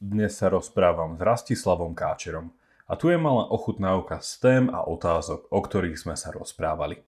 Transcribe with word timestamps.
Dnes 0.00 0.32
sa 0.32 0.48
rozprávam 0.48 1.12
s 1.12 1.20
Rastislavom 1.20 1.92
Káčerom 1.92 2.56
a 2.88 2.96
tu 2.96 3.12
je 3.12 3.20
malá 3.20 3.44
ochutnávka 3.52 4.24
z 4.24 4.32
tém 4.40 4.64
a 4.72 4.80
otázok, 4.80 5.52
o 5.52 5.60
ktorých 5.60 6.00
sme 6.00 6.16
sa 6.16 6.32
rozprávali. 6.32 7.04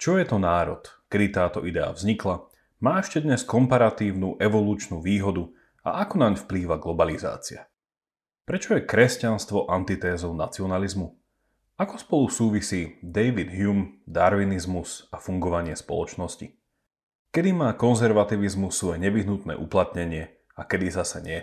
Čo 0.00 0.16
je 0.16 0.24
to 0.24 0.40
národ? 0.40 0.88
Kedy 1.12 1.36
táto 1.36 1.68
idea 1.68 1.92
vznikla? 1.92 2.48
Má 2.80 3.04
ešte 3.04 3.20
dnes 3.20 3.44
komparatívnu 3.44 4.40
evolučnú 4.40 5.04
výhodu 5.04 5.52
a 5.84 6.00
ako 6.00 6.16
naň 6.16 6.40
vplýva 6.40 6.80
globalizácia? 6.80 7.68
Prečo 8.48 8.72
je 8.72 8.88
kresťanstvo 8.88 9.68
antitézou 9.68 10.32
nacionalizmu? 10.32 11.12
Ako 11.76 12.00
spolu 12.00 12.32
súvisí 12.32 12.96
David 13.04 13.52
Hume, 13.52 14.00
darwinizmus 14.08 15.12
a 15.12 15.20
fungovanie 15.20 15.76
spoločnosti? 15.76 16.56
Kedy 17.36 17.52
má 17.52 17.76
konzervativizmus 17.76 18.80
svoje 18.80 18.96
nevyhnutné 18.96 19.60
uplatnenie 19.60 20.32
a 20.56 20.64
kedy 20.64 20.88
zase 20.88 21.20
nie? 21.20 21.40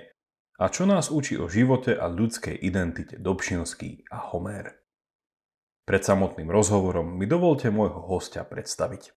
A 0.59 0.67
čo 0.67 0.83
nás 0.83 1.07
učí 1.07 1.39
o 1.39 1.47
živote 1.47 1.95
a 1.95 2.11
ľudskej 2.11 2.51
identite 2.51 3.15
Dobšinský 3.15 4.11
a 4.11 4.35
Homér? 4.35 4.75
Pred 5.87 6.03
samotným 6.03 6.51
rozhovorom 6.51 7.15
mi 7.15 7.23
dovolte 7.23 7.71
môjho 7.71 8.03
hostia 8.03 8.43
predstaviť. 8.43 9.15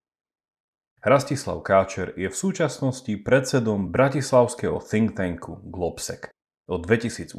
Rastislav 1.03 1.67
Káčer 1.67 2.15
je 2.15 2.31
v 2.31 2.37
súčasnosti 2.39 3.11
predsedom 3.27 3.91
bratislavského 3.91 4.79
think 4.87 5.19
tanku 5.19 5.59
Globsec. 5.67 6.31
Od 6.71 6.87
2008. 6.87 7.35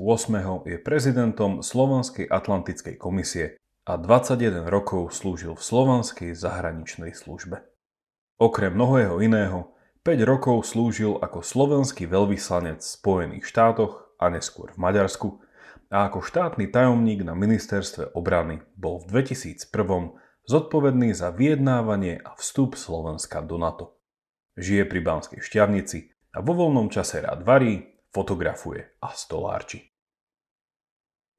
je 0.68 0.78
prezidentom 0.84 1.64
Slovenskej 1.64 2.28
atlantickej 2.28 3.00
komisie 3.00 3.56
a 3.88 3.96
21 3.96 4.68
rokov 4.68 5.16
slúžil 5.16 5.56
v 5.56 5.64
Slovanskej 5.64 6.36
zahraničnej 6.36 7.16
službe. 7.16 7.64
Okrem 8.36 8.76
mnohého 8.76 9.24
iného 9.24 9.73
5 10.04 10.20
rokov 10.28 10.68
slúžil 10.68 11.16
ako 11.16 11.40
slovenský 11.40 12.12
veľvyslanec 12.12 12.84
v 12.84 12.92
Spojených 12.92 13.48
štátoch 13.48 14.04
a 14.20 14.28
neskôr 14.28 14.76
v 14.76 14.84
Maďarsku 14.84 15.40
a 15.88 16.12
ako 16.12 16.20
štátny 16.20 16.68
tajomník 16.76 17.24
na 17.24 17.32
ministerstve 17.40 18.12
obrany 18.12 18.60
bol 18.76 19.00
v 19.00 19.24
2001 19.24 19.64
zodpovedný 20.44 21.16
za 21.16 21.32
vyjednávanie 21.32 22.20
a 22.20 22.36
vstup 22.36 22.76
Slovenska 22.76 23.40
do 23.48 23.56
NATO. 23.56 23.96
Žije 24.60 24.92
pri 24.92 25.00
Banskej 25.00 25.40
šťavnici 25.40 26.12
a 26.36 26.44
vo 26.44 26.52
voľnom 26.52 26.92
čase 26.92 27.24
rád 27.24 27.48
varí, 27.48 28.04
fotografuje 28.12 29.00
a 29.00 29.08
stolárči. 29.16 29.88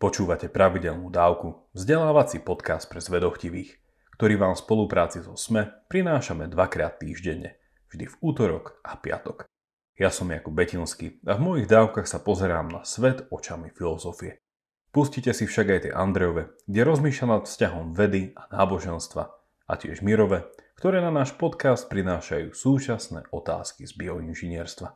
Počúvate 0.01 0.49
pravidelnú 0.49 1.13
dávku, 1.13 1.69
vzdelávací 1.77 2.41
podcast 2.41 2.89
pre 2.89 3.05
zvedochtivých, 3.05 3.77
ktorý 4.17 4.41
vám 4.41 4.57
v 4.57 4.65
spolupráci 4.65 5.21
so 5.21 5.37
SME 5.37 5.69
prinášame 5.93 6.49
dvakrát 6.49 6.97
týždenne– 6.97 7.61
vždy 7.93 8.05
v 8.09 8.17
útorok 8.23 8.79
a 8.87 8.97
piatok. 8.97 9.49
Ja 9.95 10.11
som 10.11 10.33
Jakub 10.33 10.55
Betinský 10.55 11.23
a 11.23 11.39
v 11.39 11.45
mojich 11.45 11.71
dávkach 11.71 12.11
sa 12.11 12.19
pozerám 12.19 12.67
na 12.67 12.83
svet 12.83 13.31
očami 13.31 13.71
filozofie. 13.71 14.43
Pustite 14.91 15.35
si 15.35 15.47
však 15.47 15.67
aj 15.71 15.81
tie 15.87 15.93
Andrejove, 15.95 16.55
kde 16.71 16.81
rozmýšľa 16.87 17.27
nad 17.27 17.43
vzťahom 17.47 17.95
vedy 17.95 18.35
a 18.35 18.47
náboženstva 18.51 19.23
a 19.67 19.73
tiež 19.75 20.03
Mirove, 20.07 20.51
ktoré 20.79 20.99
na 21.03 21.11
náš 21.15 21.35
podcast 21.35 21.87
prinášajú 21.91 22.55
súčasné 22.55 23.27
otázky 23.31 23.87
z 23.87 23.93
bioinžinierstva. 23.95 24.95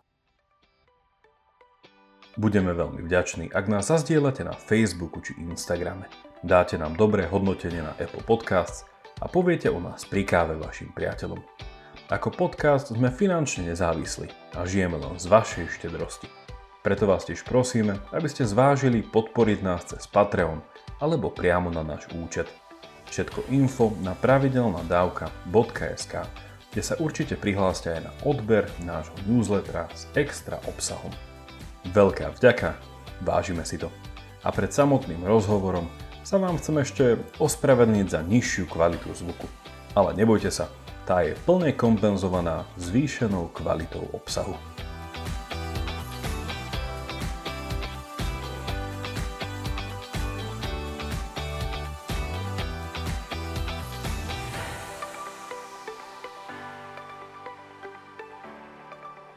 Budeme 2.39 2.70
veľmi 2.70 3.02
vďační, 3.02 3.50
ak 3.50 3.67
nás 3.67 3.91
zazdieľate 3.91 4.47
na 4.47 4.55
Facebooku 4.55 5.19
či 5.19 5.34
Instagrame. 5.42 6.06
Dáte 6.47 6.78
nám 6.78 6.95
dobré 6.95 7.27
hodnotenie 7.27 7.83
na 7.83 7.98
Apple 7.98 8.23
Podcasts 8.23 8.86
a 9.19 9.27
poviete 9.27 9.67
o 9.67 9.83
nás 9.83 10.06
pri 10.06 10.23
káve 10.23 10.55
vašim 10.55 10.95
priateľom. 10.95 11.67
Ako 12.09 12.33
podcast 12.33 12.89
sme 12.89 13.12
finančne 13.12 13.69
nezávislí 13.69 14.33
a 14.56 14.64
žijeme 14.64 14.97
len 14.97 15.20
z 15.20 15.28
vašej 15.28 15.77
štedrosti. 15.77 16.25
Preto 16.81 17.05
vás 17.05 17.28
tiež 17.28 17.45
prosíme, 17.45 18.01
aby 18.17 18.25
ste 18.33 18.48
zvážili 18.48 19.05
podporiť 19.05 19.59
nás 19.61 19.84
cez 19.84 20.09
Patreon 20.09 20.64
alebo 21.05 21.29
priamo 21.29 21.69
na 21.69 21.84
náš 21.84 22.09
účet. 22.17 22.48
Všetko 23.12 23.53
info 23.53 23.92
na 24.01 24.17
pravidelnadavka.sk 24.17 26.14
kde 26.73 26.83
sa 26.85 26.96
určite 26.96 27.36
prihláste 27.36 27.92
aj 27.92 28.01
na 28.05 28.13
odber 28.25 28.73
nášho 28.85 29.13
newslettera 29.29 29.89
s 29.92 30.08
extra 30.17 30.61
obsahom. 30.64 31.13
Veľká 31.92 32.33
vďaka, 32.40 32.73
vážime 33.20 33.69
si 33.69 33.77
to. 33.77 33.92
A 34.45 34.52
pred 34.52 34.73
samotným 34.73 35.29
rozhovorom 35.29 35.89
sa 36.25 36.40
vám 36.40 36.57
chcem 36.57 36.77
ešte 36.80 37.05
ospravedlniť 37.36 38.07
za 38.08 38.20
nižšiu 38.25 38.64
kvalitu 38.69 39.13
zvuku. 39.13 39.45
Ale 39.96 40.13
nebojte 40.17 40.52
sa, 40.52 40.69
tá 41.08 41.24
je 41.24 41.33
plne 41.48 41.73
kompenzovaná 41.73 42.69
zvýšenou 42.77 43.48
kvalitou 43.57 44.05
obsahu. 44.13 44.52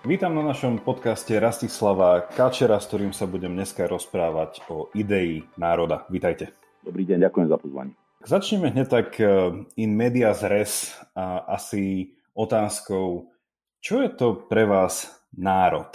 Vítam 0.03 0.35
na 0.35 0.43
našom 0.43 0.75
podcaste 0.83 1.31
Rastislava 1.39 2.19
Kačera, 2.35 2.83
s 2.83 2.91
ktorým 2.91 3.15
sa 3.15 3.23
budem 3.23 3.55
dneska 3.55 3.87
rozprávať 3.87 4.59
o 4.67 4.91
idei 4.91 5.47
národa. 5.55 6.03
Vítajte. 6.11 6.51
Dobrý 6.83 7.07
deň, 7.07 7.31
ďakujem 7.31 7.47
za 7.47 7.55
pozvanie. 7.55 7.95
Začneme 8.21 8.69
hneď 8.69 8.87
tak 8.87 9.17
eh, 9.17 9.29
in 9.81 9.97
media 9.97 10.29
res 10.45 10.93
a 11.17 11.57
asi 11.57 12.13
otázkou, 12.37 13.33
čo 13.81 14.05
je 14.05 14.09
to 14.13 14.45
pre 14.45 14.69
vás 14.69 15.09
národ? 15.33 15.89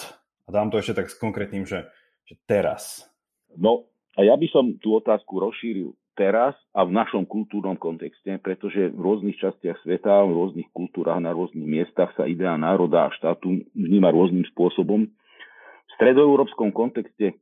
A 0.46 0.48
dám 0.50 0.74
to 0.74 0.82
ešte 0.82 0.98
tak 1.02 1.10
konkrétnym, 1.22 1.62
že, 1.62 1.86
že 2.26 2.34
teraz. 2.50 3.06
No, 3.54 3.86
a 4.18 4.26
ja 4.26 4.34
by 4.34 4.46
som 4.50 4.74
tú 4.82 4.98
otázku 4.98 5.38
rozšíril 5.38 5.94
teraz 6.18 6.58
a 6.74 6.82
v 6.82 6.98
našom 6.98 7.30
kultúrnom 7.30 7.78
kontexte, 7.78 8.42
pretože 8.42 8.90
v 8.90 8.98
rôznych 8.98 9.38
častiach 9.38 9.78
sveta, 9.86 10.26
v 10.26 10.34
rôznych 10.34 10.68
kultúrach, 10.74 11.22
na 11.22 11.30
rôznych 11.30 11.68
miestach 11.68 12.10
sa 12.18 12.26
idea 12.26 12.58
národa 12.58 13.06
a 13.06 13.14
štátu 13.14 13.62
vníma 13.76 14.10
rôznym 14.10 14.42
spôsobom. 14.50 15.06
V 15.06 15.90
stredoeurópskom 15.94 16.74
kontexte 16.74 17.38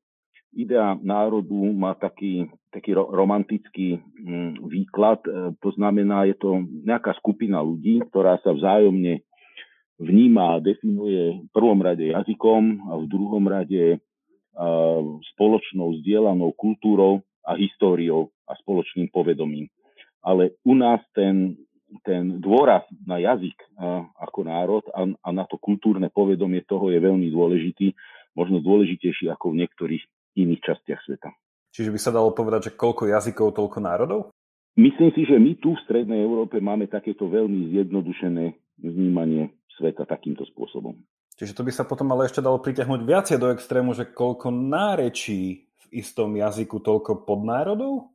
idea 0.54 0.96
národu 0.98 1.74
má 1.74 1.94
taký, 1.98 2.48
taký 2.70 2.94
romantický 2.94 3.98
mm, 3.98 4.64
výklad. 4.64 5.20
E, 5.26 5.54
to 5.58 5.70
znamená, 5.74 6.24
je 6.30 6.36
to 6.38 6.62
nejaká 6.64 7.14
skupina 7.18 7.60
ľudí, 7.60 8.02
ktorá 8.10 8.38
sa 8.40 8.54
vzájomne 8.54 9.22
vníma 9.98 10.58
a 10.58 10.62
definuje 10.62 11.46
v 11.46 11.48
prvom 11.54 11.78
rade 11.78 12.10
jazykom 12.10 12.90
a 12.90 12.92
v 12.98 13.06
druhom 13.06 13.44
rade 13.46 14.02
spoločnou 15.34 15.98
zdieľanou 16.02 16.54
kultúrou 16.54 17.26
a 17.42 17.58
históriou 17.58 18.30
a 18.46 18.54
spoločným 18.62 19.10
povedomím. 19.10 19.66
Ale 20.22 20.56
u 20.64 20.78
nás 20.78 21.02
ten, 21.12 21.58
ten 22.06 22.40
dôraz 22.40 22.86
na 23.04 23.20
jazyk 23.20 23.58
ako 24.16 24.40
národ 24.46 24.84
a, 24.94 25.04
a 25.04 25.28
na 25.34 25.44
to 25.44 25.60
kultúrne 25.60 26.08
povedomie 26.08 26.64
toho 26.64 26.88
je 26.88 27.02
veľmi 27.02 27.28
dôležitý, 27.28 27.92
možno 28.38 28.62
dôležitejší 28.64 29.28
ako 29.28 29.52
v 29.52 29.66
niektorých 29.66 30.04
iných 30.34 30.62
častiach 30.62 31.00
sveta. 31.06 31.30
Čiže 31.74 31.90
by 31.90 31.98
sa 31.98 32.14
dalo 32.14 32.30
povedať, 32.30 32.70
že 32.70 32.76
koľko 32.78 33.10
jazykov, 33.10 33.58
toľko 33.58 33.78
národov? 33.82 34.20
Myslím 34.78 35.10
si, 35.14 35.22
že 35.26 35.38
my 35.38 35.58
tu 35.58 35.74
v 35.74 35.82
Strednej 35.86 36.22
Európe 36.22 36.58
máme 36.58 36.90
takéto 36.90 37.30
veľmi 37.30 37.74
zjednodušené 37.74 38.44
vnímanie 38.82 39.54
sveta 39.78 40.06
takýmto 40.06 40.46
spôsobom. 40.50 40.98
Čiže 41.34 41.54
to 41.54 41.66
by 41.66 41.72
sa 41.74 41.82
potom 41.82 42.10
ale 42.14 42.30
ešte 42.30 42.42
dalo 42.42 42.62
pritiahnuť 42.62 43.00
viacej 43.02 43.36
do 43.42 43.50
extrému, 43.50 43.90
že 43.94 44.10
koľko 44.10 44.54
nárečí 44.54 45.66
v 45.66 45.84
istom 45.98 46.34
jazyku, 46.38 46.78
toľko 46.78 47.26
podnárodov? 47.26 48.14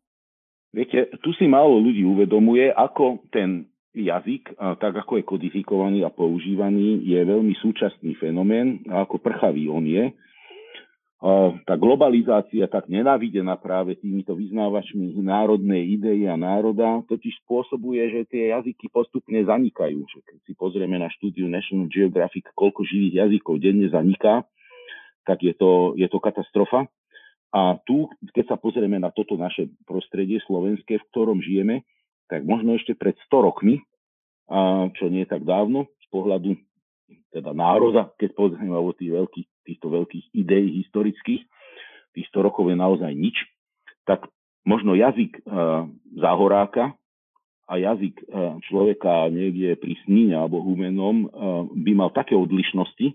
Viete, 0.71 1.11
tu 1.19 1.35
si 1.35 1.47
málo 1.47 1.83
ľudí 1.83 2.07
uvedomuje, 2.07 2.71
ako 2.71 3.27
ten 3.27 3.67
jazyk, 3.91 4.55
tak 4.55 4.95
ako 4.95 5.19
je 5.19 5.27
kodifikovaný 5.27 6.07
a 6.07 6.13
používaný, 6.13 7.03
je 7.03 7.19
veľmi 7.19 7.57
súčasný 7.59 8.15
fenomén 8.15 8.87
a 8.87 9.03
ako 9.03 9.19
prchavý 9.19 9.67
on 9.67 9.83
je 9.83 10.13
tá 11.67 11.75
globalizácia 11.75 12.63
tak 12.71 12.87
nenávidená 12.87 13.59
práve 13.59 13.99
týmito 13.99 14.31
vyznávačmi 14.39 15.19
národnej 15.19 15.99
idei 15.99 16.23
a 16.31 16.39
národa 16.39 17.03
totiž 17.11 17.43
spôsobuje, 17.43 17.99
že 18.07 18.21
tie 18.31 18.55
jazyky 18.55 18.87
postupne 18.87 19.43
zanikajú. 19.43 19.99
Keď 20.07 20.39
si 20.47 20.55
pozrieme 20.55 20.95
na 20.95 21.11
štúdiu 21.11 21.51
National 21.51 21.91
Geographic, 21.91 22.47
koľko 22.55 22.87
živých 22.87 23.27
jazykov 23.27 23.59
denne 23.59 23.91
zaniká, 23.91 24.47
tak 25.27 25.43
je 25.43 25.51
to, 25.59 25.91
je 25.99 26.07
to 26.07 26.23
katastrofa. 26.23 26.87
A 27.51 27.75
tu, 27.83 28.07
keď 28.31 28.55
sa 28.55 28.57
pozrieme 28.61 28.95
na 28.95 29.11
toto 29.11 29.35
naše 29.35 29.67
prostredie 29.83 30.39
slovenské, 30.47 31.03
v 31.03 31.07
ktorom 31.11 31.43
žijeme, 31.43 31.83
tak 32.31 32.47
možno 32.47 32.79
ešte 32.79 32.95
pred 32.95 33.19
100 33.27 33.43
rokmi, 33.43 33.83
čo 34.95 35.05
nie 35.11 35.27
tak 35.27 35.43
dávno, 35.43 35.91
z 35.99 36.07
pohľadu 36.13 36.55
teda 37.29 37.53
národa, 37.53 38.09
keď 38.17 38.29
pozrieme 38.33 38.75
o 38.77 38.91
tých 38.93 39.11
veľkých, 39.13 39.47
týchto 39.65 39.87
veľkých 39.89 40.25
ideí 40.33 40.81
historických, 40.83 41.41
tých 42.13 42.27
100 42.33 42.47
rokov 42.49 42.69
je 42.69 42.77
naozaj 42.77 43.11
nič, 43.13 43.37
tak 44.05 44.25
možno 44.65 44.97
jazyk 44.97 45.45
uh, 45.45 45.85
záhoráka 46.17 46.97
a 47.69 47.73
jazyk 47.77 48.25
uh, 48.25 48.57
človeka 48.65 49.29
niekde 49.29 49.77
pri 49.77 49.93
sníne 50.09 50.35
alebo 50.41 50.65
humenom 50.65 51.29
uh, 51.29 51.29
by 51.69 51.91
mal 51.93 52.09
také 52.09 52.33
odlišnosti, 52.33 53.13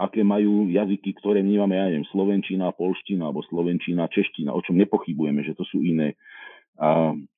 aké 0.00 0.24
majú 0.24 0.72
jazyky, 0.72 1.14
ktoré 1.20 1.44
máme, 1.44 1.76
ja 1.76 1.86
neviem, 1.92 2.08
slovenčina, 2.08 2.72
polština 2.72 3.28
alebo 3.28 3.44
slovenčina, 3.46 4.10
čeština, 4.10 4.50
o 4.50 4.64
čom 4.64 4.80
nepochybujeme, 4.80 5.44
že 5.44 5.54
to 5.54 5.62
sú 5.68 5.84
iné, 5.84 6.16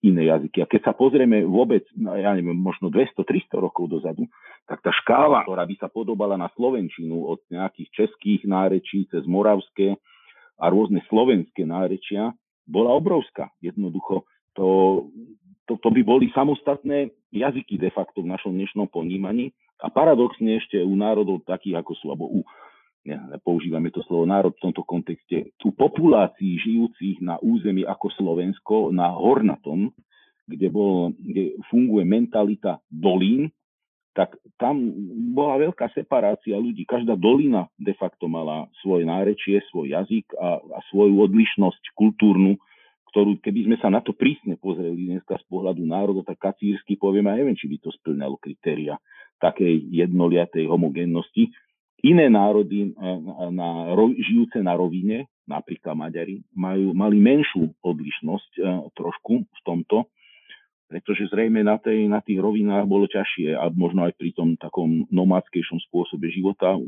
iné 0.01 0.23
jazyky. 0.31 0.63
A 0.63 0.71
keď 0.71 0.81
sa 0.89 0.93
pozrieme 0.95 1.43
vôbec, 1.45 1.85
ja 1.99 2.33
neviem, 2.33 2.57
možno 2.57 2.89
200-300 2.89 3.59
rokov 3.59 3.91
dozadu, 3.91 4.31
tak 4.65 4.81
tá 4.81 4.95
škála, 4.95 5.45
ktorá 5.45 5.69
by 5.69 5.77
sa 5.77 5.89
podobala 5.93 6.41
na 6.41 6.49
slovenčinu 6.57 7.29
od 7.29 7.43
nejakých 7.53 7.89
českých 7.93 8.49
nárečí 8.49 9.05
cez 9.13 9.27
moravské 9.29 10.01
a 10.57 10.71
rôzne 10.71 11.03
slovenské 11.11 11.67
nárečia, 11.69 12.33
bola 12.65 12.97
obrovská. 12.97 13.53
Jednoducho 13.61 14.25
to, 14.57 14.67
to, 15.69 15.77
to 15.77 15.89
by 15.93 16.01
boli 16.01 16.33
samostatné 16.33 17.13
jazyky 17.35 17.77
de 17.77 17.91
facto 17.93 18.25
v 18.25 18.31
našom 18.33 18.55
dnešnom 18.57 18.89
ponímaní 18.89 19.53
a 19.83 19.91
paradoxne 19.93 20.63
ešte 20.63 20.81
u 20.81 20.95
národov 20.97 21.45
takých 21.45 21.83
ako 21.85 21.93
sú, 21.99 22.05
alebo 22.09 22.31
u, 22.31 22.41
ne, 23.05 23.39
používame 23.45 23.93
to 23.93 24.01
slovo 24.09 24.25
národ 24.25 24.56
v 24.56 24.65
tomto 24.71 24.83
kontexte, 24.85 25.53
u 25.65 25.71
populácií 25.73 26.56
žijúcich 26.61 27.21
na 27.21 27.37
území 27.41 27.85
ako 27.85 28.09
Slovensko, 28.17 28.77
na 28.93 29.12
Hornatom, 29.12 29.93
kde, 30.45 30.69
bol, 30.69 31.12
kde 31.17 31.56
funguje 31.73 32.05
mentalita 32.05 32.81
dolín, 32.89 33.53
tak 34.15 34.39
tam 34.56 34.95
bola 35.35 35.59
veľká 35.59 35.91
separácia 35.91 36.55
ľudí. 36.55 36.87
Každá 36.87 37.19
dolina 37.19 37.67
de 37.75 37.93
facto 37.99 38.31
mala 38.31 38.71
svoje 38.79 39.03
nárečie, 39.03 39.59
svoj 39.75 39.91
jazyk 39.91 40.31
a, 40.39 40.62
a 40.62 40.79
svoju 40.95 41.19
odlišnosť 41.19 41.99
kultúrnu, 41.99 42.55
ktorú 43.11 43.43
keby 43.43 43.67
sme 43.67 43.77
sa 43.83 43.91
na 43.91 43.99
to 43.99 44.15
prísne 44.15 44.55
pozreli 44.55 45.11
dneska 45.11 45.35
z 45.35 45.45
pohľadu 45.51 45.83
národa, 45.83 46.23
tak 46.23 46.39
kacírsky 46.39 46.95
poviem, 46.95 47.27
a 47.27 47.35
neviem, 47.35 47.59
či 47.59 47.67
by 47.67 47.83
to 47.83 47.91
splňalo 47.91 48.39
kritéria 48.39 48.95
takej 49.43 49.83
jednoliatej 49.91 50.71
homogénnosti. 50.71 51.51
Iné 52.02 52.26
národy 52.32 52.91
eh, 52.91 53.19
na, 53.52 53.52
na, 53.55 53.69
žijúce 54.19 54.58
na 54.64 54.75
rovine, 54.75 55.31
napríklad 55.46 55.94
Maďari, 55.94 56.41
majú, 56.56 56.96
mali 56.96 57.20
menšiu 57.20 57.70
odlišnosť 57.85 58.50
eh, 58.58 58.64
trošku 58.96 59.35
v 59.44 59.61
tomto, 59.62 60.08
pretože 60.94 61.26
zrejme 61.26 61.67
na, 61.67 61.75
tej, 61.75 62.06
na 62.06 62.23
tých 62.23 62.38
rovinách 62.38 62.87
bolo 62.87 63.11
ťažšie 63.11 63.58
a 63.58 63.67
možno 63.75 64.06
aj 64.06 64.14
pri 64.14 64.31
tom 64.31 64.55
takom 64.55 65.11
nomádskejšom 65.11 65.82
spôsobe 65.91 66.31
života 66.31 66.79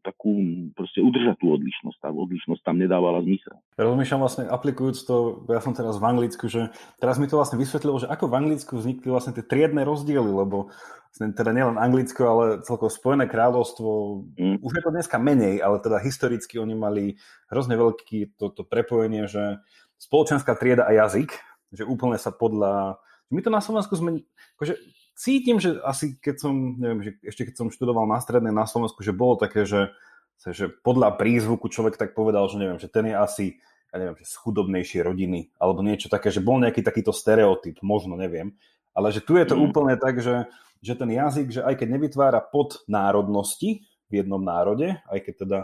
takú 0.00 0.40
proste 0.72 1.04
udržať 1.04 1.36
tú 1.36 1.52
odlišnosť. 1.52 2.00
Tá 2.00 2.08
odlišnosť 2.08 2.64
tam 2.64 2.80
nedávala 2.80 3.20
zmysel. 3.20 3.60
Rozmýšľam 3.76 4.20
vlastne 4.24 4.44
aplikujúc 4.48 5.04
to, 5.04 5.44
ja 5.52 5.60
som 5.60 5.76
teraz 5.76 6.00
v 6.00 6.08
Anglicku, 6.08 6.48
že 6.48 6.72
teraz 6.96 7.20
mi 7.20 7.28
to 7.28 7.36
vlastne 7.36 7.60
vysvetlilo, 7.60 8.00
že 8.00 8.08
ako 8.08 8.24
v 8.32 8.36
Anglicku 8.40 8.72
vznikli 8.80 9.12
vlastne 9.12 9.36
tie 9.36 9.44
triedne 9.44 9.84
rozdiely, 9.84 10.32
lebo 10.32 10.72
teda 11.12 11.52
nielen 11.52 11.76
Anglicko, 11.76 12.22
ale 12.24 12.44
celkovo 12.64 12.88
Spojené 12.88 13.28
kráľovstvo, 13.28 13.88
mm. 14.32 14.64
už 14.64 14.72
je 14.72 14.82
to 14.82 14.90
dneska 14.96 15.20
menej, 15.20 15.60
ale 15.60 15.76
teda 15.84 16.00
historicky 16.00 16.56
oni 16.56 16.72
mali 16.72 17.04
hrozne 17.52 17.76
veľké 17.76 18.32
toto 18.40 18.64
to 18.64 18.68
prepojenie, 18.68 19.28
že 19.28 19.60
spoločenská 20.00 20.56
trieda 20.56 20.88
a 20.88 20.96
jazyk, 20.96 21.36
že 21.76 21.84
úplne 21.84 22.16
sa 22.16 22.32
podľa... 22.32 22.96
My 23.32 23.40
to 23.40 23.50
na 23.50 23.64
Slovensku 23.64 23.96
sme... 23.96 24.22
Akože 24.60 24.76
cítim, 25.16 25.56
že 25.58 25.80
asi 25.82 26.20
keď 26.20 26.36
som, 26.44 26.54
neviem, 26.76 27.00
že 27.00 27.10
ešte 27.24 27.48
keď 27.48 27.54
som 27.56 27.68
študoval 27.72 28.04
na 28.04 28.20
strednej 28.20 28.52
na 28.52 28.68
Slovensku, 28.68 29.00
že 29.00 29.16
bolo 29.16 29.40
také, 29.40 29.64
že, 29.64 29.92
že 30.40 30.68
podľa 30.68 31.16
prízvuku 31.16 31.72
človek 31.72 31.96
tak 31.96 32.12
povedal, 32.12 32.46
že 32.52 32.60
neviem, 32.60 32.78
že 32.78 32.92
ten 32.92 33.08
je 33.08 33.16
asi 33.16 33.46
ja 33.92 34.00
neviem, 34.00 34.16
že 34.16 34.24
z 34.24 34.40
chudobnejšej 34.40 35.04
rodiny, 35.04 35.52
alebo 35.60 35.84
niečo 35.84 36.08
také, 36.08 36.32
že 36.32 36.40
bol 36.40 36.56
nejaký 36.56 36.80
takýto 36.80 37.12
stereotyp, 37.12 37.76
možno, 37.84 38.16
neviem. 38.16 38.56
Ale 38.96 39.12
že 39.12 39.20
tu 39.20 39.36
je 39.36 39.44
to 39.44 39.52
mm. 39.52 39.68
úplne 39.68 40.00
tak, 40.00 40.16
že 40.24 40.48
že 40.82 40.98
ten 40.98 41.14
jazyk, 41.14 41.46
že 41.54 41.60
aj 41.62 41.78
keď 41.78 41.88
nevytvára 41.94 42.42
pod 42.42 42.82
národnosti 42.90 43.86
v 44.10 44.12
jednom 44.12 44.42
národe, 44.42 44.98
aj 45.06 45.18
keď 45.22 45.34
teda 45.46 45.58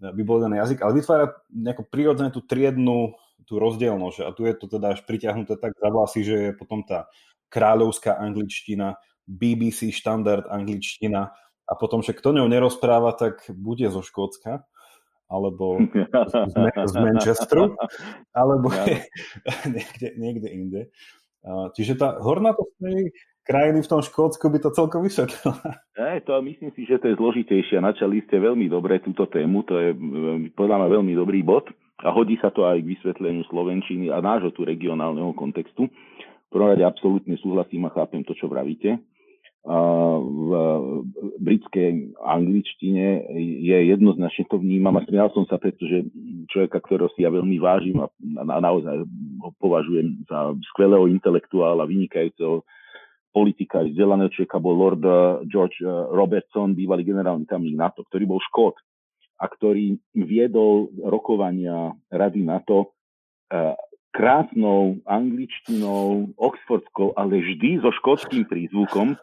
by 0.00 0.22
bol 0.24 0.40
ten 0.40 0.56
jazyk, 0.56 0.82
ale 0.82 0.98
vytvára 0.98 1.26
nejako 1.52 1.84
prirodzené 1.86 2.32
tú 2.32 2.40
triednu 2.42 3.14
tú 3.44 3.60
rozdielnosť. 3.60 4.18
A 4.24 4.30
tu 4.32 4.48
je 4.48 4.54
to 4.56 4.66
teda 4.66 4.96
až 4.96 5.04
priťahnuté 5.04 5.60
tak 5.60 5.76
za 5.76 5.88
vlasy, 5.88 6.20
že 6.24 6.36
je 6.36 6.50
potom 6.56 6.82
tá 6.82 7.08
kráľovská 7.52 8.18
angličtina, 8.18 8.98
BBC 9.24 9.94
štandard 9.94 10.44
angličtina 10.50 11.32
a 11.64 11.72
potom, 11.78 12.04
že 12.04 12.12
kto 12.12 12.36
ňou 12.36 12.48
nerozpráva, 12.50 13.16
tak 13.16 13.46
bude 13.48 13.88
zo 13.88 14.04
Škótska 14.04 14.68
alebo 15.24 15.80
z, 15.80 16.64
z 16.84 16.94
Manchesteru, 17.00 17.72
alebo 18.36 18.68
je 18.68 19.08
niekde, 19.74 20.08
niekde 20.20 20.48
inde. 20.52 20.82
Čiže 21.44 21.96
tá 21.96 22.20
hornatosť 22.20 22.76
krajiny 23.44 23.84
v 23.84 23.90
tom 23.92 24.00
Škótsku 24.00 24.48
by 24.48 24.58
to 24.58 24.72
celkom 24.72 25.04
vysvetlila. 25.04 25.54
Ja, 25.94 26.18
to 26.24 26.40
myslím 26.40 26.72
si, 26.72 26.88
že 26.88 26.96
to 26.98 27.12
je 27.12 27.20
zložitejšie. 27.20 27.78
Načali 27.78 28.24
ste 28.24 28.40
veľmi 28.40 28.66
dobre 28.72 29.04
túto 29.04 29.28
tému, 29.28 29.62
to 29.68 29.76
je 29.78 29.92
podľa 30.56 30.76
mňa 30.80 30.88
veľmi 30.88 31.12
dobrý 31.12 31.44
bod 31.44 31.68
a 32.00 32.10
hodí 32.10 32.40
sa 32.40 32.50
to 32.50 32.64
aj 32.64 32.80
k 32.80 32.90
vysvetleniu 32.96 33.44
Slovenčiny 33.46 34.08
a 34.08 34.24
nášho 34.24 34.50
tu 34.56 34.64
regionálneho 34.64 35.36
kontextu. 35.36 35.86
V 35.86 36.48
prvom 36.50 36.72
rade 36.72 36.82
absolútne 36.82 37.36
súhlasím 37.38 37.86
a 37.86 37.94
chápem 37.94 38.24
to, 38.24 38.32
čo 38.34 38.48
vravíte. 38.48 38.98
V 39.64 40.50
britskej 41.40 42.12
angličtine 42.20 43.32
je 43.64 43.78
jednoznačne 43.88 44.44
to 44.52 44.60
vnímam 44.60 44.92
a 45.00 45.04
smial 45.08 45.32
som 45.32 45.48
sa, 45.48 45.56
pretože 45.56 46.04
človeka, 46.52 46.84
ktorého 46.84 47.08
si 47.16 47.24
ja 47.24 47.32
veľmi 47.32 47.56
vážim 47.56 47.96
a 47.96 48.12
naozaj 48.60 49.08
ho 49.40 49.50
považujem 49.56 50.28
za 50.28 50.52
skvelého 50.68 51.08
intelektuála, 51.08 51.88
vynikajúceho 51.88 52.60
politika 53.34 53.82
vzdelaného 53.82 54.30
človeka 54.30 54.62
bol 54.62 54.78
Lord 54.78 55.02
eh, 55.02 55.14
George 55.50 55.82
eh, 55.82 55.90
Robertson, 55.90 56.78
bývalý 56.78 57.02
generálny 57.02 57.50
tajomník 57.50 57.74
NATO, 57.74 58.06
ktorý 58.06 58.30
bol 58.30 58.38
škód 58.38 58.78
a 59.42 59.50
ktorý 59.50 59.98
viedol 60.14 60.94
rokovania 61.02 61.90
Rady 62.14 62.46
NATO 62.46 62.94
eh, 63.50 63.74
krásnou 64.14 65.02
angličtinou, 65.02 66.30
oxfordskou, 66.38 67.18
ale 67.18 67.42
vždy 67.42 67.82
so 67.82 67.90
škótským 67.90 68.46
prízvukom, 68.46 69.18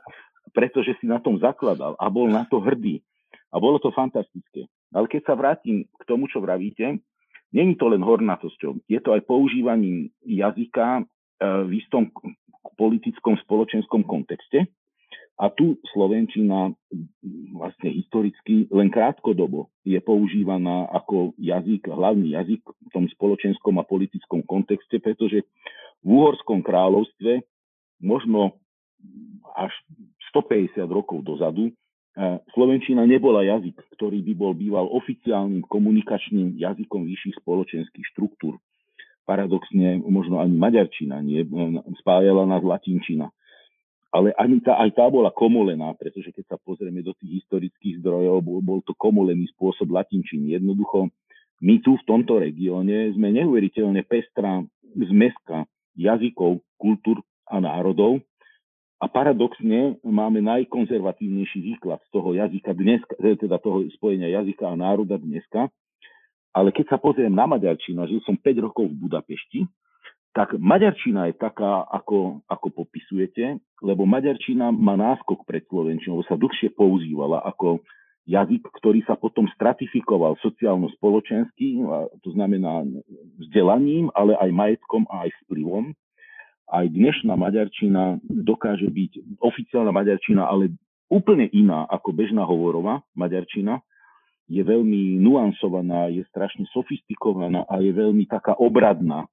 pretože 0.52 1.00
si 1.00 1.08
na 1.08 1.24
tom 1.24 1.40
zakladal 1.40 1.96
a 1.96 2.12
bol 2.12 2.28
na 2.28 2.44
to 2.44 2.60
hrdý. 2.60 3.00
A 3.56 3.60
bolo 3.64 3.80
to 3.80 3.96
fantastické. 3.96 4.68
Ale 4.92 5.08
keď 5.08 5.32
sa 5.32 5.40
vrátim 5.40 5.88
k 5.88 6.04
tomu, 6.04 6.28
čo 6.28 6.44
vravíte, 6.44 7.00
není 7.56 7.74
to 7.80 7.88
len 7.88 8.04
hornatosťou. 8.04 8.84
Je 8.92 9.00
to 9.00 9.16
aj 9.16 9.24
používaním 9.24 10.12
jazyka 10.28 11.08
v 11.42 11.72
istom 11.74 12.14
politickom 12.78 13.38
spoločenskom 13.42 14.06
kontexte. 14.06 14.70
A 15.42 15.50
tu 15.50 15.82
Slovenčina 15.90 16.70
vlastne 17.58 17.90
historicky 17.90 18.70
len 18.70 18.94
krátkodobo 18.94 19.74
je 19.82 19.98
používaná 19.98 20.86
ako 20.94 21.34
jazyk, 21.42 21.90
hlavný 21.90 22.38
jazyk 22.38 22.62
v 22.62 22.90
tom 22.94 23.10
spoločenskom 23.10 23.82
a 23.82 23.88
politickom 23.88 24.46
kontexte, 24.46 25.02
pretože 25.02 25.42
v 26.06 26.08
Úhorskom 26.08 26.62
kráľovstve 26.62 27.42
možno 28.06 28.62
až 29.58 29.74
150 30.30 30.86
rokov 30.86 31.26
dozadu 31.26 31.74
eh, 31.74 32.38
Slovenčina 32.54 33.10
nebola 33.10 33.42
jazyk, 33.42 33.82
ktorý 33.98 34.22
by 34.22 34.34
bol 34.38 34.54
býval 34.54 34.86
oficiálnym 34.94 35.66
komunikačným 35.66 36.62
jazykom 36.62 37.02
vyšších 37.10 37.42
spoločenských 37.42 38.06
štruktúr 38.14 38.62
paradoxne 39.26 40.02
možno 40.02 40.42
ani 40.42 40.56
maďarčina 40.58 41.22
nie, 41.22 41.46
spájala 42.02 42.46
nás 42.50 42.64
latinčina. 42.66 43.30
Ale 44.12 44.36
ani 44.36 44.60
tá, 44.60 44.76
aj 44.76 44.92
tá 44.92 45.08
bola 45.08 45.32
komolená, 45.32 45.96
pretože 45.96 46.36
keď 46.36 46.56
sa 46.56 46.58
pozrieme 46.60 47.00
do 47.00 47.16
tých 47.16 47.44
historických 47.44 48.04
zdrojov, 48.04 48.44
bol, 48.44 48.60
bol 48.60 48.80
to 48.84 48.92
komolený 49.00 49.48
spôsob 49.56 49.88
latinčiny. 49.88 50.52
Jednoducho, 50.52 51.08
my 51.64 51.80
tu 51.80 51.96
v 51.96 52.04
tomto 52.04 52.44
regióne 52.44 53.16
sme 53.16 53.32
neuveriteľne 53.32 54.04
pestrá 54.04 54.60
zmeska 54.92 55.64
jazykov, 55.96 56.60
kultúr 56.76 57.24
a 57.48 57.64
národov, 57.64 58.20
a 59.02 59.10
paradoxne 59.10 59.98
máme 60.06 60.46
najkonzervatívnejší 60.46 61.60
výklad 61.74 61.98
z 62.06 62.10
toho 62.14 62.38
jazyka 62.38 62.72
dnes, 62.78 63.02
teda 63.18 63.58
toho 63.58 63.82
spojenia 63.98 64.30
jazyka 64.30 64.70
a 64.70 64.78
národa 64.78 65.18
dneska. 65.18 65.74
Ale 66.52 66.76
keď 66.76 66.96
sa 66.96 66.98
pozriem 67.00 67.32
na 67.32 67.48
Maďarčinu, 67.48 68.04
žil 68.12 68.20
som 68.28 68.36
5 68.36 68.66
rokov 68.68 68.92
v 68.92 69.08
Budapešti, 69.08 69.60
tak 70.32 70.56
Maďarčina 70.56 71.28
je 71.32 71.36
taká, 71.36 71.84
ako, 71.92 72.44
ako 72.48 72.68
popisujete, 72.84 73.60
lebo 73.84 74.08
Maďarčina 74.08 74.72
má 74.72 74.96
náskok 74.96 75.44
pred 75.44 75.64
Slovenčinou, 75.68 76.24
sa 76.24 76.40
dlhšie 76.40 76.72
používala 76.72 77.44
ako 77.44 77.84
jazyk, 78.28 78.64
ktorý 78.80 79.04
sa 79.04 79.20
potom 79.20 79.50
stratifikoval 79.52 80.40
sociálno-spoločensky, 80.40 81.84
to 82.24 82.30
znamená 82.32 82.88
vzdelaním, 83.44 84.08
ale 84.16 84.40
aj 84.40 84.50
majetkom 84.56 85.04
a 85.12 85.28
aj 85.28 85.36
vplyvom. 85.44 85.92
Aj 86.72 86.88
dnešná 86.88 87.36
Maďarčina 87.36 88.24
dokáže 88.24 88.88
byť 88.88 89.44
oficiálna 89.44 89.92
Maďarčina, 89.92 90.48
ale 90.48 90.72
úplne 91.12 91.52
iná 91.52 91.84
ako 91.92 92.16
bežná 92.16 92.48
hovorová 92.48 93.04
Maďarčina, 93.20 93.84
je 94.52 94.60
veľmi 94.68 95.16
nuansovaná, 95.24 96.12
je 96.12 96.28
strašne 96.28 96.68
sofistikovaná 96.76 97.64
a 97.72 97.80
je 97.80 97.96
veľmi 97.96 98.28
taká 98.28 98.60
obradná. 98.60 99.32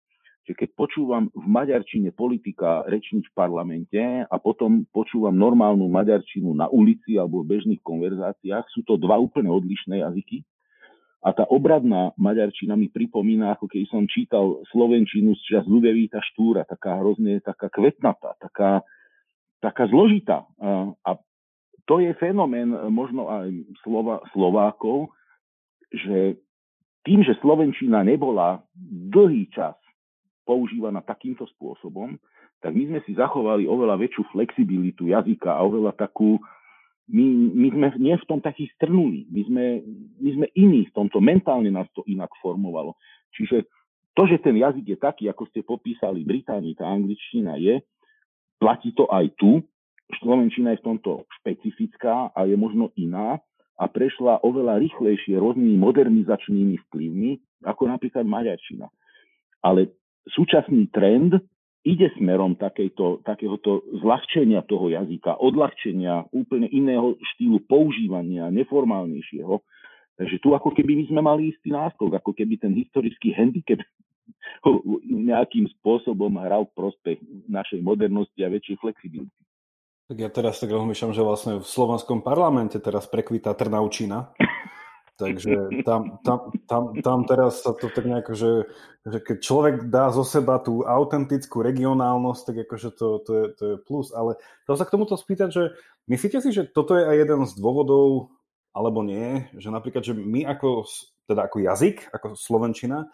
že 0.48 0.56
keď 0.56 0.80
počúvam 0.80 1.28
v 1.36 1.44
maďarčine 1.44 2.08
politika 2.16 2.80
rečniť 2.88 3.28
v 3.28 3.36
parlamente 3.36 4.00
a 4.00 4.34
potom 4.40 4.88
počúvam 4.88 5.36
normálnu 5.36 5.84
maďarčinu 5.92 6.56
na 6.56 6.72
ulici 6.72 7.20
alebo 7.20 7.44
v 7.44 7.52
bežných 7.52 7.84
konverzáciách, 7.84 8.64
sú 8.72 8.80
to 8.88 8.96
dva 8.96 9.20
úplne 9.20 9.52
odlišné 9.52 10.00
jazyky. 10.00 10.40
A 11.20 11.36
tá 11.36 11.44
obradná 11.52 12.16
maďarčina 12.16 12.80
mi 12.80 12.88
pripomína, 12.88 13.60
ako 13.60 13.68
keď 13.68 13.92
som 13.92 14.08
čítal 14.08 14.64
slovenčinu 14.72 15.36
z 15.36 15.42
čas 15.52 15.64
Ľudevíta 15.68 16.24
Štúra, 16.32 16.64
taká 16.64 16.96
hrozne, 16.96 17.44
taká 17.44 17.68
kvetnatá, 17.68 18.40
taká, 18.40 18.80
taká 19.60 19.84
zložitá. 19.92 20.48
A 21.04 21.10
to 21.88 22.04
je 22.04 22.12
fenomén 22.20 22.68
možno 22.92 23.32
aj 23.32 23.48
Slova, 23.80 24.20
Slovákov, 24.36 25.08
že 25.88 26.36
tým, 27.08 27.24
že 27.24 27.40
Slovenčina 27.40 28.04
nebola 28.04 28.60
dlhý 29.08 29.48
čas 29.48 29.72
používaná 30.44 31.00
takýmto 31.00 31.48
spôsobom, 31.56 32.20
tak 32.60 32.76
my 32.76 32.92
sme 32.92 33.00
si 33.08 33.16
zachovali 33.16 33.64
oveľa 33.64 33.96
väčšiu 33.96 34.28
flexibilitu 34.36 35.08
jazyka 35.08 35.48
a 35.48 35.64
oveľa 35.64 35.96
takú, 35.96 36.36
my, 37.08 37.24
my 37.56 37.68
sme 37.72 37.86
nie 37.96 38.16
v 38.20 38.28
tom 38.28 38.44
takí 38.44 38.68
strnuli, 38.76 39.24
my 39.32 39.42
sme, 39.48 39.64
my 40.20 40.30
sme 40.36 40.46
iní 40.52 40.84
v 40.88 40.92
tomto, 40.92 41.24
mentálne 41.24 41.72
nás 41.72 41.88
to 41.96 42.04
inak 42.04 42.28
formovalo. 42.44 43.00
Čiže 43.32 43.64
to, 44.12 44.28
že 44.28 44.42
ten 44.44 44.60
jazyk 44.60 44.84
je 44.84 44.98
taký, 44.98 45.24
ako 45.32 45.48
ste 45.48 45.64
popísali, 45.64 46.26
Británii, 46.26 46.76
tá 46.76 46.84
angličtina 46.90 47.56
je, 47.56 47.80
platí 48.60 48.92
to 48.92 49.06
aj 49.08 49.30
tu, 49.38 49.62
Slovenčina 50.16 50.72
je 50.72 50.80
v 50.80 50.86
tomto 50.94 51.28
špecifická 51.40 52.32
a 52.32 52.40
je 52.48 52.56
možno 52.56 52.88
iná 52.96 53.36
a 53.78 53.84
prešla 53.86 54.40
oveľa 54.42 54.80
rýchlejšie 54.80 55.36
rôznymi 55.36 55.76
modernizačnými 55.78 56.80
vplyvmi, 56.88 57.30
ako 57.68 57.92
napríklad 57.92 58.24
Maďarčina. 58.24 58.88
Ale 59.62 59.94
súčasný 60.32 60.90
trend 60.90 61.36
ide 61.86 62.10
smerom 62.18 62.58
takejto, 62.58 63.22
takéhoto 63.22 63.86
zľahčenia 64.02 64.66
toho 64.66 64.90
jazyka, 64.90 65.38
odľahčenia 65.38 66.26
úplne 66.34 66.66
iného 66.68 67.14
štýlu 67.34 67.62
používania, 67.70 68.50
neformálnejšieho. 68.50 69.62
Takže 70.18 70.36
tu 70.42 70.50
ako 70.50 70.74
keby 70.74 70.98
my 70.98 71.04
sme 71.06 71.20
mali 71.22 71.54
istý 71.54 71.70
náskok, 71.70 72.18
ako 72.18 72.34
keby 72.34 72.58
ten 72.58 72.74
historický 72.74 73.30
handicap 73.30 73.78
nejakým 75.30 75.70
spôsobom 75.78 76.34
hral 76.42 76.66
v 76.66 76.74
prospech 76.74 77.18
našej 77.46 77.80
modernosti 77.80 78.42
a 78.42 78.50
väčšej 78.50 78.76
flexibility. 78.82 79.47
Tak 80.08 80.16
ja 80.16 80.32
teraz 80.32 80.56
tak 80.56 80.72
rozmýšľam, 80.72 81.12
že 81.12 81.20
vlastne 81.20 81.52
v 81.60 81.68
slovenskom 81.68 82.24
parlamente 82.24 82.80
teraz 82.80 83.04
prekvita 83.04 83.52
Trnaučina. 83.52 84.32
Takže 85.20 85.84
tam, 85.84 86.22
tam, 86.24 86.48
tam, 86.64 86.82
tam 87.02 87.18
teraz 87.28 87.60
sa 87.60 87.74
to 87.74 87.90
tak 87.90 88.06
nejako, 88.06 88.32
že, 88.38 88.52
že 89.04 89.18
keď 89.18 89.36
človek 89.42 89.74
dá 89.90 90.14
zo 90.14 90.22
seba 90.22 90.62
tú 90.62 90.86
autentickú 90.86 91.60
regionálnosť, 91.60 92.42
tak 92.46 92.56
akože 92.64 92.88
to, 92.94 93.06
to, 93.26 93.30
je, 93.34 93.44
to 93.58 93.62
je 93.66 93.76
plus. 93.82 94.14
Ale 94.14 94.38
to 94.64 94.78
sa 94.78 94.86
k 94.86 94.94
tomuto 94.94 95.18
spýtať, 95.18 95.48
že 95.50 95.62
myslíte 96.06 96.38
si, 96.40 96.54
že 96.54 96.70
toto 96.70 96.94
je 96.94 97.04
aj 97.04 97.16
jeden 97.18 97.42
z 97.44 97.52
dôvodov, 97.58 98.30
alebo 98.72 99.02
nie, 99.02 99.50
že 99.58 99.74
napríklad, 99.74 100.06
že 100.06 100.14
my 100.14 100.46
ako, 100.46 100.86
teda 101.26 101.50
ako 101.50 101.56
jazyk, 101.66 102.14
ako 102.14 102.38
Slovenčina, 102.38 103.10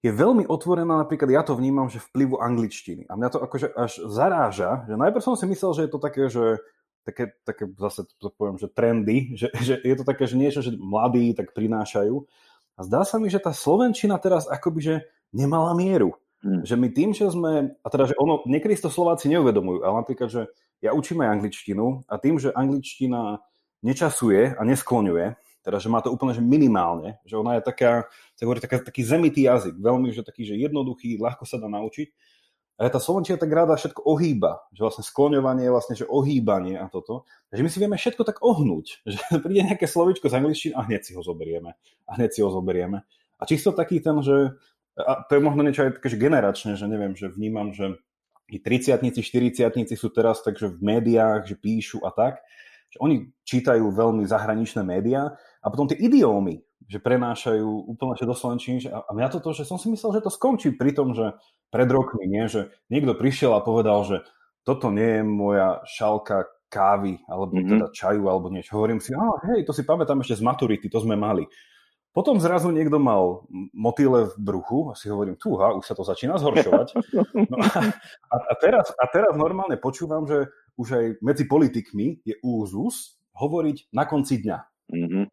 je 0.00 0.10
veľmi 0.10 0.48
otvorená, 0.48 0.96
napríklad 0.96 1.28
ja 1.28 1.42
to 1.44 1.52
vnímam, 1.52 1.92
že 1.92 2.00
vplyvu 2.00 2.40
angličtiny. 2.40 3.04
A 3.12 3.20
mňa 3.20 3.28
to 3.36 3.38
akože 3.44 3.68
až 3.76 3.92
zaráža, 4.08 4.88
že 4.88 4.96
najprv 4.96 5.20
som 5.20 5.36
si 5.36 5.44
myslel, 5.44 5.70
že 5.76 5.82
je 5.84 5.92
to 5.92 6.00
také, 6.00 6.24
že 6.32 6.44
také, 7.04 7.36
také 7.44 7.68
zase 7.76 8.08
to 8.16 8.32
poviem, 8.32 8.56
že 8.56 8.72
trendy, 8.72 9.30
že, 9.40 9.52
že 9.60 9.76
je 9.76 9.94
to 9.96 10.04
také, 10.04 10.24
že 10.24 10.40
niečo, 10.40 10.64
že 10.64 10.72
mladí 10.72 11.36
tak 11.36 11.52
prinášajú. 11.52 12.16
A 12.76 12.80
zdá 12.88 13.04
sa 13.04 13.20
mi, 13.20 13.28
že 13.28 13.44
tá 13.44 13.52
Slovenčina 13.52 14.16
teraz 14.16 14.48
akoby, 14.48 14.80
že 14.80 14.94
nemala 15.36 15.76
mieru. 15.76 16.16
Hmm. 16.40 16.64
Že 16.64 16.74
my 16.80 16.88
tým, 16.96 17.10
že 17.12 17.28
sme, 17.28 17.76
a 17.76 17.88
teda, 17.92 18.08
že 18.08 18.16
ono, 18.16 18.40
niekedy 18.48 18.72
to 18.80 18.88
Slováci 18.88 19.28
neuvedomujú, 19.28 19.84
ale 19.84 20.00
napríklad, 20.00 20.32
že 20.32 20.48
ja 20.80 20.96
učím 20.96 21.20
aj 21.20 21.36
angličtinu 21.36 22.08
a 22.08 22.16
tým, 22.16 22.40
že 22.40 22.56
angličtina 22.56 23.44
nečasuje 23.84 24.56
a 24.56 24.60
neskloňuje, 24.64 25.36
teda, 25.60 25.76
že 25.76 25.88
má 25.92 26.00
to 26.00 26.12
úplne 26.12 26.32
že 26.32 26.40
minimálne, 26.40 27.20
že 27.28 27.36
ona 27.36 27.60
je 27.60 27.62
taká, 27.64 28.08
sa 28.36 28.42
hovorí, 28.48 28.60
taká, 28.64 28.80
taký 28.80 29.04
zemitý 29.04 29.44
jazyk, 29.44 29.76
veľmi, 29.76 30.08
že 30.12 30.24
taký, 30.24 30.48
že 30.48 30.56
jednoduchý, 30.56 31.20
ľahko 31.20 31.44
sa 31.44 31.60
dá 31.60 31.68
naučiť, 31.68 32.08
a 32.80 32.88
tá 32.88 32.96
Slovenčina 32.96 33.36
tak 33.36 33.52
rada 33.52 33.76
všetko 33.76 34.08
ohýba, 34.08 34.64
že 34.72 34.80
vlastne 34.80 35.04
skloňovanie 35.04 35.68
vlastne, 35.68 36.00
že 36.00 36.08
ohýbanie 36.08 36.80
a 36.80 36.88
toto. 36.88 37.28
Takže 37.52 37.60
my 37.60 37.68
si 37.68 37.76
vieme 37.76 37.96
všetko 38.00 38.24
tak 38.24 38.40
ohnúť, 38.40 39.04
že 39.04 39.20
príde 39.44 39.68
nejaké 39.68 39.84
slovičko 39.84 40.32
z 40.32 40.40
angličtiny 40.40 40.72
a 40.72 40.88
hneď 40.88 41.04
si 41.04 41.12
ho 41.12 41.20
zoberieme. 41.20 41.76
A 42.08 42.16
hneď 42.16 42.30
si 42.32 42.40
ho 42.40 42.48
zoberieme. 42.48 43.04
A 43.36 43.44
čisto 43.44 43.76
taký 43.76 44.00
ten, 44.00 44.16
že 44.24 44.56
a 44.96 45.20
to 45.28 45.36
je 45.36 45.44
možno 45.44 45.60
niečo 45.60 45.84
aj 45.84 46.00
také, 46.00 46.08
že 46.08 46.18
generačne, 46.24 46.72
že 46.72 46.88
neviem, 46.88 47.12
že 47.12 47.28
vnímam, 47.28 47.76
že 47.76 48.00
i 48.48 48.56
30 48.56 48.96
40 48.96 49.68
sú 49.92 50.08
teraz 50.08 50.40
takže 50.40 50.72
v 50.72 50.80
médiách, 50.80 51.52
že 51.52 51.60
píšu 51.60 52.00
a 52.00 52.10
tak, 52.10 52.40
že 52.90 52.96
oni 52.98 53.28
čítajú 53.44 53.92
veľmi 53.92 54.24
zahraničné 54.24 54.82
médiá 54.82 55.36
a 55.60 55.66
potom 55.68 55.86
tie 55.88 56.00
idiómy, 56.00 56.64
že 56.90 56.98
prenášajú 56.98 57.86
úplne 57.86 58.16
že 58.18 58.26
do 58.26 58.34
slovenčiny. 58.34 58.88
A 58.90 59.10
mňa 59.12 59.28
to 59.30 59.38
to, 59.38 59.54
že 59.54 59.68
som 59.68 59.78
si 59.78 59.92
myslel, 59.92 60.18
že 60.18 60.24
to 60.26 60.32
skončí 60.32 60.74
pri 60.74 60.90
tom, 60.96 61.14
že 61.14 61.38
pred 61.70 61.86
rokmi, 61.86 62.26
nie? 62.26 62.50
že 62.50 62.74
niekto 62.90 63.14
prišiel 63.14 63.54
a 63.54 63.62
povedal, 63.62 64.02
že 64.02 64.16
toto 64.66 64.90
nie 64.90 65.20
je 65.20 65.22
moja 65.22 65.84
šalka 65.86 66.50
kávy, 66.70 67.18
alebo 67.26 67.50
mm-hmm. 67.54 67.70
teda 67.70 67.86
čaju, 67.90 68.24
alebo 68.30 68.46
niečo. 68.48 68.78
Hovorím 68.78 69.02
si, 69.02 69.10
ah, 69.14 69.36
hej, 69.52 69.66
to 69.66 69.74
si 69.74 69.82
pamätám 69.82 70.22
ešte 70.22 70.38
z 70.38 70.46
maturity, 70.46 70.86
to 70.86 71.02
sme 71.02 71.18
mali. 71.18 71.44
Potom 72.10 72.42
zrazu 72.42 72.74
niekto 72.74 72.98
mal 72.98 73.46
motýle 73.70 74.34
v 74.34 74.36
bruchu 74.42 74.90
a 74.90 74.98
si 74.98 75.06
hovorím, 75.06 75.38
túha, 75.38 75.78
už 75.78 75.86
sa 75.86 75.94
to 75.94 76.02
začína 76.02 76.42
zhoršovať. 76.42 76.88
No 77.50 77.56
a, 77.62 77.70
a, 78.34 78.54
teraz, 78.58 78.90
a 78.98 79.04
teraz 79.06 79.38
normálne 79.38 79.78
počúvam, 79.78 80.26
že 80.26 80.50
už 80.74 80.88
aj 80.90 81.04
medzi 81.22 81.46
politikmi 81.46 82.18
je 82.26 82.34
úzus 82.42 83.14
hovoriť 83.38 83.94
na 83.94 84.10
konci 84.10 84.42
dňa. 84.42 84.58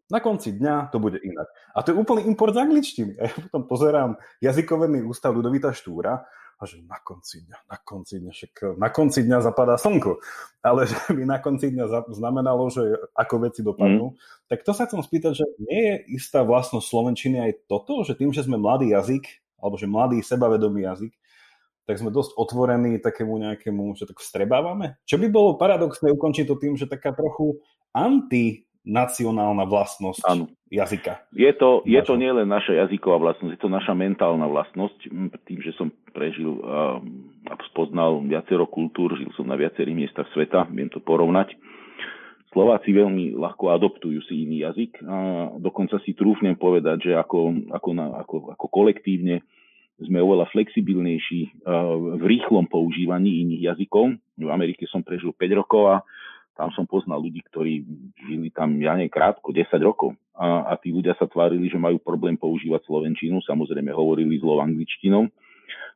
Na 0.08 0.24
konci 0.24 0.56
dňa 0.56 0.88
to 0.88 1.04
bude 1.04 1.20
inak. 1.20 1.52
A 1.76 1.84
to 1.84 1.92
je 1.92 2.00
úplný 2.00 2.24
import 2.32 2.56
z 2.56 2.64
angličtiny. 2.64 3.14
A 3.20 3.28
ja 3.28 3.34
potom 3.36 3.68
pozerám 3.68 4.16
jazykovený 4.40 5.04
ústav 5.04 5.36
Ludovita 5.36 5.76
Štúra 5.76 6.24
a 6.58 6.64
že 6.66 6.82
na 6.88 6.98
konci 7.04 7.46
dňa, 7.46 7.58
na 7.70 7.78
konci 7.84 8.18
dňa, 8.24 8.32
však 8.34 8.54
na 8.82 8.90
konci 8.90 9.20
dňa 9.28 9.38
zapadá 9.46 9.76
slnko. 9.78 10.18
Ale 10.64 10.88
že 10.90 10.98
by 11.12 11.24
na 11.28 11.38
konci 11.44 11.76
dňa 11.76 12.10
znamenalo, 12.16 12.72
že 12.72 12.88
ako 13.14 13.36
veci 13.52 13.62
dopadnú. 13.62 14.16
Mm. 14.16 14.18
Tak 14.50 14.66
to 14.66 14.72
sa 14.72 14.88
chcem 14.88 15.04
spýtať, 15.04 15.34
že 15.38 15.46
nie 15.62 15.82
je 15.92 15.96
istá 16.18 16.42
vlastnosť 16.42 16.88
Slovenčiny 16.88 17.38
aj 17.44 17.68
toto, 17.68 18.02
že 18.08 18.16
tým, 18.16 18.34
že 18.34 18.48
sme 18.48 18.58
mladý 18.58 18.96
jazyk, 18.96 19.28
alebo 19.62 19.76
že 19.76 19.92
mladý 19.92 20.24
sebavedomý 20.24 20.88
jazyk, 20.88 21.14
tak 21.88 22.04
sme 22.04 22.12
dosť 22.12 22.36
otvorení 22.36 23.00
takému 23.00 23.40
nejakému, 23.40 23.96
že 23.96 24.12
tak 24.12 24.20
vstrebávame. 24.20 25.00
Čo 25.08 25.24
by 25.24 25.28
bolo 25.32 25.56
paradoxné 25.56 26.12
ukončiť 26.12 26.46
to 26.48 26.60
tým, 26.60 26.76
že 26.76 26.84
taká 26.90 27.16
trochu 27.16 27.64
anti 27.96 28.67
nacionálna 28.88 29.68
vlastnosť 29.68 30.24
ano. 30.24 30.48
jazyka. 30.72 31.28
Je 31.36 31.52
to, 31.52 31.84
je 31.84 32.00
to 32.00 32.16
nielen 32.16 32.48
naša 32.48 32.88
jazyková 32.88 33.20
vlastnosť, 33.20 33.60
je 33.60 33.62
to 33.62 33.68
naša 33.68 33.92
mentálna 33.92 34.48
vlastnosť. 34.48 35.12
Tým, 35.44 35.60
že 35.60 35.76
som 35.76 35.92
prežil 36.16 36.56
a 36.64 37.54
spoznal 37.68 38.24
viacero 38.24 38.64
kultúr, 38.64 39.20
žil 39.20 39.28
som 39.36 39.44
na 39.44 39.60
viacerých 39.60 40.08
miestach 40.08 40.28
sveta, 40.32 40.64
viem 40.72 40.88
to 40.88 41.04
porovnať. 41.04 41.52
Slováci 42.56 42.96
veľmi 42.96 43.36
ľahko 43.36 43.76
adoptujú 43.76 44.24
si 44.24 44.48
iný 44.48 44.64
jazyk 44.64 45.04
a 45.04 45.16
dokonca 45.60 46.00
si 46.08 46.16
trúfnem 46.16 46.56
povedať, 46.56 47.12
že 47.12 47.14
ako, 47.14 47.70
ako, 47.76 47.90
na, 47.92 48.06
ako, 48.24 48.36
ako 48.56 48.66
kolektívne 48.72 49.44
sme 49.98 50.22
oveľa 50.22 50.48
flexibilnejší 50.54 51.66
v 52.18 52.24
rýchlom 52.24 52.70
používaní 52.70 53.44
iných 53.44 53.74
jazykov. 53.74 54.16
V 54.38 54.50
Amerike 54.50 54.86
som 54.88 55.02
prežil 55.02 55.34
5 55.34 55.60
rokov 55.60 55.84
a 55.90 55.96
tam 56.58 56.74
som 56.74 56.90
poznal 56.90 57.22
ľudí, 57.22 57.46
ktorí 57.46 57.86
žili 58.26 58.50
tam, 58.50 58.74
ja 58.82 58.98
nie 58.98 59.14
krátko, 59.14 59.54
10 59.54 59.70
rokov. 59.86 60.18
A, 60.34 60.74
a 60.74 60.82
tí 60.82 60.90
ľudia 60.90 61.14
sa 61.22 61.30
tvárili, 61.30 61.70
že 61.70 61.78
majú 61.78 62.02
problém 62.02 62.34
používať 62.34 62.82
slovenčinu, 62.90 63.38
samozrejme 63.46 63.94
hovorili 63.94 64.42
zlo 64.42 64.58
angličtinou, 64.62 65.30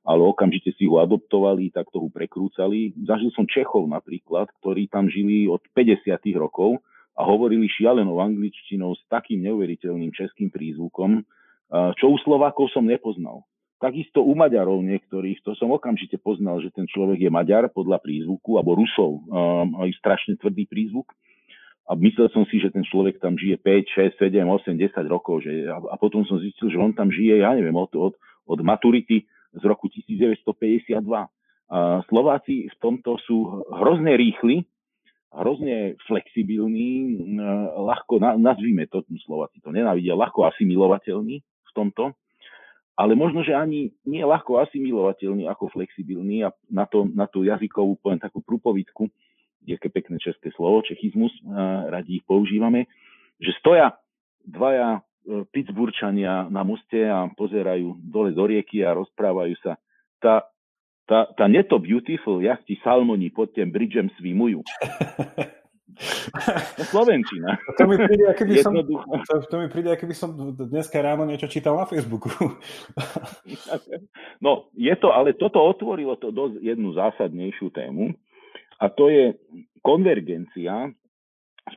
ale 0.06 0.22
okamžite 0.22 0.74
si 0.78 0.86
ho 0.86 1.02
adoptovali, 1.02 1.74
tak 1.74 1.90
to 1.90 2.02
ho 2.02 2.10
prekrúcali. 2.10 2.94
Zažil 3.06 3.34
som 3.34 3.50
Čechov 3.50 3.90
napríklad, 3.90 4.50
ktorí 4.62 4.90
tam 4.90 5.10
žili 5.10 5.50
od 5.50 5.62
50 5.74 6.22
rokov 6.38 6.82
a 7.18 7.22
hovorili 7.26 7.70
šialenou 7.70 8.22
angličtinou 8.22 8.98
s 8.98 9.02
takým 9.10 9.46
neuveriteľným 9.46 10.10
českým 10.14 10.50
prízvukom, 10.50 11.22
čo 11.72 12.06
u 12.10 12.18
Slovákov 12.22 12.74
som 12.74 12.86
nepoznal. 12.86 13.46
Takisto 13.82 14.22
u 14.22 14.38
Maďarov 14.38 14.78
niektorých, 14.86 15.42
to 15.42 15.58
som 15.58 15.74
okamžite 15.74 16.22
poznal, 16.22 16.62
že 16.62 16.70
ten 16.70 16.86
človek 16.86 17.18
je 17.18 17.34
Maďar 17.34 17.66
podľa 17.74 17.98
prízvuku, 17.98 18.62
alebo 18.62 18.78
Rusov, 18.78 19.26
um, 19.26 19.74
majú 19.74 19.90
strašne 19.98 20.38
tvrdý 20.38 20.70
prízvuk. 20.70 21.10
A 21.90 21.98
myslel 21.98 22.30
som 22.30 22.46
si, 22.46 22.62
že 22.62 22.70
ten 22.70 22.86
človek 22.86 23.18
tam 23.18 23.34
žije 23.42 23.58
5, 23.58 24.22
6, 24.22 24.22
7, 24.22 24.46
8, 24.46 24.78
10 24.78 25.02
rokov. 25.10 25.42
Že, 25.42 25.66
a, 25.74 25.82
a 25.82 25.96
potom 25.98 26.22
som 26.30 26.38
zistil, 26.38 26.70
že 26.70 26.78
on 26.78 26.94
tam 26.94 27.10
žije, 27.10 27.42
ja 27.42 27.58
neviem, 27.58 27.74
od, 27.74 27.90
od, 27.98 28.14
od 28.46 28.60
maturity 28.62 29.26
z 29.50 29.64
roku 29.66 29.90
1952. 29.90 31.02
A 31.74 32.06
Slováci 32.06 32.70
v 32.70 32.76
tomto 32.78 33.18
sú 33.26 33.66
hrozne 33.66 34.14
rýchli, 34.14 34.62
hrozne 35.34 35.98
flexibilní, 36.06 37.18
ľahko, 37.82 38.22
nazvíme 38.38 38.86
to, 38.94 39.02
Slováci 39.26 39.58
to 39.58 39.74
nenávidia, 39.74 40.14
ľahko 40.14 40.46
asimilovateľní 40.54 41.42
v 41.42 41.72
tomto 41.74 42.14
ale 42.96 43.16
možno, 43.16 43.42
že 43.42 43.56
ani 43.56 43.96
nie 44.04 44.22
ľahko 44.22 44.62
asimilovateľný 44.68 45.48
ako 45.48 45.72
flexibilný 45.72 46.44
a 46.46 46.54
na, 46.68 46.86
to, 46.86 47.08
na 47.08 47.26
tú 47.26 47.48
jazykovú, 47.48 47.98
poviem 47.98 48.20
takú 48.22 48.44
prúpovidku, 48.44 49.08
je 49.62 49.78
pekné 49.78 50.18
české 50.18 50.50
slovo, 50.58 50.82
čechizmus, 50.82 51.32
radi 51.88 52.18
ich 52.20 52.26
používame, 52.26 52.90
že 53.38 53.54
stoja 53.62 53.94
dvaja 54.42 54.98
e, 54.98 55.02
Pittsburghčania 55.54 56.50
na 56.50 56.66
moste 56.66 57.06
a 57.06 57.30
pozerajú 57.30 58.02
dole 58.02 58.34
do 58.34 58.42
rieky 58.50 58.82
a 58.82 58.98
rozprávajú 58.98 59.54
sa. 59.62 59.78
Tá, 60.18 60.50
tá, 61.06 61.30
tá 61.38 61.46
neto 61.46 61.78
beautiful 61.78 62.42
jachti 62.42 62.82
salmoni 62.82 63.30
pod 63.30 63.54
tým 63.54 63.70
bridžem 63.70 64.10
svimujú. 64.18 64.66
Slovenčina. 66.92 67.60
To 67.78 67.84
mi 67.88 68.00
príde, 68.00 68.26
by 68.32 68.58
som, 68.64 68.74
to, 68.80 69.34
to 69.48 69.56
mi 69.60 69.68
príde, 69.68 69.92
by 69.96 70.16
som 70.16 70.30
dneska 70.56 71.04
ráno 71.04 71.28
niečo 71.28 71.52
čítal 71.52 71.78
na 71.78 71.86
Facebooku. 71.86 72.32
No, 74.42 74.74
je 74.74 74.94
to, 74.98 75.14
ale 75.14 75.38
toto 75.38 75.62
otvorilo 75.62 76.18
to 76.18 76.34
dosť 76.34 76.66
jednu 76.66 76.98
zásadnejšiu 76.98 77.70
tému 77.70 78.10
a 78.82 78.90
to 78.90 79.14
je 79.14 79.38
konvergencia 79.86 80.90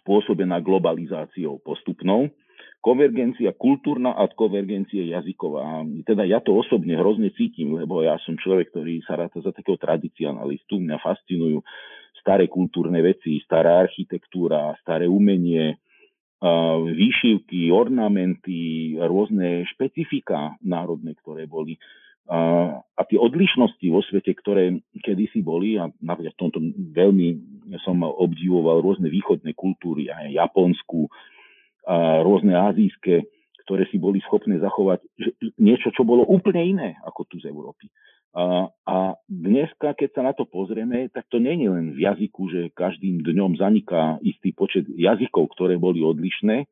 spôsobená 0.00 0.64
globalizáciou 0.64 1.60
postupnou, 1.60 2.32
konvergencia 2.80 3.52
kultúrna 3.52 4.16
a 4.16 4.28
konvergencia 4.32 5.04
jazyková. 5.04 5.84
Teda 6.08 6.24
ja 6.24 6.40
to 6.40 6.56
osobne 6.56 6.96
hrozne 6.96 7.32
cítim, 7.36 7.76
lebo 7.76 8.00
ja 8.00 8.16
som 8.24 8.36
človek, 8.36 8.72
ktorý 8.72 9.04
sa 9.04 9.16
ráta 9.20 9.40
za 9.44 9.52
takého 9.52 9.76
tradicionalistu, 9.76 10.80
mňa 10.80 10.96
fascinujú 11.00 11.64
staré 12.24 12.48
kultúrne 12.48 13.04
veci, 13.04 13.36
stará 13.44 13.84
architektúra, 13.84 14.72
staré 14.80 15.04
umenie, 15.04 15.76
výšivky, 16.88 17.68
ornamenty, 17.68 18.96
rôzne 18.96 19.68
špecifika 19.68 20.56
národné, 20.64 21.12
ktoré 21.20 21.44
boli. 21.44 21.76
A 22.24 23.00
tie 23.04 23.20
odlišnosti 23.20 23.84
vo 23.92 24.00
svete, 24.00 24.32
ktoré 24.32 24.72
kedysi 25.04 25.44
boli, 25.44 25.76
a 25.76 25.92
napríklad 26.00 26.32
v 26.32 26.40
tomto 26.40 26.60
veľmi 26.96 27.28
som 27.84 28.00
obdivoval 28.00 28.80
rôzne 28.80 29.12
východné 29.12 29.52
kultúry, 29.52 30.08
aj 30.08 30.32
Japonsku, 30.32 31.12
a 31.84 32.24
rôzne 32.24 32.56
azijské, 32.56 33.28
ktoré 33.68 33.84
si 33.92 34.00
boli 34.00 34.24
schopné 34.24 34.56
zachovať 34.56 35.04
niečo, 35.60 35.92
čo 35.92 36.04
bolo 36.04 36.24
úplne 36.24 36.64
iné 36.64 36.88
ako 37.04 37.28
tu 37.28 37.36
z 37.40 37.52
Európy. 37.52 37.92
A, 38.34 38.66
a 38.82 39.14
dneska, 39.30 39.94
keď 39.94 40.10
sa 40.10 40.22
na 40.26 40.34
to 40.34 40.42
pozrieme, 40.42 41.06
tak 41.14 41.30
to 41.30 41.38
je 41.38 41.54
len 41.70 41.94
v 41.94 42.02
jazyku, 42.02 42.50
že 42.50 42.74
každým 42.74 43.22
dňom 43.22 43.62
zaniká 43.62 44.18
istý 44.26 44.50
počet 44.50 44.90
jazykov, 44.90 45.54
ktoré 45.54 45.78
boli 45.78 46.02
odlišné, 46.02 46.66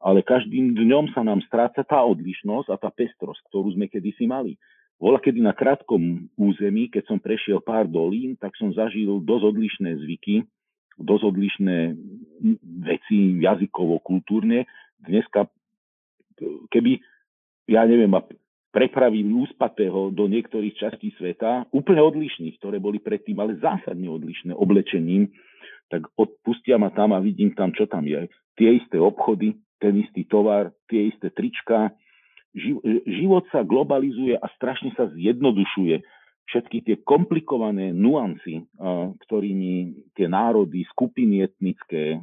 ale 0.00 0.24
každým 0.24 0.72
dňom 0.72 1.12
sa 1.12 1.20
nám 1.20 1.44
stráca 1.44 1.84
tá 1.84 2.00
odlišnosť 2.00 2.72
a 2.72 2.76
tá 2.80 2.88
pestrosť, 2.88 3.44
ktorú 3.52 3.76
sme 3.76 3.92
kedysi 3.92 4.24
mali. 4.24 4.56
Vola 4.96 5.20
kedy 5.20 5.44
na 5.44 5.52
krátkom 5.52 6.32
území, 6.40 6.88
keď 6.88 7.12
som 7.12 7.20
prešiel 7.20 7.60
pár 7.60 7.84
dolín, 7.84 8.32
tak 8.40 8.56
som 8.56 8.72
zažil 8.72 9.20
dosť 9.20 9.44
odlišné 9.52 9.90
zvyky, 10.00 10.48
dosť 10.96 11.24
odlišné 11.28 11.92
veci 12.80 13.36
jazykovo, 13.44 14.00
kultúrne. 14.00 14.64
Dneska, 14.96 15.44
keby, 16.72 17.04
ja 17.68 17.84
neviem, 17.84 18.08
prepravy 18.76 19.24
úspatého 19.24 20.12
do 20.12 20.28
niektorých 20.28 20.76
častí 20.76 21.08
sveta, 21.16 21.64
úplne 21.72 22.04
odlišných, 22.04 22.60
ktoré 22.60 22.76
boli 22.76 23.00
predtým, 23.00 23.40
ale 23.40 23.56
zásadne 23.56 24.04
odlišné 24.12 24.52
oblečením, 24.52 25.32
tak 25.88 26.04
odpustia 26.20 26.76
ma 26.76 26.92
tam 26.92 27.16
a 27.16 27.24
vidím 27.24 27.56
tam, 27.56 27.72
čo 27.72 27.88
tam 27.88 28.04
je. 28.04 28.28
Tie 28.60 28.76
isté 28.76 29.00
obchody, 29.00 29.56
ten 29.80 29.96
istý 29.96 30.28
tovar, 30.28 30.76
tie 30.92 31.08
isté 31.08 31.32
trička. 31.32 31.96
Život 33.08 33.48
sa 33.48 33.64
globalizuje 33.64 34.36
a 34.36 34.44
strašne 34.60 34.92
sa 34.92 35.08
zjednodušuje. 35.08 35.96
Všetky 36.52 36.84
tie 36.84 36.96
komplikované 37.00 37.96
nuancy, 37.96 38.60
ktorými 39.24 40.04
tie 40.20 40.28
národy, 40.28 40.84
skupiny 40.92 41.48
etnické 41.48 42.20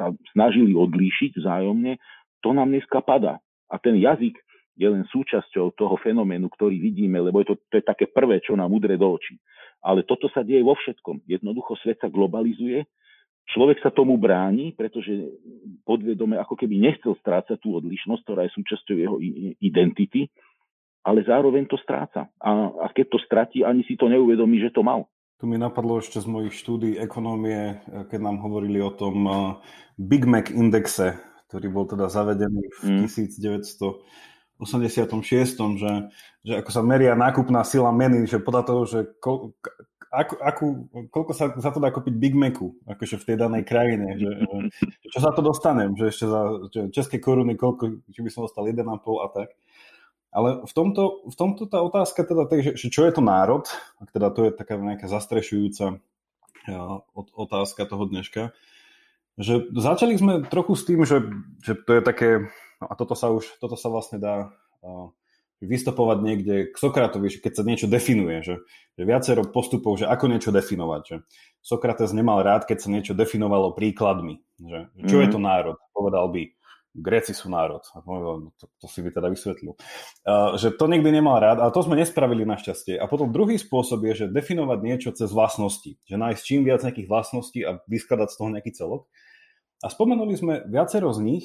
sa 0.00 0.16
snažili 0.32 0.72
odlíšiť 0.72 1.38
vzájomne, 1.38 2.00
to 2.40 2.56
nám 2.56 2.72
dneska 2.72 3.04
padá. 3.04 3.36
A 3.68 3.76
ten 3.76 4.00
jazyk 4.00 4.32
je 4.78 4.86
len 4.86 5.02
súčasťou 5.10 5.74
toho 5.74 5.98
fenoménu, 5.98 6.46
ktorý 6.54 6.78
vidíme, 6.78 7.18
lebo 7.18 7.42
je 7.42 7.50
to, 7.50 7.54
to 7.66 7.82
je 7.82 7.84
také 7.84 8.06
prvé, 8.06 8.38
čo 8.38 8.54
nám 8.54 8.70
udre 8.70 8.94
do 8.94 9.10
očí. 9.10 9.34
Ale 9.82 10.06
toto 10.06 10.30
sa 10.30 10.46
deje 10.46 10.62
vo 10.62 10.78
všetkom. 10.78 11.26
Jednoducho 11.26 11.74
svet 11.82 11.98
sa 11.98 12.06
globalizuje, 12.06 12.86
človek 13.50 13.82
sa 13.82 13.90
tomu 13.90 14.14
bráni, 14.14 14.70
pretože 14.78 15.34
podvedome 15.82 16.38
ako 16.38 16.54
keby 16.54 16.78
nechcel 16.78 17.18
strácať 17.18 17.58
tú 17.58 17.74
odlišnosť, 17.74 18.22
ktorá 18.22 18.46
je 18.46 18.54
súčasťou 18.54 18.96
jeho 18.96 19.16
identity, 19.58 20.30
ale 21.02 21.26
zároveň 21.26 21.66
to 21.66 21.80
stráca. 21.80 22.30
A, 22.38 22.50
a 22.70 22.86
keď 22.94 23.06
to 23.16 23.18
stratí, 23.24 23.66
ani 23.66 23.82
si 23.88 23.98
to 23.98 24.06
neuvedomí, 24.06 24.62
že 24.62 24.70
to 24.70 24.86
mal. 24.86 25.10
Tu 25.38 25.46
mi 25.46 25.54
napadlo 25.54 26.02
ešte 26.02 26.18
z 26.18 26.26
mojich 26.26 26.54
štúdí 26.54 26.98
ekonómie, 26.98 27.78
keď 28.10 28.20
nám 28.26 28.42
hovorili 28.42 28.82
o 28.82 28.90
tom 28.90 29.16
eh, 29.26 29.34
Big 29.94 30.26
Mac 30.26 30.50
indexe, 30.50 31.14
ktorý 31.48 31.66
bol 31.70 31.86
teda 31.86 32.10
zavedený 32.10 32.66
v 32.82 33.06
mm. 33.06 33.06
1900 33.06 34.02
86., 34.58 35.78
že, 35.78 35.92
že 36.42 36.52
ako 36.58 36.70
sa 36.74 36.82
meria 36.82 37.14
nákupná 37.14 37.62
sila 37.62 37.94
meny, 37.94 38.26
že 38.26 38.42
podľa 38.42 38.62
toho, 38.66 38.82
že 38.84 38.98
ko, 39.22 39.54
akú, 40.10 40.34
akú, 40.40 40.66
koľko 41.14 41.32
sa 41.36 41.52
za 41.54 41.70
to 41.70 41.78
dá 41.78 41.92
kúpiť 41.92 42.14
Big 42.16 42.34
Macu, 42.34 42.74
akože 42.88 43.20
v 43.20 43.26
tej 43.28 43.36
danej 43.38 43.64
krajine, 43.68 44.18
že, 44.18 44.30
že 45.04 45.06
čo 45.14 45.18
za 45.20 45.30
to 45.30 45.40
dostanem, 45.44 45.94
že 45.94 46.10
ešte 46.10 46.26
za 46.26 46.42
že 46.72 46.80
české 46.90 47.16
koruny, 47.20 47.54
koľko, 47.54 48.02
či 48.10 48.20
by 48.24 48.30
som 48.32 48.44
dostal 48.44 48.66
1,5 48.66 48.82
a 49.24 49.28
tak. 49.30 49.48
Ale 50.28 50.60
v 50.66 50.72
tomto, 50.76 51.24
v 51.24 51.36
tomto 51.36 51.64
tá 51.64 51.80
otázka 51.80 52.20
teda, 52.20 52.44
že, 52.60 52.76
že 52.76 52.88
čo 52.92 53.08
je 53.08 53.12
to 53.16 53.22
národ, 53.24 53.64
ak 54.02 54.12
teda 54.12 54.28
to 54.32 54.40
je 54.48 54.50
taká 54.52 54.76
nejaká 54.76 55.08
zastrešujúca 55.08 56.02
otázka 57.32 57.88
toho 57.88 58.04
dneška, 58.04 58.52
že 59.40 59.70
začali 59.72 60.18
sme 60.20 60.44
trochu 60.44 60.74
s 60.76 60.82
tým, 60.84 61.00
že, 61.06 61.24
že 61.64 61.72
to 61.78 61.96
je 61.96 62.02
také 62.04 62.28
No 62.78 62.86
a 62.90 62.94
toto 62.94 63.18
sa 63.18 63.30
už, 63.34 63.58
toto 63.58 63.74
sa 63.74 63.90
vlastne 63.90 64.22
dá 64.22 64.54
vystopovať 65.58 66.18
niekde 66.22 66.54
k 66.70 66.74
Sokratovi, 66.78 67.34
keď 67.42 67.52
sa 67.52 67.66
niečo 67.66 67.90
definuje, 67.90 68.46
že, 68.46 68.62
že 68.94 69.02
viacero 69.02 69.42
postupov, 69.50 69.98
že 69.98 70.06
ako 70.06 70.30
niečo 70.30 70.54
definovať. 70.54 71.02
Že 71.02 71.16
Sokrates 71.58 72.14
nemal 72.14 72.46
rád, 72.46 72.62
keď 72.62 72.78
sa 72.78 72.88
niečo 72.94 73.12
definovalo 73.18 73.74
príkladmi. 73.74 74.38
Že, 74.62 74.78
čo 75.10 75.16
mm-hmm. 75.18 75.22
je 75.26 75.28
to 75.34 75.40
národ? 75.42 75.76
Povedal 75.90 76.30
by, 76.30 76.42
Gréci 76.98 77.34
sú 77.34 77.50
národ. 77.50 77.82
No, 78.06 78.50
to, 78.58 78.66
to 78.78 78.86
si 78.90 79.02
by 79.02 79.10
teda 79.14 79.30
vysvetlil. 79.30 79.74
Uh, 80.26 80.58
že 80.58 80.74
to 80.74 80.90
nikdy 80.90 81.10
nemal 81.14 81.38
rád, 81.38 81.62
ale 81.62 81.70
to 81.70 81.82
sme 81.82 81.98
nespravili 81.98 82.42
našťastie. 82.42 82.98
A 82.98 83.06
potom 83.06 83.30
druhý 83.30 83.58
spôsob 83.58 84.02
je, 84.08 84.24
že 84.24 84.34
definovať 84.34 84.78
niečo 84.82 85.10
cez 85.14 85.30
vlastnosti. 85.30 85.94
Že 86.06 86.16
nájsť 86.18 86.42
čím 86.42 86.66
viac 86.66 86.82
nejakých 86.82 87.10
vlastností 87.10 87.60
a 87.62 87.78
vyskladať 87.86 88.28
z 88.30 88.36
toho 88.38 88.48
nejaký 88.50 88.70
celok. 88.74 89.02
A 89.82 89.86
spomenuli 89.90 90.34
sme 90.34 90.54
viacero 90.66 91.14
z 91.14 91.22
nich, 91.22 91.44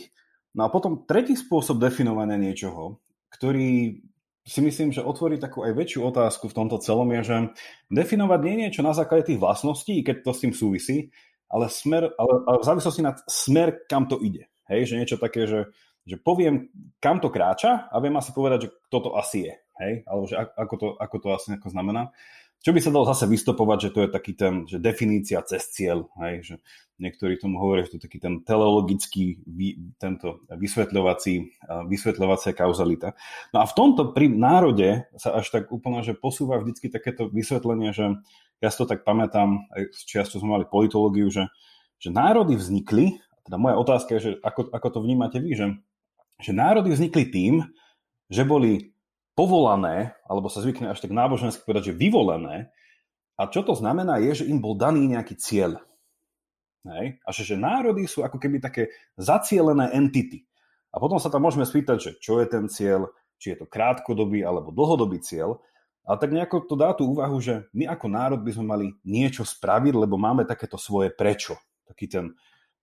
No 0.53 0.65
a 0.65 0.69
potom 0.69 1.05
tretí 1.09 1.33
spôsob 1.33 1.81
definovania 1.81 2.37
niečoho, 2.37 3.01
ktorý 3.33 4.01
si 4.43 4.59
myslím, 4.59 4.91
že 4.91 5.01
otvorí 5.01 5.39
takú 5.39 5.63
aj 5.63 5.71
väčšiu 5.71 6.03
otázku 6.03 6.51
v 6.51 6.57
tomto 6.57 6.77
celom, 6.83 7.07
je, 7.15 7.21
že 7.23 7.37
definovať 7.89 8.39
nie 8.43 8.55
niečo 8.67 8.83
na 8.83 8.91
základe 8.91 9.31
tých 9.31 9.39
vlastností, 9.39 10.03
keď 10.03 10.21
to 10.21 10.31
s 10.35 10.41
tým 10.43 10.53
súvisí, 10.53 10.97
ale, 11.47 11.71
smer, 11.71 12.11
ale, 12.19 12.33
ale 12.43 12.57
v 12.59 12.67
závislosti 12.67 13.01
na 13.01 13.15
smer, 13.23 13.87
kam 13.87 14.05
to 14.05 14.19
ide. 14.19 14.51
Hej, 14.67 14.91
že 14.91 14.99
niečo 14.99 15.17
také, 15.17 15.47
že, 15.47 15.71
že 16.03 16.19
poviem, 16.19 16.67
kam 16.99 17.23
to 17.23 17.31
kráča 17.31 17.87
a 17.87 17.95
viem 18.03 18.15
asi 18.19 18.35
povedať, 18.35 18.67
že 18.67 18.69
toto 18.91 19.15
asi 19.15 19.47
je. 19.47 19.53
Hej, 19.79 19.93
alebo 20.05 20.23
že 20.29 20.35
ako 20.37 20.75
to, 20.77 20.87
ako 20.99 21.17
to 21.17 21.27
asi 21.33 21.47
ako 21.55 21.67
znamená. 21.71 22.13
Čo 22.63 22.71
by 22.71 22.79
sa 22.79 22.95
dalo 22.95 23.03
zase 23.03 23.27
vystopovať, 23.27 23.77
že 23.77 23.89
to 23.91 23.99
je 24.07 24.09
taký 24.09 24.33
ten, 24.39 24.63
že 24.63 24.79
definícia 24.79 25.43
cez 25.43 25.67
cieľ, 25.67 26.07
hej, 26.23 26.47
že 26.47 26.55
niektorí 26.95 27.35
tomu 27.35 27.59
hovoria, 27.59 27.83
že 27.83 27.91
to 27.91 27.97
je 27.99 28.05
taký 28.07 28.23
ten 28.23 28.39
teleologický, 28.39 29.43
tento 29.99 30.47
vysvetľovací, 30.47 31.59
vysvetľovacia 31.91 32.55
kauzalita. 32.55 33.19
No 33.51 33.59
a 33.59 33.65
v 33.67 33.75
tomto 33.75 34.15
pri 34.15 34.31
národe 34.31 35.03
sa 35.19 35.35
až 35.35 35.51
tak 35.51 35.75
úplne, 35.75 36.07
že 36.07 36.15
posúva 36.15 36.55
vždycky 36.63 36.87
takéto 36.87 37.27
vysvetlenie, 37.27 37.91
že 37.91 38.15
ja 38.63 38.71
si 38.71 38.79
to 38.79 38.87
tak 38.87 39.03
pamätám, 39.03 39.67
aj 39.75 39.91
z 39.91 40.01
čias, 40.07 40.31
čo 40.31 40.39
sme 40.39 40.55
mali 40.55 40.63
politológiu, 40.63 41.27
že, 41.27 41.51
že 41.99 42.15
národy 42.15 42.55
vznikli, 42.55 43.19
teda 43.43 43.59
moja 43.59 43.75
otázka 43.75 44.15
je, 44.15 44.21
že 44.23 44.31
ako, 44.39 44.71
ako 44.71 44.87
to 44.87 44.99
vnímate 45.03 45.35
vy, 45.35 45.51
že, 45.51 45.67
že 46.39 46.55
národy 46.55 46.95
vznikli 46.95 47.27
tým, 47.27 47.67
že 48.31 48.47
boli 48.47 48.92
povolané, 49.33 50.13
alebo 50.29 50.49
sa 50.49 50.61
zvykne 50.61 50.93
až 50.93 51.01
tak 51.01 51.13
nábožensky 51.13 51.65
povedať, 51.65 51.93
že 51.93 51.99
vyvolené. 51.99 52.69
A 53.33 53.49
čo 53.49 53.65
to 53.65 53.73
znamená 53.73 54.21
je, 54.21 54.45
že 54.45 54.49
im 54.49 54.61
bol 54.61 54.77
daný 54.77 55.09
nejaký 55.09 55.33
cieľ. 55.37 55.81
Hej? 56.85 57.17
A 57.25 57.29
že, 57.33 57.43
že 57.43 57.55
národy 57.57 58.05
sú 58.05 58.21
ako 58.21 58.37
keby 58.37 58.61
také 58.61 58.93
zacielené 59.17 59.89
entity. 59.95 60.45
A 60.93 61.01
potom 61.01 61.17
sa 61.17 61.33
tam 61.33 61.41
môžeme 61.41 61.65
spýtať, 61.65 61.97
že 61.97 62.11
čo 62.21 62.37
je 62.37 62.45
ten 62.45 62.69
cieľ, 62.69 63.09
či 63.41 63.57
je 63.57 63.65
to 63.65 63.65
krátkodobý 63.65 64.45
alebo 64.45 64.69
dlhodobý 64.69 65.17
cieľ. 65.25 65.57
Ale 66.03 66.19
tak 66.19 66.35
nejako 66.35 66.67
to 66.67 66.75
dá 66.75 66.91
tú 66.93 67.09
úvahu, 67.15 67.39
že 67.39 67.65
my 67.73 67.87
ako 67.89 68.07
národ 68.11 68.39
by 68.43 68.51
sme 68.53 68.65
mali 68.67 68.85
niečo 69.07 69.47
spraviť, 69.47 69.93
lebo 69.95 70.19
máme 70.19 70.43
takéto 70.43 70.75
svoje 70.75 71.09
prečo. 71.09 71.57
Taký 71.87 72.05
ten 72.11 72.25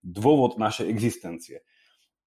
dôvod 0.01 0.57
našej 0.57 0.89
existencie. 0.89 1.61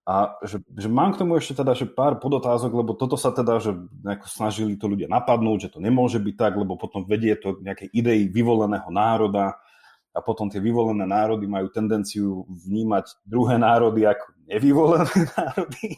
A 0.05 0.37
že, 0.45 0.61
že 0.77 0.85
mám 0.85 1.17
k 1.17 1.25
tomu 1.25 1.41
ešte 1.41 1.65
teda 1.65 1.73
že 1.73 1.89
pár 1.89 2.21
podotázok, 2.21 2.77
lebo 2.77 2.93
toto 2.93 3.17
sa 3.17 3.33
teda, 3.33 3.57
že 3.57 3.73
snažili 4.29 4.77
to 4.77 4.85
ľudia 4.85 5.09
napadnúť, 5.09 5.69
že 5.69 5.73
to 5.73 5.81
nemôže 5.81 6.21
byť 6.21 6.35
tak, 6.37 6.61
lebo 6.61 6.77
potom 6.77 7.09
vedie 7.09 7.33
to 7.41 7.57
nejakej 7.65 7.89
idei 7.89 8.29
vyvoleného 8.29 8.93
národa 8.93 9.57
a 10.13 10.19
potom 10.21 10.53
tie 10.53 10.61
vyvolené 10.61 11.09
národy 11.09 11.49
majú 11.49 11.73
tendenciu 11.73 12.45
vnímať 12.53 13.25
druhé 13.25 13.57
národy 13.57 14.05
ako 14.05 14.27
nevyvolené 14.45 15.17
národy 15.41 15.97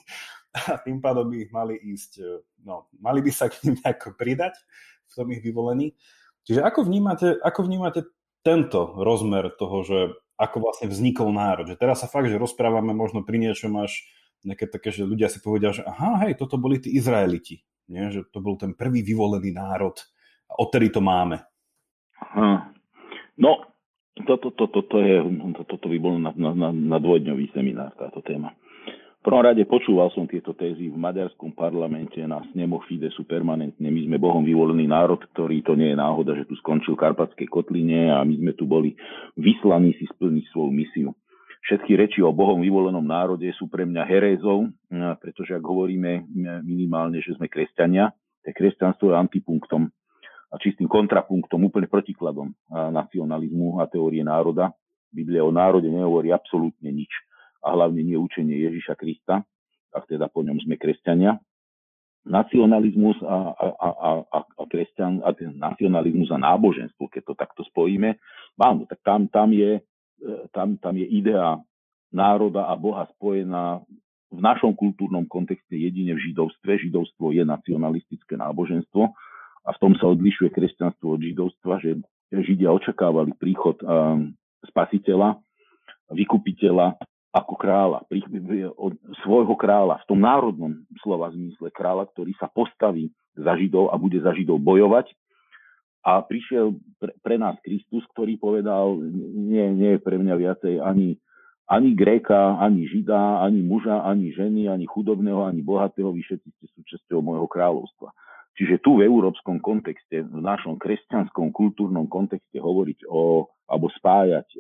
a 0.56 0.80
tým 0.80 1.02
pádom 1.02 1.28
by 1.28 1.36
ich 1.42 1.50
mali 1.52 1.74
ísť, 1.76 2.22
no, 2.64 2.88
mali 2.96 3.20
by 3.20 3.30
sa 3.34 3.50
k 3.52 3.60
ním 3.66 3.76
nejako 3.82 4.16
pridať 4.16 4.54
v 5.10 5.12
tom 5.12 5.26
ich 5.34 5.42
vyvolení. 5.44 5.92
Čiže 6.46 6.62
ako 6.62 6.86
vnímate, 6.86 7.36
ako 7.42 7.60
vnímate 7.66 8.00
tento 8.40 8.94
rozmer 9.02 9.50
toho, 9.58 9.82
že 9.82 9.98
ako 10.36 10.56
vlastne 10.62 10.86
vznikol 10.92 11.32
národ. 11.32 11.68
Že 11.68 11.80
teraz 11.80 12.04
sa 12.04 12.08
fakt, 12.08 12.28
že 12.28 12.40
rozprávame 12.40 12.92
možno 12.92 13.24
pri 13.24 13.40
niečom 13.40 13.72
až 13.80 14.04
nejaké 14.44 14.68
také, 14.68 14.92
že 14.92 15.08
ľudia 15.08 15.32
si 15.32 15.40
povedia, 15.40 15.72
že 15.72 15.82
aha, 15.82 16.28
hej, 16.28 16.38
toto 16.38 16.60
boli 16.60 16.78
tí 16.78 16.92
Izraeliti. 16.94 17.64
Nie? 17.88 18.12
Že 18.12 18.28
to 18.30 18.38
bol 18.44 18.54
ten 18.60 18.76
prvý 18.76 19.00
vyvolený 19.00 19.56
národ 19.56 19.96
a 20.46 20.60
odtedy 20.60 20.92
to 20.92 21.00
máme. 21.00 21.40
Aha. 22.20 22.70
No, 23.36 23.64
toto, 24.24 24.52
to, 24.52 24.64
to, 24.72 24.80
to, 24.86 24.98
je, 25.04 25.16
to, 25.60 25.62
toto 25.68 25.86
by 25.92 25.98
bol 26.00 26.16
na, 26.16 26.32
na, 26.32 26.56
na, 26.56 26.68
na 26.72 26.98
dvojdňový 27.00 27.52
seminár 27.52 27.92
táto 27.96 28.24
téma 28.24 28.56
prvom 29.26 29.42
rade 29.42 29.66
počúval 29.66 30.14
som 30.14 30.22
tieto 30.30 30.54
tézy 30.54 30.86
v 30.86 30.94
maďarskom 30.94 31.50
parlamente 31.50 32.22
na 32.22 32.46
snemoch 32.54 32.86
Fidesu 32.86 33.26
permanentne. 33.26 33.90
My 33.90 34.06
sme 34.06 34.22
Bohom 34.22 34.46
vyvolený 34.46 34.86
národ, 34.86 35.18
ktorý 35.34 35.66
to 35.66 35.74
nie 35.74 35.90
je 35.90 35.98
náhoda, 35.98 36.38
že 36.38 36.46
tu 36.46 36.54
skončil 36.62 36.94
Karpatskej 36.94 37.50
kotline 37.50 38.14
a 38.14 38.22
my 38.22 38.38
sme 38.38 38.54
tu 38.54 38.70
boli 38.70 38.94
vyslaní 39.34 39.98
si 39.98 40.06
splniť 40.06 40.44
svoju 40.54 40.70
misiu. 40.70 41.10
Všetky 41.66 41.98
reči 41.98 42.22
o 42.22 42.30
Bohom 42.30 42.62
vyvolenom 42.62 43.02
národe 43.02 43.50
sú 43.58 43.66
pre 43.66 43.82
mňa 43.82 44.06
herézov, 44.06 44.70
pretože 45.18 45.58
ak 45.58 45.64
hovoríme 45.66 46.30
minimálne, 46.62 47.18
že 47.18 47.34
sme 47.34 47.50
kresťania, 47.50 48.14
tak 48.46 48.54
kresťanstvo 48.54 49.10
je 49.10 49.18
antipunktom 49.18 49.90
a 50.46 50.56
čistým 50.62 50.86
kontrapunktom, 50.86 51.66
úplne 51.66 51.90
protikladom 51.90 52.54
nacionalizmu 52.70 53.82
a 53.82 53.90
teórie 53.90 54.22
národa. 54.22 54.70
Biblia 55.10 55.42
o 55.42 55.50
národe 55.50 55.90
nehovorí 55.90 56.30
absolútne 56.30 56.94
nič 56.94 57.10
a 57.64 57.72
hlavne 57.72 58.02
nie 58.02 58.18
učenie 58.18 58.56
Ježiša 58.68 58.94
Krista, 58.98 59.44
a 59.92 59.98
teda 60.04 60.28
po 60.28 60.44
ňom 60.44 60.60
sme 60.60 60.76
kresťania. 60.76 61.40
Nacionalizmus 62.26 63.22
a, 63.22 63.54
a, 63.54 63.66
a, 63.70 63.88
a, 63.88 64.10
a, 64.42 64.62
kresťan, 64.66 65.22
a 65.22 65.30
ten 65.30 65.54
nacionalizmus 65.54 66.34
a 66.34 66.42
náboženstvo, 66.42 67.06
keď 67.06 67.22
to 67.22 67.34
takto 67.38 67.62
spojíme, 67.70 68.18
áno, 68.58 68.82
tak 68.90 68.98
tam, 69.06 69.30
tam, 69.30 69.54
je, 69.54 69.78
e, 69.78 70.30
tam, 70.50 70.74
tam 70.82 70.98
je 70.98 71.06
idea 71.06 71.54
národa 72.10 72.66
a 72.66 72.74
Boha 72.74 73.06
spojená 73.14 73.78
v 74.34 74.40
našom 74.42 74.74
kultúrnom 74.74 75.22
kontexte 75.30 75.78
jedine 75.78 76.18
v 76.18 76.24
židovstve. 76.30 76.90
Židovstvo 76.90 77.30
je 77.30 77.46
nacionalistické 77.46 78.34
náboženstvo 78.34 79.02
a 79.66 79.68
v 79.70 79.78
tom 79.78 79.94
sa 79.94 80.10
odlišuje 80.10 80.50
kresťanstvo 80.50 81.14
od 81.14 81.20
židovstva, 81.22 81.78
že 81.78 82.02
Židia 82.34 82.74
očakávali 82.74 83.38
príchod 83.38 83.78
um, 83.86 84.34
spasiteľa, 84.66 85.38
vykupiteľa 86.10 86.98
ako 87.36 87.54
kráľa, 87.60 88.08
od 88.80 88.96
svojho 89.20 89.52
kráľa, 89.60 90.00
v 90.00 90.08
tom 90.08 90.24
národnom 90.24 90.72
slova 91.04 91.28
zmysle 91.36 91.68
kráľa, 91.68 92.08
ktorý 92.16 92.32
sa 92.40 92.48
postaví 92.48 93.12
za 93.36 93.52
Židov 93.60 93.92
a 93.92 94.00
bude 94.00 94.16
za 94.24 94.32
Židov 94.32 94.56
bojovať. 94.64 95.12
A 96.06 96.24
prišiel 96.24 96.72
pre, 96.96 97.12
pre 97.20 97.36
nás 97.36 97.60
Kristus, 97.60 98.06
ktorý 98.16 98.40
povedal, 98.40 98.96
nie, 99.36 99.68
nie 99.76 99.98
je 99.98 100.00
pre 100.00 100.16
mňa 100.16 100.34
viacej 100.38 100.74
ani, 100.80 101.20
ani 101.68 101.92
Gréka, 101.92 102.56
ani 102.56 102.88
Žida, 102.88 103.44
ani 103.44 103.60
muža, 103.60 104.06
ani 104.06 104.32
ženy, 104.32 104.72
ani 104.72 104.86
chudobného, 104.88 105.44
ani 105.44 105.60
bohatého, 105.60 106.14
vy 106.14 106.24
všetci 106.24 106.48
ste 106.56 106.66
súčasťou 106.78 107.20
môjho 107.20 107.50
kráľovstva. 107.50 108.16
Čiže 108.56 108.80
tu 108.80 108.96
v 108.96 109.04
európskom 109.04 109.60
kontexte, 109.60 110.24
v 110.24 110.40
našom 110.40 110.80
kresťanskom 110.80 111.52
kultúrnom 111.52 112.08
kontexte 112.08 112.56
hovoriť 112.56 113.04
o, 113.04 113.44
alebo 113.68 113.92
spájať 113.92 114.48
e, 114.56 114.58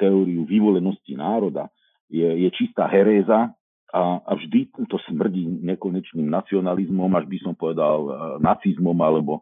teóriu 0.00 0.48
vyvolenosti 0.48 1.12
národa 1.12 1.68
je, 2.08 2.28
je 2.44 2.48
čistá 2.56 2.88
heréza 2.88 3.52
a, 3.88 4.00
a 4.20 4.32
vždy 4.36 4.68
to 4.88 5.00
smrdí 5.08 5.48
nekonečným 5.64 6.28
nacionalizmom, 6.28 7.08
až 7.16 7.24
by 7.24 7.38
som 7.40 7.54
povedal 7.56 7.98
e, 8.04 8.10
nacizmom 8.44 8.96
alebo 9.00 9.40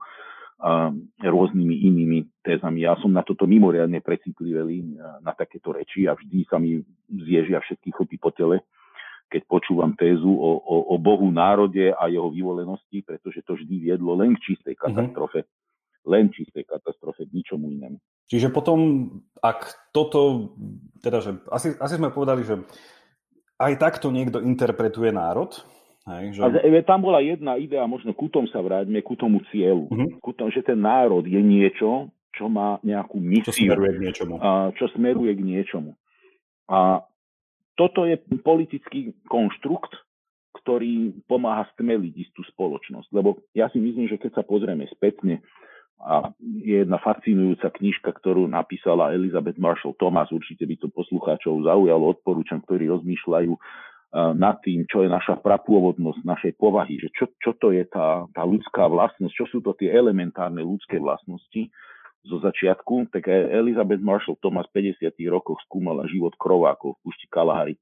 a, 0.63 0.95
e, 0.95 1.27
rôznymi 1.27 1.75
inými 1.83 2.19
tézami. 2.47 2.87
Ja 2.87 2.95
som 3.03 3.11
na 3.11 3.27
toto 3.27 3.47
mimoriadne 3.51 3.99
precitlivý 3.99 4.83
e, 4.83 4.87
na 5.23 5.35
takéto 5.35 5.75
reči 5.75 6.07
a 6.07 6.15
vždy 6.15 6.47
sa 6.47 6.63
mi 6.63 6.79
zježia 7.11 7.59
všetky 7.59 7.91
chlpy 7.91 8.17
po 8.23 8.31
tele, 8.31 8.63
keď 9.27 9.43
počúvam 9.51 9.99
tézu 9.99 10.31
o, 10.31 10.63
o, 10.63 10.95
o 10.95 10.97
Bohu 11.03 11.27
národe 11.35 11.91
a 11.91 12.07
jeho 12.07 12.31
vyvolenosti, 12.31 13.03
pretože 13.03 13.43
to 13.43 13.59
vždy 13.59 13.91
viedlo 13.91 14.15
len 14.15 14.39
k 14.39 14.55
čistej 14.55 14.79
katastrofe. 14.79 15.43
Mm-hmm. 15.43 15.66
Len 16.07 16.31
čistej 16.31 16.63
katastrofe, 16.65 17.27
ničomu 17.29 17.75
inému. 17.75 17.99
Čiže 18.31 18.55
potom, 18.55 19.11
ak 19.43 19.91
toto, 19.91 20.55
teda, 21.03 21.19
že 21.19 21.31
asi, 21.51 21.75
asi 21.79 21.95
sme 21.99 22.15
povedali, 22.15 22.47
že 22.47 22.63
aj 23.59 23.73
takto 23.79 24.15
niekto 24.15 24.39
interpretuje 24.39 25.11
národ, 25.11 25.55
Hej, 26.07 26.39
že... 26.39 26.41
A 26.47 26.83
tam 26.87 27.03
bola 27.03 27.19
jedna 27.19 27.59
idea, 27.59 27.83
možno 27.83 28.15
ku 28.15 28.31
tomu 28.31 28.47
sa 28.55 28.63
vráťme, 28.63 29.03
ku 29.03 29.19
tomu 29.19 29.43
cieľu. 29.51 29.91
Uh-huh. 29.91 30.07
Ku 30.23 30.31
tomu, 30.39 30.55
že 30.55 30.63
ten 30.63 30.79
národ 30.79 31.27
je 31.27 31.43
niečo, 31.43 32.15
čo 32.31 32.47
má 32.47 32.79
nejakú 32.87 33.19
misiu. 33.19 33.51
Čo 33.51 33.59
smeruje 33.59 33.91
k 33.91 33.99
niečomu. 34.07 34.35
A, 34.39 34.71
čo 34.79 34.87
smeruje 34.95 35.33
k 35.35 35.43
niečomu. 35.43 35.99
A 36.71 37.03
toto 37.75 38.07
je 38.07 38.23
politický 38.39 39.19
konštrukt, 39.27 39.99
ktorý 40.63 41.11
pomáha 41.27 41.67
stmeliť 41.75 42.15
istú 42.23 42.47
spoločnosť. 42.55 43.11
Lebo 43.11 43.43
ja 43.51 43.67
si 43.75 43.83
myslím, 43.83 44.07
že 44.07 44.23
keď 44.23 44.41
sa 44.41 44.43
pozrieme 44.47 44.87
spätne 44.95 45.43
a 45.97 46.31
je 46.41 46.85
jedna 46.85 47.01
fascinujúca 47.01 47.73
knižka, 47.73 48.13
ktorú 48.21 48.45
napísala 48.47 49.17
Elizabeth 49.17 49.57
Marshall 49.57 49.97
Thomas, 49.97 50.29
určite 50.29 50.69
by 50.69 50.77
to 50.77 50.93
poslucháčov 50.93 51.65
zaujalo, 51.65 52.13
odporúčam, 52.13 52.61
ktorí 52.61 52.87
rozmýšľajú 52.93 53.53
nad 54.17 54.57
tým, 54.65 54.89
čo 54.89 55.05
je 55.05 55.11
naša 55.13 55.41
prapôvodnosť 55.45 56.21
našej 56.25 56.53
povahy, 56.57 56.97
že 56.97 57.13
čo, 57.13 57.29
čo 57.37 57.53
to 57.59 57.75
je 57.75 57.85
tá, 57.85 58.25
tá 58.33 58.43
ľudská 58.47 58.89
vlastnosť, 58.89 59.35
čo 59.35 59.45
sú 59.51 59.59
to 59.61 59.77
tie 59.77 59.93
elementárne 59.93 60.63
ľudské 60.63 60.97
vlastnosti 60.97 61.69
zo 62.27 62.37
začiatku, 62.41 63.13
tak 63.13 63.29
Elizabeth 63.31 64.01
Marshall 64.01 64.41
Thomas 64.41 64.67
v 64.73 64.95
50. 64.95 65.11
rokoch 65.31 65.61
skúmala 65.69 66.09
život 66.09 66.35
krovákov 66.39 66.97
v 66.97 67.03
pušti 67.07 67.27
Kalahari. 67.29 67.77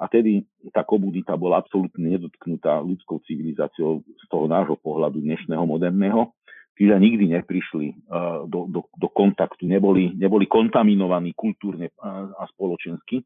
A 0.00 0.10
tedy 0.10 0.42
tá 0.74 0.82
komunita 0.82 1.38
bola 1.38 1.62
absolútne 1.62 2.16
nedotknutá 2.16 2.82
ľudskou 2.82 3.22
civilizáciou 3.22 4.02
z 4.02 4.24
toho 4.26 4.50
nášho 4.50 4.74
pohľadu 4.80 5.22
dnešného 5.22 5.62
moderného 5.62 6.32
Čiže 6.72 6.96
nikdy 6.96 7.36
neprišli 7.36 8.08
do, 8.48 8.64
do, 8.64 8.80
do 8.96 9.08
kontaktu, 9.12 9.68
neboli, 9.68 10.16
neboli 10.16 10.48
kontaminovaní 10.48 11.36
kultúrne 11.36 11.92
a 12.00 12.48
spoločensky 12.48 13.20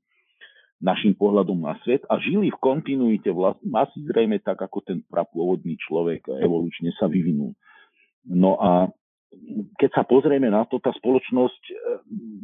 našim 0.83 1.17
pohľadom 1.17 1.57
na 1.65 1.79
svet 1.87 2.05
a 2.11 2.21
žili 2.21 2.53
v 2.53 2.59
kontinuite 2.61 3.33
vlast, 3.33 3.63
asi 3.65 4.05
zrejme 4.13 4.43
tak, 4.45 4.61
ako 4.61 4.85
ten 4.85 5.01
prapôvodný 5.09 5.79
človek 5.81 6.29
evolučne 6.43 6.93
sa 7.01 7.09
vyvinul. 7.09 7.57
No 8.29 8.61
a 8.61 8.93
keď 9.77 9.91
sa 9.93 10.03
pozrieme 10.05 10.49
na 10.53 10.65
to, 10.69 10.81
tá 10.81 10.93
spoločnosť 10.97 11.63
e, 11.69 11.75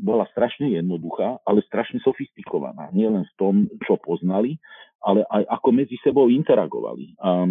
bola 0.03 0.29
strašne 0.33 0.73
jednoduchá, 0.73 1.41
ale 1.47 1.65
strašne 1.65 2.01
sofistikovaná. 2.05 2.91
Nie 2.93 3.09
len 3.09 3.25
v 3.25 3.35
tom, 3.39 3.55
čo 3.85 3.97
poznali, 4.01 4.59
ale 5.01 5.25
aj 5.29 5.43
ako 5.61 5.69
medzi 5.73 5.97
sebou 6.01 6.29
interagovali. 6.29 7.17
A, 7.23 7.49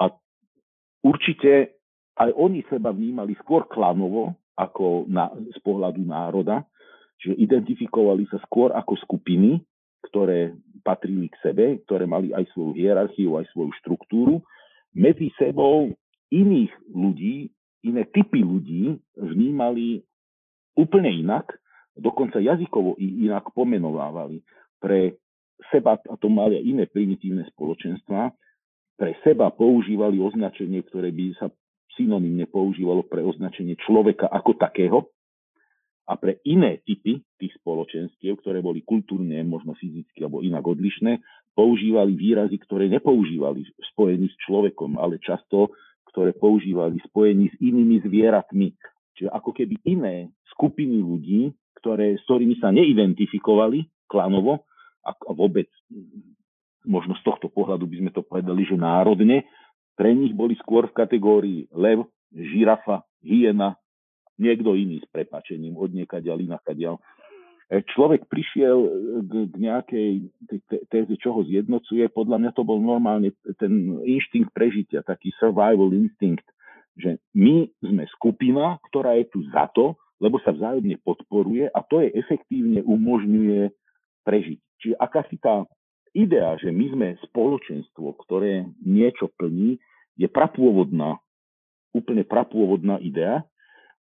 a 0.00 0.04
určite 1.02 1.79
aj 2.20 2.30
oni 2.36 2.60
seba 2.68 2.92
vnímali 2.92 3.32
skôr 3.40 3.64
klanovo 3.64 4.36
ako 4.52 5.08
na, 5.08 5.32
z 5.32 5.58
pohľadu 5.64 6.04
národa, 6.04 6.68
že 7.16 7.32
identifikovali 7.32 8.28
sa 8.28 8.36
skôr 8.44 8.76
ako 8.76 8.96
skupiny, 9.00 9.64
ktoré 10.04 10.52
patrili 10.84 11.32
k 11.32 11.36
sebe, 11.40 11.66
ktoré 11.88 12.04
mali 12.04 12.32
aj 12.32 12.44
svoju 12.52 12.76
hierarchiu, 12.76 13.40
aj 13.40 13.48
svoju 13.52 13.72
štruktúru. 13.80 14.44
Medzi 14.92 15.32
sebou 15.40 15.92
iných 16.32 16.72
ľudí, 16.92 17.48
iné 17.84 18.02
typy 18.12 18.44
ľudí 18.44 19.00
vnímali 19.16 20.04
úplne 20.76 21.12
inak, 21.12 21.56
dokonca 21.96 22.40
jazykovo 22.40 22.96
inak 23.00 23.48
pomenovávali. 23.52 24.40
Pre 24.80 25.16
seba, 25.68 26.00
a 26.00 26.16
to 26.16 26.32
mali 26.32 26.56
aj 26.56 26.64
iné 26.64 26.84
primitívne 26.88 27.44
spoločenstva, 27.52 28.32
pre 28.96 29.16
seba 29.24 29.48
používali 29.52 30.20
označenie, 30.20 30.84
ktoré 30.84 31.08
by 31.12 31.36
sa 31.40 31.48
synonymne 31.98 32.46
používalo 32.46 33.06
pre 33.06 33.22
označenie 33.24 33.78
človeka 33.80 34.28
ako 34.30 34.54
takého 34.58 34.98
a 36.10 36.18
pre 36.18 36.42
iné 36.42 36.82
typy 36.82 37.22
tých 37.38 37.54
spoločenstiev, 37.62 38.42
ktoré 38.42 38.58
boli 38.58 38.82
kultúrne, 38.82 39.38
možno 39.46 39.78
fyzicky 39.78 40.26
alebo 40.26 40.42
inak 40.42 40.66
odlišné, 40.66 41.22
používali 41.54 42.18
výrazy, 42.18 42.58
ktoré 42.66 42.90
nepoužívali 42.90 43.62
v 43.62 43.84
spojení 43.94 44.26
s 44.26 44.36
človekom, 44.42 44.98
ale 44.98 45.22
často, 45.22 45.70
ktoré 46.10 46.34
používali 46.34 46.98
v 46.98 47.06
spojení 47.06 47.46
s 47.50 47.56
inými 47.62 48.02
zvieratmi. 48.02 48.74
Čiže 49.14 49.30
ako 49.30 49.50
keby 49.54 49.78
iné 49.86 50.34
skupiny 50.50 50.98
ľudí, 50.98 51.54
ktoré, 51.78 52.18
s 52.18 52.26
ktorými 52.26 52.58
sa 52.58 52.74
neidentifikovali 52.74 53.86
klanovo 54.10 54.66
a 55.06 55.14
vôbec 55.30 55.70
možno 56.84 57.14
z 57.16 57.22
tohto 57.22 57.52
pohľadu 57.52 57.86
by 57.86 57.96
sme 58.02 58.10
to 58.10 58.24
povedali, 58.24 58.64
že 58.64 58.76
národne, 58.76 59.46
pre 59.94 60.14
nich 60.14 60.32
boli 60.32 60.56
skôr 60.60 60.88
v 60.88 60.96
kategórii 60.96 61.60
lev, 61.74 62.06
žirafa, 62.32 63.02
hyena, 63.20 63.76
niekto 64.40 64.72
iný 64.72 65.04
s 65.04 65.06
prepačením, 65.12 65.76
od 65.76 65.92
niekaďal, 65.92 66.40
inakaďal. 66.40 66.96
E, 67.68 67.84
človek 67.84 68.24
prišiel 68.26 68.78
k, 69.28 69.32
k 69.52 69.54
nejakej 69.60 70.10
téze, 70.88 71.14
čo 71.20 71.36
ho 71.36 71.44
zjednocuje, 71.44 72.08
podľa 72.10 72.40
mňa 72.40 72.50
to 72.56 72.62
bol 72.64 72.80
normálne 72.80 73.30
ten 73.60 74.00
inštinkt 74.00 74.50
prežitia, 74.56 75.04
taký 75.04 75.30
survival 75.36 75.92
instinct, 75.92 76.46
že 76.96 77.20
my 77.36 77.68
sme 77.84 78.04
skupina, 78.16 78.80
ktorá 78.90 79.14
je 79.20 79.28
tu 79.30 79.44
za 79.52 79.68
to, 79.76 79.94
lebo 80.20 80.36
sa 80.44 80.52
vzájomne 80.52 81.00
podporuje 81.00 81.68
a 81.72 81.80
to 81.84 82.04
je 82.04 82.12
efektívne 82.12 82.84
umožňuje 82.84 83.72
prežiť. 84.24 84.58
Čiže 84.80 84.94
akási 85.00 85.36
tá 85.40 85.64
idea, 86.16 86.58
že 86.58 86.70
my 86.74 86.86
sme 86.92 87.08
spoločenstvo, 87.30 88.14
ktoré 88.26 88.66
niečo 88.82 89.30
plní, 89.38 89.78
je 90.18 90.28
prapôvodná, 90.28 91.16
úplne 91.94 92.26
prapôvodná 92.26 93.00
idea, 93.00 93.46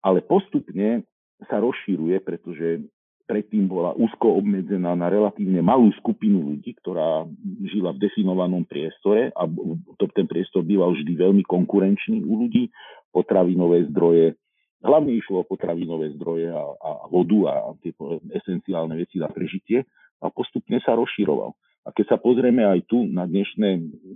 ale 0.05 0.21
postupne 0.21 1.03
sa 1.49 1.59
rozšíruje, 1.59 2.21
pretože 2.23 2.85
predtým 3.25 3.65
bola 3.65 3.97
úzko 3.97 4.37
obmedzená 4.37 4.93
na 4.93 5.09
relatívne 5.09 5.59
malú 5.65 5.89
skupinu 5.97 6.53
ľudí, 6.53 6.77
ktorá 6.77 7.25
žila 7.73 7.91
v 7.97 8.01
definovanom 8.05 8.63
priestore 8.69 9.33
a 9.33 9.49
to, 9.97 10.05
ten 10.13 10.29
priestor 10.29 10.61
býval 10.61 10.93
vždy 10.93 11.17
veľmi 11.17 11.43
konkurenčný 11.43 12.21
u 12.21 12.45
ľudí, 12.45 12.69
potravinové 13.09 13.89
zdroje, 13.89 14.37
hlavne 14.85 15.17
išlo 15.17 15.41
o 15.41 15.49
potravinové 15.49 16.13
zdroje 16.15 16.53
a, 16.53 16.61
a 16.61 16.89
vodu 17.09 17.39
a 17.49 17.53
tie 17.81 17.91
esenciálne 18.37 18.93
veci 18.93 19.17
na 19.17 19.27
prežitie 19.27 19.81
a 20.21 20.29
postupne 20.29 20.77
sa 20.85 20.93
rozširoval. 20.93 21.57
A 21.85 21.93
keď 21.93 22.05
sa 22.15 22.17
pozrieme 22.17 22.65
aj 22.65 22.89
tu 22.89 23.05
na 23.05 23.29
dnešné 23.29 23.69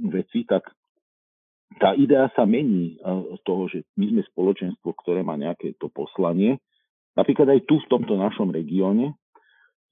veci, 0.10 0.42
tak 0.50 0.66
tá 1.78 1.94
idea 1.94 2.26
sa 2.34 2.50
mení 2.50 2.98
z 3.38 3.42
toho, 3.46 3.70
že 3.70 3.86
my 3.94 4.10
sme 4.10 4.22
spoločenstvo, 4.26 4.90
ktoré 5.06 5.22
má 5.22 5.38
nejaké 5.38 5.78
to 5.78 5.86
poslanie. 5.94 6.58
Napríklad 7.14 7.46
aj 7.46 7.62
tu 7.70 7.78
v 7.78 7.90
tomto 7.94 8.18
našom 8.18 8.50
regióne, 8.50 9.14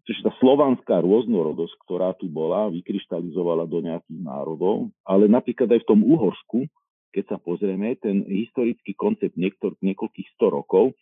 čiže 0.10 0.26
tá 0.26 0.32
slovanská 0.42 1.06
rôznorodosť, 1.06 1.76
ktorá 1.86 2.18
tu 2.18 2.26
bola, 2.26 2.74
vykryštalizovala 2.74 3.70
do 3.70 3.86
nejakých 3.86 4.22
národov, 4.26 4.90
ale 5.06 5.30
napríklad 5.30 5.70
aj 5.70 5.86
v 5.86 5.90
tom 5.94 6.02
Uhorsku, 6.02 6.66
keď 7.14 7.24
sa 7.30 7.38
pozrieme, 7.38 7.94
ten 8.02 8.26
historický 8.26 8.98
koncept 8.98 9.38
niektor, 9.38 9.78
niekoľkých 9.86 10.34
sto 10.34 10.50
rokov 10.50 10.98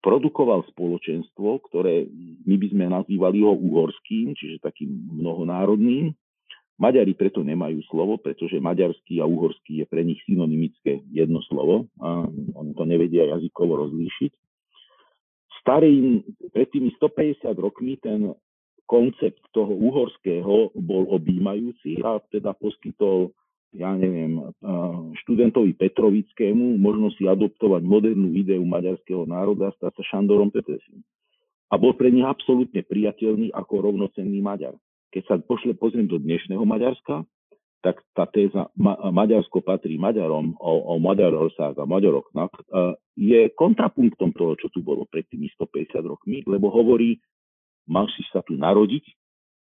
produkoval 0.00 0.64
spoločenstvo, 0.72 1.60
ktoré 1.68 2.08
my 2.48 2.56
by 2.56 2.66
sme 2.72 2.84
nazývali 2.88 3.44
ho 3.44 3.52
uhorským, 3.52 4.32
čiže 4.32 4.64
takým 4.64 4.88
mnohonárodným, 5.20 6.12
Maďari 6.80 7.12
preto 7.12 7.44
nemajú 7.44 7.84
slovo, 7.92 8.16
pretože 8.16 8.56
maďarský 8.56 9.20
a 9.20 9.28
uhorský 9.28 9.84
je 9.84 9.86
pre 9.86 10.00
nich 10.00 10.16
synonymické 10.24 11.04
jedno 11.12 11.44
slovo 11.44 11.92
a 12.00 12.24
oni 12.56 12.72
to 12.72 12.88
nevedia 12.88 13.28
jazykovo 13.36 13.84
rozlíšiť. 13.84 14.32
Starým, 15.60 16.24
pred 16.56 16.72
tými 16.72 16.88
150 16.96 17.52
rokmi 17.60 18.00
ten 18.00 18.32
koncept 18.88 19.44
toho 19.52 19.68
uhorského 19.76 20.72
bol 20.72 21.04
objímajúci 21.12 22.00
a 22.00 22.16
teda 22.32 22.56
poskytol, 22.56 23.36
ja 23.70 23.94
neviem, 23.94 24.50
študentovi 25.22 25.78
Petrovickému 25.78 26.78
možnosť 26.82 27.14
si 27.22 27.24
adoptovať 27.30 27.82
modernú 27.86 28.34
ideu 28.34 28.62
maďarského 28.66 29.22
národa 29.30 29.70
stať 29.78 29.94
sa 29.94 30.18
Šandorom 30.18 30.50
Petresim. 30.50 31.06
A 31.70 31.78
bol 31.78 31.94
pre 31.94 32.10
nich 32.10 32.26
absolútne 32.26 32.82
priateľný 32.82 33.54
ako 33.54 33.90
rovnocenný 33.90 34.42
Maďar. 34.42 34.74
Keď 35.14 35.22
sa 35.22 35.34
pošle, 35.38 35.78
pozriem 35.78 36.10
do 36.10 36.18
dnešného 36.18 36.66
Maďarska, 36.66 37.22
tak 37.80 38.02
tá 38.12 38.26
téza 38.26 38.68
Ma- 38.74 38.98
Maďarsko 39.14 39.62
patrí 39.62 39.96
Maďarom 39.96 40.58
o, 40.58 40.72
o 40.90 40.94
Maďarosách 40.98 41.78
a 41.78 41.84
Maďaroknách 41.86 42.52
uh, 42.52 42.92
je 43.16 43.48
kontrapunktom 43.54 44.34
toho, 44.36 44.52
čo 44.58 44.68
tu 44.68 44.84
bolo 44.84 45.08
pred 45.08 45.24
tými 45.30 45.48
150 45.56 46.04
rokmi, 46.04 46.42
lebo 46.44 46.68
hovorí, 46.68 47.22
máš 47.88 48.12
si 48.18 48.22
sa 48.28 48.44
tu 48.44 48.58
narodiť, 48.58 49.06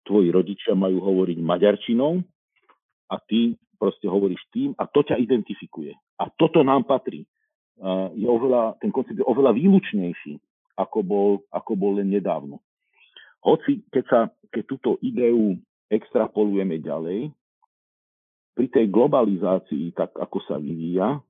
tvoji 0.08 0.32
rodičia 0.32 0.74
majú 0.74 0.98
hovoriť 1.04 1.38
maďarčinou 1.38 2.24
a 3.12 3.16
ty 3.28 3.54
proste 3.80 4.04
hovoríš 4.04 4.44
tým 4.52 4.76
a 4.76 4.84
to 4.84 5.00
ťa 5.00 5.16
identifikuje. 5.16 5.96
A 6.20 6.28
toto 6.28 6.60
nám 6.60 6.84
patrí. 6.84 7.24
Je 8.12 8.28
oveľa, 8.28 8.76
ten 8.76 8.92
koncept 8.92 9.16
je 9.16 9.24
oveľa 9.24 9.56
výlučnejší, 9.56 10.36
ako 10.76 10.98
bol, 11.00 11.30
ako 11.48 11.72
bol 11.80 11.96
len 11.96 12.12
nedávno. 12.12 12.60
Hoci, 13.40 13.80
keď, 13.88 14.04
sa, 14.04 14.20
keď 14.52 14.62
túto 14.68 14.90
ideu 15.00 15.56
extrapolujeme 15.88 16.76
ďalej, 16.76 17.32
pri 18.52 18.66
tej 18.68 18.92
globalizácii, 18.92 19.96
tak 19.96 20.12
ako 20.20 20.44
sa 20.44 20.60
vyvíja, 20.60 21.24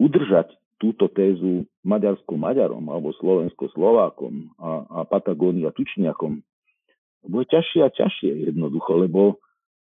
udržať 0.00 0.56
túto 0.80 1.12
tézu 1.12 1.68
Maďarsko-Maďarom 1.84 2.88
alebo 2.88 3.12
Slovensko-Slovákom 3.20 4.56
a, 4.56 4.70
a 4.88 4.98
Patagónia 5.04 5.68
Tučniakom 5.76 6.40
bude 7.28 7.46
ťažšie 7.52 7.80
a 7.84 7.92
ťažšie 7.92 8.30
jednoducho, 8.48 8.96
lebo, 8.96 9.36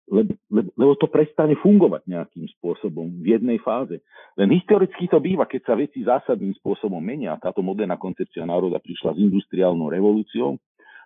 lebo, 0.10 0.34
lebo 0.52 0.94
to 0.98 1.08
prestane 1.08 1.54
fungovať 1.60 2.04
nejakým 2.10 2.48
spôsobom 2.58 3.22
v 3.22 3.38
jednej 3.38 3.62
fáze. 3.62 4.02
Len 4.36 4.50
historicky 4.52 5.08
to 5.08 5.22
býva, 5.22 5.46
keď 5.46 5.62
sa 5.68 5.74
veci 5.78 6.02
zásadným 6.02 6.58
spôsobom 6.58 7.00
menia. 7.00 7.38
Táto 7.38 7.62
moderná 7.62 7.96
koncepcia 7.96 8.44
národa 8.44 8.82
prišla 8.82 9.16
s 9.16 9.22
industriálnou 9.22 9.88
revolúciou, 9.88 10.58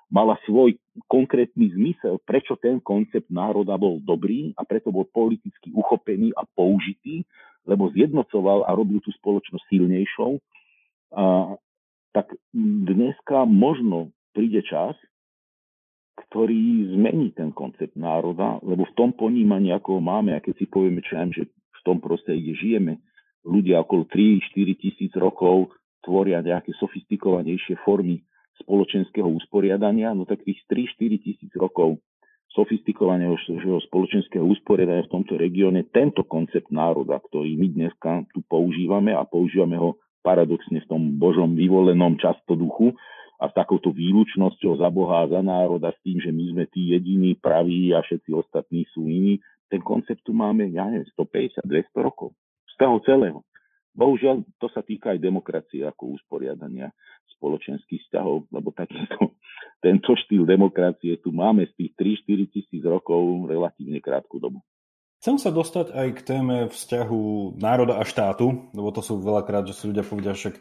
mala 0.09 0.37
svoj 0.45 0.77
konkrétny 1.09 1.73
zmysel, 1.73 2.21
prečo 2.23 2.55
ten 2.61 2.77
koncept 2.79 3.29
národa 3.33 3.73
bol 3.75 3.97
dobrý 4.01 4.53
a 4.53 4.61
preto 4.63 4.93
bol 4.93 5.09
politicky 5.09 5.73
uchopený 5.73 6.31
a 6.37 6.45
použitý, 6.45 7.25
lebo 7.65 7.89
zjednocoval 7.89 8.69
a 8.69 8.71
robil 8.77 9.01
tú 9.01 9.09
spoločnosť 9.17 9.65
silnejšou. 9.69 10.31
A, 11.17 11.57
tak 12.13 12.31
dneska 12.55 13.43
možno 13.43 14.13
príde 14.31 14.63
čas, 14.63 14.95
ktorý 16.15 16.95
zmení 16.95 17.35
ten 17.35 17.51
koncept 17.51 17.99
národa, 17.99 18.63
lebo 18.63 18.87
v 18.87 18.95
tom 18.95 19.11
ponímaní, 19.11 19.75
ako 19.75 19.99
ho 19.99 20.01
máme, 20.01 20.31
a 20.31 20.39
keď 20.39 20.63
si 20.63 20.65
povieme, 20.71 21.03
čo 21.03 21.19
že 21.35 21.43
v 21.51 21.81
tom 21.83 21.99
prostredí 21.99 22.55
žijeme, 22.55 23.03
ľudia 23.45 23.83
okolo 23.83 24.07
3-4 24.07 24.79
tisíc 24.79 25.11
rokov 25.19 25.75
tvoria 26.01 26.39
nejaké 26.41 26.73
sofistikovanejšie 26.79 27.77
formy 27.83 28.23
spoločenského 28.63 29.27
usporiadania, 29.27 30.15
no 30.15 30.23
tak 30.23 30.41
tých 30.47 30.63
3-4 30.71 31.19
tisíc 31.21 31.51
rokov 31.59 31.99
sofistikovaného 32.55 33.35
spoločenského 33.91 34.47
usporiadania 34.47 35.03
v 35.03 35.13
tomto 35.19 35.35
regióne, 35.35 35.91
tento 35.91 36.23
koncept 36.23 36.71
národa, 36.71 37.19
ktorý 37.19 37.59
my 37.59 37.67
dneska 37.75 38.23
tu 38.31 38.39
používame 38.47 39.11
a 39.11 39.27
používame 39.27 39.75
ho 39.75 39.99
paradoxne 40.23 40.79
v 40.79 40.87
tom 40.87 41.19
Božom 41.19 41.53
vyvolenom 41.53 42.15
častoduchu 42.15 42.95
a 43.35 43.51
s 43.51 43.53
takouto 43.53 43.91
výlučnosťou 43.91 44.79
za 44.79 44.89
Boha 44.91 45.27
a 45.27 45.31
za 45.31 45.41
národa 45.43 45.91
s 45.91 45.99
tým, 46.03 46.23
že 46.23 46.31
my 46.31 46.43
sme 46.55 46.63
tí 46.71 46.95
jediní, 46.95 47.35
praví 47.35 47.91
a 47.91 47.99
všetci 47.99 48.31
ostatní 48.31 48.87
sú 48.95 49.07
iní, 49.07 49.43
ten 49.67 49.81
koncept 49.81 50.23
tu 50.23 50.31
máme, 50.31 50.69
ja 50.71 50.87
neviem, 50.87 51.09
150, 51.13 51.65
200 51.65 52.05
rokov. 52.05 52.31
Z 52.69 52.79
toho 52.79 52.97
celého. 53.03 53.39
Bohužiaľ, 53.95 54.43
to 54.59 54.67
sa 54.71 54.83
týka 54.83 55.15
aj 55.15 55.23
demokracie 55.23 55.87
ako 55.87 56.19
usporiadania 56.19 56.91
spoločenských 57.39 58.07
vzťahov, 58.07 58.51
lebo 58.51 58.71
takýto, 58.75 59.35
tento 59.85 60.11
štýl 60.27 60.43
demokracie 60.43 61.19
tu 61.19 61.31
máme 61.31 61.67
z 61.71 61.73
tých 61.79 61.91
3-4 62.27 62.51
tisíc 62.51 62.83
rokov 62.83 63.47
relatívne 63.47 63.99
krátku 64.03 64.39
dobu. 64.39 64.59
Chcem 65.25 65.41
sa 65.41 65.49
dostať 65.49 65.89
aj 65.89 66.07
k 66.13 66.19
téme 66.21 66.57
vzťahu 66.69 67.57
národa 67.57 67.97
a 67.97 68.05
štátu, 68.05 68.69
lebo 68.77 68.93
to 68.93 69.01
sú 69.01 69.17
veľakrát, 69.17 69.65
že 69.65 69.73
si 69.73 69.89
ľudia 69.89 70.05
povedia, 70.05 70.37
že 70.37 70.53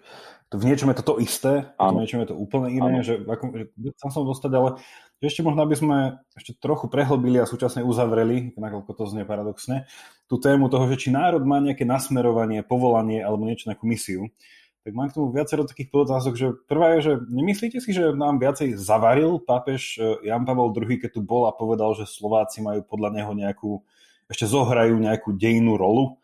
to 0.49 0.57
v 0.57 0.73
niečom 0.73 0.89
je 0.89 0.97
to 0.97 1.05
to 1.05 1.15
isté, 1.21 1.69
a 1.77 1.93
v 1.93 2.01
niečom 2.01 2.25
je 2.25 2.33
to 2.33 2.37
úplne 2.41 2.73
iné, 2.73 3.05
že, 3.05 3.21
ako, 3.29 3.53
že 3.53 3.69
chcem 3.93 4.09
sa 4.09 4.25
dostať, 4.25 4.51
ale 4.57 4.81
že 5.21 5.27
ešte 5.29 5.45
možno, 5.45 5.69
aby 5.69 5.77
sme 5.77 5.99
ešte 6.33 6.57
trochu 6.57 6.89
prehlbili 6.89 7.45
a 7.45 7.45
súčasne 7.45 7.85
uzavreli, 7.85 8.57
nakoľko 8.57 8.89
to 8.97 9.05
znie 9.05 9.29
paradoxne, 9.29 9.85
tú 10.33 10.41
tému 10.41 10.73
toho, 10.73 10.89
že 10.89 10.97
či 10.97 11.09
národ 11.13 11.45
má 11.45 11.61
nejaké 11.61 11.85
nasmerovanie, 11.85 12.65
povolanie 12.65 13.21
alebo 13.21 13.45
niečo, 13.45 13.69
nejakú 13.69 13.85
misiu. 13.85 14.33
Tak 14.81 14.97
mám 14.97 15.13
k 15.13 15.21
tomu 15.21 15.29
viacero 15.29 15.69
takých 15.69 15.93
podotázok, 15.93 16.41
že 16.41 16.57
prvá 16.65 16.97
je, 16.97 17.01
že 17.05 17.13
nemyslíte 17.29 17.85
si, 17.85 17.93
že 17.93 18.17
nám 18.17 18.41
viacej 18.41 18.81
zavaril 18.81 19.45
pápež 19.45 20.01
eh, 20.01 20.33
Jan 20.33 20.49
Pavel 20.49 20.73
II, 20.73 21.05
keď 21.05 21.11
tu 21.13 21.21
bol 21.21 21.45
a 21.45 21.53
povedal, 21.53 21.93
že 21.93 22.09
Slováci 22.09 22.65
majú 22.65 22.81
podľa 22.81 23.13
neho 23.13 23.33
nejakú, 23.37 23.85
ešte 24.29 24.47
zohrajú 24.49 24.97
nejakú 24.97 25.37
dejnú 25.37 25.77
rolu? 25.77 26.21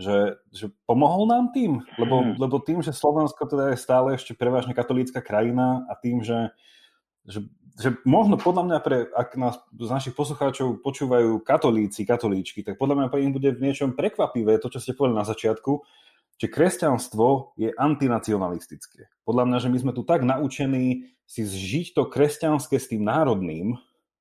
Že, 0.00 0.40
že 0.54 0.66
pomohol 0.88 1.28
nám 1.28 1.52
tým? 1.52 1.84
Lebo, 2.00 2.24
hmm. 2.24 2.34
lebo 2.40 2.56
tým, 2.62 2.80
že 2.80 2.94
Slovensko 2.94 3.44
teda 3.44 3.74
je 3.74 3.82
stále 3.82 4.16
ešte 4.16 4.32
prevažne 4.32 4.72
katolícka 4.72 5.20
krajina 5.20 5.84
a 5.90 5.98
tým, 5.98 6.24
že, 6.24 6.54
že, 7.28 7.44
že 7.76 7.98
možno 8.08 8.40
podľa 8.40 8.62
mňa 8.64 8.78
pre, 8.80 9.04
ak 9.12 9.36
nás 9.36 9.60
z 9.76 9.90
našich 9.90 10.14
poslucháčov 10.16 10.80
počúvajú 10.80 11.44
katolíci, 11.44 12.08
katolíčky, 12.08 12.64
tak 12.64 12.80
podľa 12.80 12.96
mňa 12.96 13.06
pre 13.12 13.20
nich 13.20 13.34
bude 13.34 13.50
v 13.52 13.60
niečom 13.60 13.92
prekvapivé 13.92 14.56
to, 14.56 14.72
čo 14.72 14.80
ste 14.80 14.96
povedali 14.96 15.20
na 15.20 15.28
začiatku, 15.28 15.84
že 16.40 16.48
kresťanstvo 16.48 17.52
je 17.60 17.68
antinacionalistické. 17.76 19.12
Podľa 19.28 19.44
mňa, 19.44 19.58
že 19.60 19.68
my 19.68 19.78
sme 19.84 19.92
tu 19.92 20.08
tak 20.08 20.24
naučení 20.24 21.12
si 21.28 21.44
zžiť 21.44 21.92
to 21.92 22.08
kresťanské 22.08 22.80
s 22.80 22.88
tým 22.88 23.04
národným, 23.04 23.76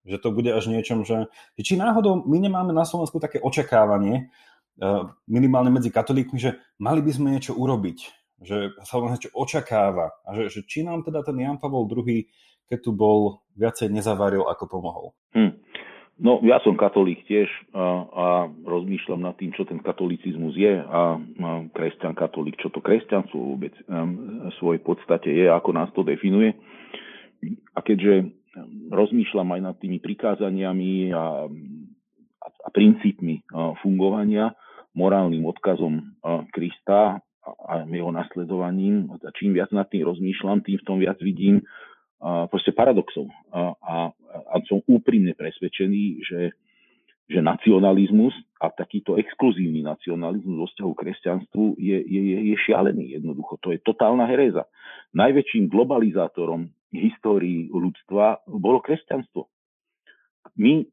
Že 0.08 0.18
to 0.20 0.30
bude 0.32 0.50
až 0.52 0.72
niečom, 0.72 1.04
že, 1.04 1.28
či 1.60 1.76
náhodou 1.76 2.24
my 2.24 2.38
nemáme 2.40 2.72
na 2.72 2.88
Slovensku 2.88 3.20
také 3.20 3.44
očakávanie, 3.44 4.32
eh, 4.80 5.04
minimálne 5.28 5.70
medzi 5.70 5.92
katolíkmi, 5.92 6.40
že 6.40 6.60
mali 6.80 7.04
by 7.04 7.12
sme 7.12 7.28
niečo 7.36 7.56
urobiť, 7.56 7.98
že 8.44 8.72
sa 8.88 9.04
niečo 9.04 9.32
očakáva 9.36 10.16
a 10.24 10.30
že, 10.36 10.48
že 10.48 10.60
či 10.64 10.88
nám 10.88 11.04
teda 11.04 11.24
ten 11.24 11.36
Jan 11.36 11.60
Pavol 11.60 11.88
II, 11.92 12.24
keď 12.70 12.80
tu 12.80 12.92
bol, 12.96 13.44
viacej 13.58 13.92
nezavaril, 13.92 14.46
ako 14.48 14.64
pomohol. 14.70 15.06
Hm. 15.36 15.58
No, 16.20 16.44
ja 16.44 16.60
som 16.68 16.76
katolík 16.76 17.24
tiež 17.32 17.48
a, 17.72 17.84
a 18.12 18.26
rozmýšľam 18.68 19.24
nad 19.24 19.40
tým, 19.40 19.56
čo 19.56 19.64
ten 19.64 19.80
katolicizmus 19.80 20.52
je 20.52 20.76
a, 20.84 21.16
a 21.16 21.50
kresťan 21.72 22.12
katolík, 22.12 22.60
čo 22.60 22.68
to 22.68 22.84
kresťanstvo 22.84 23.40
vôbec 23.40 23.72
um, 23.88 24.52
svojej 24.60 24.84
podstate 24.84 25.32
je, 25.32 25.48
ako 25.48 25.72
nás 25.72 25.88
to 25.96 26.04
definuje. 26.04 26.60
A 27.72 27.80
keďže 27.80 28.36
rozmýšľam 28.90 29.50
aj 29.56 29.62
nad 29.62 29.76
tými 29.78 30.00
prikázaniami 30.02 31.14
a, 31.14 31.46
a, 31.48 32.48
a 32.48 32.70
princípmi 32.72 33.46
fungovania, 33.82 34.56
morálnym 34.94 35.46
odkazom 35.46 36.18
Krista 36.50 37.22
a 37.46 37.74
jeho 37.88 38.12
nasledovaním, 38.14 39.10
a 39.10 39.32
čím 39.34 39.58
viac 39.58 39.74
nad 39.74 39.88
tým 39.90 40.06
rozmýšľam, 40.06 40.62
tým 40.62 40.78
v 40.82 40.86
tom 40.86 40.98
viac 41.02 41.18
vidím 41.22 41.64
proste 42.52 42.76
paradoxov. 42.76 43.32
A, 43.56 43.74
a, 43.80 43.96
a 44.52 44.56
som 44.68 44.84
úprimne 44.86 45.32
presvedčený, 45.40 46.04
že, 46.20 46.42
že 47.32 47.40
nacionalizmus 47.40 48.36
a 48.60 48.68
takýto 48.70 49.16
exkluzívny 49.16 49.88
nacionalizmus 49.88 50.56
vo 50.60 50.68
vzťahu 50.68 50.92
k 50.94 51.02
kresťanstvu 51.08 51.66
je, 51.80 51.98
je, 52.04 52.22
je 52.52 52.56
šialený 52.60 53.16
jednoducho. 53.16 53.56
To 53.64 53.72
je 53.72 53.80
totálna 53.80 54.28
hereza. 54.28 54.68
Najväčším 55.16 55.72
globalizátorom 55.72 56.70
histórii 56.94 57.70
ľudstva 57.70 58.46
bolo 58.50 58.82
kresťanstvo. 58.82 59.46
My, 60.58 60.84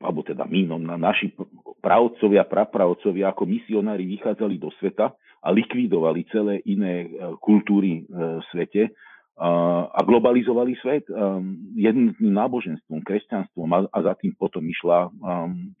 alebo 0.00 0.24
teda 0.24 0.48
my, 0.48 0.60
no, 0.64 0.76
naši 0.80 1.34
pravcovia, 1.82 2.48
prapravcovia 2.48 3.30
ako 3.30 3.44
misionári 3.44 4.08
vychádzali 4.08 4.56
do 4.56 4.72
sveta 4.78 5.12
a 5.38 5.48
likvidovali 5.54 6.26
celé 6.32 6.64
iné 6.66 7.06
e, 7.06 7.08
kultúry 7.38 8.02
e, 8.02 8.40
v 8.40 8.44
svete 8.50 8.90
a 9.38 10.02
globalizovali 10.02 10.74
svet 10.82 11.06
um, 11.14 11.54
jednotným 11.78 12.34
náboženstvom, 12.34 13.06
kresťanstvom 13.06 13.70
a, 13.70 13.86
za 13.86 14.18
tým 14.18 14.34
potom 14.34 14.66
išla 14.66 15.14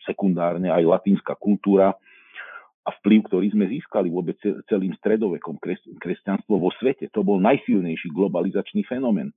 sekundárne 0.06 0.70
aj 0.70 0.86
latínska 0.86 1.34
kultúra 1.34 1.98
a 2.88 2.96
vplyv, 3.04 3.28
ktorý 3.28 3.46
sme 3.52 3.68
získali 3.68 4.08
vôbec 4.08 4.40
celým 4.40 4.96
stredovekom 4.96 5.60
kres, 5.60 5.76
kresťanstvo 6.00 6.56
vo 6.56 6.72
svete. 6.80 7.12
To 7.12 7.20
bol 7.20 7.36
najsilnejší 7.36 8.08
globalizačný 8.16 8.88
fenomén. 8.88 9.28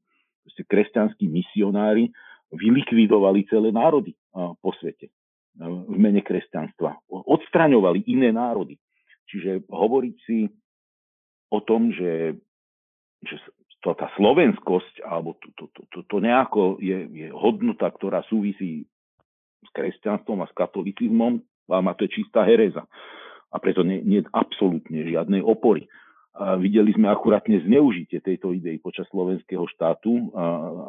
Proste 0.47 0.63
kresťanskí 0.63 1.27
misionári 1.27 2.15
vylikvidovali 2.55 3.43
celé 3.51 3.75
národy 3.75 4.15
uh, 4.31 4.55
po 4.63 4.71
svete 4.79 5.11
uh, 5.59 5.67
v 5.67 5.97
mene 5.99 6.23
kresťanstva. 6.23 7.03
Odstraňovali 7.11 8.07
iné 8.07 8.31
národy. 8.31 8.79
Čiže 9.27 9.67
hovoriť 9.67 10.15
si 10.23 10.47
o 11.51 11.59
tom, 11.59 11.91
že, 11.91 12.39
že 13.27 13.35
to, 13.83 13.91
tá 13.99 14.07
slovenskosť, 14.15 15.03
alebo 15.03 15.35
to, 15.43 15.51
to, 15.59 15.65
to, 15.75 15.81
to, 15.91 15.99
to 16.07 16.17
nejako 16.23 16.79
je, 16.79 17.03
je 17.11 17.27
hodnota, 17.35 17.91
ktorá 17.91 18.23
súvisí 18.31 18.87
s 19.59 19.69
kresťanstvom 19.75 20.39
a 20.39 20.47
s 20.47 20.53
katolicizmom, 20.55 21.43
a 21.67 21.93
to 21.95 22.07
je 22.07 22.15
čistá 22.15 22.47
hereza. 22.47 22.87
A 23.51 23.59
preto 23.59 23.83
nie, 23.83 23.99
nie 24.03 24.23
absolútne 24.31 25.03
žiadnej 25.03 25.43
opory. 25.43 25.87
A 26.31 26.55
videli 26.55 26.95
sme 26.95 27.11
akurátne 27.11 27.59
zneužitie 27.67 28.23
tejto 28.23 28.55
idei 28.55 28.79
počas 28.79 29.03
slovenského 29.11 29.67
štátu 29.67 30.31
a 30.31 30.43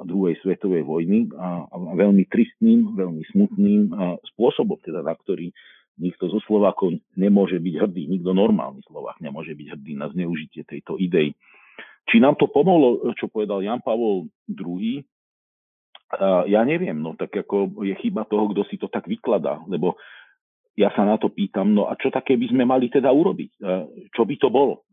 druhej 0.06 0.38
svetovej 0.38 0.86
vojny 0.86 1.34
a, 1.34 1.66
a 1.66 1.76
veľmi 1.98 2.30
tristným, 2.30 2.94
veľmi 2.94 3.26
smutným 3.34 3.90
spôsobom, 4.34 4.78
teda 4.78 5.02
na 5.02 5.18
ktorý 5.18 5.50
nikto 5.98 6.30
zo 6.30 6.38
Slovákov 6.46 6.94
nemôže 7.18 7.58
byť 7.58 7.74
hrdý, 7.74 8.02
nikto 8.06 8.30
normálny 8.30 8.86
Slovák 8.86 9.18
nemôže 9.18 9.52
byť 9.58 9.66
hrdý 9.76 9.92
na 9.98 10.08
zneužitie 10.14 10.62
tejto 10.62 10.94
idei. 10.96 11.34
Či 12.06 12.22
nám 12.22 12.38
to 12.38 12.46
pomohlo, 12.46 13.10
čo 13.18 13.26
povedal 13.26 13.66
Jan 13.66 13.82
Pavol 13.82 14.30
II, 14.46 15.02
ja 16.46 16.60
neviem, 16.68 17.00
no 17.00 17.16
tak 17.16 17.32
ako 17.32 17.82
je 17.88 17.96
chyba 17.96 18.28
toho, 18.28 18.52
kto 18.52 18.62
si 18.68 18.76
to 18.76 18.84
tak 18.92 19.08
vykladá, 19.08 19.64
lebo 19.64 19.96
ja 20.72 20.88
sa 20.96 21.04
na 21.04 21.20
to 21.20 21.28
pýtam, 21.28 21.76
no 21.76 21.92
a 21.92 21.96
čo 22.00 22.08
také 22.08 22.40
by 22.40 22.48
sme 22.48 22.64
mali 22.64 22.88
teda 22.88 23.12
urobiť? 23.12 23.60
Čo 24.08 24.22
by 24.24 24.34
to 24.40 24.48
bolo? 24.48 24.88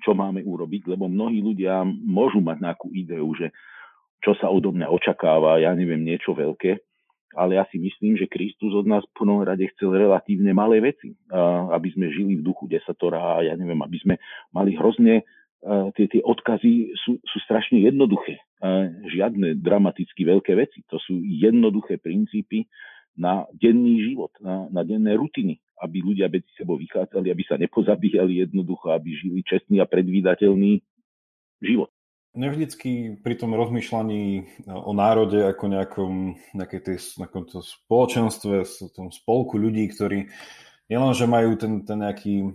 Čo 0.00 0.16
máme 0.16 0.40
urobiť? 0.40 0.88
Lebo 0.88 1.04
mnohí 1.04 1.44
ľudia 1.44 1.84
môžu 1.84 2.40
mať 2.40 2.64
nejakú 2.64 2.88
ideu, 2.96 3.28
že 3.36 3.52
čo 4.24 4.32
sa 4.40 4.48
odo 4.48 4.72
mňa 4.72 4.88
očakáva, 4.88 5.60
ja 5.60 5.76
neviem, 5.76 6.00
niečo 6.00 6.32
veľké, 6.32 6.80
ale 7.36 7.60
ja 7.60 7.68
si 7.68 7.76
myslím, 7.76 8.16
že 8.16 8.26
Kristus 8.26 8.72
od 8.72 8.88
nás 8.88 9.04
v 9.04 9.14
prvom 9.20 9.44
rade 9.44 9.68
chcel 9.76 9.94
relatívne 9.94 10.50
malé 10.56 10.80
veci, 10.80 11.12
aby 11.70 11.88
sme 11.92 12.08
žili 12.08 12.40
v 12.40 12.42
duchu 12.42 12.64
desatora 12.64 13.20
a 13.20 13.44
ja 13.44 13.54
neviem, 13.54 13.78
aby 13.84 14.00
sme 14.00 14.14
mali 14.50 14.74
hrozne 14.74 15.28
tie, 15.94 16.08
tie 16.08 16.24
odkazy 16.24 16.96
sú, 16.98 17.20
sú 17.20 17.36
strašne 17.44 17.84
jednoduché. 17.84 18.40
Žiadne 19.12 19.60
dramaticky 19.60 20.24
veľké 20.24 20.56
veci. 20.56 20.82
To 20.88 20.96
sú 20.98 21.20
jednoduché 21.22 22.00
princípy 22.00 22.64
na 23.18 23.50
denný 23.50 24.06
život, 24.06 24.30
na, 24.38 24.70
na 24.70 24.86
denné 24.86 25.18
rutiny, 25.18 25.58
aby 25.82 25.98
ľudia 26.00 26.30
medzi 26.30 26.48
sebou 26.54 26.78
vychádzali, 26.78 27.34
aby 27.34 27.42
sa 27.42 27.58
nepozabíjali 27.58 28.46
jednoducho, 28.46 28.94
aby 28.94 29.10
žili 29.18 29.42
čestný 29.42 29.82
a 29.82 29.90
predvídateľný 29.90 30.78
život. 31.58 31.90
Mne 32.38 32.54
vždycky 32.54 33.18
pri 33.18 33.34
tom 33.34 33.58
rozmýšľaní 33.58 34.46
o 34.70 34.94
národe 34.94 35.42
ako 35.42 35.64
nejakom, 35.66 36.12
tej, 36.54 36.98
nejakom 37.18 37.50
to 37.50 37.58
spoločenstve, 37.66 38.62
tom 38.94 39.10
spolku 39.10 39.58
ľudí, 39.58 39.90
ktorí 39.90 40.30
nielenže 40.86 41.26
majú 41.26 41.58
ten, 41.58 41.82
ten 41.82 41.98
nejaký 41.98 42.54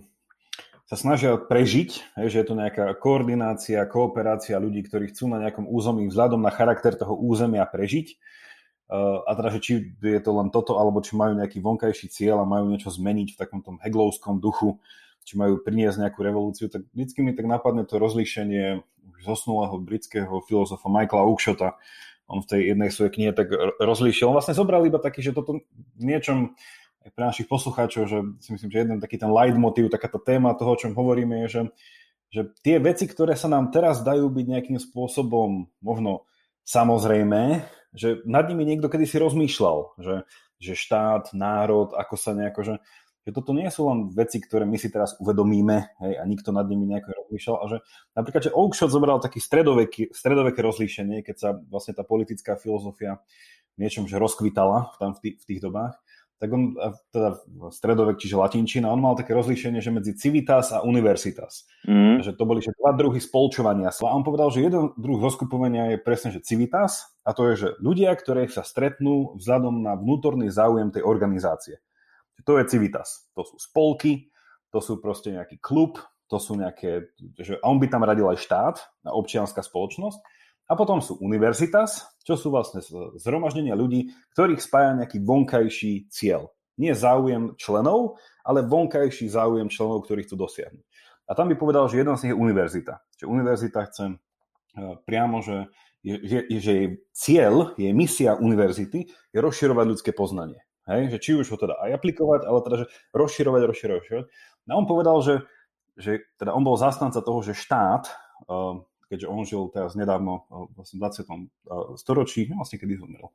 sa 0.84 1.00
snažia 1.00 1.40
prežiť, 1.40 1.90
že 2.28 2.36
je 2.38 2.46
to 2.46 2.54
nejaká 2.54 2.92
koordinácia, 3.00 3.88
kooperácia 3.88 4.60
ľudí, 4.60 4.84
ktorí 4.84 5.10
chcú 5.10 5.32
na 5.32 5.40
nejakom 5.40 5.64
území 5.64 6.04
vzhľadom 6.12 6.44
na 6.44 6.52
charakter 6.52 6.92
toho 6.92 7.16
územia 7.16 7.64
prežiť. 7.64 8.20
A 8.92 9.30
teda, 9.32 9.48
že 9.56 9.60
či 9.64 9.72
je 9.96 10.20
to 10.20 10.30
len 10.36 10.52
toto, 10.52 10.76
alebo 10.76 11.00
či 11.00 11.16
majú 11.16 11.40
nejaký 11.40 11.64
vonkajší 11.64 12.12
cieľ 12.12 12.44
a 12.44 12.48
majú 12.48 12.68
niečo 12.68 12.92
zmeniť 12.92 13.32
v 13.32 13.38
takom 13.40 13.64
tom 13.64 13.80
heglovskom 13.80 14.38
duchu, 14.44 14.76
či 15.24 15.40
majú 15.40 15.56
priniesť 15.64 16.04
nejakú 16.04 16.20
revolúciu, 16.20 16.68
tak 16.68 16.84
vždycky 16.92 17.24
mi 17.24 17.32
tak 17.32 17.48
napadne 17.48 17.88
to 17.88 17.96
rozlíšenie 17.96 18.84
zosnulého 19.24 19.80
britského 19.80 20.44
filozofa 20.44 20.84
Michaela 20.92 21.24
Oakeshota. 21.24 21.80
On 22.28 22.44
v 22.44 22.48
tej 22.48 22.60
jednej 22.72 22.88
svojej 22.92 23.12
knihe 23.12 23.32
tak 23.32 23.48
rozlíšil. 23.80 24.28
On 24.28 24.36
vlastne 24.36 24.56
zobral 24.56 24.84
iba 24.84 25.00
taký, 25.00 25.24
že 25.24 25.36
toto 25.36 25.64
niečom 25.96 26.56
pre 27.12 27.24
našich 27.28 27.48
poslucháčov, 27.48 28.08
že 28.08 28.18
si 28.40 28.48
myslím, 28.56 28.70
že 28.72 28.80
jeden 28.80 28.96
taký 29.00 29.20
ten 29.20 29.28
leitmotiv, 29.28 29.92
takáto 29.92 30.16
téma 30.16 30.56
toho, 30.56 30.72
o 30.72 30.80
čom 30.80 30.96
hovoríme, 30.96 31.44
je, 31.44 31.48
že, 31.48 31.62
že 32.32 32.40
tie 32.64 32.80
veci, 32.80 33.04
ktoré 33.04 33.36
sa 33.36 33.52
nám 33.52 33.68
teraz 33.68 34.00
dajú 34.00 34.32
byť 34.32 34.46
nejakým 34.48 34.78
spôsobom 34.80 35.68
možno 35.84 36.24
samozrejme, 36.64 37.60
že 37.94 38.20
nad 38.26 38.44
nimi 38.50 38.66
niekto 38.66 38.90
kedysi 38.90 39.22
rozmýšľal, 39.22 39.96
že, 40.02 40.16
že 40.58 40.74
štát, 40.74 41.30
národ, 41.32 41.94
ako 41.94 42.14
sa 42.18 42.34
nejako, 42.34 42.60
že, 42.66 42.74
že 43.22 43.30
toto 43.30 43.54
nie 43.54 43.70
sú 43.70 43.86
len 43.86 44.10
veci, 44.10 44.42
ktoré 44.42 44.66
my 44.66 44.74
si 44.74 44.90
teraz 44.90 45.14
uvedomíme 45.22 45.94
hej, 46.02 46.14
a 46.18 46.22
nikto 46.26 46.50
nad 46.50 46.66
nimi 46.66 46.90
nejako 46.90 47.14
rozmýšľal 47.24 47.56
a 47.56 47.64
že 47.70 47.78
napríklad, 48.18 48.42
že 48.50 48.54
Oakeshott 48.54 48.92
zobral 48.92 49.22
taký 49.22 49.38
stredoveké, 49.38 50.10
stredoveké 50.10 50.60
rozlíšenie, 50.60 51.22
keď 51.22 51.36
sa 51.38 51.48
vlastne 51.54 51.94
tá 51.94 52.02
politická 52.02 52.58
filozofia 52.58 53.22
v 53.78 53.86
niečom, 53.86 54.10
že 54.10 54.18
rozkvitala 54.18 54.98
tam 54.98 55.14
v, 55.14 55.30
tých, 55.30 55.36
v 55.40 55.44
tých 55.54 55.60
dobách 55.62 55.94
tak 56.44 56.52
on, 56.52 56.76
teda 57.08 57.40
stredovek, 57.72 58.20
čiže 58.20 58.36
latinčina, 58.36 58.92
on 58.92 59.00
mal 59.00 59.16
také 59.16 59.32
rozlíšenie, 59.32 59.80
že 59.80 59.88
medzi 59.88 60.12
civitas 60.12 60.76
a 60.76 60.84
universitas. 60.84 61.64
Mm. 61.88 62.20
Že 62.20 62.36
to 62.36 62.44
boli 62.44 62.60
že 62.60 62.76
dva 62.76 62.92
druhy 62.92 63.16
spolčovania. 63.16 63.88
A 63.88 64.12
on 64.12 64.20
povedal, 64.20 64.52
že 64.52 64.60
jeden 64.60 64.92
druh 65.00 65.24
zoskupovania 65.24 65.96
je 65.96 66.04
presne, 66.04 66.36
že 66.36 66.44
civitas, 66.44 67.16
a 67.24 67.32
to 67.32 67.48
je, 67.48 67.54
že 67.56 67.68
ľudia, 67.80 68.12
ktorí 68.12 68.52
sa 68.52 68.60
stretnú 68.60 69.40
vzhľadom 69.40 69.80
na 69.80 69.96
vnútorný 69.96 70.52
záujem 70.52 70.92
tej 70.92 71.00
organizácie. 71.00 71.80
To 72.44 72.60
je 72.60 72.68
civitas. 72.68 73.24
To 73.32 73.48
sú 73.48 73.56
spolky, 73.56 74.28
to 74.68 74.84
sú 74.84 75.00
proste 75.00 75.32
nejaký 75.32 75.56
klub, 75.64 75.96
to 76.28 76.36
sú 76.36 76.60
nejaké, 76.60 77.08
že 77.40 77.56
on 77.64 77.80
by 77.80 77.88
tam 77.88 78.04
radil 78.04 78.28
aj 78.28 78.36
štát, 78.36 78.76
občianská 79.08 79.64
spoločnosť. 79.64 80.20
A 80.64 80.72
potom 80.72 81.04
sú 81.04 81.20
univerzitas, 81.20 82.08
čo 82.24 82.40
sú 82.40 82.48
vlastne 82.48 82.80
zhromaždenia 83.20 83.76
ľudí, 83.76 84.08
ktorých 84.32 84.64
spája 84.64 84.96
nejaký 84.96 85.20
vonkajší 85.20 86.08
cieľ. 86.08 86.48
Nie 86.80 86.96
záujem 86.96 87.54
členov, 87.60 88.16
ale 88.42 88.64
vonkajší 88.64 89.28
záujem 89.28 89.68
členov, 89.68 90.08
ktorých 90.08 90.26
chcú 90.26 90.36
dosiahnuť. 90.40 90.84
A 91.28 91.32
tam 91.36 91.52
by 91.52 91.56
povedal, 91.56 91.88
že 91.88 92.00
jeden 92.00 92.16
z 92.16 92.22
nich 92.26 92.32
je 92.32 92.40
univerzita. 92.40 92.94
Čiže 93.16 93.30
univerzita 93.30 93.80
chce 93.88 94.04
e, 94.08 94.16
priamo, 95.04 95.44
že, 95.44 95.68
že, 96.02 96.48
že 96.48 96.72
jej 96.72 96.88
cieľ, 97.12 97.76
jej 97.76 97.92
misia 97.92 98.36
univerzity 98.36 99.08
je 99.08 99.38
rozširovať 99.40 99.84
ľudské 99.88 100.10
poznanie. 100.16 100.64
Hej? 100.88 101.16
Že 101.16 101.18
či 101.20 101.30
už 101.44 101.46
ho 101.52 101.56
teda 101.60 101.76
aj 101.80 101.90
aplikovať, 102.00 102.40
ale 102.44 102.58
teda, 102.64 102.76
že 102.84 102.86
rozširovať, 103.12 103.60
rozširovať. 103.68 104.04
A 104.68 104.72
on 104.76 104.84
povedal, 104.88 105.16
že, 105.24 105.34
že 105.96 106.24
teda 106.40 106.52
on 106.56 106.64
bol 106.64 106.76
zastanca 106.76 107.20
toho, 107.20 107.40
že 107.40 107.56
štát 107.56 108.08
keď 108.44 108.93
keďže 109.14 109.30
on 109.30 109.46
žil 109.46 109.70
teraz 109.70 109.94
nedávno 109.94 110.50
v 110.50 110.82
20. 110.82 111.22
storočí, 111.94 112.50
vlastne 112.50 112.82
kedy 112.82 112.98
zomrel, 112.98 113.30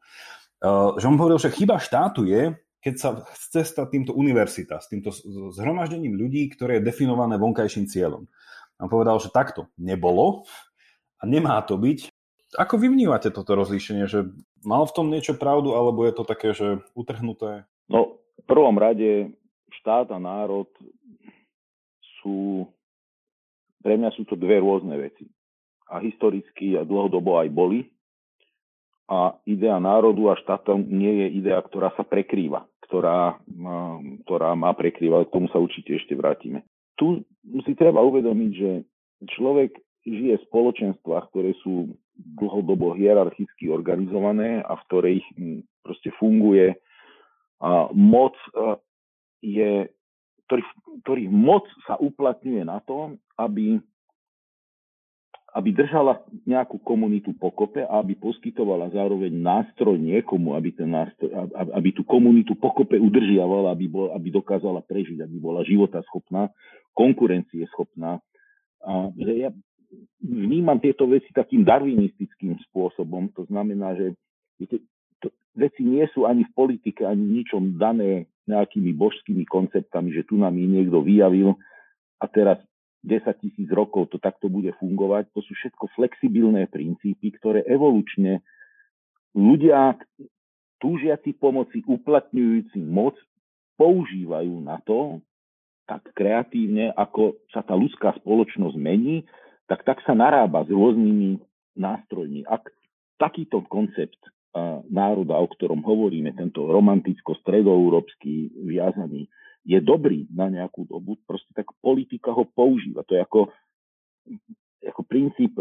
že 1.00 1.08
on 1.08 1.16
hovoril, 1.16 1.40
že 1.40 1.56
chyba 1.56 1.80
štátu 1.80 2.28
je, 2.28 2.52
keď 2.80 2.94
sa 3.00 3.10
chce 3.36 3.64
stať 3.64 3.88
týmto 3.92 4.12
univerzita, 4.16 4.80
s 4.80 4.92
týmto 4.92 5.16
zhromaždením 5.56 6.16
ľudí, 6.16 6.52
ktoré 6.52 6.80
je 6.80 6.88
definované 6.92 7.40
vonkajším 7.40 7.88
cieľom. 7.88 8.28
On 8.80 8.88
povedal, 8.88 9.20
že 9.20 9.32
takto 9.32 9.68
nebolo 9.76 10.48
a 11.20 11.28
nemá 11.28 11.60
to 11.64 11.76
byť. 11.76 12.08
Ako 12.56 12.80
vy 12.80 12.88
vnímate 12.88 13.36
toto 13.36 13.54
rozlíšenie, 13.60 14.08
že 14.08 14.32
mal 14.64 14.88
v 14.88 14.96
tom 14.96 15.12
niečo 15.12 15.36
pravdu, 15.36 15.76
alebo 15.76 16.08
je 16.08 16.14
to 16.16 16.24
také, 16.24 16.56
že 16.56 16.80
utrhnuté? 16.96 17.68
No, 17.92 18.24
v 18.40 18.46
prvom 18.48 18.80
rade 18.80 19.36
štát 19.84 20.16
a 20.16 20.18
národ 20.18 20.72
sú, 22.24 22.64
pre 23.84 24.00
mňa 24.00 24.16
sú 24.16 24.24
to 24.24 24.40
dve 24.40 24.64
rôzne 24.64 24.96
veci. 24.96 25.28
A 25.90 25.98
historicky 26.00 26.78
a 26.78 26.86
dlhodobo 26.86 27.42
aj 27.42 27.50
boli 27.50 27.90
a 29.10 29.34
idea 29.50 29.82
národu 29.82 30.30
a 30.30 30.38
štátu 30.38 30.78
nie 30.86 31.26
je 31.26 31.42
idea, 31.42 31.58
ktorá 31.66 31.90
sa 31.98 32.06
prekrýva, 32.06 32.70
ktorá, 32.86 33.42
ktorá 34.26 34.54
má 34.54 34.70
prekrývať, 34.78 35.28
k 35.28 35.34
tomu 35.34 35.50
sa 35.50 35.58
určite 35.58 35.98
ešte 35.98 36.14
vrátime. 36.14 36.62
Tu 36.94 37.26
si 37.66 37.74
treba 37.74 38.06
uvedomiť, 38.06 38.52
že 38.54 38.72
človek 39.34 39.74
žije 40.06 40.38
v 40.38 40.46
spoločenstvách, 40.54 41.26
ktoré 41.34 41.58
sú 41.66 41.98
dlhodobo 42.38 42.94
hierarchicky 42.94 43.74
organizované 43.74 44.62
a 44.62 44.78
v 44.78 44.86
ktorých 44.86 45.26
proste 45.82 46.14
funguje 46.22 46.78
a 47.60 47.90
moc 47.92 48.38
je, 49.42 49.90
ktorý, 50.46 50.64
ktorý 51.02 51.24
moc 51.34 51.66
sa 51.90 51.98
uplatňuje 51.98 52.64
na 52.68 52.78
to, 52.86 53.18
aby 53.42 53.82
aby 55.50 55.74
držala 55.74 56.22
nejakú 56.46 56.78
komunitu 56.86 57.34
pokope 57.34 57.82
a 57.82 58.06
aby 58.06 58.14
poskytovala 58.14 58.94
zároveň 58.94 59.34
nástroj 59.34 59.98
niekomu, 59.98 60.54
aby, 60.54 60.70
ten 60.74 60.94
nástroj, 60.94 61.34
aby 61.74 61.90
tú 61.90 62.06
komunitu 62.06 62.54
pokope 62.54 63.02
udržiavala, 63.02 63.74
aby, 63.74 63.90
bol, 63.90 64.14
aby 64.14 64.30
dokázala 64.30 64.86
prežiť, 64.86 65.26
aby 65.26 65.38
bola 65.42 65.66
životaschopná, 65.66 66.54
konkurencieschopná. 66.94 68.22
A 68.86 68.94
ja 69.18 69.50
vnímam 70.22 70.78
tieto 70.78 71.10
veci 71.10 71.34
takým 71.34 71.66
darwinistickým 71.66 72.54
spôsobom. 72.70 73.34
To 73.34 73.50
znamená, 73.50 73.98
že 73.98 74.14
viete, 74.62 74.86
to, 75.18 75.34
veci 75.58 75.82
nie 75.82 76.06
sú 76.14 76.30
ani 76.30 76.46
v 76.46 76.54
politike, 76.54 77.10
ani 77.10 77.42
ničom 77.42 77.82
dané 77.82 78.30
nejakými 78.46 78.94
božskými 78.94 79.46
konceptami, 79.50 80.14
že 80.14 80.26
tu 80.30 80.38
nám 80.38 80.54
ich 80.58 80.70
niekto 80.70 81.02
vyjavil 81.02 81.58
a 82.22 82.26
teraz 82.30 82.62
10 83.06 83.24
tisíc 83.40 83.70
rokov 83.72 84.12
to 84.12 84.20
takto 84.20 84.52
bude 84.52 84.76
fungovať. 84.80 85.32
To 85.32 85.40
sú 85.40 85.56
všetko 85.56 85.88
flexibilné 85.96 86.68
princípy, 86.68 87.32
ktoré 87.40 87.64
evolučne 87.64 88.44
ľudia 89.32 89.96
túžiaci 90.84 91.36
pomoci, 91.36 91.84
uplatňujúci 91.88 92.80
moc, 92.84 93.16
používajú 93.80 94.60
na 94.60 94.80
to, 94.84 95.24
tak 95.88 96.06
kreatívne, 96.14 96.92
ako 96.94 97.40
sa 97.50 97.66
tá 97.66 97.74
ľudská 97.74 98.14
spoločnosť 98.22 98.76
mení, 98.78 99.26
tak 99.66 99.88
tak 99.88 100.04
sa 100.06 100.14
narába 100.14 100.66
s 100.66 100.70
rôznymi 100.70 101.40
nástrojmi. 101.80 102.46
Ak 102.46 102.70
takýto 103.18 103.64
koncept 103.66 104.20
národa, 104.90 105.38
o 105.38 105.48
ktorom 105.50 105.82
hovoríme, 105.86 106.34
tento 106.34 106.68
romanticko-stredoeurópsky 106.70 108.54
viazaný, 108.66 109.30
je 109.68 109.80
dobrý 109.84 110.26
na 110.32 110.48
nejakú 110.48 110.88
dobu, 110.88 111.20
proste 111.28 111.52
tak 111.52 111.70
politika 111.84 112.32
ho 112.32 112.48
používa. 112.48 113.04
To 113.08 113.14
je 113.16 113.22
ako, 113.22 113.42
ako 114.82 115.02
princíp 115.04 115.54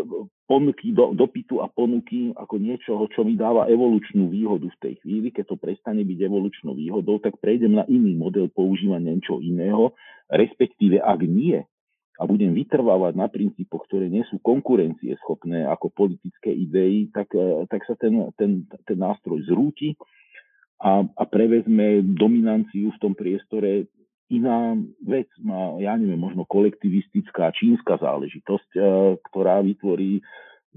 ponuky, 0.46 0.94
do, 0.94 1.12
dopytu 1.12 1.60
a 1.60 1.66
ponuky 1.66 2.30
ako 2.32 2.56
niečoho, 2.56 3.02
čo 3.10 3.26
mi 3.26 3.34
dáva 3.34 3.66
evolučnú 3.66 4.30
výhodu 4.30 4.70
v 4.70 4.80
tej 4.80 4.94
chvíli. 5.02 5.34
Keď 5.34 5.54
to 5.54 5.56
prestane 5.58 6.06
byť 6.06 6.18
evolučnou 6.24 6.78
výhodou, 6.78 7.18
tak 7.18 7.36
prejdem 7.42 7.74
na 7.76 7.84
iný 7.90 8.14
model 8.14 8.48
používania 8.48 9.12
niečo 9.12 9.42
iného, 9.42 9.92
respektíve 10.30 11.02
ak 11.02 11.20
nie, 11.26 11.62
a 12.18 12.26
budem 12.26 12.50
vytrvávať 12.50 13.14
na 13.14 13.30
princípoch, 13.30 13.86
ktoré 13.86 14.10
nie 14.10 14.26
sú 14.26 14.42
konkurencieschopné 14.42 15.70
ako 15.70 15.94
politické 15.94 16.50
idei, 16.50 17.06
tak, 17.14 17.30
tak 17.70 17.86
sa 17.86 17.94
ten, 17.94 18.34
ten, 18.34 18.66
ten 18.66 18.98
nástroj 18.98 19.46
zrúti 19.46 19.94
a, 20.78 21.02
a 21.02 21.24
prevezme 21.26 22.06
dominanciu 22.06 22.94
v 22.94 23.00
tom 23.02 23.12
priestore 23.18 23.90
iná 24.30 24.76
vec, 25.02 25.26
má, 25.40 25.80
ja 25.80 25.96
neviem, 25.96 26.20
možno 26.20 26.44
kolektivistická 26.44 27.50
čínska 27.56 27.96
záležitosť, 27.98 28.70
e, 28.76 28.80
ktorá 29.24 29.64
vytvorí 29.64 30.20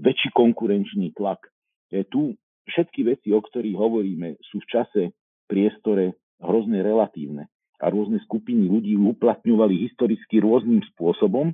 väčší 0.00 0.32
konkurenčný 0.32 1.12
tlak. 1.12 1.52
Je 1.92 2.02
tu 2.08 2.34
všetky 2.66 3.04
veci, 3.04 3.28
o 3.30 3.40
ktorých 3.44 3.76
hovoríme, 3.76 4.40
sú 4.48 4.64
v 4.64 4.70
čase, 4.72 5.02
priestore 5.46 6.16
hrozne 6.40 6.80
relatívne 6.80 7.52
a 7.78 7.92
rôzne 7.92 8.18
skupiny 8.24 8.66
ľudí 8.66 8.96
uplatňovali 8.96 9.84
historicky 9.90 10.40
rôznym 10.40 10.80
spôsobom 10.94 11.52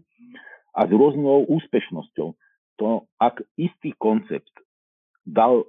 a 0.77 0.81
s 0.87 0.91
rôznou 0.93 1.51
úspešnosťou. 1.51 2.29
To, 2.79 2.89
ak 3.19 3.43
istý 3.59 3.91
koncept 3.99 4.55
dal 5.27 5.67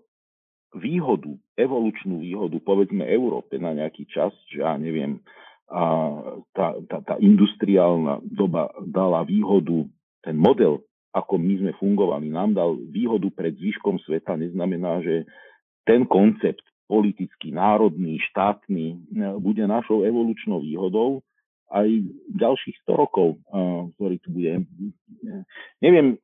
výhodu, 0.76 1.34
evolučnú 1.58 2.22
výhodu, 2.22 2.58
povedzme 2.62 3.06
Európe 3.08 3.58
na 3.58 3.74
nejaký 3.74 4.06
čas, 4.10 4.34
že 4.50 4.62
ja 4.62 4.78
neviem, 4.78 5.22
a 5.70 5.86
tá, 6.50 6.82
tá, 6.90 6.98
tá 7.06 7.16
industriálna 7.22 8.26
doba 8.26 8.74
dala 8.90 9.22
výhodu, 9.22 9.86
ten 10.26 10.34
model, 10.34 10.82
ako 11.14 11.38
my 11.38 11.54
sme 11.62 11.72
fungovali, 11.78 12.30
nám 12.34 12.58
dal 12.58 12.74
výhodu 12.74 13.30
pred 13.30 13.54
zvyškom 13.54 14.02
sveta, 14.02 14.34
neznamená, 14.34 15.02
že 15.06 15.30
ten 15.86 16.10
koncept 16.10 16.66
politický, 16.90 17.54
národný, 17.54 18.18
štátny 18.34 19.14
bude 19.38 19.62
našou 19.70 20.02
evolučnou 20.06 20.58
výhodou 20.66 21.22
aj 21.70 21.86
ďalších 22.34 22.82
100 22.82 22.98
rokov, 22.98 23.38
ktorý 23.98 24.18
tu 24.26 24.30
bude. 24.34 24.66
Neviem, 25.86 26.18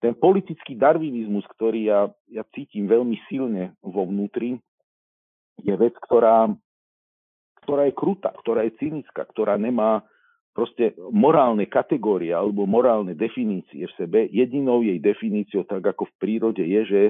ten 0.00 0.12
politický 0.12 0.76
darwinizmus, 0.76 1.44
ktorý 1.56 1.80
ja, 1.88 2.00
ja 2.28 2.44
cítim 2.52 2.84
veľmi 2.84 3.16
silne 3.28 3.72
vo 3.80 4.04
vnútri, 4.04 4.60
je 5.64 5.72
vec, 5.72 5.96
ktorá, 6.04 6.52
ktorá 7.64 7.88
je 7.88 7.94
krutá, 7.96 8.30
ktorá 8.44 8.68
je 8.68 8.76
cynická, 8.76 9.24
ktorá 9.24 9.56
nemá 9.56 10.04
proste 10.52 10.96
morálne 11.12 11.68
kategórie 11.68 12.32
alebo 12.32 12.64
morálne 12.64 13.12
definície 13.12 13.84
v 13.88 13.96
sebe. 13.96 14.18
Jedinou 14.32 14.80
jej 14.80 14.96
definíciou, 15.00 15.68
tak 15.68 15.84
ako 15.84 16.08
v 16.08 16.16
prírode, 16.16 16.64
je, 16.64 16.80
že 16.88 17.02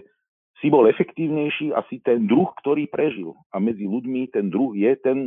si 0.59 0.67
bol 0.67 0.89
efektívnejší 0.91 1.71
a 1.71 1.87
si 1.87 2.03
ten 2.03 2.27
druh, 2.27 2.51
ktorý 2.59 2.91
prežil. 2.91 3.39
A 3.55 3.63
medzi 3.63 3.87
ľuďmi 3.87 4.35
ten 4.35 4.51
druh 4.51 4.75
je 4.75 4.93
ten 4.99 5.19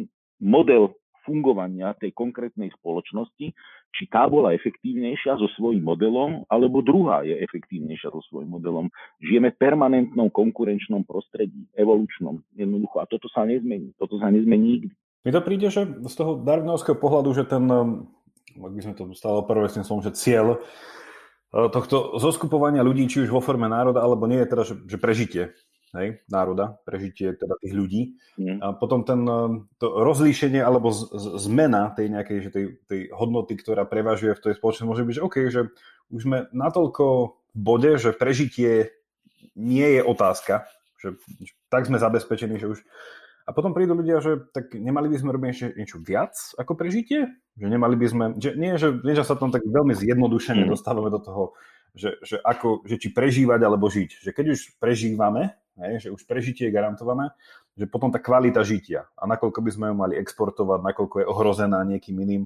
model 0.44 0.96
fungovania 1.30 1.94
tej 1.94 2.10
konkrétnej 2.18 2.74
spoločnosti, 2.74 3.54
či 3.94 4.04
tá 4.10 4.26
bola 4.26 4.58
efektívnejšia 4.58 5.38
so 5.38 5.46
svojím 5.54 5.86
modelom, 5.86 6.50
alebo 6.50 6.82
druhá 6.82 7.22
je 7.22 7.38
efektívnejšia 7.38 8.10
so 8.10 8.26
svojím 8.34 8.58
modelom. 8.58 8.90
Žijeme 9.22 9.54
v 9.54 9.62
permanentnom 9.62 10.34
konkurenčnom 10.34 11.06
prostredí, 11.06 11.70
evolučnom, 11.78 12.42
jednoducho. 12.58 12.98
A 12.98 13.06
toto 13.06 13.30
sa 13.30 13.46
nezmení. 13.46 13.94
Toto 14.02 14.18
sa 14.18 14.34
nezmení 14.34 14.82
nikdy. 14.82 14.94
Mi 15.26 15.30
to 15.30 15.46
príde, 15.46 15.70
že 15.70 15.86
z 15.86 16.16
toho 16.18 16.42
darwinovského 16.42 16.98
pohľadu, 16.98 17.30
že 17.38 17.46
ten, 17.46 17.62
um, 17.70 18.10
ak 18.58 18.74
by 18.74 18.82
sme 18.82 18.94
to 18.98 19.04
stále 19.14 19.46
prvé 19.46 19.70
som, 19.70 20.02
že 20.02 20.16
cieľ 20.16 20.58
uh, 20.58 21.68
tohto 21.70 22.18
zoskupovania 22.18 22.82
ľudí, 22.82 23.06
či 23.06 23.28
už 23.28 23.30
vo 23.30 23.44
forme 23.44 23.70
národa, 23.70 24.02
alebo 24.02 24.26
nie 24.26 24.42
je 24.42 24.50
teda, 24.50 24.64
že, 24.66 24.76
že 24.90 24.98
prežitie 24.98 25.44
hej, 25.98 26.22
národa, 26.30 26.78
prežitie 26.86 27.34
teda 27.34 27.58
tých 27.58 27.74
ľudí. 27.74 28.02
Mm. 28.38 28.60
A 28.62 28.68
potom 28.78 29.02
ten, 29.02 29.22
eh, 29.26 29.50
to 29.82 29.88
rozlíšenie 30.06 30.62
alebo 30.62 30.94
z, 30.94 31.10
z, 31.10 31.26
zmena 31.50 31.90
tej 31.94 32.14
nejakej 32.14 32.38
že 32.46 32.50
tej, 32.54 32.66
tej 32.86 33.02
hodnoty, 33.14 33.58
ktorá 33.58 33.86
prevažuje 33.90 34.38
v 34.38 34.44
tej 34.44 34.54
spoločnosti, 34.58 34.90
môže 34.90 35.06
byť, 35.06 35.16
že 35.18 35.26
OK, 35.26 35.38
že 35.50 35.62
už 36.14 36.22
sme 36.26 36.38
natoľko 36.54 37.06
v 37.54 37.60
bode, 37.60 37.92
že 37.98 38.14
prežitie 38.14 38.94
nie 39.58 39.98
je 39.98 40.02
otázka, 40.06 40.70
že, 41.02 41.18
že 41.42 41.52
tak 41.72 41.88
sme 41.90 41.98
zabezpečení, 41.98 42.60
že 42.60 42.70
už... 42.70 42.80
A 43.50 43.56
potom 43.56 43.74
prídu 43.74 43.98
ľudia, 43.98 44.22
že 44.22 44.46
tak 44.54 44.78
nemali 44.78 45.10
by 45.10 45.18
sme 45.18 45.34
robiť 45.34 45.50
ešte 45.50 45.68
niečo 45.74 45.98
viac 45.98 46.38
ako 46.54 46.78
prežitie? 46.78 47.34
Že 47.58 47.68
nemali 47.74 47.98
by 47.98 48.06
sme... 48.06 48.26
Že 48.38 48.50
nie, 48.62 48.74
že, 48.78 48.94
nie, 49.02 49.18
že 49.18 49.26
sa 49.26 49.34
tam 49.34 49.50
tak 49.50 49.66
veľmi 49.66 49.98
zjednodušene 49.98 50.70
mm. 50.70 50.70
dostávame 50.70 51.10
do 51.10 51.18
toho, 51.18 51.58
že, 51.98 52.22
že, 52.22 52.38
ako, 52.46 52.86
že 52.86 53.02
či 53.02 53.10
prežívať 53.10 53.62
alebo 53.66 53.90
žiť. 53.90 54.22
Že 54.22 54.30
keď 54.38 54.46
už 54.54 54.60
prežívame, 54.78 55.58
hej, 55.78 56.08
že 56.08 56.10
už 56.10 56.26
prežitie 56.26 56.68
je 56.68 56.76
garantované, 56.76 57.30
že 57.78 57.86
potom 57.86 58.10
tá 58.10 58.18
kvalita 58.18 58.66
žitia 58.66 59.08
a 59.14 59.24
nakoľko 59.30 59.60
by 59.62 59.72
sme 59.72 59.86
ju 59.92 59.96
mali 59.96 60.16
exportovať, 60.18 60.80
nakoľko 60.82 61.16
je 61.22 61.30
ohrozená 61.30 61.80
niekým 61.86 62.18
iným 62.20 62.44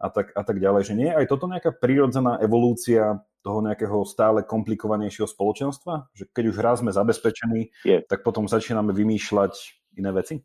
a 0.00 0.08
tak, 0.08 0.32
a 0.32 0.42
tak 0.44 0.56
ďalej. 0.56 0.92
Že 0.92 0.94
nie 0.96 1.08
je 1.12 1.18
aj 1.20 1.26
toto 1.28 1.44
nejaká 1.48 1.70
prirodzená 1.76 2.40
evolúcia 2.40 3.20
toho 3.40 3.60
nejakého 3.64 4.04
stále 4.08 4.44
komplikovanejšieho 4.44 5.28
spoločenstva? 5.28 6.08
Že 6.16 6.24
keď 6.32 6.44
už 6.48 6.56
raz 6.60 6.76
sme 6.80 6.92
zabezpečení, 6.92 7.72
je. 7.84 8.00
tak 8.04 8.24
potom 8.24 8.48
začíname 8.48 8.96
vymýšľať 8.96 9.52
iné 10.00 10.10
veci? 10.12 10.40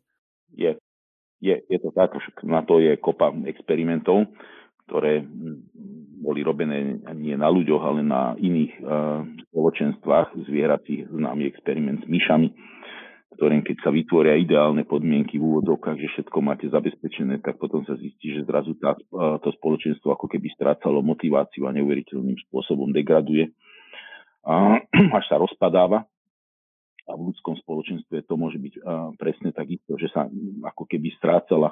Je. 0.52 0.76
Je, 1.36 1.56
je 1.68 1.78
to 1.80 1.92
tak, 1.92 2.16
na 2.44 2.64
to 2.64 2.80
je 2.80 2.96
kopa 2.96 3.28
experimentov, 3.44 4.24
ktoré 4.86 5.26
boli 6.22 6.40
robené 6.46 7.02
nie 7.14 7.34
na 7.34 7.50
ľuďoch, 7.50 7.82
ale 7.82 8.00
na 8.02 8.34
iných 8.38 8.72
uh, 8.80 9.22
spoločenstvách 9.50 10.46
zvieracích, 10.46 11.10
známy 11.10 11.46
experiment 11.46 12.02
s 12.02 12.08
myšami, 12.08 12.48
ktorým 13.36 13.62
keď 13.62 13.76
sa 13.84 13.90
vytvoria 13.92 14.34
ideálne 14.38 14.88
podmienky 14.88 15.36
v 15.36 15.44
úvodzovkách, 15.44 15.98
že 16.00 16.08
všetko 16.16 16.38
máte 16.40 16.66
zabezpečené, 16.72 17.44
tak 17.44 17.60
potom 17.60 17.84
sa 17.84 17.94
zistí, 18.00 18.32
že 18.32 18.48
zrazu 18.48 18.74
tá, 18.80 18.96
uh, 18.96 19.36
to 19.42 19.52
spoločenstvo 19.60 20.14
ako 20.14 20.26
keby 20.26 20.50
strácalo 20.56 21.04
motiváciu 21.04 21.68
a 21.68 21.74
neuveriteľným 21.76 22.38
spôsobom 22.48 22.90
degraduje, 22.90 23.52
uh, 24.46 24.80
až 25.18 25.24
sa 25.28 25.36
rozpadáva. 25.36 26.06
A 27.06 27.14
v 27.14 27.30
ľudskom 27.30 27.54
spoločenstve 27.62 28.26
to 28.26 28.34
môže 28.34 28.58
byť 28.58 28.74
uh, 28.82 29.14
presne 29.14 29.54
takisto, 29.54 29.94
že 29.94 30.10
sa 30.10 30.26
ako 30.74 30.90
keby 30.90 31.14
strácala 31.14 31.70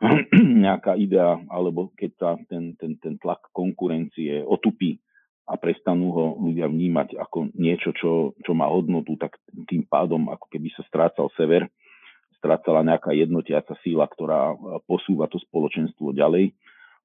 nejaká 0.64 0.96
idea, 0.96 1.36
alebo 1.52 1.92
keď 1.92 2.10
sa 2.16 2.30
ten, 2.48 2.72
ten, 2.80 2.96
ten 2.96 3.20
tlak 3.20 3.52
konkurencie 3.52 4.40
otupí 4.40 4.96
a 5.44 5.58
prestanú 5.60 6.14
ho 6.14 6.24
ľudia 6.40 6.70
vnímať 6.70 7.20
ako 7.20 7.52
niečo, 7.58 7.92
čo, 7.92 8.32
čo 8.40 8.52
má 8.56 8.70
hodnotu, 8.70 9.18
tak 9.20 9.36
tým 9.68 9.84
pádom 9.84 10.30
ako 10.32 10.46
keby 10.48 10.72
sa 10.72 10.86
strácal 10.86 11.28
sever, 11.36 11.68
strácala 12.40 12.80
nejaká 12.80 13.12
jednotiaca 13.12 13.76
síla, 13.84 14.08
ktorá 14.08 14.56
posúva 14.88 15.28
to 15.28 15.36
spoločenstvo 15.36 16.16
ďalej. 16.16 16.56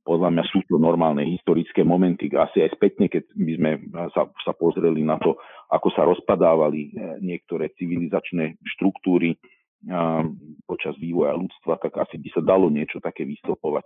Podľa 0.05 0.29
mňa 0.31 0.43
sú 0.53 0.61
to 0.69 0.77
normálne 0.77 1.25
historické 1.25 1.81
momenty, 1.81 2.29
asi 2.31 2.61
aj 2.61 2.77
spätne, 2.77 3.09
keď 3.09 3.25
by 3.33 3.53
sme 3.57 3.71
sa, 4.13 4.29
sa 4.45 4.53
pozreli 4.53 5.01
na 5.01 5.17
to, 5.17 5.33
ako 5.73 5.89
sa 5.91 6.05
rozpadávali 6.05 6.81
eh, 6.87 7.17
niektoré 7.19 7.73
civilizačné 7.73 8.61
štruktúry, 8.77 9.35
počas 10.65 10.97
vývoja 10.97 11.37
ľudstva, 11.37 11.77
tak 11.77 11.93
asi 12.01 12.17
by 12.17 12.29
sa 12.33 12.41
dalo 12.41 12.69
niečo 12.73 12.97
také 12.97 13.21
vystopovať. 13.23 13.85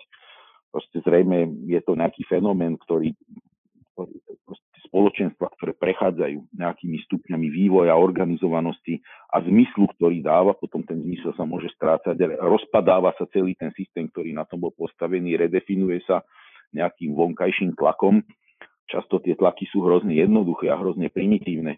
Proste 0.69 1.01
zrejme 1.03 1.67
je 1.67 1.79
to 1.81 1.97
nejaký 1.97 2.23
fenomén, 2.29 2.77
ktorý, 2.77 3.11
spoločenstva, 4.89 5.53
ktoré 5.53 5.77
prechádzajú 5.77 6.55
nejakými 6.55 6.97
stupňami 7.05 7.47
vývoja, 7.51 7.93
organizovanosti 7.93 8.97
a 9.29 9.43
zmyslu, 9.43 9.85
ktorý 9.97 10.25
dáva, 10.25 10.57
potom 10.57 10.81
ten 10.81 10.97
zmysel 11.03 11.35
sa 11.37 11.45
môže 11.45 11.69
strácať, 11.77 12.17
rozpadáva 12.41 13.13
sa 13.19 13.29
celý 13.29 13.53
ten 13.53 13.69
systém, 13.77 14.09
ktorý 14.09 14.33
na 14.33 14.49
tom 14.49 14.65
bol 14.65 14.73
postavený, 14.73 15.37
redefinuje 15.37 16.01
sa 16.09 16.25
nejakým 16.73 17.13
vonkajším 17.13 17.77
tlakom. 17.77 18.25
Často 18.89 19.21
tie 19.21 19.37
tlaky 19.37 19.69
sú 19.69 19.85
hrozne 19.85 20.17
jednoduché 20.17 20.73
a 20.73 20.79
hrozne 20.79 21.13
primitívne 21.13 21.77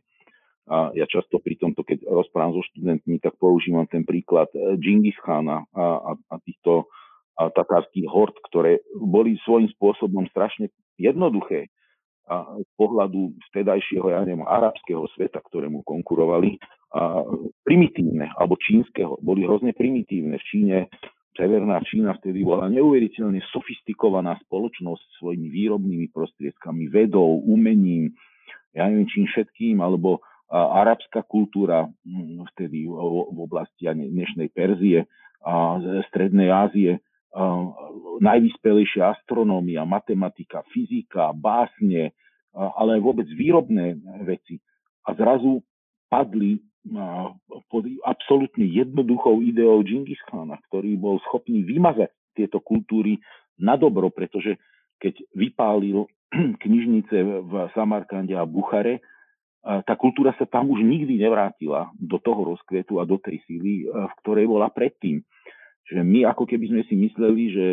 a 0.70 0.94
ja 0.94 1.10
často 1.10 1.42
pri 1.42 1.58
tomto, 1.58 1.82
keď 1.82 2.06
rozprávam 2.06 2.58
so 2.58 2.64
študentmi, 2.74 3.18
tak 3.18 3.36
používam 3.42 3.90
ten 3.90 4.06
príklad 4.06 4.50
Džingis 4.54 5.18
eh, 5.18 5.24
Khana 5.26 5.66
a, 5.74 5.86
a, 6.00 6.12
a 6.18 6.36
týchto 6.46 6.92
a 7.42 7.50
tatárských 7.50 8.06
hord, 8.06 8.36
ktoré 8.52 8.84
boli 8.94 9.40
svojím 9.42 9.72
spôsobom 9.74 10.28
strašne 10.30 10.70
jednoduché 11.00 11.72
a 12.30 12.46
z 12.62 12.72
pohľadu 12.78 13.34
vtedajšieho, 13.52 14.14
ja 14.14 14.22
neviem, 14.24 14.46
arabského 14.46 15.04
sveta, 15.18 15.42
ktorému 15.42 15.82
konkurovali, 15.84 16.62
a 16.92 17.24
primitívne, 17.64 18.30
alebo 18.36 18.60
čínskeho, 18.60 19.20
boli 19.24 19.48
hrozne 19.48 19.72
primitívne. 19.72 20.36
V 20.40 20.48
Číne, 20.48 20.78
Severná 21.36 21.80
Čína 21.88 22.20
vtedy 22.20 22.44
bola 22.44 22.68
neuveriteľne 22.68 23.40
sofistikovaná 23.56 24.36
spoločnosť 24.48 25.24
svojimi 25.24 25.48
výrobnými 25.48 26.08
prostriedkami, 26.12 26.92
vedou, 26.92 27.40
umením, 27.48 28.12
ja 28.76 28.88
neviem 28.88 29.08
čím 29.08 29.28
všetkým, 29.28 29.80
alebo 29.80 30.24
arabská 30.52 31.24
kultúra 31.24 31.88
hm, 32.04 32.46
vtedy 32.54 32.86
v 32.88 33.40
oblasti 33.40 33.88
dnešnej 33.88 34.52
Perzie 34.52 35.08
a 35.42 35.80
Strednej 36.12 36.54
Ázie, 36.54 37.02
najvyspelejšia 38.22 39.18
astronómia, 39.18 39.88
matematika, 39.88 40.62
fyzika, 40.70 41.32
básne, 41.32 42.12
ale 42.54 43.00
vôbec 43.00 43.26
výrobné 43.32 43.98
veci. 44.28 44.60
A 45.08 45.16
zrazu 45.16 45.64
padli 46.12 46.60
pod 47.72 47.84
absolútne 48.04 48.68
jednoduchou 48.68 49.40
ideou 49.46 49.80
Džingis 49.86 50.20
Khana, 50.28 50.60
ktorý 50.70 50.98
bol 50.98 51.22
schopný 51.30 51.64
vymazať 51.64 52.12
tieto 52.36 52.60
kultúry 52.60 53.22
na 53.62 53.78
dobro, 53.78 54.10
pretože 54.12 54.58
keď 55.00 55.22
vypálil 55.34 56.06
knižnice 56.64 57.18
v 57.48 57.54
Samarkande 57.78 58.36
a 58.36 58.44
Buchare, 58.44 59.00
tá 59.62 59.94
kultúra 59.94 60.34
sa 60.42 60.50
tam 60.50 60.74
už 60.74 60.82
nikdy 60.82 61.22
nevrátila 61.22 61.94
do 61.98 62.18
toho 62.18 62.54
rozkvetu 62.58 62.98
a 62.98 63.06
do 63.06 63.22
tej 63.22 63.38
síly, 63.46 63.86
v 63.86 64.14
ktorej 64.26 64.50
bola 64.50 64.74
predtým. 64.74 65.22
Čiže 65.86 66.02
my 66.02 66.26
ako 66.30 66.50
keby 66.50 66.66
sme 66.72 66.82
si 66.90 66.96
mysleli, 66.98 67.44
že 67.54 67.66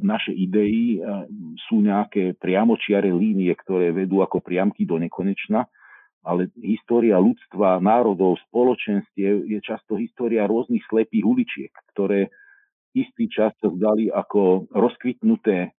naše 0.00 0.36
idei 0.36 1.00
sú 1.68 1.80
nejaké 1.80 2.36
priamočiare 2.36 3.08
línie, 3.08 3.52
ktoré 3.56 3.88
vedú 3.94 4.20
ako 4.20 4.44
priamky 4.44 4.84
do 4.84 5.00
nekonečna, 5.00 5.64
ale 6.20 6.52
história 6.60 7.16
ľudstva, 7.16 7.80
národov, 7.80 8.36
spoločenstiev 8.52 9.48
je 9.48 9.58
často 9.64 9.96
história 9.96 10.44
rôznych 10.44 10.84
slepých 10.92 11.24
uličiek, 11.24 11.72
ktoré 11.96 12.28
istý 12.92 13.32
čas 13.32 13.56
sa 13.64 13.72
zdali 13.72 14.12
ako 14.12 14.68
rozkvitnuté 14.68 15.72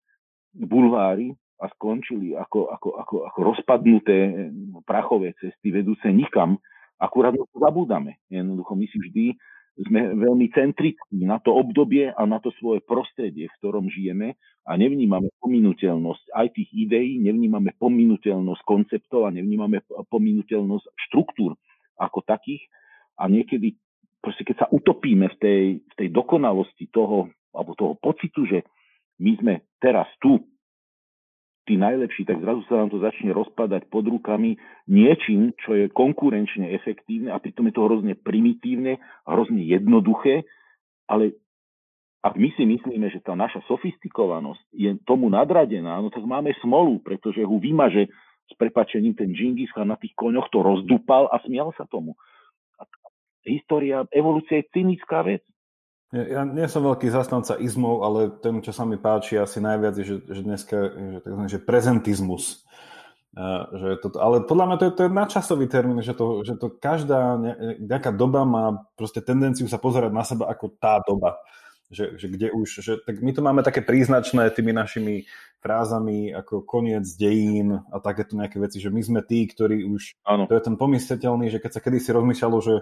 bulváry 0.57 1.37
a 1.61 1.69
skončili 1.77 2.33
ako, 2.33 2.73
ako, 2.73 2.89
ako, 2.97 3.15
ako 3.29 3.39
rozpadnuté 3.53 4.49
prachové 4.83 5.37
cesty 5.37 5.69
vedúce 5.69 6.09
nikam. 6.09 6.57
Akurát 6.97 7.37
to 7.37 7.45
zabúdame. 7.57 8.17
Jednoducho 8.33 8.73
my 8.73 8.85
si 8.89 8.97
vždy 8.97 9.25
sme 9.81 10.13
veľmi 10.19 10.51
centrickí 10.51 11.23
na 11.23 11.39
to 11.39 11.55
obdobie 11.55 12.11
a 12.11 12.21
na 12.27 12.43
to 12.43 12.51
svoje 12.59 12.83
prostredie, 12.83 13.47
v 13.47 13.57
ktorom 13.63 13.87
žijeme 13.87 14.35
a 14.67 14.71
nevnímame 14.75 15.31
pominuteľnosť 15.39 16.25
aj 16.35 16.47
tých 16.53 16.69
ideí, 16.75 17.17
nevnímame 17.17 17.73
pominuteľnosť 17.79 18.61
konceptov 18.67 19.25
a 19.25 19.33
nevnímame 19.33 19.81
pominuteľnosť 20.11 20.85
štruktúr 21.07 21.55
ako 21.97 22.19
takých 22.27 22.61
a 23.15 23.31
niekedy 23.31 23.79
proste 24.21 24.45
keď 24.45 24.55
sa 24.65 24.67
utopíme 24.69 25.33
v 25.33 25.37
tej, 25.41 25.63
v 25.81 25.93
tej 25.97 26.07
dokonalosti 26.13 26.91
toho, 26.93 27.33
alebo 27.51 27.73
toho 27.73 27.97
pocitu, 27.97 28.45
že 28.45 28.61
my 29.17 29.33
sme 29.41 29.53
teraz 29.81 30.05
tu 30.21 30.37
tí 31.65 31.77
najlepší, 31.77 32.25
tak 32.25 32.41
zrazu 32.41 32.65
sa 32.65 32.81
nám 32.81 32.89
to 32.89 32.97
začne 32.99 33.29
rozpadať 33.31 33.85
pod 33.93 34.09
rukami 34.09 34.57
niečím, 34.89 35.53
čo 35.61 35.77
je 35.77 35.93
konkurenčne 35.93 36.73
efektívne 36.73 37.29
a 37.29 37.37
pritom 37.37 37.69
je 37.69 37.73
to 37.77 37.85
hrozne 37.85 38.13
primitívne, 38.17 38.97
hrozne 39.29 39.61
jednoduché, 39.61 40.43
ale 41.05 41.37
ak 42.21 42.37
my 42.37 42.53
si 42.53 42.69
myslíme, 42.69 43.09
že 43.09 43.21
tá 43.25 43.33
naša 43.33 43.65
sofistikovanosť 43.65 44.61
je 44.77 44.93
tomu 45.09 45.29
nadradená, 45.29 45.97
no 46.01 46.13
tak 46.13 46.21
máme 46.21 46.53
smolu, 46.61 47.01
pretože 47.01 47.41
ho 47.41 47.57
vymaže 47.57 48.13
s 48.45 48.53
prepačením 48.57 49.17
ten 49.17 49.33
Džingis 49.33 49.73
na 49.81 49.97
tých 49.97 50.13
koňoch 50.13 50.51
to 50.53 50.61
rozdupal 50.61 51.31
a 51.33 51.41
smial 51.41 51.73
sa 51.73 51.89
tomu. 51.89 52.13
A 52.77 52.85
história, 53.47 54.05
evolúcia 54.13 54.61
je 54.61 54.69
cynická 54.69 55.25
vec. 55.25 55.41
Ja 56.11 56.43
nie 56.43 56.67
som 56.67 56.83
veľký 56.83 57.07
zastanca 57.07 57.55
izmov, 57.55 58.03
ale 58.03 58.35
ten, 58.43 58.59
čo 58.59 58.75
sa 58.75 58.83
mi 58.83 58.99
páči 58.99 59.39
asi 59.39 59.63
najviac, 59.63 59.95
je, 59.95 60.03
že, 60.03 60.15
že 60.27 60.41
dneska 60.43 60.77
že, 60.91 61.19
tzv. 61.23 61.41
že 61.47 61.59
prezentizmus. 61.63 62.67
Že 63.71 64.03
to, 64.03 64.07
ale 64.19 64.43
podľa 64.43 64.65
mňa 64.67 64.75
to 64.75 64.83
je, 64.83 64.91
to 64.91 65.01
je 65.07 65.15
nadčasový 65.15 65.65
termín, 65.71 66.03
že 66.03 66.11
to, 66.11 66.43
že 66.43 66.59
to 66.59 66.67
každá 66.67 67.39
nejaká 67.79 68.11
doba 68.11 68.43
má 68.43 68.83
proste 68.99 69.23
tendenciu 69.23 69.71
sa 69.71 69.79
pozerať 69.79 70.11
na 70.11 70.27
seba 70.27 70.51
ako 70.51 70.75
tá 70.75 70.99
doba 70.99 71.39
že, 71.91 72.15
že 72.15 72.27
kde 72.31 72.55
už, 72.55 72.69
že, 72.79 72.93
tak 73.03 73.19
my 73.19 73.31
to 73.35 73.43
máme 73.43 73.61
také 73.61 73.83
príznačné 73.83 74.47
tými 74.55 74.71
našimi 74.71 75.27
frázami 75.59 76.31
ako 76.33 76.63
koniec 76.63 77.05
dejín 77.19 77.83
a 77.91 77.99
takéto 77.99 78.39
nejaké 78.39 78.57
veci, 78.57 78.79
že 78.79 78.89
my 78.89 79.01
sme 79.03 79.21
tí, 79.21 79.45
ktorí 79.45 79.85
už, 79.85 80.23
ano. 80.25 80.47
to 80.47 80.55
je 80.55 80.65
ten 80.65 80.79
pomysliteľný, 80.79 81.51
že 81.51 81.59
keď 81.59 81.71
sa 81.77 81.83
kedysi 81.83 82.09
rozmýšľalo, 82.15 82.57
že, 82.63 82.75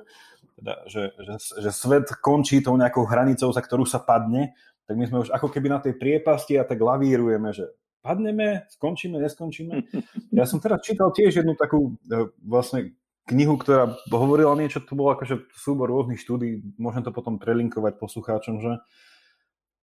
teda, 0.61 0.73
že, 0.87 1.03
že, 1.17 1.35
že 1.59 1.69
svet 1.73 2.07
končí 2.21 2.61
tou 2.61 2.77
nejakou 2.77 3.03
hranicou, 3.03 3.49
za 3.51 3.59
ktorú 3.59 3.83
sa 3.83 3.99
padne, 3.99 4.53
tak 4.85 4.95
my 4.95 5.05
sme 5.09 5.21
už 5.25 5.33
ako 5.33 5.51
keby 5.51 5.67
na 5.67 5.81
tej 5.81 5.97
priepasti 5.97 6.55
a 6.55 6.63
tak 6.63 6.79
lavírujeme, 6.79 7.49
že 7.51 7.67
padneme, 7.99 8.69
skončíme, 8.71 9.19
neskončíme. 9.19 9.75
Ja 10.39 10.45
som 10.45 10.61
teraz 10.61 10.85
čítal 10.85 11.09
tiež 11.11 11.41
jednu 11.41 11.57
takú 11.57 11.97
e, 12.05 12.29
vlastne 12.45 12.95
knihu, 13.29 13.55
ktorá 13.61 13.93
hovorila 14.09 14.57
niečo, 14.57 14.81
to 14.81 14.97
bolo 14.97 15.13
akože 15.13 15.53
súbor 15.53 15.87
rôznych 15.93 16.17
štúdí, 16.17 16.75
môžem 16.81 17.05
to 17.05 17.13
potom 17.13 17.37
prelinkovať 17.37 18.01
poslucháčom, 18.01 18.59
že, 18.59 18.73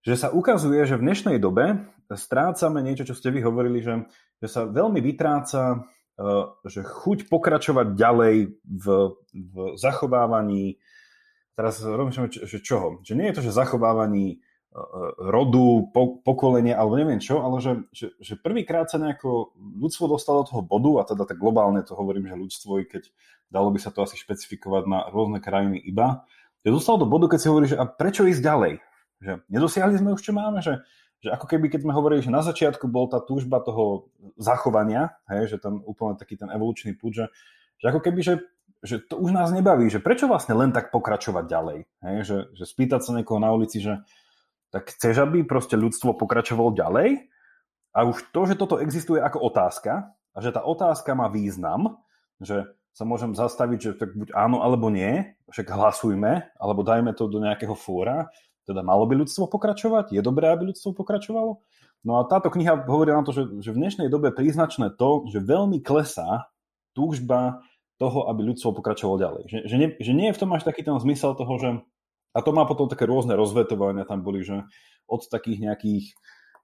že 0.03 0.13
sa 0.19 0.27
ukazuje, 0.35 0.83
že 0.83 0.99
v 0.99 1.05
dnešnej 1.07 1.37
dobe 1.39 1.87
strácame 2.11 2.83
niečo, 2.83 3.07
čo 3.07 3.15
ste 3.15 3.31
vy 3.31 3.41
hovorili, 3.43 3.79
že, 3.79 4.03
že 4.43 4.47
sa 4.51 4.67
veľmi 4.67 4.99
vytráca 4.99 5.87
uh, 6.19 6.45
že 6.67 6.83
chuť 6.83 7.31
pokračovať 7.31 7.95
ďalej 7.95 8.35
v, 8.63 8.85
v 9.31 9.55
zachovávaní, 9.79 10.77
teraz 11.55 11.81
rozmýšľame, 11.81 12.29
že 12.45 12.59
čoho? 12.59 13.01
Že 13.01 13.13
nie 13.15 13.27
je 13.31 13.35
to, 13.39 13.41
že 13.47 13.55
zachovávaní 13.55 14.43
rodu, 15.17 15.89
po, 15.89 16.21
pokolenia, 16.21 16.77
alebo 16.77 16.99
neviem 16.99 17.17
čo, 17.17 17.41
ale 17.41 17.57
že, 17.63 17.73
že, 17.89 18.13
že 18.21 18.33
prvýkrát 18.37 18.85
sa 18.85 19.01
nejako 19.01 19.57
ľudstvo 19.57 20.05
dostalo 20.05 20.45
do 20.45 20.49
toho 20.53 20.61
bodu, 20.61 20.91
a 21.01 21.03
teda 21.07 21.23
tak 21.25 21.41
globálne 21.41 21.81
to 21.81 21.97
hovorím, 21.97 22.29
že 22.29 22.37
ľudstvo, 22.37 22.71
i 22.81 22.85
keď 22.85 23.09
dalo 23.49 23.73
by 23.73 23.79
sa 23.81 23.89
to 23.89 24.05
asi 24.05 24.19
špecifikovať 24.19 24.83
na 24.85 24.99
rôzne 25.09 25.41
krajiny 25.41 25.81
iba, 25.81 26.27
že 26.61 26.69
dostalo 26.69 27.01
do 27.01 27.07
bodu, 27.09 27.31
keď 27.31 27.39
si 27.41 27.47
hovorí, 27.49 27.65
že 27.65 27.79
a 27.79 27.87
prečo 27.87 28.27
ísť 28.27 28.43
ďalej? 28.43 28.73
Že 29.23 29.31
nedosiahli 29.49 29.95
sme 29.97 30.13
už, 30.13 30.21
čo 30.21 30.35
máme, 30.35 30.59
že, 30.61 30.83
že 31.23 31.33
ako 31.33 31.47
keby, 31.49 31.73
keď 31.73 31.87
sme 31.87 31.95
hovorili, 31.95 32.21
že 32.21 32.29
na 32.29 32.45
začiatku 32.45 32.85
bol 32.85 33.09
tá 33.09 33.17
túžba 33.23 33.63
toho 33.63 34.11
zachovania, 34.37 35.17
hej, 35.31 35.55
že 35.55 35.57
ten 35.57 35.81
úplne 35.87 36.19
taký 36.19 36.37
ten 36.37 36.51
evolučný 36.53 36.93
púd, 36.93 37.17
že, 37.17 37.25
že 37.81 37.85
ako 37.89 38.03
keby, 38.03 38.19
že, 38.21 38.45
že 38.85 39.01
to 39.01 39.17
už 39.17 39.33
nás 39.33 39.49
nebaví, 39.49 39.89
že 39.89 40.03
prečo 40.03 40.29
vlastne 40.29 40.53
len 40.53 40.69
tak 40.69 40.93
pokračovať 40.93 41.45
ďalej, 41.49 41.79
hej, 42.03 42.17
že, 42.21 42.37
že 42.53 42.63
spýtať 42.67 43.01
sa 43.01 43.15
niekoho 43.17 43.41
na 43.41 43.49
ulici, 43.49 43.81
že 43.81 44.05
tak 44.73 44.91
chceš, 44.93 45.23
aby 45.23 45.47
proste 45.47 45.79
ľudstvo 45.79 46.17
pokračovalo 46.19 46.75
ďalej 46.75 47.31
a 47.95 47.99
už 48.05 48.29
to, 48.35 48.41
že 48.45 48.59
toto 48.59 48.77
existuje 48.77 49.17
ako 49.17 49.41
otázka 49.47 50.11
a 50.35 50.37
že 50.43 50.53
tá 50.53 50.61
otázka 50.61 51.15
má 51.17 51.31
význam, 51.31 52.01
že 52.37 52.67
sa 52.93 53.05
môžem 53.05 53.37
zastaviť, 53.37 53.79
že 53.79 53.91
tak 53.93 54.17
buď 54.17 54.33
áno 54.33 54.65
alebo 54.65 54.89
nie, 54.89 55.37
však 55.53 55.69
hlasujme, 55.69 56.49
alebo 56.57 56.81
dajme 56.81 57.13
to 57.13 57.29
do 57.29 57.37
nejakého 57.37 57.77
fóra, 57.77 58.29
teda 58.67 58.83
malo 58.83 59.07
by 59.07 59.23
ľudstvo 59.23 59.47
pokračovať? 59.47 60.11
Je 60.11 60.19
dobré, 60.19 60.51
aby 60.51 60.73
ľudstvo 60.73 60.91
pokračovalo? 60.91 61.63
No 62.03 62.11
a 62.19 62.27
táto 62.27 62.51
kniha 62.51 62.83
hovorí 62.83 63.15
na 63.15 63.23
to, 63.23 63.31
že, 63.31 63.47
že 63.63 63.71
v 63.71 63.79
dnešnej 63.79 64.11
dobe 64.11 64.33
príznačné 64.35 64.93
to, 64.99 65.23
že 65.31 65.39
veľmi 65.39 65.79
klesá 65.79 66.51
túžba 66.91 67.63
toho, 67.97 68.29
aby 68.29 68.53
ľudstvo 68.53 68.75
pokračovalo 68.77 69.17
ďalej. 69.17 69.43
Že, 69.49 69.57
že, 69.65 69.75
nie, 69.79 69.89
že 69.97 70.11
nie 70.13 70.27
je 70.29 70.35
v 70.35 70.41
tom 70.41 70.51
až 70.53 70.67
taký 70.67 70.85
ten 70.85 70.97
zmysel 70.99 71.33
toho, 71.33 71.53
že... 71.57 71.69
A 72.35 72.43
to 72.43 72.51
má 72.51 72.67
potom 72.67 72.87
také 72.87 73.07
rôzne 73.07 73.35
rozvetovania 73.35 74.07
tam 74.07 74.23
boli, 74.23 74.43
že 74.43 74.63
od 75.07 75.21
takých 75.27 75.71
nejakých 75.71 76.05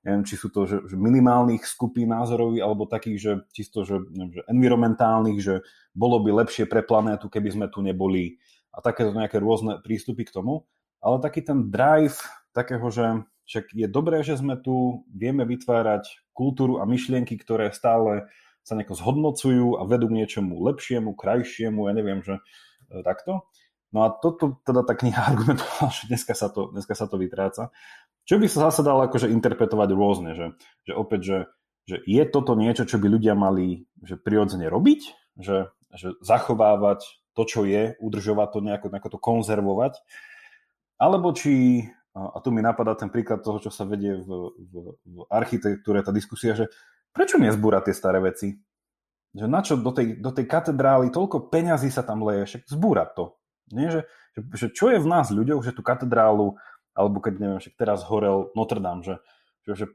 neviem, 0.03 0.28
či 0.28 0.36
sú 0.36 0.51
to 0.51 0.68
že, 0.68 0.84
že 0.84 0.99
minimálnych 0.99 1.64
skupín 1.64 2.11
názorových, 2.11 2.59
alebo 2.59 2.84
takých, 2.84 3.18
že 3.20 3.32
čisto 3.55 3.88
že, 3.88 4.03
neviem, 4.11 4.36
že 4.36 4.43
environmentálnych, 4.51 5.39
že 5.39 5.64
bolo 5.95 6.20
by 6.20 6.43
lepšie 6.43 6.68
pre 6.68 6.84
planétu, 6.84 7.32
keby 7.32 7.49
sme 7.55 7.68
tu 7.72 7.80
neboli 7.80 8.36
a 8.76 8.84
takéto 8.84 9.16
nejaké 9.16 9.39
rôzne 9.39 9.80
prístupy 9.80 10.28
k 10.28 10.36
tomu 10.36 10.68
ale 11.03 11.20
taký 11.20 11.43
ten 11.43 11.68
drive 11.68 12.16
takého, 12.55 12.88
že 12.88 13.28
však 13.43 13.76
je 13.76 13.88
dobré, 13.91 14.24
že 14.24 14.39
sme 14.39 14.55
tu, 14.55 15.03
vieme 15.11 15.43
vytvárať 15.43 16.32
kultúru 16.32 16.80
a 16.80 16.88
myšlienky, 16.88 17.36
ktoré 17.36 17.76
stále 17.76 18.32
sa 18.64 18.80
nejako 18.80 18.95
zhodnocujú 18.95 19.68
a 19.76 19.84
vedú 19.84 20.07
k 20.07 20.24
niečomu 20.24 20.64
lepšiemu, 20.72 21.11
krajšiemu, 21.11 21.91
ja 21.91 21.93
neviem, 21.93 22.24
že 22.24 22.39
e, 22.39 23.03
takto. 23.03 23.43
No 23.94 24.04
a 24.04 24.10
toto 24.10 24.58
teda 24.66 24.82
tá 24.82 24.98
kniha 24.98 25.22
argumentovala, 25.32 25.94
že 25.94 26.10
dneska 26.10 26.34
sa 26.34 26.50
to, 26.50 26.74
dneska 26.74 26.98
sa 26.98 27.06
to 27.06 27.22
vytráca. 27.22 27.70
Čo 28.26 28.41
by 28.41 28.48
sa 28.50 28.68
zase 28.72 28.82
dalo 28.82 29.06
akože 29.06 29.30
interpretovať 29.30 29.89
rôzne, 29.94 30.34
že, 30.34 30.46
že 30.89 30.94
opäť, 30.98 31.22
že, 31.22 31.39
že 31.86 31.98
je 32.04 32.24
toto 32.26 32.58
niečo, 32.58 32.89
čo 32.89 32.98
by 32.98 33.08
ľudia 33.08 33.38
mali 33.38 33.86
že 34.04 34.20
prirodzene 34.20 34.68
robiť, 34.68 35.02
že, 35.39 35.72
že 35.96 36.18
zachovávať 36.20 37.06
to, 37.34 37.44
čo 37.46 37.62
je, 37.64 37.96
udržovať 38.02 38.50
to 38.52 38.60
nejako, 38.60 38.88
nejako 38.91 39.10
to 39.16 39.20
konzervovať, 39.20 39.94
alebo 41.02 41.34
či, 41.34 41.84
a 42.14 42.38
tu 42.39 42.54
mi 42.54 42.62
napadá 42.62 42.94
ten 42.94 43.10
príklad 43.10 43.41
toho, 43.41 43.58
čo 43.58 43.74
sa 43.74 43.84
vedie 43.84 44.16
v, 44.16 44.30
v, 44.56 44.74
v 45.04 45.16
architektúre, 45.28 46.06
tá 46.06 46.14
diskusia, 46.14 46.54
že 46.54 46.70
prečo 47.12 47.41
nezbúrať 47.41 47.89
tie 47.89 47.96
staré 47.98 48.22
veci? 48.22 48.56
Že 49.34 49.46
na 49.50 49.66
čo 49.66 49.76
do 49.82 49.89
tej, 49.89 50.22
do 50.22 50.30
tej 50.30 50.46
katedrály 50.46 51.10
toľko 51.10 51.50
peňazí 51.50 51.89
sa 51.89 52.06
tam 52.06 52.22
leje, 52.22 52.46
však 52.54 52.70
zbúrať 52.70 53.10
to. 53.18 53.26
Nie, 53.72 53.88
že, 53.93 54.01
že, 54.36 54.41
že 54.57 54.68
čo 54.74 54.91
je 54.91 54.99
v 54.99 55.07
nás 55.07 55.32
ľuďoch, 55.32 55.64
že 55.64 55.76
tú 55.76 55.86
katedrálu, 55.86 56.59
alebo 56.91 57.18
keď 57.24 57.34
neviem, 57.39 57.59
však 57.61 57.80
teraz 57.80 58.03
horel 58.03 58.51
Notre 58.57 58.84
Dame, 58.84 59.05
že, 59.05 59.22
že, 59.64 59.72
že 59.74 59.86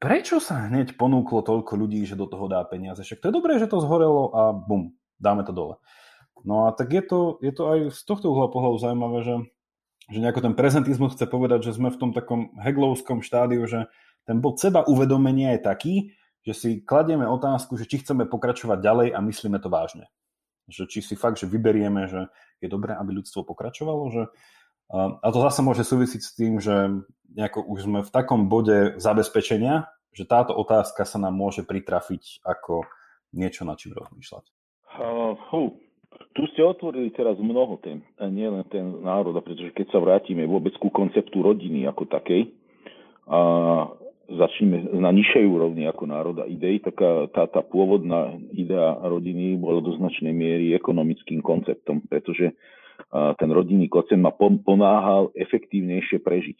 prečo 0.00 0.40
sa 0.40 0.70
hneď 0.70 0.96
ponúklo 0.96 1.44
toľko 1.44 1.76
ľudí, 1.76 2.02
že 2.08 2.18
do 2.18 2.24
toho 2.24 2.48
dá 2.48 2.64
peniaze? 2.64 3.04
Však 3.04 3.20
to 3.20 3.28
je 3.28 3.36
dobré, 3.36 3.60
že 3.60 3.70
to 3.70 3.82
zhorelo 3.84 4.32
a 4.32 4.42
bum, 4.56 4.96
dáme 5.20 5.44
to 5.44 5.52
dole. 5.52 5.76
No 6.42 6.66
a 6.66 6.74
tak 6.74 6.90
je 6.90 7.02
to, 7.04 7.38
je 7.38 7.52
to 7.54 7.62
aj 7.70 7.78
z 7.94 8.00
tohto 8.02 8.34
uhla 8.34 8.50
pohľadu 8.50 8.76
zaujímavé, 8.82 9.20
že 9.22 9.34
že 10.10 10.18
nejako 10.18 10.44
ten 10.44 10.54
prezentizmus 10.58 11.14
chce 11.14 11.30
povedať, 11.30 11.70
že 11.70 11.76
sme 11.78 11.92
v 11.92 12.00
tom 12.00 12.10
takom 12.10 12.50
heglovskom 12.58 13.22
štádiu, 13.22 13.62
že 13.70 13.86
ten 14.26 14.42
bod 14.42 14.58
seba 14.58 14.82
uvedomenia 14.84 15.54
je 15.54 15.60
taký, 15.62 15.94
že 16.42 16.52
si 16.52 16.70
kladieme 16.82 17.26
otázku, 17.26 17.78
že 17.78 17.86
či 17.86 18.02
chceme 18.02 18.26
pokračovať 18.26 18.78
ďalej 18.82 19.08
a 19.14 19.18
myslíme 19.22 19.62
to 19.62 19.70
vážne. 19.70 20.10
Že 20.70 20.82
či 20.86 20.98
si 21.02 21.14
fakt, 21.18 21.42
že 21.42 21.50
vyberieme, 21.50 22.06
že 22.06 22.30
je 22.62 22.68
dobré, 22.70 22.94
aby 22.94 23.18
ľudstvo 23.18 23.42
pokračovalo, 23.42 24.04
že 24.14 24.22
a 24.92 25.26
to 25.32 25.38
zase 25.40 25.64
môže 25.64 25.88
súvisiť 25.88 26.20
s 26.20 26.34
tým, 26.36 26.60
že 26.60 27.00
nejako 27.32 27.64
už 27.64 27.78
sme 27.88 28.00
v 28.04 28.10
takom 28.12 28.52
bode 28.52 29.00
zabezpečenia, 29.00 29.88
že 30.12 30.28
táto 30.28 30.52
otázka 30.52 31.08
sa 31.08 31.16
nám 31.16 31.32
môže 31.32 31.64
pritrafiť 31.64 32.44
ako 32.44 32.84
niečo, 33.32 33.64
na 33.64 33.72
čím 33.72 33.96
rozmýšľať. 33.96 34.44
Uh, 35.00 35.72
tu 36.36 36.44
ste 36.52 36.60
otvorili 36.60 37.08
teraz 37.16 37.40
mnoho 37.40 37.80
tém, 37.80 38.04
a 38.20 38.28
nie 38.28 38.44
len 38.44 38.68
ten 38.68 38.84
národ, 39.00 39.32
pretože 39.40 39.72
keď 39.72 39.96
sa 39.96 39.98
vrátime 40.04 40.44
vôbec 40.44 40.76
ku 40.76 40.92
konceptu 40.92 41.40
rodiny 41.40 41.88
ako 41.88 42.04
takej, 42.12 42.52
a 43.32 43.40
začneme 44.38 44.88
na 44.96 45.10
nižšej 45.12 45.44
úrovni 45.44 45.84
ako 45.88 46.04
národa 46.08 46.44
idei, 46.48 46.80
tak 46.80 46.98
tá, 47.32 47.44
tá 47.48 47.60
pôvodná 47.60 48.34
idea 48.52 48.96
rodiny 49.02 49.56
bola 49.56 49.84
do 49.84 49.92
značnej 49.96 50.32
miery 50.32 50.72
ekonomickým 50.76 51.44
konceptom, 51.44 52.04
pretože 52.06 52.54
ten 53.12 53.50
rodinný 53.50 53.92
koncept 53.92 54.20
ma 54.20 54.32
pomáhal 54.36 55.34
efektívnejšie 55.36 56.22
prežiť. 56.22 56.58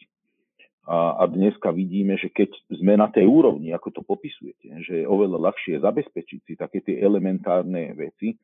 A, 0.83 1.23
a 1.23 1.23
dneska 1.31 1.71
vidíme, 1.71 2.19
že 2.19 2.27
keď 2.27 2.51
sme 2.67 2.99
na 2.99 3.07
tej 3.07 3.23
úrovni, 3.23 3.71
ako 3.71 3.89
to 3.89 4.01
popisujete, 4.03 4.67
že 4.83 4.93
je 5.03 5.05
oveľa 5.07 5.39
ľahšie 5.51 5.79
zabezpečiť 5.79 6.39
si 6.43 6.53
také 6.59 6.83
tie 6.83 6.99
elementárne 6.99 7.95
veci, 7.95 8.35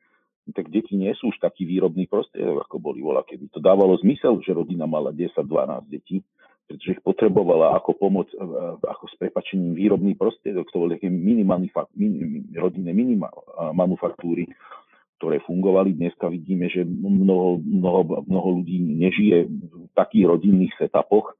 tak 0.56 0.72
deti 0.72 0.96
nie 0.96 1.12
sú 1.20 1.30
už 1.30 1.38
taký 1.38 1.68
výrobný 1.68 2.08
prostriedok, 2.08 2.64
ako 2.64 2.76
boli 2.80 3.04
vola, 3.04 3.22
keby 3.22 3.52
to 3.52 3.60
dávalo 3.60 3.94
zmysel, 4.00 4.40
že 4.40 4.56
rodina 4.56 4.88
mala 4.88 5.12
10-12 5.12 5.92
detí, 5.92 6.24
pretože 6.70 6.94
ich 6.94 7.02
potrebovala 7.02 7.74
ako 7.74 7.98
pomoc, 7.98 8.30
e, 8.30 8.38
ako 8.78 9.10
s 9.10 9.14
prepačením 9.18 9.74
výrobný 9.74 10.14
prostriedok, 10.14 10.70
to 10.70 10.78
boli 10.78 10.94
také 10.94 11.10
minimálne 11.10 11.66
min, 11.98 12.46
rodinné 12.54 12.94
minima, 12.94 13.26
manufaktúry, 13.74 14.46
ktoré 15.18 15.42
fungovali. 15.42 15.98
Dneska 15.98 16.30
vidíme, 16.30 16.70
že 16.70 16.86
mnoho, 16.86 17.58
mnoho, 17.58 18.22
mnoho 18.22 18.48
ľudí 18.62 18.78
nežije 18.78 19.50
v 19.50 19.92
takých 19.98 20.30
rodinných 20.30 20.70
setupoch, 20.78 21.34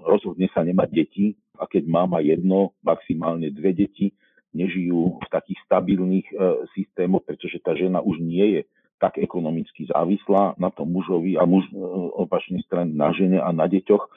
rozhodne 0.00 0.48
sa 0.56 0.64
nemať 0.64 0.88
deti 0.88 1.36
a 1.60 1.68
keď 1.68 1.84
má 1.84 2.08
má 2.08 2.24
jedno, 2.24 2.72
maximálne 2.80 3.52
dve 3.52 3.76
deti, 3.76 4.16
nežijú 4.56 5.20
v 5.20 5.28
takých 5.28 5.60
stabilných 5.68 6.26
e, 6.30 6.34
systémoch, 6.72 7.26
pretože 7.26 7.60
tá 7.60 7.76
žena 7.76 8.00
už 8.00 8.22
nie 8.22 8.58
je 8.58 8.60
tak 9.02 9.18
ekonomicky 9.20 9.84
závislá 9.90 10.56
na 10.56 10.70
tom 10.72 10.88
mužovi 10.88 11.36
a 11.36 11.44
muž 11.44 11.66
e, 11.68 11.76
opačnej 12.16 12.62
strany 12.64 12.94
na 12.94 13.12
žene 13.12 13.42
a 13.42 13.50
na 13.52 13.68
deťoch. 13.68 14.08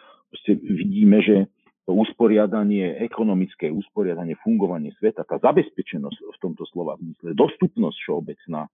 Vidíme, 0.52 1.24
že 1.24 1.48
to 1.88 1.96
usporiadanie, 1.96 3.00
ekonomické 3.00 3.72
usporiadanie, 3.72 4.36
fungovanie 4.44 4.92
sveta, 5.00 5.24
tá 5.24 5.40
zabezpečenosť 5.40 6.18
v 6.20 6.38
tomto 6.44 6.68
slova 6.68 7.00
zmysle, 7.00 7.32
dostupnosť 7.32 7.98
všeobecná 8.04 8.68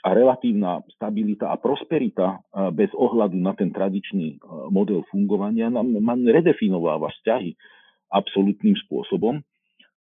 a 0.00 0.08
relatívna 0.16 0.82
stabilita 0.96 1.52
a 1.52 1.60
prosperita 1.60 2.40
e, 2.40 2.72
bez 2.74 2.90
ohľadu 2.96 3.36
na 3.38 3.52
ten 3.54 3.70
tradičný 3.70 4.34
e, 4.34 4.36
model 4.72 5.06
fungovania 5.12 5.68
nám, 5.70 5.92
nám 5.92 6.24
redefinováva 6.26 7.12
vzťahy 7.12 7.54
absolútnym 8.10 8.74
spôsobom 8.88 9.44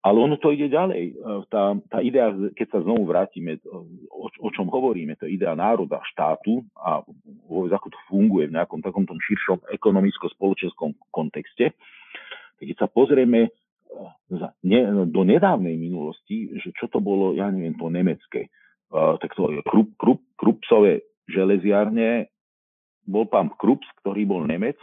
ale 0.07 0.17
ono 0.23 0.39
to 0.39 0.55
ide 0.55 0.71
ďalej. 0.71 1.03
E, 1.11 1.13
tá, 1.51 1.75
tá 1.91 1.99
idea, 1.99 2.31
keď 2.55 2.67
sa 2.71 2.79
znovu 2.79 3.03
vrátime, 3.09 3.59
o, 4.07 4.31
o 4.31 4.49
čom 4.55 4.71
hovoríme, 4.71 5.19
to 5.19 5.27
je 5.27 5.35
idea 5.35 5.51
národa, 5.51 5.99
štátu 6.07 6.63
a 6.79 7.03
ako 7.47 7.87
to 7.89 7.99
funguje 8.11 8.51
v 8.51 8.55
nejakom 8.55 8.83
takomto 8.83 9.15
širšom 9.15 9.71
ekonomicko-spoločenskom 9.71 10.99
kontexte, 11.09 11.73
keď 12.59 12.67
sa 12.75 12.87
pozrieme 12.91 13.47
e, 13.47 13.49
do 15.07 15.21
nedávnej 15.23 15.79
minulosti, 15.79 16.51
že 16.59 16.75
čo 16.75 16.91
to 16.91 16.99
bolo, 16.99 17.33
ja 17.33 17.47
neviem, 17.49 17.73
to 17.79 17.87
nemecké, 17.87 18.47
e, 18.47 18.99
tak 19.23 19.31
to 19.33 19.47
Krup, 19.63 19.95
Krup, 19.95 20.21
Krupsové 20.35 21.07
železiarne, 21.31 22.29
bol 23.07 23.25
pán 23.31 23.51
Krups, 23.55 23.87
ktorý 24.03 24.27
bol 24.27 24.43
Nemec, 24.43 24.77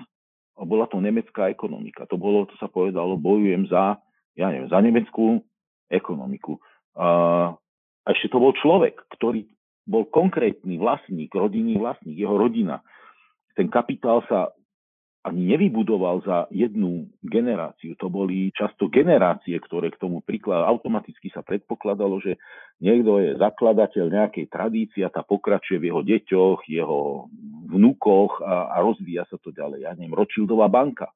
a 0.55 0.63
bola 0.63 0.87
to 0.87 1.03
nemecká 1.03 1.51
ekonomika. 1.51 2.07
To 2.07 2.15
bolo, 2.15 2.47
to 2.47 2.55
sa 2.63 2.71
povedalo, 2.71 3.19
bojujem 3.19 3.67
za 3.67 3.99
ja 4.35 4.51
neviem, 4.51 4.69
za 4.71 4.79
nemeckú 4.83 5.43
ekonomiku. 5.91 6.59
A, 6.99 7.07
a 8.03 8.07
ešte 8.11 8.35
to 8.35 8.39
bol 8.43 8.53
človek, 8.55 8.99
ktorý 9.15 9.47
bol 9.85 10.09
konkrétny 10.09 10.81
vlastník, 10.81 11.33
rodinný 11.33 11.77
vlastník, 11.77 12.17
jeho 12.17 12.37
rodina. 12.37 12.81
Ten 13.55 13.69
kapitál 13.69 14.25
sa 14.27 14.51
ani 15.25 15.57
nevybudoval 15.57 16.21
za 16.21 16.45
jednu 16.53 17.09
generáciu. 17.25 17.97
To 17.97 18.13
boli 18.13 18.53
často 18.53 18.93
generácie, 18.93 19.57
ktoré 19.57 19.89
k 19.89 19.97
tomu 19.97 20.21
príklad 20.21 20.69
automaticky 20.69 21.33
sa 21.33 21.41
predpokladalo, 21.41 22.21
že 22.21 22.37
niekto 22.85 23.25
je 23.25 23.31
zakladateľ 23.41 24.05
nejakej 24.13 24.53
tradície 24.53 25.01
a 25.01 25.09
tá 25.09 25.25
pokračuje 25.25 25.81
v 25.81 25.89
jeho 25.89 26.03
deťoch, 26.05 26.59
jeho 26.69 27.33
vnúkoch 27.73 28.45
a, 28.45 28.77
a 28.77 28.85
rozvíja 28.85 29.25
sa 29.33 29.41
to 29.41 29.49
ďalej. 29.49 29.89
Ja 29.89 29.97
neviem, 29.97 30.13
Rothschildová 30.13 30.69
banka 30.69 31.09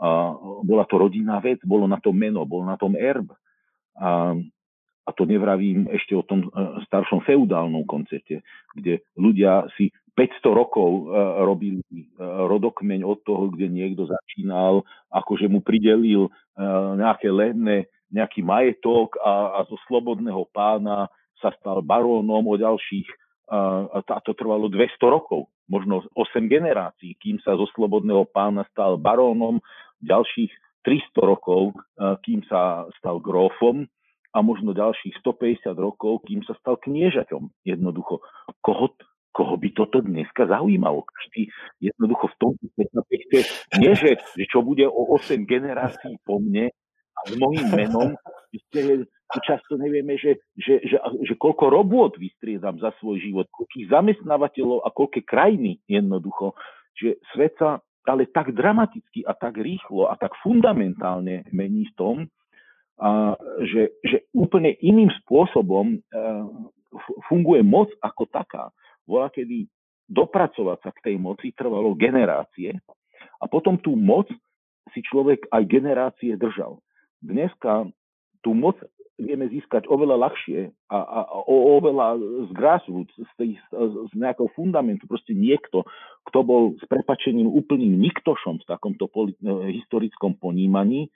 a 0.00 0.32
bola 0.64 0.88
to 0.88 0.96
rodinná 0.96 1.44
vec, 1.44 1.60
bolo 1.60 1.84
na 1.84 2.00
tom 2.00 2.16
meno, 2.16 2.46
bol 2.48 2.64
na 2.64 2.80
tom 2.80 2.96
erb. 2.96 3.36
A, 4.00 4.32
a 5.06 5.10
to 5.16 5.24
nevravím 5.24 5.88
ešte 5.88 6.12
o 6.12 6.22
tom 6.22 6.46
e, 6.46 6.48
staršom 6.86 7.24
feudálnom 7.24 7.88
koncepte, 7.88 8.44
kde 8.76 9.00
ľudia 9.16 9.66
si 9.74 9.88
500 10.14 10.52
rokov 10.52 10.90
e, 10.90 11.02
robili 11.42 11.80
e, 11.80 12.04
rodokmeň 12.22 13.00
od 13.02 13.18
toho, 13.24 13.48
kde 13.48 13.72
niekto 13.72 14.04
začínal, 14.04 14.84
akože 15.10 15.48
mu 15.48 15.64
pridelil 15.64 16.28
nejaké 17.00 17.32
lenné 17.32 17.88
nejaký 18.12 18.44
majetok 18.44 19.16
a, 19.22 19.62
a 19.62 19.64
zo 19.64 19.80
slobodného 19.88 20.44
pána 20.52 21.08
sa 21.40 21.54
stal 21.56 21.80
barónom 21.80 22.42
o 22.42 22.54
ďalších, 22.58 23.06
a, 23.48 23.86
a 23.96 24.18
to 24.20 24.36
trvalo 24.36 24.68
200 24.68 25.00
rokov, 25.08 25.48
možno 25.70 26.04
8 26.12 26.44
generácií, 26.50 27.16
kým 27.16 27.40
sa 27.40 27.56
zo 27.56 27.64
slobodného 27.72 28.28
pána 28.28 28.66
stal 28.68 29.00
barónom, 29.00 29.62
ďalších 30.04 30.52
300 30.84 31.22
rokov, 31.22 31.72
kým 32.26 32.44
sa 32.44 32.84
stal 32.98 33.22
grófom 33.22 33.88
a 34.30 34.38
možno 34.42 34.70
ďalších 34.70 35.18
150 35.20 35.74
rokov, 35.74 36.22
kým 36.26 36.46
sa 36.46 36.54
stal 36.62 36.78
kniežaťom. 36.78 37.50
Jednoducho, 37.66 38.22
koho, 38.62 38.94
koho 39.34 39.54
by 39.58 39.68
toto 39.74 39.98
dneska 40.02 40.46
zaujímalo? 40.46 41.02
Každý 41.02 41.50
jednoducho 41.82 42.30
v 42.30 42.36
tom 42.38 42.52
nie, 43.78 43.92
že, 43.98 44.18
že 44.38 44.44
čo 44.46 44.62
bude 44.62 44.86
o 44.86 45.18
8 45.18 45.46
generácií 45.46 46.18
po 46.22 46.38
mne 46.38 46.70
a 47.14 47.20
s 47.26 47.34
mojím 47.36 47.68
menom, 47.74 48.14
že 48.70 49.38
často 49.46 49.78
nevieme, 49.78 50.18
že, 50.18 50.42
že, 50.58 50.82
že, 50.82 50.96
že 51.26 51.34
koľko 51.38 51.70
robôt 51.70 52.10
vystriedam 52.14 52.78
za 52.82 52.90
svoj 52.98 53.22
život, 53.22 53.46
koľkých 53.50 53.90
zamestnávateľov 53.90 54.82
a 54.86 54.88
koľké 54.90 55.22
krajiny 55.22 55.78
jednoducho. 55.86 56.54
Že 56.98 57.08
svet 57.34 57.54
sa 57.58 57.78
ale 58.08 58.26
tak 58.26 58.50
dramaticky 58.56 59.22
a 59.22 59.36
tak 59.36 59.60
rýchlo 59.60 60.10
a 60.10 60.18
tak 60.18 60.34
fundamentálne 60.42 61.46
mení 61.54 61.86
v 61.92 61.94
tom, 61.94 62.16
a, 63.00 63.34
že, 63.64 63.96
že 64.04 64.28
úplne 64.36 64.76
iným 64.76 65.08
spôsobom 65.24 65.96
e, 65.96 65.98
funguje 67.32 67.64
moc 67.64 67.88
ako 68.04 68.28
taká. 68.28 68.68
Bola, 69.08 69.32
kedy 69.32 69.64
dopracovať 70.10 70.78
sa 70.84 70.90
k 70.92 71.02
tej 71.10 71.16
moci 71.16 71.56
trvalo 71.56 71.96
generácie 71.96 72.76
a 73.40 73.44
potom 73.48 73.80
tú 73.80 73.96
moc 73.96 74.28
si 74.92 75.00
človek 75.06 75.48
aj 75.48 75.62
generácie 75.70 76.34
držal. 76.36 76.82
Dneska 77.22 77.88
tú 78.42 78.52
moc 78.52 78.76
vieme 79.20 79.46
získať 79.52 79.84
oveľa 79.86 80.16
ľahšie 80.16 80.72
a, 80.88 80.98
a, 80.98 81.20
a 81.28 81.36
oveľa 81.48 82.16
z 82.48 82.50
grassroots, 82.56 83.12
z, 83.12 83.32
tej, 83.36 83.50
z 84.08 84.12
nejakého 84.16 84.48
fundamentu. 84.56 85.04
Proste 85.04 85.36
niekto, 85.36 85.84
kto 86.24 86.38
bol 86.40 86.62
s 86.80 86.84
prepačením 86.88 87.46
úplným 87.46 88.00
niktošom 88.00 88.64
v 88.64 88.68
takomto 88.68 89.12
poli, 89.12 89.36
eh, 89.36 89.76
historickom 89.76 90.40
ponímaní, 90.40 91.12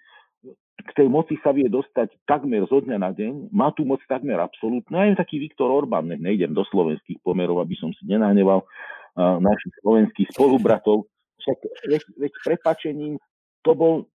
k 0.74 0.90
tej 0.94 1.06
moci 1.06 1.38
sa 1.40 1.54
vie 1.54 1.70
dostať 1.70 2.26
takmer 2.26 2.66
zo 2.66 2.82
dňa 2.82 2.98
na 2.98 3.10
deň, 3.14 3.54
má 3.54 3.70
tu 3.70 3.86
moc 3.86 4.02
takmer 4.10 4.36
absolútne. 4.42 4.94
Aj 4.94 5.14
taký 5.14 5.38
Viktor 5.38 5.70
Orbán, 5.70 6.10
ne, 6.10 6.18
nejdem 6.18 6.50
do 6.50 6.66
slovenských 6.66 7.22
pomerov, 7.22 7.62
aby 7.62 7.78
som 7.78 7.94
si 7.94 8.02
nenahneval 8.10 8.66
uh, 8.66 9.38
našich 9.38 9.74
slovenských 9.80 10.34
spolubratov, 10.34 11.06
však 11.38 11.58
veď, 11.88 12.02
veď 12.18 12.32
prepačením 12.42 13.14
to 13.62 13.72
bol, 13.72 14.10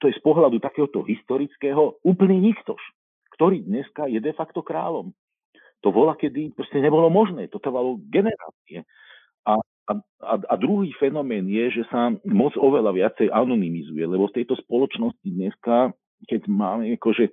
to 0.00 0.08
je 0.08 0.16
z 0.16 0.22
pohľadu 0.24 0.58
takéhoto 0.58 1.04
historického, 1.04 2.00
úplný 2.02 2.40
niktoš 2.40 2.80
ktorý 3.38 3.62
dneska 3.62 4.10
je 4.10 4.18
de 4.18 4.34
facto 4.34 4.66
kráľom. 4.66 5.14
To 5.86 5.94
bola, 5.94 6.18
kedy 6.18 6.58
proste 6.58 6.82
nebolo 6.82 7.06
možné. 7.06 7.46
To 7.54 7.62
trvalo 7.62 8.02
generácie. 8.10 8.82
A, 9.88 10.34
a, 10.36 10.54
druhý 10.60 10.92
fenomén 11.00 11.48
je, 11.48 11.80
že 11.80 11.84
sa 11.88 12.12
moc 12.28 12.52
oveľa 12.60 12.92
viacej 12.92 13.32
anonymizuje, 13.32 14.04
lebo 14.04 14.28
v 14.28 14.36
tejto 14.36 14.60
spoločnosti 14.60 15.24
dneska, 15.24 15.96
keď 16.28 16.40
máme 16.44 16.92
akože 17.00 17.32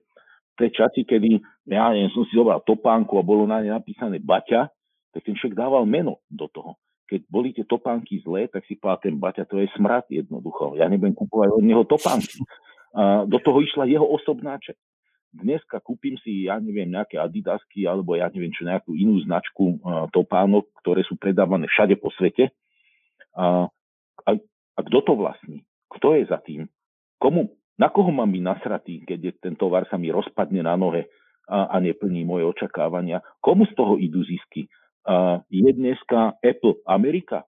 tie 0.55 0.69
časy, 0.71 1.03
kedy, 1.03 1.43
ja 1.67 1.91
neviem, 1.91 2.07
som 2.15 2.23
si 2.23 2.31
zobral 2.31 2.63
topánku 2.63 3.19
a 3.19 3.27
bolo 3.27 3.43
na 3.43 3.59
ne 3.59 3.75
napísané 3.75 4.23
Baťa, 4.23 4.71
tak 5.11 5.21
ten 5.27 5.35
však 5.35 5.51
dával 5.51 5.83
meno 5.83 6.23
do 6.31 6.47
toho. 6.47 6.79
Keď 7.11 7.27
boli 7.27 7.51
tie 7.51 7.67
topánky 7.67 8.23
zlé, 8.23 8.47
tak 8.47 8.63
si 8.65 8.79
povedal, 8.79 9.03
ten 9.03 9.15
Baťa 9.19 9.43
to 9.51 9.59
je 9.59 9.67
smrad 9.75 10.07
jednoducho. 10.07 10.79
Ja 10.79 10.87
nebudem 10.87 11.11
kúpovať 11.11 11.59
od 11.59 11.63
neho 11.63 11.83
topánky. 11.83 12.39
A 12.95 13.27
do 13.27 13.35
toho 13.43 13.59
išla 13.59 13.83
jeho 13.91 14.07
osobná 14.07 14.55
časť 14.55 14.79
dneska 15.35 15.83
kúpim 15.83 16.15
si, 16.23 16.47
ja 16.47 16.55
neviem, 16.57 16.87
nejaké 16.87 17.19
adidasky 17.19 17.83
alebo 17.83 18.15
ja 18.15 18.31
neviem 18.31 18.55
čo, 18.55 18.63
nejakú 18.63 18.95
inú 18.95 19.19
značku 19.23 19.77
uh, 19.83 20.07
topánok, 20.15 20.71
ktoré 20.79 21.03
sú 21.03 21.19
predávané 21.19 21.67
všade 21.67 21.99
po 21.99 22.09
svete. 22.15 22.55
A, 23.35 23.67
a, 24.23 24.31
a 24.75 24.79
kto 24.79 24.97
to 25.03 25.13
vlastní? 25.19 25.67
Kto 25.91 26.15
je 26.15 26.23
za 26.25 26.39
tým? 26.39 26.71
Komu, 27.19 27.51
na 27.75 27.91
koho 27.91 28.09
mám 28.09 28.31
byť 28.31 28.43
nasratý, 28.43 28.95
keď 29.03 29.19
je, 29.19 29.31
ten 29.43 29.53
tovar 29.59 29.83
sa 29.91 29.99
mi 29.99 30.07
rozpadne 30.09 30.63
na 30.63 30.79
nohe 30.79 31.11
a, 31.51 31.75
a 31.75 31.75
neplní 31.83 32.23
moje 32.23 32.47
očakávania? 32.47 33.19
Komu 33.43 33.67
z 33.67 33.73
toho 33.75 33.99
idú 33.99 34.23
zisky? 34.23 34.71
A, 35.03 35.43
je 35.51 35.69
dneska 35.75 36.39
Apple 36.39 36.79
Amerika? 36.87 37.43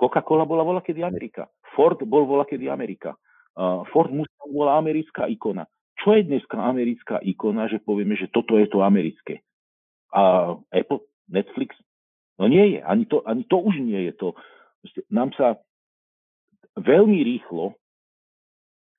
Coca-Cola 0.00 0.48
bola 0.48 0.82
kedy 0.82 1.04
Amerika. 1.04 1.46
Ford 1.76 2.00
bol 2.02 2.26
kedy 2.42 2.66
Amerika. 2.66 3.14
Uh, 3.52 3.84
Ford 3.92 4.08
Mustang 4.08 4.48
bola 4.48 4.80
americká 4.80 5.28
ikona. 5.28 5.68
Čo 6.02 6.18
je 6.18 6.26
dneska 6.26 6.58
americká 6.58 7.22
ikona, 7.22 7.70
že 7.70 7.78
povieme, 7.78 8.18
že 8.18 8.26
toto 8.26 8.58
je 8.58 8.66
to 8.66 8.82
americké? 8.82 9.38
A 10.10 10.54
Apple, 10.74 11.06
Netflix? 11.30 11.78
No 12.42 12.50
nie 12.50 12.76
je. 12.76 12.78
Ani 12.82 13.06
to, 13.06 13.22
ani 13.22 13.46
to 13.46 13.62
už 13.62 13.78
nie 13.78 14.10
je 14.10 14.12
to. 14.18 14.28
Nám 15.14 15.30
sa 15.38 15.62
veľmi 16.74 17.22
rýchlo, 17.22 17.78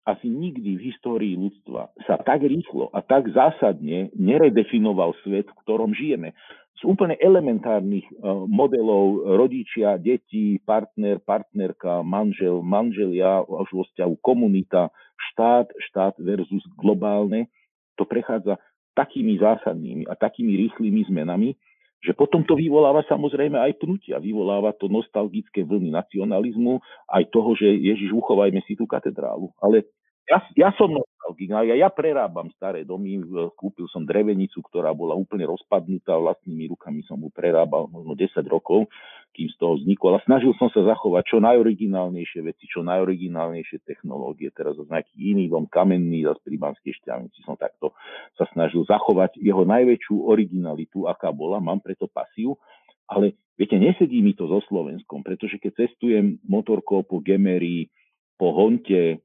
asi 0.03 0.27
nikdy 0.27 0.75
v 0.75 0.85
histórii 0.91 1.33
ľudstva 1.39 1.95
sa 2.03 2.19
tak 2.19 2.43
rýchlo 2.43 2.91
a 2.91 2.99
tak 2.99 3.31
zásadne 3.31 4.11
neredefinoval 4.15 5.15
svet, 5.23 5.47
v 5.47 5.59
ktorom 5.63 5.95
žijeme. 5.95 6.35
Z 6.79 6.83
úplne 6.83 7.15
elementárnych 7.15 8.03
eh, 8.03 8.15
modelov 8.51 9.23
rodičia, 9.39 9.95
deti, 9.95 10.59
partner, 10.67 11.23
partnerka, 11.23 12.03
manžel, 12.03 12.59
manželia, 12.59 13.47
až 13.47 13.69
vo 13.71 13.87
vzťahu 13.87 14.13
komunita, 14.19 14.91
štát, 15.31 15.71
štát 15.91 16.19
versus 16.19 16.63
globálne, 16.75 17.47
to 17.95 18.03
prechádza 18.03 18.59
takými 18.93 19.39
zásadnými 19.39 20.05
a 20.05 20.13
takými 20.13 20.53
rýchlymi 20.67 21.01
zmenami, 21.09 21.55
že 22.03 22.11
potom 22.11 22.43
to 22.43 22.59
vyvoláva 22.59 22.99
samozrejme 23.07 23.55
aj 23.55 23.79
pnutia, 23.79 24.19
vyvoláva 24.19 24.75
to 24.75 24.91
nostalgické 24.91 25.63
vlny 25.63 25.95
nacionalizmu, 25.95 26.83
aj 27.07 27.23
toho, 27.31 27.55
že 27.55 27.71
Ježiš, 27.71 28.11
uchovajme 28.11 28.59
si 28.67 28.75
tú 28.75 28.83
katedrálu. 28.83 29.55
Ale 29.63 29.87
ja, 30.23 30.39
ja 30.55 30.69
som 30.79 30.87
nostalgik, 30.95 31.51
ja, 31.51 31.75
ja 31.75 31.89
prerábam 31.91 32.47
staré 32.55 32.87
domy, 32.87 33.19
kúpil 33.59 33.91
som 33.91 34.07
drevenicu, 34.07 34.63
ktorá 34.63 34.95
bola 34.95 35.19
úplne 35.19 35.43
rozpadnutá, 35.43 36.15
vlastnými 36.15 36.71
rukami 36.71 37.03
som 37.03 37.19
mu 37.19 37.27
prerábal 37.27 37.91
možno 37.91 38.15
10 38.15 38.39
rokov, 38.47 38.87
kým 39.35 39.49
z 39.51 39.55
toho 39.59 39.75
vznikol. 39.81 40.15
A 40.15 40.23
snažil 40.23 40.55
som 40.55 40.71
sa 40.71 40.85
zachovať 40.85 41.23
čo 41.27 41.37
najoriginálnejšie 41.43 42.39
veci, 42.45 42.63
čo 42.69 42.85
najoriginálnejšie 42.87 43.83
technológie. 43.83 44.53
Teraz 44.55 44.79
z 44.79 44.87
nejaký 44.87 45.15
iný 45.17 45.51
dom, 45.51 45.67
kamenný, 45.67 46.23
zase 46.23 46.39
pri 46.45 46.55
Banskej 46.61 46.93
šťavnici 47.03 47.43
som 47.43 47.59
takto 47.59 47.91
sa 48.39 48.47
snažil 48.55 48.87
zachovať 48.87 49.41
jeho 49.41 49.67
najväčšiu 49.67 50.15
originalitu, 50.23 51.09
aká 51.09 51.33
bola, 51.35 51.59
mám 51.59 51.83
preto 51.83 52.07
pasiu, 52.07 52.55
ale 53.11 53.35
viete, 53.59 53.75
nesedí 53.75 54.23
mi 54.23 54.37
to 54.37 54.47
so 54.47 54.63
Slovenskom, 54.71 55.25
pretože 55.25 55.59
keď 55.59 55.83
cestujem 55.83 56.39
motorkou 56.47 57.03
po 57.03 57.19
Gemery, 57.19 57.91
po 58.37 58.55
Honte, 58.55 59.19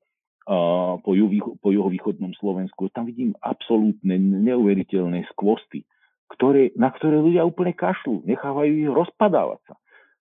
po, 1.05 1.13
juhu, 1.13 1.61
po 1.61 1.69
juhovýchodnom 1.69 2.33
Slovensku, 2.41 2.89
tam 2.97 3.05
vidím 3.05 3.37
absolútne 3.45 4.17
neuveriteľné 4.17 5.29
skvosty, 5.37 5.85
ktoré, 6.33 6.73
na 6.73 6.89
ktoré 6.89 7.21
ľudia 7.21 7.45
úplne 7.45 7.77
kašľú, 7.77 8.25
nechávajú 8.25 8.73
ich 8.73 8.89
rozpadávať 8.89 9.61
sa. 9.69 9.75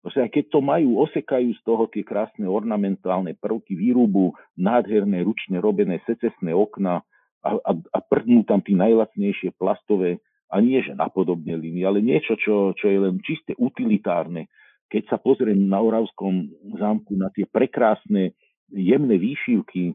Proste 0.02 0.26
aj 0.26 0.32
keď 0.34 0.46
to 0.50 0.60
majú, 0.64 0.90
osekajú 1.06 1.50
z 1.58 1.62
toho 1.62 1.86
tie 1.92 2.02
krásne 2.02 2.50
ornamentálne 2.50 3.38
prvky 3.38 3.78
výrubu, 3.78 4.34
nádherné 4.58 5.22
ručne 5.22 5.62
robené 5.62 6.02
secesné 6.10 6.54
okna 6.54 7.06
a, 7.46 7.50
a, 7.60 7.72
a 7.76 8.00
prdnú 8.02 8.42
tam 8.48 8.64
tie 8.66 8.74
najlacnejšie 8.74 9.54
plastové, 9.58 10.18
a 10.48 10.64
nie 10.64 10.80
že 10.80 10.96
napodobneliny, 10.96 11.84
ale 11.84 12.00
niečo, 12.00 12.40
čo, 12.40 12.72
čo 12.72 12.88
je 12.88 13.00
len 13.04 13.20
čiste 13.20 13.52
utilitárne. 13.60 14.48
Keď 14.88 15.12
sa 15.12 15.18
pozriem 15.20 15.68
na 15.68 15.84
Oravskom 15.84 16.48
zámku 16.80 17.20
na 17.20 17.28
tie 17.36 17.44
prekrásne 17.44 18.32
jemné 18.72 19.20
výšivky 19.20 19.92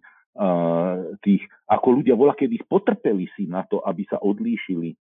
tých, 1.21 1.43
ako 1.69 1.89
ľudia 2.01 2.17
voľa 2.17 2.35
kedy 2.41 2.65
potrpeli 2.65 3.29
si 3.37 3.45
na 3.45 3.65
to, 3.69 3.85
aby 3.85 4.09
sa 4.09 4.17
odlíšili 4.21 4.97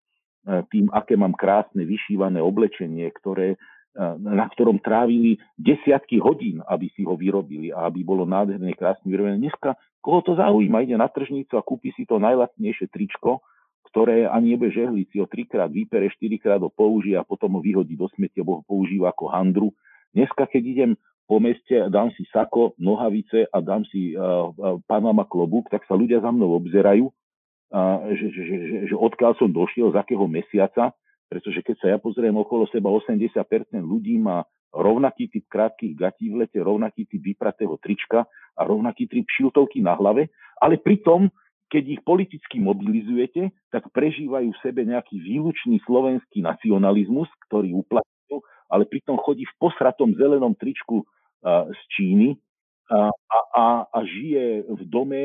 tým, 0.73 0.89
aké 0.89 1.13
mám 1.13 1.37
krásne 1.37 1.85
vyšívané 1.85 2.41
oblečenie, 2.41 3.05
ktoré, 3.13 3.59
na 4.17 4.49
ktorom 4.49 4.81
trávili 4.81 5.37
desiatky 5.59 6.17
hodín, 6.17 6.65
aby 6.65 6.89
si 6.97 7.05
ho 7.05 7.13
vyrobili 7.13 7.69
a 7.69 7.85
aby 7.85 8.01
bolo 8.01 8.25
nádherne 8.25 8.73
krásne 8.73 9.05
vyrobené. 9.05 9.37
Dneska 9.37 9.77
koho 9.99 10.23
to 10.23 10.33
zaujíma, 10.35 10.87
ide 10.87 10.95
na 10.95 11.11
tržnicu 11.11 11.59
a 11.59 11.65
kúpi 11.65 11.91
si 11.93 12.07
to 12.07 12.17
najlacnejšie 12.23 12.87
tričko, 12.87 13.43
ktoré 13.91 14.29
ani 14.29 14.55
nebude 14.55 14.71
žehliť, 14.71 15.05
si 15.11 15.17
ho 15.19 15.27
trikrát 15.27 15.67
vypere, 15.67 16.07
štyrikrát 16.13 16.61
ho 16.61 16.71
použije 16.71 17.19
a 17.19 17.27
potom 17.27 17.57
ho 17.57 17.61
vyhodí 17.61 17.99
do 17.99 18.07
smetia, 18.15 18.45
bo 18.45 18.61
ho 18.61 18.63
používa 18.63 19.11
ako 19.11 19.33
handru. 19.33 19.69
Dneska, 20.15 20.47
keď 20.47 20.63
idem 20.63 20.91
po 21.29 21.37
meste 21.37 21.77
dám 21.93 22.09
si 22.17 22.25
sako, 22.33 22.73
nohavice 22.81 23.45
a 23.53 23.61
dám 23.61 23.85
si 23.85 24.17
uh, 24.17 24.49
Panama 24.89 25.29
klobúk, 25.29 25.69
tak 25.69 25.85
sa 25.85 25.93
ľudia 25.93 26.17
za 26.25 26.33
mnou 26.33 26.57
obzerajú, 26.57 27.05
uh, 27.05 28.01
že, 28.17 28.33
že, 28.33 28.43
že, 28.49 28.55
že 28.89 28.95
odkiaľ 28.97 29.37
som 29.37 29.53
došiel, 29.53 29.93
z 29.93 30.01
akého 30.01 30.25
mesiaca, 30.25 30.89
pretože 31.29 31.61
keď 31.61 31.75
sa 31.77 31.87
ja 31.93 31.97
pozriem 32.01 32.33
okolo 32.33 32.65
seba, 32.73 32.89
80% 32.89 33.29
ľudí 33.77 34.17
má 34.17 34.41
rovnaký 34.73 35.29
typ 35.29 35.45
krátkých 35.45 35.93
gatí 35.93 36.33
v 36.33 36.45
lete, 36.45 36.57
rovnaký 36.57 37.05
typ 37.05 37.21
vypratého 37.21 37.77
trička 37.77 38.25
a 38.57 38.61
rovnaký 38.65 39.05
typ 39.05 39.29
šiltovky 39.29 39.85
na 39.85 39.93
hlave, 39.93 40.33
ale 40.57 40.81
pritom 40.81 41.29
keď 41.69 41.83
ich 41.85 42.01
politicky 42.01 42.57
mobilizujete, 42.57 43.53
tak 43.69 43.85
prežívajú 43.93 44.49
v 44.49 44.61
sebe 44.65 44.81
nejaký 44.89 45.21
výlučný 45.21 45.77
slovenský 45.85 46.41
nacionalizmus, 46.41 47.29
ktorý 47.45 47.77
uplatňujú, 47.85 48.41
ale 48.73 48.89
pritom 48.89 49.21
chodí 49.21 49.45
v 49.45 49.57
posratom 49.61 50.17
zelenom 50.17 50.57
tričku 50.57 51.05
z 51.43 51.81
Číny 51.95 52.35
a, 52.91 53.13
a, 53.55 53.65
a 53.87 53.99
žije 54.03 54.65
v 54.67 54.81
dome, 54.89 55.21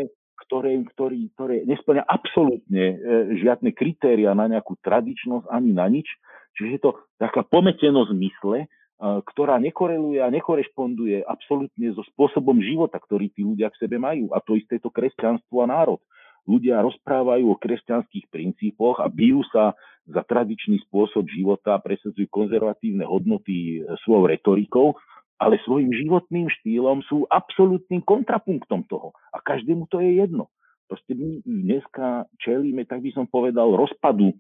ktoré, 0.47 0.77
ktorý, 0.95 1.33
ktoré 1.35 1.57
nesplňa 1.65 2.05
absolútne 2.05 2.85
e, 2.93 2.97
žiadne 3.41 3.73
kritéria 3.73 4.37
na 4.37 4.47
nejakú 4.51 4.77
tradičnosť 4.85 5.49
ani 5.49 5.71
na 5.73 5.87
nič. 5.89 6.07
Čiže 6.55 6.69
je 6.71 6.81
to 6.83 6.91
taká 7.19 7.43
pometenosť 7.43 8.13
mysle, 8.15 8.71
ktorá 9.03 9.59
nekoreluje 9.59 10.23
a 10.23 10.31
nekorešponduje 10.31 11.27
absolútne 11.27 11.93
so 11.93 12.07
spôsobom 12.15 12.57
života, 12.63 12.97
ktorý 13.03 13.29
tí 13.35 13.43
ľudia 13.43 13.69
v 13.75 13.79
sebe 13.83 13.99
majú. 13.99 14.31
A 14.33 14.39
to 14.39 14.55
isté 14.55 14.79
to 14.79 14.89
kresťanstvo 14.89 15.61
a 15.61 15.69
národ. 15.69 16.01
Ľudia 16.47 16.85
rozprávajú 16.85 17.51
o 17.53 17.61
kresťanských 17.61 18.29
princípoch 18.29 19.01
a 19.01 19.09
bijú 19.09 19.43
sa 19.51 19.73
za 20.05 20.21
tradičný 20.21 20.77
spôsob 20.89 21.25
života, 21.33 21.81
presadzujú 21.81 22.29
konzervatívne 22.29 23.09
hodnoty 23.09 23.81
e, 23.81 23.89
svojou 24.05 24.29
retorikou, 24.29 24.93
ale 25.39 25.59
svojim 25.67 25.91
životným 25.91 26.47
štýlom 26.61 27.03
sú 27.11 27.27
absolútnym 27.27 28.03
kontrapunktom 28.07 28.87
toho. 28.87 29.13
A 29.35 29.43
každému 29.43 29.91
to 29.91 29.99
je 29.99 30.23
jedno. 30.23 30.51
Proste 30.87 31.17
my 31.17 31.43
dneska 31.43 32.29
čelíme, 32.39 32.85
tak 32.87 33.03
by 33.03 33.11
som 33.17 33.27
povedal, 33.27 33.75
rozpadu 33.75 34.37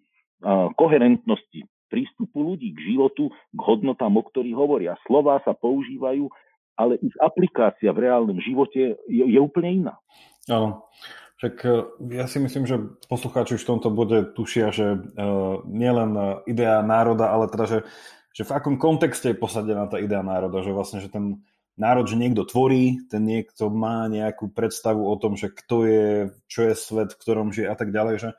koherentnosti 0.77 1.65
prístupu 1.89 2.43
ľudí 2.43 2.75
k 2.75 2.81
životu, 2.91 3.31
k 3.31 3.61
hodnotám, 3.63 4.19
o 4.19 4.23
ktorých 4.27 4.57
hovoria. 4.57 4.99
Slová 5.07 5.39
sa 5.47 5.55
používajú, 5.55 6.27
ale 6.75 6.99
ich 6.99 7.15
aplikácia 7.23 7.95
v 7.95 8.03
reálnom 8.11 8.39
živote 8.43 8.99
je, 9.07 9.25
je 9.25 9.39
úplne 9.39 9.87
iná. 9.87 9.95
Áno. 10.51 10.91
Však 11.39 11.55
e, 11.67 11.71
ja 12.19 12.27
si 12.27 12.43
myslím, 12.43 12.67
že 12.67 12.83
poslucháči 13.07 13.59
už 13.59 13.63
v 13.63 13.71
tomto 13.77 13.89
bode 13.95 14.33
tušia, 14.39 14.71
že 14.71 14.97
uh, 14.97 15.61
nielen 15.67 16.15
idea 16.47 16.79
národa, 16.83 17.31
ale 17.31 17.51
teda, 17.51 17.65
že, 17.67 17.79
že 18.35 18.43
v 18.43 18.51
akom 18.51 18.76
kontexte 18.82 19.30
je 19.30 19.39
posadená 19.39 19.87
tá 19.87 20.03
idea 20.03 20.20
národa, 20.26 20.66
že 20.66 20.74
vlastne, 20.74 20.99
že 20.99 21.07
ten 21.07 21.47
národ, 21.78 22.11
že 22.11 22.18
niekto 22.18 22.43
tvorí, 22.43 23.07
ten 23.07 23.22
niekto 23.22 23.70
má 23.70 24.11
nejakú 24.11 24.51
predstavu 24.51 25.07
o 25.07 25.14
tom, 25.14 25.39
že 25.39 25.55
kto 25.55 25.76
je, 25.87 26.09
čo 26.51 26.66
je 26.66 26.74
svet, 26.74 27.14
v 27.14 27.20
ktorom 27.22 27.55
žije 27.55 27.70
a 27.70 27.76
tak 27.78 27.95
ďalej, 27.95 28.14
že 28.18 28.30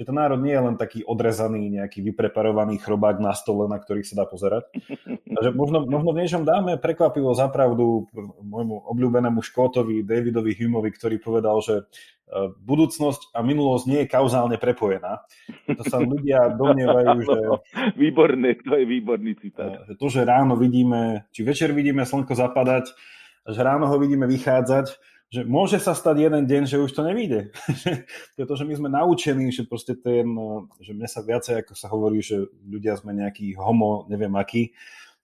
že 0.00 0.08
ten 0.08 0.16
národ 0.16 0.40
nie 0.40 0.56
je 0.56 0.64
len 0.64 0.76
taký 0.80 1.04
odrezaný, 1.04 1.68
nejaký 1.68 2.00
vypreparovaný 2.00 2.80
chrobák 2.80 3.20
na 3.20 3.36
stole, 3.36 3.68
na 3.68 3.76
ktorý 3.76 4.00
sa 4.00 4.16
dá 4.16 4.24
pozerať. 4.24 4.72
Takže 5.36 5.52
možno, 5.52 5.84
možno 5.84 6.16
v 6.16 6.24
niečom 6.24 6.48
dáme 6.48 6.80
prekvapivo 6.80 7.36
zapravdu 7.36 8.08
môjmu 8.40 8.88
obľúbenému 8.88 9.44
Škótovi, 9.44 10.00
Davidovi 10.00 10.56
Humeovi, 10.56 10.88
ktorý 10.96 11.20
povedal, 11.20 11.60
že 11.60 11.74
e, 11.76 11.84
budúcnosť 12.48 13.36
a 13.36 13.44
minulosť 13.44 13.84
nie 13.92 14.00
je 14.00 14.08
kauzálne 14.08 14.56
prepojená. 14.56 15.20
To 15.68 15.84
sa 15.84 16.00
ľudia 16.00 16.48
domnievajú, 16.56 17.16
že... 17.28 17.38
Výborné, 18.00 18.56
to 18.56 18.80
je 18.80 18.88
výborný 18.88 19.36
citát. 19.36 19.84
Že 19.84 20.00
to, 20.00 20.06
že 20.08 20.24
ráno 20.24 20.56
vidíme, 20.56 21.28
či 21.28 21.44
večer 21.44 21.76
vidíme 21.76 22.08
slnko 22.08 22.32
zapadať, 22.32 22.88
že 23.52 23.60
ráno 23.60 23.84
ho 23.84 24.00
vidíme 24.00 24.24
vychádzať, 24.24 24.96
že 25.30 25.46
môže 25.46 25.78
sa 25.78 25.94
stať 25.94 26.26
jeden 26.26 26.44
deň, 26.50 26.62
že 26.66 26.82
už 26.82 26.90
to 26.90 27.06
nevíde. 27.06 27.54
Pretože 28.36 28.66
my 28.66 28.74
sme 28.74 28.88
naučení, 28.90 29.54
že 29.54 29.62
proste 29.62 29.94
ten, 29.94 30.26
že 30.82 30.90
mne 30.90 31.06
sa 31.06 31.22
viacej, 31.22 31.62
ako 31.62 31.72
sa 31.78 31.86
hovorí, 31.86 32.18
že 32.18 32.50
ľudia 32.66 32.98
sme 32.98 33.14
nejaký 33.14 33.54
homo, 33.54 34.10
neviem 34.10 34.34
aký, 34.34 34.74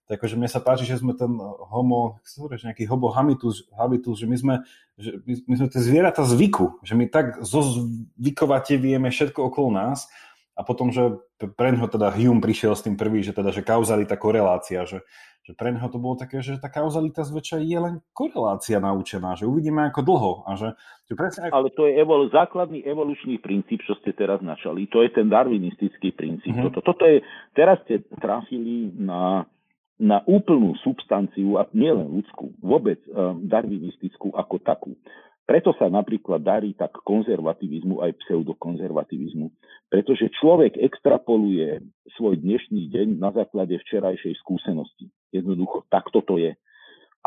tak 0.07 0.23
akože 0.23 0.39
mne 0.39 0.47
sa 0.47 0.63
páči, 0.63 0.87
že 0.87 1.03
sme 1.03 1.11
ten 1.11 1.27
homo, 1.67 2.23
sa 2.23 2.39
hovorí, 2.39 2.55
že 2.55 2.71
nejaký 2.71 2.87
homo 2.87 3.11
habitus, 3.11 3.67
habitus 3.75 4.23
že 4.23 4.27
my 4.31 4.37
sme, 4.39 4.55
že 4.95 5.19
my, 5.27 5.33
my 5.43 5.55
sme 5.59 5.67
tie 5.67 5.81
zvieratá 5.83 6.23
zvyku, 6.23 6.79
že 6.87 6.95
my 6.95 7.11
tak 7.11 7.43
zozvykovate 7.43 8.79
vieme 8.79 9.11
všetko 9.11 9.51
okolo 9.51 9.75
nás 9.75 10.07
a 10.55 10.63
potom, 10.63 10.95
že 10.95 11.19
pre 11.53 11.75
ňoho 11.75 11.91
teda 11.91 12.15
Hume 12.15 12.39
prišiel 12.39 12.73
s 12.73 12.81
tým 12.87 12.95
prvý, 12.95 13.21
že 13.21 13.35
teda, 13.35 13.51
že 13.51 13.61
kauzalita, 13.61 14.15
korelácia, 14.15 14.87
že, 14.87 15.03
že 15.47 15.55
pre 15.55 15.71
neho 15.71 15.87
to 15.87 15.95
bolo 15.95 16.19
také, 16.19 16.43
že 16.43 16.59
tá 16.59 16.67
kauzalita 16.67 17.23
zväčša 17.23 17.63
je 17.63 17.79
len 17.79 17.95
korelácia 18.11 18.83
naučená, 18.83 19.39
že 19.39 19.47
uvidíme 19.47 19.87
ako 19.87 20.03
dlho. 20.03 20.31
A 20.43 20.59
že, 20.59 20.75
že 21.07 21.15
presne... 21.15 21.47
Ale 21.47 21.71
to 21.71 21.87
je 21.87 21.95
evol, 21.95 22.27
základný 22.27 22.83
evolučný 22.83 23.39
princíp, 23.39 23.79
čo 23.87 23.95
ste 24.03 24.11
teraz 24.11 24.43
načali. 24.43 24.91
To 24.91 24.99
je 24.99 25.09
ten 25.15 25.31
darwinistický 25.31 26.11
princíp. 26.11 26.51
Uh-huh. 26.51 26.67
Toto, 26.67 26.91
toto 26.91 27.07
je, 27.07 27.23
teraz 27.55 27.79
ste 27.87 28.03
trafili 28.19 28.91
na, 28.99 29.47
na 29.95 30.19
úplnú 30.27 30.75
substanciu, 30.83 31.55
a 31.55 31.63
nielen 31.71 32.11
ľudskú, 32.11 32.51
vôbec 32.59 32.99
um, 33.07 33.39
darwinistickú 33.47 34.35
ako 34.35 34.59
takú. 34.59 34.99
Preto 35.47 35.71
sa 35.79 35.87
napríklad 35.87 36.43
darí 36.43 36.75
tak 36.75 36.91
konzervativizmu 37.07 38.03
aj 38.03 38.19
pseudokonzervativizmu, 38.19 39.47
pretože 39.87 40.27
človek 40.43 40.75
extrapoluje 40.75 41.79
svoj 42.19 42.35
dnešný 42.35 42.91
deň 42.91 43.07
na 43.15 43.31
základe 43.31 43.79
včerajšej 43.79 44.35
skúsenosti. 44.43 45.07
Jednoducho, 45.31 45.83
takto 45.91 46.23
to 46.23 46.39
je. 46.39 46.55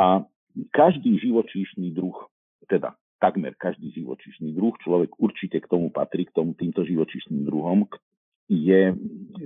A 0.01 0.25
každý 0.73 1.21
živočíšny 1.21 1.93
druh, 1.93 2.17
teda 2.67 2.97
takmer 3.21 3.53
každý 3.55 3.93
živočíšny 3.93 4.57
druh, 4.57 4.73
človek 4.81 5.13
určite 5.21 5.61
k 5.61 5.69
tomu 5.69 5.93
patrí, 5.93 6.25
k 6.25 6.33
tomu 6.33 6.57
týmto 6.57 6.83
živočíšnym 6.83 7.45
druhom, 7.45 7.85
je, 8.51 8.97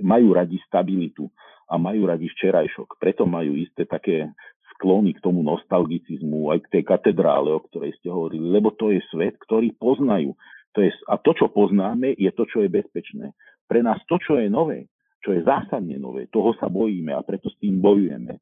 majú 0.01 0.33
radi 0.33 0.57
stabilitu 0.65 1.29
a 1.69 1.77
majú 1.77 2.07
radi 2.09 2.31
včerajšok. 2.31 2.97
Preto 2.97 3.27
majú 3.27 3.53
isté 3.59 3.85
také 3.85 4.31
sklony 4.75 5.13
k 5.13 5.21
tomu 5.21 5.45
nostalgicizmu, 5.45 6.55
aj 6.55 6.65
k 6.65 6.71
tej 6.79 6.83
katedrále, 6.87 7.53
o 7.53 7.61
ktorej 7.69 7.93
ste 8.01 8.09
hovorili, 8.09 8.49
lebo 8.49 8.73
to 8.73 8.89
je 8.89 9.03
svet, 9.13 9.37
ktorý 9.45 9.75
poznajú. 9.77 10.33
To 10.75 10.83
je, 10.83 10.91
a 11.07 11.15
to, 11.15 11.31
čo 11.31 11.47
poznáme, 11.47 12.17
je 12.17 12.31
to, 12.35 12.43
čo 12.49 12.65
je 12.65 12.69
bezpečné. 12.71 13.31
Pre 13.69 13.79
nás 13.79 14.01
to, 14.09 14.19
čo 14.19 14.35
je 14.35 14.51
nové, 14.51 14.91
čo 15.25 15.33
je 15.33 15.41
zásadne 15.41 15.97
nové, 15.97 16.29
toho 16.29 16.53
sa 16.61 16.69
bojíme 16.69 17.09
a 17.09 17.25
preto 17.25 17.49
s 17.49 17.57
tým 17.57 17.81
bojujeme. 17.81 18.37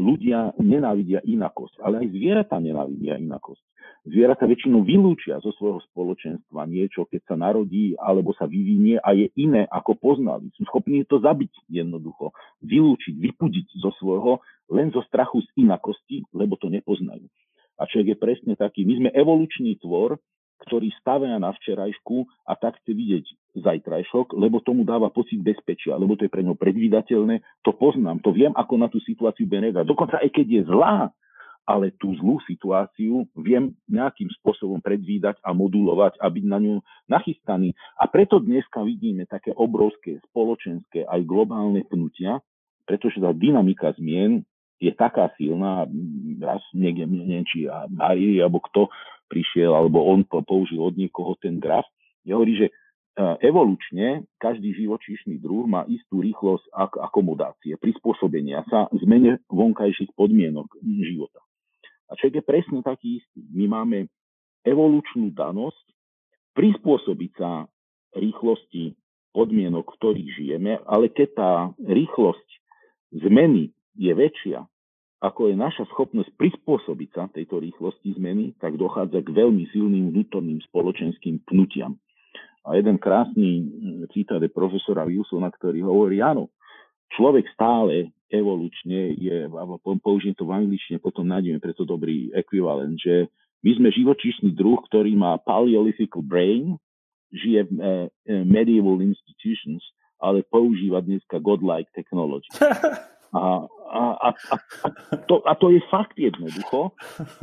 Ľudia 0.00 0.56
nenávidia 0.56 1.20
inakosť, 1.20 1.84
ale 1.84 2.00
aj 2.00 2.08
zvieratá 2.16 2.56
nenávidia 2.56 3.20
inakosť. 3.20 3.60
Zvieratá 4.08 4.48
väčšinou 4.48 4.80
vylúčia 4.80 5.36
zo 5.44 5.52
svojho 5.60 5.84
spoločenstva 5.92 6.64
niečo, 6.64 7.04
keď 7.04 7.20
sa 7.28 7.36
narodí 7.36 7.92
alebo 8.00 8.32
sa 8.32 8.48
vyvinie 8.48 8.96
a 8.96 9.12
je 9.12 9.28
iné, 9.36 9.68
ako 9.68 10.00
poznali. 10.00 10.48
Sú 10.56 10.64
schopní 10.64 11.04
to 11.04 11.20
zabiť 11.20 11.52
jednoducho, 11.68 12.32
vylúčiť, 12.64 13.12
vypudiť 13.20 13.76
zo 13.84 13.92
svojho 14.00 14.40
len 14.72 14.88
zo 14.96 15.04
strachu 15.04 15.44
z 15.44 15.68
inakosti, 15.68 16.24
lebo 16.32 16.56
to 16.56 16.72
nepoznajú. 16.72 17.28
A 17.76 17.84
človek 17.84 18.16
je 18.16 18.22
presne 18.24 18.54
taký. 18.56 18.88
My 18.88 19.04
sme 19.04 19.10
evolučný 19.12 19.76
tvor, 19.76 20.16
ktorý 20.66 20.92
stavia 21.00 21.36
na 21.40 21.50
včerajšku 21.56 22.28
a 22.46 22.52
tak 22.56 22.80
chce 22.82 22.92
vidieť 22.92 23.24
zajtrajšok, 23.60 24.38
lebo 24.38 24.62
tomu 24.62 24.86
dáva 24.86 25.10
pocit 25.10 25.42
bezpečia, 25.42 25.98
lebo 25.98 26.14
to 26.14 26.26
je 26.26 26.32
pre 26.32 26.46
ňo 26.46 26.54
predvídateľné, 26.54 27.64
to 27.66 27.74
poznám, 27.74 28.22
to 28.22 28.30
viem, 28.30 28.54
ako 28.54 28.74
na 28.78 28.86
tú 28.86 29.02
situáciu 29.02 29.48
benega. 29.50 29.82
Dokonca 29.82 30.22
aj 30.22 30.30
keď 30.30 30.46
je 30.46 30.62
zlá, 30.70 31.10
ale 31.68 31.94
tú 32.02 32.10
zlú 32.18 32.42
situáciu 32.50 33.30
viem 33.38 33.70
nejakým 33.86 34.26
spôsobom 34.42 34.82
predvídať 34.82 35.38
a 35.46 35.54
modulovať 35.54 36.18
a 36.18 36.26
byť 36.26 36.44
na 36.50 36.58
ňu 36.58 36.74
nachystaný. 37.06 37.76
A 37.94 38.10
preto 38.10 38.42
dneska 38.42 38.82
vidíme 38.82 39.22
také 39.30 39.54
obrovské 39.54 40.18
spoločenské 40.30 41.06
aj 41.06 41.20
globálne 41.22 41.86
pnutia, 41.86 42.42
pretože 42.90 43.22
tá 43.22 43.30
dynamika 43.30 43.94
zmien 43.94 44.42
je 44.80 44.92
taká 44.96 45.28
silná, 45.36 45.84
raz 46.40 46.64
niekde, 46.72 47.04
neviem, 47.04 47.44
či 47.44 47.68
Harry 48.00 48.40
alebo 48.40 48.64
kto 48.64 48.88
prišiel, 49.28 49.76
alebo 49.76 50.08
on 50.08 50.24
použil 50.26 50.80
od 50.80 50.96
niekoho 50.96 51.36
ten 51.38 51.60
graf, 51.60 51.84
je 52.24 52.32
hovorí, 52.32 52.56
že 52.56 52.66
e, 52.68 52.72
evolučne 53.44 54.26
každý 54.40 54.74
živočíšny 54.74 55.38
druh 55.38 55.68
má 55.68 55.84
istú 55.86 56.24
rýchlosť 56.24 56.66
ak- 56.72 57.00
akomodácie, 57.12 57.76
prispôsobenia 57.78 58.64
sa 58.66 58.88
zmene 59.04 59.38
vonkajších 59.52 60.16
podmienok 60.16 60.66
života. 60.82 61.40
A 62.10 62.18
človek 62.18 62.42
je 62.42 62.44
presne 62.44 62.78
taký 62.82 63.22
istý. 63.22 63.46
My 63.54 63.70
máme 63.70 64.10
evolučnú 64.66 65.30
danosť 65.30 65.86
prispôsobiť 66.58 67.30
sa 67.38 67.70
rýchlosti 68.18 68.98
podmienok, 69.30 69.86
v 69.86 69.96
ktorých 70.02 70.30
žijeme, 70.34 70.72
ale 70.90 71.06
keď 71.14 71.28
tá 71.38 71.50
rýchlosť 71.78 72.48
zmeny 73.14 73.70
je 73.94 74.12
väčšia, 74.14 74.66
ako 75.20 75.52
je 75.52 75.54
naša 75.56 75.84
schopnosť 75.92 76.32
prispôsobiť 76.40 77.08
sa 77.12 77.28
tejto 77.28 77.60
rýchlosti 77.60 78.16
zmeny, 78.16 78.56
tak 78.56 78.80
dochádza 78.80 79.20
k 79.20 79.36
veľmi 79.36 79.68
silným 79.68 80.16
vnútorným 80.16 80.64
spoločenským 80.72 81.44
pnutiam. 81.44 82.00
A 82.64 82.80
jeden 82.80 82.96
krásny 82.96 83.60
mm, 83.60 84.08
citát 84.16 84.40
je 84.40 84.48
profesora 84.48 85.04
Wilsona, 85.04 85.52
ktorý 85.52 85.84
hovorí, 85.84 86.24
áno, 86.24 86.48
človek 87.12 87.52
stále 87.52 88.16
evolučne 88.32 89.12
je, 89.16 89.44
použijem 90.00 90.32
to 90.32 90.48
v 90.48 90.56
angličtine, 90.56 90.96
potom 91.02 91.28
nájdeme 91.28 91.60
preto 91.60 91.84
dobrý 91.84 92.32
ekvivalent, 92.32 92.96
že 92.96 93.28
my 93.60 93.76
sme 93.76 93.88
živočíšny 93.92 94.56
druh, 94.56 94.80
ktorý 94.88 95.12
má 95.20 95.36
paleolithical 95.44 96.24
brain, 96.24 96.80
žije 97.28 97.68
v 97.68 97.70
uh, 97.76 98.08
medieval 98.48 99.04
institutions, 99.04 99.84
ale 100.16 100.40
používa 100.48 101.04
dneska 101.04 101.36
godlike 101.42 101.92
technology. 101.92 102.48
A, 103.30 103.66
a, 103.90 104.02
a, 104.18 104.28
a, 104.54 104.56
to, 105.30 105.42
a 105.46 105.52
to 105.54 105.70
je 105.70 105.80
fakt 105.90 106.18
jednoducho. 106.18 106.94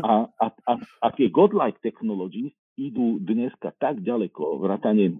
A, 0.04 0.28
a, 0.28 0.46
a, 0.52 0.74
a 0.78 1.08
tie 1.16 1.32
godlike 1.32 1.80
technologies 1.80 2.52
idú 2.78 3.18
dneska 3.24 3.74
tak 3.82 4.06
ďaleko, 4.06 4.62
vrátane 4.62 5.18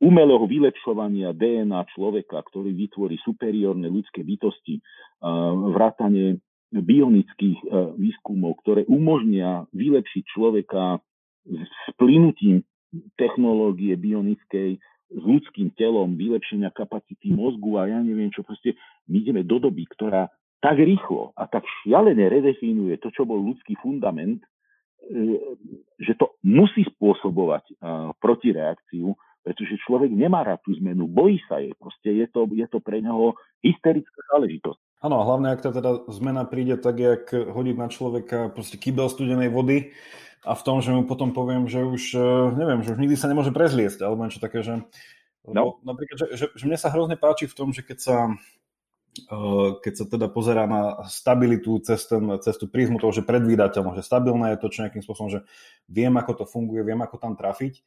umelého 0.00 0.44
vylepšovania 0.44 1.32
DNA 1.32 1.80
človeka, 1.96 2.44
ktorý 2.44 2.72
vytvorí 2.76 3.16
superiórne 3.24 3.88
ľudské 3.88 4.20
bytosti, 4.20 4.84
vrátane 5.72 6.40
bionických 6.70 7.58
e, 7.66 7.66
výskumov, 7.98 8.62
ktoré 8.62 8.86
umožnia 8.86 9.66
vylepšiť 9.74 10.24
človeka 10.30 11.02
s 11.50 11.76
plynutím 11.98 12.62
technológie 13.18 13.98
bionickej 13.98 14.78
s 15.10 15.22
ľudským 15.22 15.74
telom, 15.74 16.14
vylepšenia 16.14 16.70
kapacity 16.70 17.34
mozgu 17.34 17.82
a 17.82 17.90
ja 17.90 17.98
neviem 17.98 18.30
čo, 18.30 18.46
proste 18.46 18.78
my 19.10 19.26
ideme 19.26 19.42
do 19.42 19.58
doby, 19.58 19.82
ktorá 19.90 20.30
tak 20.62 20.78
rýchlo 20.78 21.34
a 21.34 21.50
tak 21.50 21.66
šialene 21.82 22.30
redefinuje 22.30 23.00
to, 23.02 23.10
čo 23.10 23.26
bol 23.26 23.40
ľudský 23.40 23.74
fundament, 23.80 24.44
e, 24.44 25.40
že 25.98 26.14
to 26.14 26.38
musí 26.46 26.86
spôsobovať 26.94 27.64
e, 27.66 27.74
protireakciu, 28.22 29.16
pretože 29.40 29.80
človek 29.88 30.12
nemá 30.12 30.44
rád 30.44 30.60
tú 30.62 30.76
zmenu, 30.78 31.08
bojí 31.08 31.40
sa 31.48 31.58
jej, 31.64 31.72
proste 31.80 32.12
je 32.12 32.26
to, 32.28 32.44
je 32.52 32.66
to 32.68 32.78
pre 32.84 33.00
neho 33.00 33.32
hysterická 33.64 34.20
záležitosť. 34.36 34.89
Áno, 35.00 35.16
a 35.16 35.24
hlavne, 35.24 35.56
ak 35.56 35.64
tá 35.64 35.72
teda 35.72 36.04
zmena 36.12 36.44
príde 36.44 36.76
tak, 36.76 37.00
jak 37.00 37.32
hodiť 37.32 37.76
na 37.80 37.88
človeka 37.88 38.52
proste 38.52 38.76
kýbel 38.76 39.08
studenej 39.08 39.48
vody 39.48 39.96
a 40.44 40.52
v 40.52 40.62
tom, 40.64 40.84
že 40.84 40.92
mu 40.92 41.08
potom 41.08 41.32
poviem, 41.32 41.64
že 41.72 41.80
už, 41.80 42.02
e, 42.20 42.28
neviem, 42.52 42.84
že 42.84 42.92
už 42.92 43.00
nikdy 43.00 43.16
sa 43.16 43.32
nemôže 43.32 43.48
prezliesť, 43.48 44.04
alebo 44.04 44.28
niečo 44.28 44.44
také, 44.44 44.60
že 44.60 44.84
no. 45.48 45.80
napríklad, 45.88 46.16
že, 46.20 46.26
že, 46.36 46.46
že 46.52 46.64
mne 46.68 46.76
sa 46.76 46.92
hrozne 46.92 47.16
páči 47.16 47.48
v 47.48 47.56
tom, 47.56 47.72
že 47.72 47.80
keď 47.80 47.98
sa 48.00 48.16
e, 49.24 49.40
keď 49.80 49.92
sa 49.96 50.04
teda 50.04 50.28
pozerá 50.28 50.68
na 50.68 51.08
stabilitu 51.08 51.80
cez, 51.80 52.04
ten, 52.04 52.20
cez 52.44 52.60
tú 52.60 52.68
prízmu 52.68 53.00
toho, 53.00 53.12
že 53.12 53.24
predvídateľno, 53.24 53.96
že 53.96 54.04
stabilné 54.04 54.52
je 54.52 54.60
to, 54.60 54.68
čo 54.68 54.84
nejakým 54.84 55.00
spôsobom, 55.00 55.32
že 55.32 55.40
viem, 55.88 56.12
ako 56.12 56.40
to 56.40 56.44
funguje, 56.44 56.84
viem, 56.84 57.00
ako 57.00 57.16
tam 57.16 57.40
trafiť, 57.40 57.80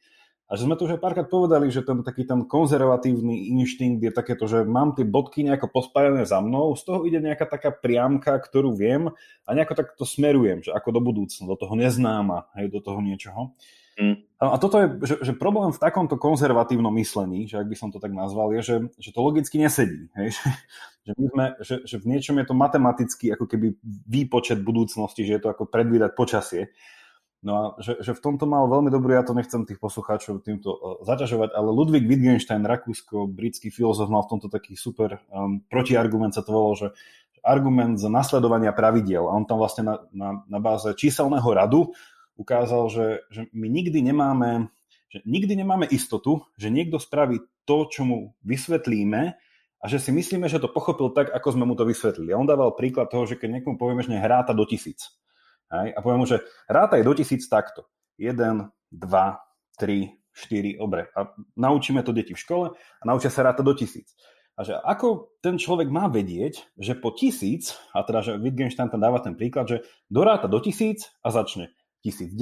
a 0.44 0.60
že 0.60 0.68
sme 0.68 0.76
tu 0.76 0.84
už 0.84 0.96
aj 0.96 1.02
párkrát 1.02 1.24
povedali, 1.24 1.72
že 1.72 1.80
ten 1.80 2.04
taký 2.04 2.28
ten 2.28 2.44
konzervatívny 2.44 3.48
inštinkt 3.56 4.04
je 4.04 4.12
takéto, 4.12 4.44
že 4.44 4.60
mám 4.68 4.92
tie 4.92 5.08
bodky 5.08 5.40
nejako 5.40 5.72
pospájané 5.72 6.28
za 6.28 6.44
mnou, 6.44 6.76
z 6.76 6.84
toho 6.84 7.08
ide 7.08 7.16
nejaká 7.16 7.48
taká 7.48 7.72
priamka, 7.72 8.36
ktorú 8.36 8.76
viem 8.76 9.08
a 9.44 9.50
nejako 9.56 9.72
tak 9.72 9.96
to 9.96 10.04
smerujem, 10.04 10.60
že 10.60 10.70
ako 10.76 10.88
do 10.92 11.00
budúcna, 11.00 11.48
do 11.48 11.56
toho 11.56 11.72
neznáma, 11.72 12.52
hej, 12.60 12.68
do 12.68 12.84
toho 12.84 13.00
niečoho. 13.00 13.56
Mm. 13.94 14.26
A 14.42 14.58
toto 14.58 14.76
je, 14.82 14.86
že, 15.06 15.14
že 15.22 15.32
problém 15.38 15.70
v 15.70 15.80
takomto 15.80 16.18
konzervatívnom 16.18 16.90
myslení, 16.98 17.46
že 17.46 17.62
ak 17.62 17.70
by 17.70 17.76
som 17.78 17.88
to 17.94 18.02
tak 18.02 18.10
nazval, 18.10 18.50
je, 18.52 18.60
že, 18.60 18.76
že 18.98 19.10
to 19.14 19.22
logicky 19.22 19.56
nesedí. 19.56 20.10
Hej? 20.18 20.36
Že, 21.04 21.12
my 21.20 21.26
sme, 21.28 21.46
že, 21.60 21.76
že 21.84 21.96
v 22.00 22.16
niečom 22.16 22.32
je 22.40 22.48
to 22.48 22.56
matematicky 22.56 23.28
ako 23.28 23.44
keby 23.44 23.76
výpočet 24.08 24.64
budúcnosti, 24.64 25.28
že 25.28 25.36
je 25.36 25.42
to 25.44 25.52
ako 25.52 25.68
predvídať 25.68 26.16
počasie. 26.16 26.72
No 27.44 27.52
a 27.52 27.62
že, 27.76 28.00
že 28.00 28.16
v 28.16 28.24
tomto 28.24 28.48
mal 28.48 28.64
veľmi 28.72 28.88
dobrý, 28.88 29.20
ja 29.20 29.22
to 29.22 29.36
nechcem 29.36 29.68
tých 29.68 29.76
poslucháčov 29.76 30.40
týmto 30.40 30.72
uh, 30.72 30.78
zaťažovať, 31.04 31.52
ale 31.52 31.68
Ludwig 31.68 32.08
Wittgenstein, 32.08 32.64
rakúsko-britský 32.64 33.68
filozof, 33.68 34.08
mal 34.08 34.24
v 34.24 34.32
tomto 34.32 34.48
taký 34.48 34.80
super 34.80 35.20
um, 35.28 35.60
protiargument, 35.68 36.32
sa 36.32 36.40
to 36.40 36.56
volalo, 36.56 36.74
že 36.74 36.88
argument 37.44 38.00
za 38.00 38.08
nasledovania 38.08 38.72
pravidiel. 38.72 39.28
A 39.28 39.36
on 39.36 39.44
tam 39.44 39.60
vlastne 39.60 39.84
na, 39.84 39.94
na, 40.16 40.28
na 40.48 40.58
báze 40.58 40.88
číselného 40.96 41.44
radu 41.44 41.92
ukázal, 42.40 42.88
že, 42.88 43.06
že 43.28 43.40
my 43.52 43.68
nikdy 43.68 44.00
nemáme, 44.00 44.72
že 45.12 45.20
nikdy 45.28 45.52
nemáme 45.60 45.84
istotu, 45.92 46.48
že 46.56 46.72
niekto 46.72 46.96
spraví 46.96 47.44
to, 47.68 47.86
čo 47.92 48.08
mu 48.08 48.32
vysvetlíme 48.40 49.36
a 49.78 49.84
že 49.84 50.00
si 50.00 50.10
myslíme, 50.16 50.48
že 50.48 50.56
to 50.56 50.72
pochopil 50.72 51.12
tak, 51.12 51.28
ako 51.28 51.48
sme 51.52 51.68
mu 51.68 51.76
to 51.76 51.84
vysvetlili. 51.84 52.32
A 52.32 52.40
on 52.40 52.48
dával 52.48 52.72
príklad 52.72 53.12
toho, 53.12 53.28
že 53.28 53.36
keď 53.36 53.60
niekomu 53.60 53.76
povieme, 53.76 54.00
že 54.00 54.16
hráta 54.16 54.56
do 54.56 54.64
tisíc 54.64 55.12
Hej? 55.70 55.94
A 55.94 55.98
poviem 56.00 56.20
mu, 56.24 56.28
že 56.28 56.42
rátaj 56.66 57.00
do 57.04 57.12
tisíc 57.14 57.46
takto. 57.48 57.88
1, 58.18 58.34
2, 58.36 59.00
3, 59.80 60.10
4, 60.34 60.78
dobre. 60.78 61.08
A 61.14 61.30
naučíme 61.54 62.02
to 62.02 62.10
deti 62.10 62.34
v 62.34 62.42
škole 62.42 62.66
a 62.74 63.02
naučia 63.06 63.30
sa 63.30 63.46
rátať 63.46 63.64
do 63.64 63.74
tisíc. 63.74 64.14
A 64.54 64.62
že 64.62 64.78
ako 64.78 65.34
ten 65.42 65.58
človek 65.58 65.90
má 65.90 66.06
vedieť, 66.06 66.78
že 66.78 66.94
po 66.94 67.10
tisíc, 67.10 67.74
a 67.90 68.06
teda, 68.06 68.22
že 68.22 68.38
Wittgenstein 68.38 68.86
tam 68.86 69.02
dáva 69.02 69.18
ten 69.18 69.34
príklad, 69.34 69.66
že 69.66 69.82
doráta 70.06 70.46
do 70.46 70.62
tisíc 70.62 71.10
a 71.26 71.34
začne 71.34 71.74
1010, 72.06 72.38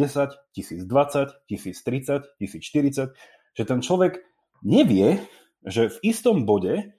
1020, 0.52 1.32
1030, 1.48 2.36
1040, 2.36 3.16
že 3.56 3.62
ten 3.64 3.80
človek 3.80 4.20
nevie, 4.60 5.24
že 5.64 5.88
v 5.88 5.96
istom 6.04 6.44
bode 6.44 6.92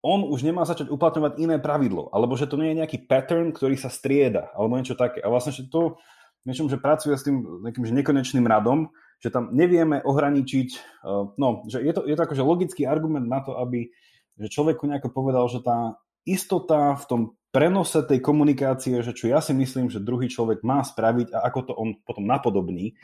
on 0.00 0.24
už 0.24 0.40
nemá 0.44 0.64
začať 0.64 0.88
uplatňovať 0.88 1.36
iné 1.36 1.56
pravidlo, 1.60 2.08
alebo 2.12 2.32
že 2.36 2.48
to 2.48 2.56
nie 2.56 2.72
je 2.72 2.80
nejaký 2.84 2.98
pattern, 3.04 3.52
ktorý 3.52 3.76
sa 3.76 3.92
strieda, 3.92 4.48
alebo 4.56 4.80
niečo 4.80 4.96
také. 4.96 5.20
A 5.20 5.28
vlastne, 5.28 5.52
že 5.52 5.68
to 5.68 6.00
niečom, 6.48 6.72
že 6.72 6.80
pracuje 6.80 7.12
s 7.12 7.24
tým 7.24 7.64
nejakým 7.64 7.84
že 7.84 7.92
nekonečným 7.92 8.48
radom, 8.48 8.88
že 9.20 9.28
tam 9.28 9.52
nevieme 9.52 10.00
ohraničiť, 10.00 10.68
uh, 11.04 11.36
no, 11.36 11.68
že 11.68 11.84
je 11.84 11.92
to, 11.92 12.08
je 12.08 12.16
to 12.16 12.24
akože 12.24 12.40
logický 12.40 12.88
argument 12.88 13.28
na 13.28 13.44
to, 13.44 13.60
aby 13.60 13.92
že 14.40 14.48
človeku 14.48 14.88
nejako 14.88 15.12
povedal, 15.12 15.44
že 15.52 15.60
tá 15.60 16.00
istota 16.24 16.96
v 16.96 17.04
tom 17.04 17.20
prenose 17.52 18.00
tej 18.00 18.24
komunikácie, 18.24 19.04
že 19.04 19.12
čo 19.12 19.28
ja 19.28 19.44
si 19.44 19.52
myslím, 19.52 19.92
že 19.92 20.00
druhý 20.00 20.32
človek 20.32 20.64
má 20.64 20.80
spraviť 20.80 21.36
a 21.36 21.44
ako 21.44 21.60
to 21.68 21.72
on 21.76 22.00
potom 22.00 22.24
napodobní, 22.24 22.96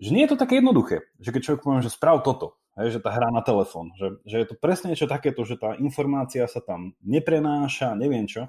že 0.00 0.10
nie 0.16 0.24
je 0.24 0.32
to 0.32 0.40
také 0.40 0.64
jednoduché, 0.64 1.04
že 1.20 1.28
keď 1.28 1.40
človek 1.44 1.60
povie, 1.60 1.84
že 1.84 1.92
sprav 1.92 2.24
toto, 2.24 2.56
hej, 2.80 2.98
že 2.98 3.00
tá 3.04 3.12
hra 3.12 3.28
na 3.28 3.44
telefón, 3.44 3.92
že, 3.96 4.16
že 4.24 4.36
je 4.42 4.46
to 4.48 4.56
presne 4.56 4.92
niečo 4.92 5.10
takéto, 5.10 5.44
že 5.44 5.60
tá 5.60 5.76
informácia 5.76 6.44
sa 6.48 6.60
tam 6.64 6.96
neprenáša, 7.04 7.98
neviem 7.98 8.24
čo. 8.24 8.48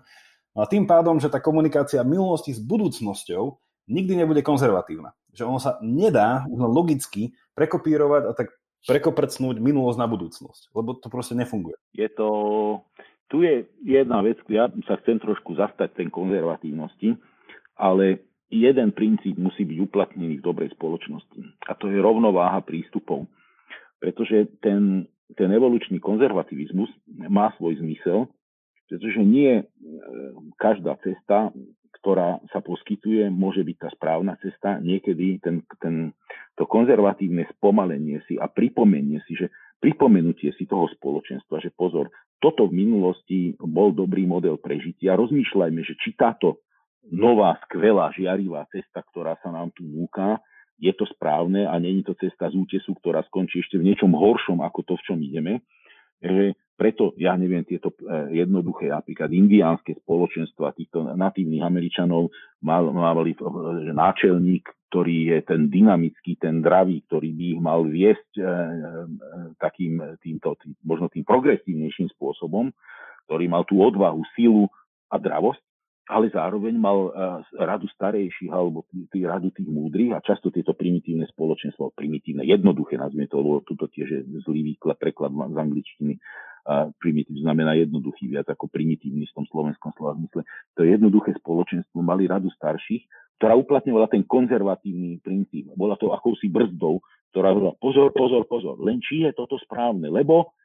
No 0.54 0.64
a 0.64 0.70
tým 0.70 0.86
pádom, 0.86 1.18
že 1.18 1.34
tá 1.34 1.42
komunikácia 1.42 2.06
minulosti 2.06 2.54
s 2.54 2.62
budúcnosťou 2.62 3.58
nikdy 3.90 4.14
nebude 4.22 4.46
konzervatívna. 4.46 5.18
Že 5.34 5.44
ono 5.50 5.60
sa 5.60 5.82
nedá 5.82 6.46
logicky 6.54 7.34
prekopírovať 7.58 8.24
a 8.30 8.32
tak 8.38 8.54
prekoprcnúť 8.84 9.64
minulosť 9.64 10.00
na 10.00 10.08
budúcnosť, 10.12 10.76
lebo 10.76 11.00
to 11.00 11.08
proste 11.08 11.40
nefunguje. 11.40 11.80
Je 11.96 12.08
to, 12.12 12.28
tu 13.32 13.42
je 13.42 13.64
jedna 13.82 14.20
vec, 14.20 14.38
ja 14.52 14.68
sa 14.86 15.00
chcem 15.00 15.18
trošku 15.24 15.56
zastať 15.56 15.96
ten 15.96 16.08
konzervatívnosti, 16.12 17.16
ale 17.80 18.28
jeden 18.52 18.92
princíp 18.92 19.40
musí 19.40 19.64
byť 19.66 19.78
uplatnený 19.88 20.38
v 20.38 20.46
dobrej 20.46 20.70
spoločnosti. 20.76 21.42
A 21.66 21.74
to 21.80 21.90
je 21.90 21.98
rovnováha 21.98 22.60
prístupov. 22.62 23.26
Pretože 24.04 24.52
ten, 24.60 25.08
ten 25.40 25.48
evolučný 25.48 26.04
konzervativizmus 26.04 26.92
má 27.08 27.56
svoj 27.56 27.80
zmysel, 27.80 28.28
pretože 28.92 29.24
nie 29.24 29.64
e, 29.64 29.66
každá 30.60 31.00
cesta, 31.00 31.56
ktorá 32.04 32.44
sa 32.52 32.60
poskytuje, 32.60 33.32
môže 33.32 33.64
byť 33.64 33.78
tá 33.80 33.90
správna 33.96 34.36
cesta. 34.44 34.76
Niekedy 34.84 35.40
ten, 35.40 35.64
ten, 35.80 36.12
to 36.60 36.68
konzervatívne 36.68 37.48
spomalenie 37.56 38.20
si 38.28 38.36
a 38.36 38.52
pripomenie 38.52 39.24
si, 39.24 39.40
že 39.40 39.48
pripomenutie 39.80 40.52
si 40.60 40.68
toho 40.68 40.92
spoločenstva, 41.00 41.64
že 41.64 41.72
pozor, 41.72 42.12
toto 42.44 42.68
v 42.68 42.76
minulosti 42.76 43.56
bol 43.56 43.96
dobrý 43.96 44.28
model 44.28 44.60
prežitia. 44.60 45.16
Rozmýšľajme, 45.16 45.80
že 45.80 45.96
či 45.96 46.12
táto 46.20 46.68
nová, 47.08 47.56
skvelá, 47.66 48.12
žiarivá 48.12 48.68
cesta, 48.68 49.00
ktorá 49.00 49.40
sa 49.40 49.52
nám 49.56 49.72
tu 49.72 49.88
núka, 49.88 50.44
je 50.80 50.94
to 50.94 51.06
správne 51.10 51.66
a 51.70 51.74
není 51.78 52.04
to 52.04 52.18
cesta 52.18 52.50
z 52.50 52.56
útesu, 52.58 52.94
ktorá 52.98 53.24
skončí 53.28 53.62
ešte 53.62 53.78
v 53.80 53.92
niečom 53.92 54.12
horšom 54.14 54.62
ako 54.62 54.80
to, 54.84 54.94
v 55.00 55.06
čom 55.06 55.18
ideme. 55.22 55.64
Že 56.24 56.56
preto, 56.74 57.14
ja 57.22 57.38
neviem, 57.38 57.62
tieto 57.62 57.94
e, 57.94 58.34
jednoduché, 58.34 58.90
napríklad 58.90 59.30
indiánske 59.30 59.94
spoločenstva 60.02 60.74
týchto 60.74 61.06
natívnych 61.14 61.62
Američanov 61.62 62.34
mal, 62.66 62.90
mali 62.90 63.38
že 63.86 63.92
náčelník, 63.94 64.66
ktorý 64.90 65.38
je 65.38 65.40
ten 65.46 65.62
dynamický, 65.70 66.38
ten 66.42 66.66
dravý, 66.66 67.06
ktorý 67.06 67.30
by 67.30 67.46
ich 67.54 67.62
mal 67.62 67.86
viesť 67.86 68.32
e, 68.36 68.42
e, 68.42 68.48
takým 69.62 70.02
týmto, 70.26 70.58
tým, 70.58 70.74
možno 70.82 71.14
tým 71.14 71.22
progresívnejším 71.22 72.10
spôsobom, 72.18 72.74
ktorý 73.30 73.46
mal 73.48 73.64
tú 73.70 73.78
odvahu, 73.80 74.26
silu 74.34 74.66
a 75.14 75.22
dravosť 75.22 75.62
ale 76.04 76.28
zároveň 76.28 76.76
mal 76.76 77.00
uh, 77.08 77.12
radu 77.56 77.88
starejších 77.88 78.52
alebo 78.52 78.84
tý, 79.08 79.24
radu 79.24 79.56
tých 79.56 79.72
múdrych 79.72 80.12
a 80.12 80.20
často 80.20 80.52
tieto 80.52 80.76
primitívne 80.76 81.24
spoločenstvo, 81.32 81.96
primitívne, 81.96 82.44
jednoduché, 82.44 83.00
nazvime 83.00 83.32
to, 83.32 83.40
lebo 83.40 83.64
tuto 83.64 83.88
tiež 83.88 84.08
je 84.12 84.22
zlý 84.44 84.76
výklad, 84.76 85.00
preklad 85.00 85.32
z 85.32 85.58
angličtiny, 85.58 86.14
primitív 87.00 87.44
znamená 87.44 87.76
jednoduchý 87.76 88.32
viac 88.32 88.48
ako 88.48 88.72
primitívny 88.72 89.28
v 89.28 89.36
tom 89.36 89.46
slovenskom 89.48 89.92
slova 90.00 90.16
zmysle. 90.16 90.48
To 90.80 90.88
jednoduché 90.88 91.36
spoločenstvo 91.40 92.00
mali 92.00 92.28
radu 92.28 92.48
starších, 92.56 93.04
ktorá 93.40 93.60
uplatňovala 93.60 94.08
ten 94.08 94.24
konzervatívny 94.24 95.20
princíp. 95.20 95.72
Bola 95.76 96.00
to 96.00 96.16
akousi 96.16 96.48
brzdou, 96.48 97.04
ktorá 97.36 97.52
hovorila 97.52 97.76
pozor, 97.80 98.16
pozor, 98.16 98.44
pozor, 98.48 98.80
len 98.80 99.04
či 99.04 99.28
je 99.28 99.36
toto 99.36 99.60
správne, 99.60 100.08
lebo 100.08 100.56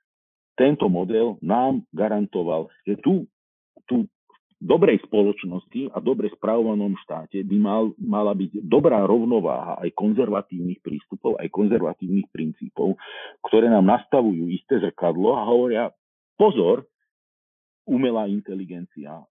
tento 0.55 0.87
model 0.87 1.39
nám 1.43 1.87
garantoval, 1.95 2.71
že 2.87 2.99
tu, 2.99 3.27
tu 3.87 4.07
dobrej 4.59 4.99
spoločnosti 5.07 5.95
a 5.95 6.03
dobre 6.03 6.35
správovanom 6.35 6.99
štáte 7.07 7.47
by 7.47 7.57
mal, 7.63 7.95
mala 8.03 8.35
byť 8.35 8.59
dobrá 8.67 9.07
rovnováha 9.07 9.79
aj 9.87 9.95
konzervatívnych 9.95 10.83
prístupov, 10.83 11.39
aj 11.39 11.47
konzervatívnych 11.55 12.27
princípov, 12.35 12.99
ktoré 13.47 13.71
nám 13.71 13.87
nastavujú 13.87 14.51
isté 14.51 14.83
zrkadlo 14.83 15.39
a 15.39 15.47
hovoria, 15.47 15.85
pozor, 16.35 16.83
umelá 17.87 18.27
inteligencia, 18.27 19.23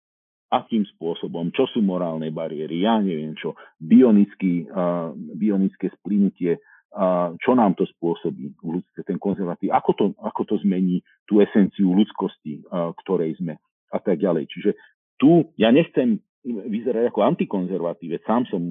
akým 0.48 0.88
spôsobom, 0.96 1.52
čo 1.52 1.68
sú 1.76 1.84
morálne 1.84 2.32
bariéry, 2.32 2.88
ja 2.88 3.04
neviem 3.04 3.36
čo, 3.36 3.60
bionický, 3.84 4.64
uh, 4.72 5.12
bionické 5.36 5.92
splynutie, 6.00 6.56
uh, 6.56 7.36
čo 7.44 7.52
nám 7.52 7.76
to 7.76 7.84
spôsobí 7.84 8.56
v 8.56 8.80
ľudstve, 8.80 9.04
ten 9.04 9.20
konzervatív, 9.20 9.76
ako 9.76 9.92
to, 9.92 10.06
ako 10.24 10.42
to 10.48 10.56
zmení 10.64 11.04
tú 11.28 11.44
esenciu 11.44 11.92
ľudskosti, 11.92 12.64
uh, 12.64 12.96
ktorej 13.04 13.36
sme 13.44 13.60
a 13.92 14.00
tak 14.00 14.24
ďalej. 14.24 14.48
Čiže 14.52 14.72
tu 15.18 15.52
ja 15.58 15.74
nechcem 15.74 16.22
vyzerať 16.48 17.12
ako 17.12 17.20
antikonzervatívec, 17.28 18.24
sám 18.24 18.48
som, 18.48 18.62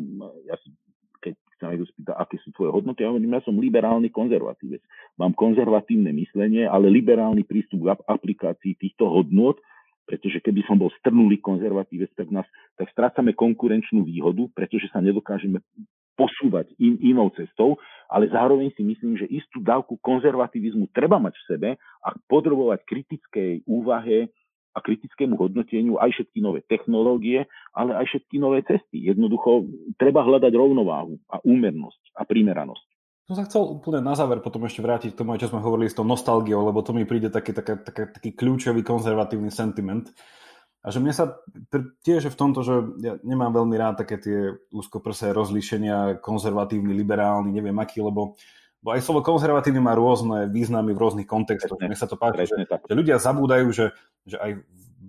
ja 0.49 0.57
si 0.64 0.72
keď 1.20 1.34
sa 1.59 1.72
niekto 1.72 1.88
spýta, 1.90 2.12
aké 2.14 2.38
sú 2.38 2.55
tvoje 2.55 2.70
hodnoty, 2.70 3.03
ja 3.03 3.11
hovorím, 3.11 3.34
ja 3.34 3.42
som 3.42 3.59
liberálny 3.59 4.14
konzervatívec. 4.14 4.84
Mám 5.18 5.34
konzervatívne 5.34 6.14
myslenie, 6.14 6.68
ale 6.68 6.92
liberálny 6.92 7.42
prístup 7.42 7.82
k 7.82 7.99
aplikácii 8.07 8.78
týchto 8.78 9.11
hodnot, 9.11 9.59
pretože 10.07 10.38
keby 10.38 10.62
som 10.70 10.78
bol 10.78 10.92
strnulý 11.03 11.42
konzervatívec, 11.42 12.14
tak, 12.14 12.30
nás, 12.30 12.47
tak 12.78 12.86
strácame 12.94 13.34
konkurenčnú 13.34 14.07
výhodu, 14.07 14.47
pretože 14.55 14.86
sa 14.94 15.03
nedokážeme 15.03 15.59
posúvať 16.14 16.72
in, 16.80 16.97
inou 17.03 17.28
cestou, 17.34 17.76
ale 18.09 18.30
zároveň 18.30 18.72
si 18.72 18.86
myslím, 18.86 19.18
že 19.20 19.28
istú 19.28 19.61
dávku 19.61 19.99
konzervativizmu 20.01 20.88
treba 20.94 21.20
mať 21.20 21.34
v 21.36 21.47
sebe 21.51 21.68
a 21.76 22.09
podrobovať 22.30 22.86
kritickej 22.86 23.66
úvahe 23.68 24.30
a 24.77 24.79
kritickému 24.85 25.41
hodnoteniu 25.41 25.97
aj 25.97 26.12
všetky 26.12 26.45
nové 26.45 26.61
technológie, 26.68 27.49
ale 27.72 27.97
aj 27.97 28.12
všetky 28.12 28.37
nové 28.37 28.61
cesty. 28.61 29.09
Jednoducho 29.09 29.64
treba 29.97 30.20
hľadať 30.20 30.53
rovnováhu 30.53 31.16
a 31.33 31.41
úmernosť 31.41 32.12
a 32.12 32.29
primeranosť. 32.29 32.87
Som 33.27 33.35
sa 33.41 33.49
chcel 33.49 33.64
úplne 33.64 34.05
na 34.05 34.14
záver 34.14 34.39
potom 34.39 34.62
ešte 34.68 34.85
vrátiť 34.85 35.16
k 35.16 35.18
tomu, 35.18 35.35
čo 35.35 35.51
sme 35.51 35.64
hovorili 35.64 35.91
s 35.91 35.99
tou 35.99 36.07
nostalgiou, 36.07 36.62
lebo 36.62 36.85
to 36.85 36.95
mi 36.95 37.03
príde 37.09 37.33
taký, 37.33 37.57
taký, 37.57 37.83
taký, 37.83 38.03
taký 38.14 38.31
kľúčový 38.39 38.87
konzervatívny 38.87 39.51
sentiment. 39.51 40.07
A 40.87 40.95
že 40.95 41.03
mne 41.03 41.11
sa 41.11 41.35
tiež 42.07 42.31
v 42.31 42.39
tomto, 42.39 42.62
že 42.62 42.79
ja 43.03 43.18
nemám 43.27 43.51
veľmi 43.51 43.74
rád 43.74 44.07
také 44.07 44.22
tie 44.22 44.55
úzkoprsé 44.70 45.35
rozlíšenia, 45.35 46.22
konzervatívny, 46.22 46.95
liberálny, 46.95 47.51
neviem 47.51 47.74
aký, 47.83 47.99
lebo 47.99 48.39
bo 48.85 48.95
aj 48.95 49.03
slovo 49.03 49.24
konzervatívny 49.24 49.83
má 49.83 49.97
rôzne 49.97 50.47
významy 50.53 50.95
v 50.95 51.01
rôznych 51.01 51.29
kontextoch. 51.29 51.81
Mne 51.81 51.99
sa 51.99 52.07
to 52.07 52.14
páči, 52.14 52.47
že, 52.47 52.57
že 52.66 52.95
ľudia 52.95 53.18
zabúdajú, 53.18 53.66
že, 53.74 53.91
že 54.29 54.37
aj 54.39 54.62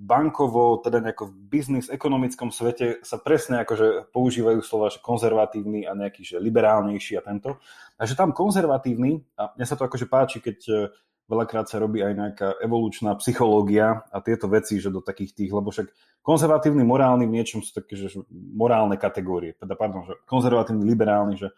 bankovo, 0.07 0.79
teda 0.79 1.03
nejako 1.03 1.27
v 1.27 1.35
biznis, 1.51 1.91
ekonomickom 1.91 2.53
svete 2.53 3.03
sa 3.03 3.19
presne 3.19 3.63
akože 3.65 4.13
používajú 4.15 4.59
slova, 4.63 4.87
že 4.87 5.03
konzervatívny 5.03 5.83
a 5.83 5.91
nejaký, 5.97 6.23
že 6.23 6.37
liberálnejší 6.39 7.19
a 7.19 7.25
tento. 7.25 7.59
A 7.99 8.07
že 8.07 8.15
tam 8.15 8.31
konzervatívny, 8.31 9.19
a 9.35 9.51
mne 9.57 9.65
sa 9.67 9.75
to 9.75 9.83
akože 9.83 10.07
páči, 10.07 10.37
keď 10.39 10.57
e, 10.69 10.73
veľakrát 11.27 11.67
sa 11.67 11.81
robí 11.81 11.99
aj 11.99 12.13
nejaká 12.13 12.47
evolučná 12.63 13.17
psychológia 13.19 14.07
a 14.07 14.17
tieto 14.23 14.47
veci, 14.47 14.79
že 14.79 14.93
do 14.93 15.03
takých 15.03 15.33
tých, 15.33 15.51
lebo 15.51 15.73
však 15.73 15.91
konzervatívny, 16.23 16.87
morálny 16.87 17.27
v 17.27 17.35
niečom 17.41 17.59
sú 17.59 17.75
také, 17.75 17.99
že 17.99 18.21
morálne 18.31 18.95
kategórie, 18.95 19.59
teda 19.59 19.75
pardon, 19.75 20.07
že 20.07 20.15
konzervatívny, 20.23 20.87
liberálny, 20.87 21.35
že, 21.35 21.49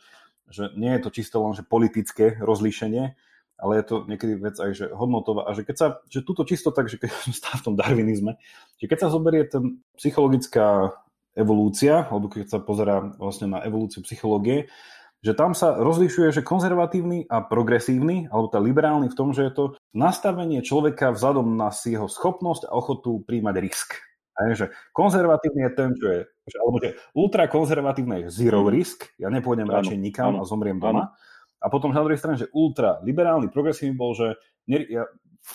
že 0.49 0.73
nie 0.75 0.93
je 0.97 1.01
to 1.05 1.09
čisto 1.13 1.37
len, 1.41 1.53
že 1.53 1.65
politické 1.65 2.37
rozlíšenie, 2.41 3.13
ale 3.59 3.71
je 3.79 3.85
to 3.85 3.95
niekedy 4.07 4.39
vec 4.39 4.55
aj, 4.55 4.71
že 4.71 4.85
hodnotová. 4.95 5.51
A 5.51 5.55
že 5.55 5.67
keď 5.67 5.75
sa, 5.75 5.87
že 6.07 6.23
túto 6.23 6.47
čisto 6.47 6.71
tak, 6.71 6.87
že 6.87 6.95
keď 6.95 7.11
som 7.11 7.33
stále 7.39 7.57
v 7.59 7.65
tom 7.71 7.75
darvinizme, 7.75 8.39
že 8.79 8.85
keď 8.87 9.07
sa 9.07 9.13
zoberie 9.13 9.45
ten 9.45 9.83
psychologická 9.99 10.95
evolúcia, 11.37 12.07
alebo 12.09 12.31
keď 12.31 12.47
sa 12.49 12.59
pozerá 12.59 13.03
vlastne 13.19 13.51
na 13.51 13.59
evolúciu 13.63 14.01
psychológie, 14.03 14.71
že 15.19 15.35
tam 15.35 15.51
sa 15.51 15.75
rozlišuje, 15.75 16.31
že 16.31 16.47
konzervatívny 16.47 17.27
a 17.27 17.43
progresívny, 17.43 18.31
alebo 18.31 18.47
tá 18.47 18.59
liberálny 18.63 19.11
v 19.11 19.17
tom, 19.19 19.35
že 19.35 19.51
je 19.51 19.53
to 19.53 19.63
nastavenie 19.91 20.63
človeka 20.63 21.11
vzhľadom 21.11 21.59
na 21.59 21.75
jeho 21.75 22.07
schopnosť 22.07 22.71
a 22.71 22.75
ochotu 22.75 23.19
príjmať 23.27 23.55
risk. 23.59 23.99
A 24.39 24.47
je, 24.47 24.63
že 24.63 24.67
konzervatívny 24.95 25.67
je 25.67 25.71
ten, 25.75 25.89
čo 25.99 26.05
je, 26.07 26.19
alebo 26.55 26.77
že 26.79 26.95
ultrakonzervatívny 27.11 28.23
je 28.23 28.27
zero 28.31 28.63
mhm. 28.63 28.71
risk, 28.71 29.11
ja 29.19 29.27
nepôjdem 29.27 29.67
radšej 29.67 29.99
nikam 29.99 30.39
a 30.39 30.47
zomriem 30.47 30.79
doma. 30.79 31.11
Ano 31.11 31.27
a 31.59 31.65
potom 31.67 31.91
na 31.91 31.99
druhej 31.99 32.19
strane, 32.19 32.39
že 32.39 32.47
ultra 32.55 33.03
liberálny, 33.03 33.51
progresívny 33.51 33.95
bol, 33.95 34.15
že 34.15 34.39
ja 34.67 35.03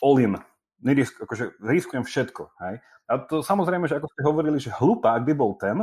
all 0.05 0.20
in, 0.20 0.37
nerisk, 0.85 1.16
akože 1.24 1.57
riskujem 1.64 2.05
všetko. 2.05 2.53
Hej? 2.61 2.85
A 3.09 3.12
to 3.24 3.41
samozrejme, 3.41 3.89
že 3.89 3.97
ako 3.97 4.09
ste 4.12 4.22
hovorili, 4.24 4.59
že 4.61 4.72
hlupák 4.72 5.24
by 5.24 5.32
bol 5.32 5.57
ten, 5.57 5.80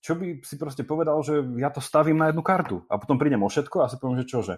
čo 0.00 0.16
by 0.16 0.40
si 0.40 0.56
proste 0.56 0.80
povedal, 0.80 1.20
že 1.20 1.44
ja 1.60 1.68
to 1.68 1.84
stavím 1.84 2.16
na 2.16 2.32
jednu 2.32 2.40
kartu 2.40 2.80
a 2.88 2.96
potom 2.96 3.20
prídem 3.20 3.44
o 3.44 3.52
všetko 3.52 3.84
a 3.84 3.90
si 3.92 4.00
poviem, 4.00 4.24
že 4.24 4.28
čo, 4.32 4.40
že 4.40 4.56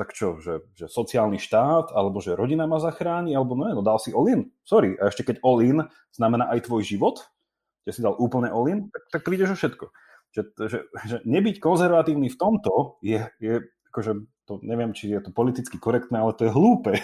tak 0.00 0.16
čo, 0.16 0.40
že, 0.40 0.64
že 0.72 0.88
sociálny 0.88 1.36
štát, 1.36 1.92
alebo 1.92 2.24
že 2.24 2.32
rodina 2.32 2.64
ma 2.64 2.80
zachráni, 2.80 3.36
alebo 3.36 3.52
no, 3.52 3.68
no 3.68 3.84
dal 3.84 4.00
si 4.00 4.16
all 4.16 4.24
in. 4.32 4.48
Sorry. 4.64 4.96
A 4.96 5.12
ešte 5.12 5.28
keď 5.28 5.44
all 5.44 5.60
in 5.60 5.84
znamená 6.16 6.48
aj 6.48 6.64
tvoj 6.64 6.88
život, 6.88 7.20
že 7.84 7.92
si 7.92 8.00
dal 8.00 8.16
úplne 8.16 8.48
all 8.48 8.64
in, 8.64 8.88
tak, 8.88 9.04
tak 9.12 9.20
prídeš 9.28 9.52
o 9.52 9.56
všetko. 9.60 9.92
Že, 10.32 10.42
že, 10.72 10.78
že 11.04 11.16
nebyť 11.28 11.60
konzervatívny 11.60 12.32
v 12.32 12.40
tomto 12.40 12.96
je, 13.04 13.28
je 13.44 13.60
akože 13.92 14.24
to 14.48 14.56
neviem, 14.64 14.96
či 14.96 15.12
je 15.12 15.20
to 15.20 15.30
politicky 15.36 15.76
korektné, 15.76 16.16
ale 16.16 16.32
to 16.32 16.48
je 16.48 16.54
hlúpe. 16.56 16.96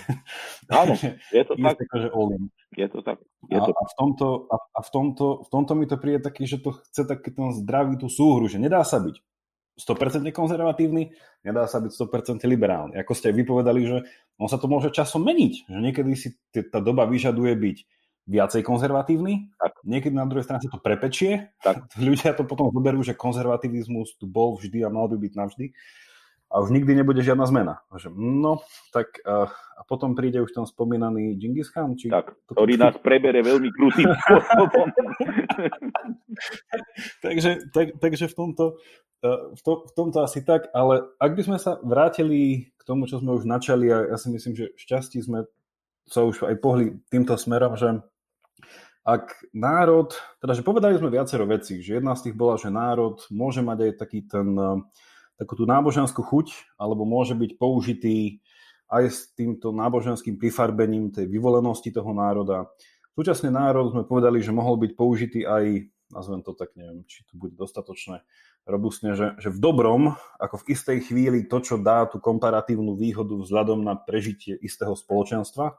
Áno, 0.72 0.96
je 1.36 1.44
to 1.44 1.52
tak. 1.60 1.76
Akože 1.76 2.08
all 2.16 2.32
in. 2.32 2.48
Je 2.80 2.88
to 2.88 3.04
tak. 3.04 3.20
Je 3.52 3.60
to... 3.60 3.70
A, 3.70 3.76
a, 3.76 3.84
v 3.84 3.94
tomto, 4.00 4.26
a, 4.48 4.56
a 4.56 4.80
v, 4.80 4.88
tomto, 4.88 5.26
v 5.44 5.48
tomto 5.52 5.72
mi 5.76 5.84
to 5.84 6.00
príde 6.00 6.24
taký, 6.24 6.48
že 6.48 6.64
to 6.64 6.72
chce 6.72 7.04
taký 7.04 7.36
ten 7.36 7.52
zdravý 7.60 8.00
tú 8.00 8.08
súhru, 8.08 8.48
že 8.48 8.56
nedá 8.56 8.80
sa 8.88 9.04
byť 9.04 9.20
100% 9.76 10.24
konzervatívny, 10.32 11.12
nedá 11.44 11.68
sa 11.68 11.84
byť 11.84 11.92
100% 11.92 12.48
liberálny. 12.48 12.96
Ako 12.96 13.12
ste 13.12 13.28
aj 13.28 13.36
vypovedali, 13.44 13.80
že 13.84 13.98
on 14.40 14.48
sa 14.48 14.56
to 14.56 14.72
môže 14.72 14.88
časom 14.88 15.20
meniť, 15.20 15.68
že 15.68 15.78
niekedy 15.78 16.12
si 16.16 16.28
tá 16.72 16.80
doba 16.80 17.04
vyžaduje 17.04 17.52
byť 17.52 17.78
viacej 18.26 18.66
konzervatívny, 18.66 19.54
tak. 19.54 19.78
niekedy 19.86 20.10
na 20.16 20.26
druhej 20.26 20.42
strane 20.48 20.58
sa 20.58 20.72
to 20.72 20.82
prepečie, 20.82 21.54
tak. 21.62 21.86
ľudia 22.08 22.34
to 22.34 22.42
potom 22.42 22.72
zoberú, 22.72 23.04
že 23.04 23.14
konzervativizmus 23.14 24.18
tu 24.18 24.26
bol 24.26 24.58
vždy 24.58 24.82
a 24.82 24.90
mal 24.90 25.06
by 25.06 25.16
byť 25.20 25.32
navždy 25.36 25.66
a 26.46 26.62
už 26.62 26.70
nikdy 26.70 26.94
nebude 26.94 27.18
žiadna 27.20 27.46
zmena. 27.46 27.74
Že, 27.90 28.14
no, 28.16 28.62
tak 28.94 29.18
a, 29.26 29.50
a 29.50 29.80
potom 29.84 30.14
príde 30.14 30.38
už 30.38 30.54
ten 30.54 30.62
spomínaný 30.62 31.34
Genghis 31.34 31.68
Khan. 31.74 31.98
Či 31.98 32.06
tak, 32.08 32.38
ktorý 32.48 32.78
nás 32.78 32.94
prebere 33.02 33.42
veľmi 33.42 33.68
krutým 33.74 34.06
spôsobom. 34.14 34.86
takže, 37.26 37.66
tak, 37.74 37.98
takže 37.98 38.30
v 38.30 38.34
tomto, 38.34 38.64
v, 39.26 39.60
to, 39.60 39.72
v 39.90 39.92
tomto 39.98 40.18
asi 40.22 40.40
tak, 40.46 40.70
ale 40.70 41.02
ak 41.18 41.34
by 41.34 41.42
sme 41.42 41.58
sa 41.58 41.82
vrátili 41.82 42.70
k 42.78 42.82
tomu, 42.86 43.10
čo 43.10 43.18
sme 43.18 43.34
už 43.34 43.44
načali, 43.44 43.90
a 43.90 44.14
ja 44.14 44.16
si 44.16 44.30
myslím, 44.30 44.54
že 44.54 44.70
šťastí 44.78 45.18
sme 45.26 45.50
sa 46.06 46.22
už 46.22 46.46
aj 46.46 46.56
pohli 46.62 47.02
týmto 47.10 47.34
smerom, 47.34 47.74
že 47.74 47.98
ak 49.06 49.50
národ, 49.54 50.14
teda 50.42 50.54
že 50.54 50.66
povedali 50.66 50.98
sme 50.98 51.14
viacero 51.14 51.46
vecí, 51.46 51.78
že 51.82 51.98
jedna 51.98 52.18
z 52.18 52.30
tých 52.30 52.38
bola, 52.38 52.58
že 52.58 52.74
národ 52.74 53.22
môže 53.30 53.62
mať 53.62 53.78
aj 53.86 53.92
taký 53.98 54.26
ten 54.26 54.54
takú 55.36 55.56
tú 55.56 55.64
náboženskú 55.68 56.20
chuť, 56.24 56.76
alebo 56.80 57.04
môže 57.04 57.36
byť 57.36 57.50
použitý 57.60 58.40
aj 58.86 59.04
s 59.10 59.18
týmto 59.34 59.74
náboženským 59.74 60.38
prifarbením 60.38 61.10
tej 61.10 61.26
vyvolenosti 61.26 61.90
toho 61.90 62.14
národa. 62.14 62.70
Súčasne 63.16 63.48
národ 63.48 63.90
sme 63.92 64.04
povedali, 64.04 64.44
že 64.44 64.54
mohol 64.54 64.76
byť 64.76 64.92
použitý 64.92 65.40
aj, 65.48 65.88
nazvem 66.12 66.40
to 66.44 66.52
tak, 66.52 66.70
neviem, 66.76 67.02
či 67.08 67.24
to 67.26 67.34
bude 67.40 67.56
dostatočné, 67.56 68.22
robustne, 68.68 69.16
že, 69.16 69.34
že 69.40 69.48
v 69.50 69.58
dobrom, 69.58 70.02
ako 70.36 70.62
v 70.62 70.68
istej 70.74 70.98
chvíli 71.10 71.48
to, 71.48 71.58
čo 71.64 71.80
dá 71.80 72.06
tú 72.06 72.20
komparatívnu 72.20 72.94
výhodu 72.94 73.34
vzhľadom 73.34 73.82
na 73.82 73.96
prežitie 73.96 74.54
istého 74.60 74.92
spoločenstva. 74.92 75.78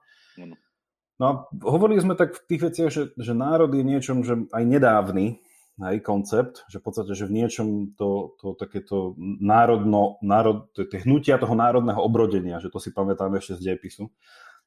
No 1.17 1.25
a 1.25 1.31
hovorili 1.65 1.97
sme 1.97 2.13
tak 2.13 2.37
v 2.37 2.45
tých 2.45 2.61
veciach, 2.61 2.89
že, 2.93 3.03
že 3.17 3.33
národ 3.33 3.73
je 3.73 3.81
niečom, 3.81 4.21
že 4.21 4.45
aj 4.53 4.63
nedávny, 4.63 5.41
hej, 5.77 6.01
koncept, 6.01 6.65
že 6.67 6.81
v 6.81 6.83
podstate, 6.89 7.13
že 7.13 7.29
v 7.29 7.43
niečom 7.43 7.93
to, 7.93 8.33
to 8.41 8.57
takéto 8.57 9.13
národno, 9.41 10.17
národ, 10.25 10.73
to 10.73 10.89
tie 10.89 11.05
hnutia 11.05 11.37
toho 11.37 11.53
národného 11.53 12.01
obrodenia, 12.01 12.57
že 12.57 12.73
to 12.73 12.81
si 12.81 12.89
pamätám 12.89 13.33
ešte 13.37 13.61
z 13.61 13.71
dejepisu, 13.71 14.09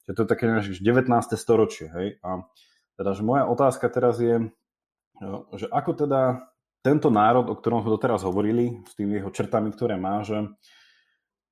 že 0.06 0.12
to 0.14 0.22
je 0.24 0.28
také 0.30 0.46
19. 0.46 0.80
storočie, 1.34 1.90
hej, 1.90 2.08
a 2.22 2.46
teda, 2.94 3.10
že 3.16 3.22
moja 3.26 3.48
otázka 3.48 3.90
teraz 3.90 4.22
je, 4.22 4.52
že 5.56 5.66
ako 5.72 5.90
teda 6.06 6.50
tento 6.80 7.12
národ, 7.12 7.48
o 7.48 7.58
ktorom 7.58 7.84
sme 7.84 7.92
doteraz 7.92 8.24
hovorili, 8.24 8.80
s 8.88 8.96
tými 8.96 9.20
jeho 9.20 9.28
črtami, 9.28 9.68
ktoré 9.72 10.00
má, 10.00 10.24
že 10.24 10.48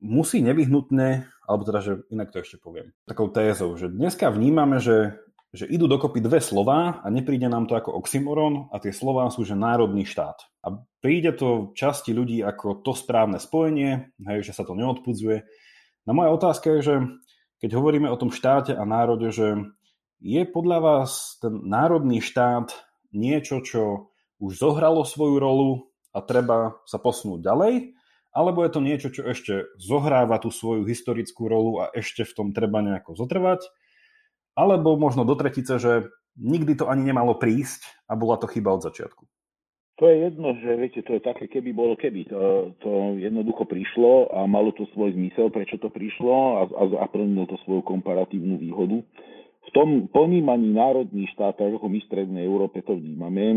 musí 0.01 0.41
nevyhnutne, 0.41 1.29
alebo 1.45 1.63
teda, 1.67 1.81
že 1.83 1.93
inak 2.09 2.33
to 2.33 2.41
ešte 2.41 2.57
poviem, 2.63 2.95
takou 3.05 3.29
tézou, 3.29 3.75
že 3.77 3.91
dneska 3.91 4.31
vnímame, 4.33 4.81
že 4.81 5.19
že 5.53 5.65
idú 5.65 5.89
dokopy 5.89 6.21
dve 6.21 6.45
slova 6.45 7.01
a 7.01 7.07
nepríde 7.09 7.49
nám 7.49 7.65
to 7.65 7.73
ako 7.73 7.97
oxymoron 7.97 8.69
a 8.69 8.77
tie 8.77 8.93
slova 8.93 9.33
sú, 9.33 9.49
že 9.49 9.57
národný 9.57 10.05
štát. 10.05 10.37
A 10.61 10.85
príde 11.01 11.33
to 11.33 11.73
časti 11.73 12.13
ľudí 12.13 12.45
ako 12.45 12.85
to 12.85 12.93
správne 12.93 13.41
spojenie, 13.41 14.13
hej, 14.29 14.45
že 14.45 14.53
sa 14.53 14.69
to 14.69 14.77
neodpudzuje. 14.77 15.49
No 16.05 16.13
moja 16.13 16.31
otázka 16.37 16.79
je, 16.79 16.81
že 16.85 16.95
keď 17.65 17.71
hovoríme 17.81 18.13
o 18.13 18.21
tom 18.21 18.29
štáte 18.29 18.77
a 18.77 18.85
národe, 18.85 19.33
že 19.33 19.57
je 20.21 20.43
podľa 20.45 20.79
vás 20.85 21.41
ten 21.41 21.65
národný 21.65 22.21
štát 22.21 22.75
niečo, 23.17 23.65
čo 23.65 24.13
už 24.39 24.61
zohralo 24.61 25.03
svoju 25.03 25.37
rolu 25.41 25.71
a 26.13 26.21
treba 26.21 26.77
sa 26.85 27.01
posunúť 27.01 27.41
ďalej, 27.41 27.75
alebo 28.37 28.63
je 28.63 28.71
to 28.71 28.81
niečo, 28.85 29.09
čo 29.11 29.23
ešte 29.27 29.67
zohráva 29.81 30.37
tú 30.39 30.53
svoju 30.53 30.85
historickú 30.85 31.49
rolu 31.49 31.83
a 31.83 31.91
ešte 31.97 32.23
v 32.29 32.33
tom 32.37 32.49
treba 32.53 32.85
nejako 32.85 33.17
zotrvať, 33.17 33.65
alebo 34.59 34.99
možno 34.99 35.23
do 35.23 35.39
tretice, 35.39 35.79
že 35.79 36.11
nikdy 36.35 36.75
to 36.75 36.91
ani 36.91 37.07
nemalo 37.07 37.39
prísť 37.39 37.87
a 38.11 38.19
bola 38.19 38.35
to 38.35 38.51
chyba 38.51 38.75
od 38.75 38.83
začiatku. 38.83 39.23
To 39.99 40.07
je 40.07 40.31
jedno, 40.31 40.55
že 40.55 40.79
viete, 40.79 41.03
to 41.03 41.19
je 41.19 41.23
také, 41.27 41.51
keby 41.51 41.75
bolo 41.75 41.99
keby. 41.99 42.31
To, 42.31 42.71
to 42.79 43.19
jednoducho 43.19 43.67
prišlo 43.67 44.31
a 44.31 44.47
malo 44.47 44.71
to 44.71 44.87
svoj 44.95 45.11
zmysel, 45.11 45.51
prečo 45.51 45.75
to 45.75 45.91
prišlo 45.91 46.31
a, 46.31 46.61
a, 46.71 46.83
a 47.03 47.07
plnilo 47.11 47.51
to 47.51 47.59
svoju 47.67 47.83
komparatívnu 47.83 48.63
výhodu. 48.63 49.03
V 49.69 49.71
tom 49.77 50.09
ponímaní 50.09 50.73
národný 50.73 51.29
štát, 51.37 51.61
tak 51.61 51.77
ako 51.77 51.93
my 51.93 52.01
v 52.01 52.09
Strednej 52.09 52.45
Európe 52.49 52.81
to 52.81 52.97
vnímame, 52.97 53.53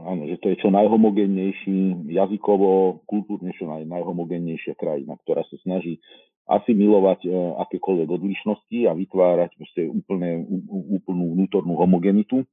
áno, 0.00 0.24
že 0.24 0.40
to 0.40 0.48
je 0.48 0.56
čo 0.64 0.72
najhomogennejší, 0.72 2.08
jazykovo, 2.08 3.04
kultúrne 3.04 3.52
čo 3.52 3.68
naj, 3.68 3.84
najhomogennejšia 3.84 4.72
krajina, 4.80 5.12
ktorá 5.20 5.44
sa 5.44 5.56
snaží 5.60 6.00
asimilovať 6.48 7.26
e, 7.26 7.30
akékoľvek 7.68 8.08
odlišnosti 8.08 8.78
a 8.88 8.96
vytvárať 8.96 9.50
úplne, 9.92 10.46
úplnú 11.04 11.36
vnútornú 11.36 11.74
homogenitu. 11.74 12.46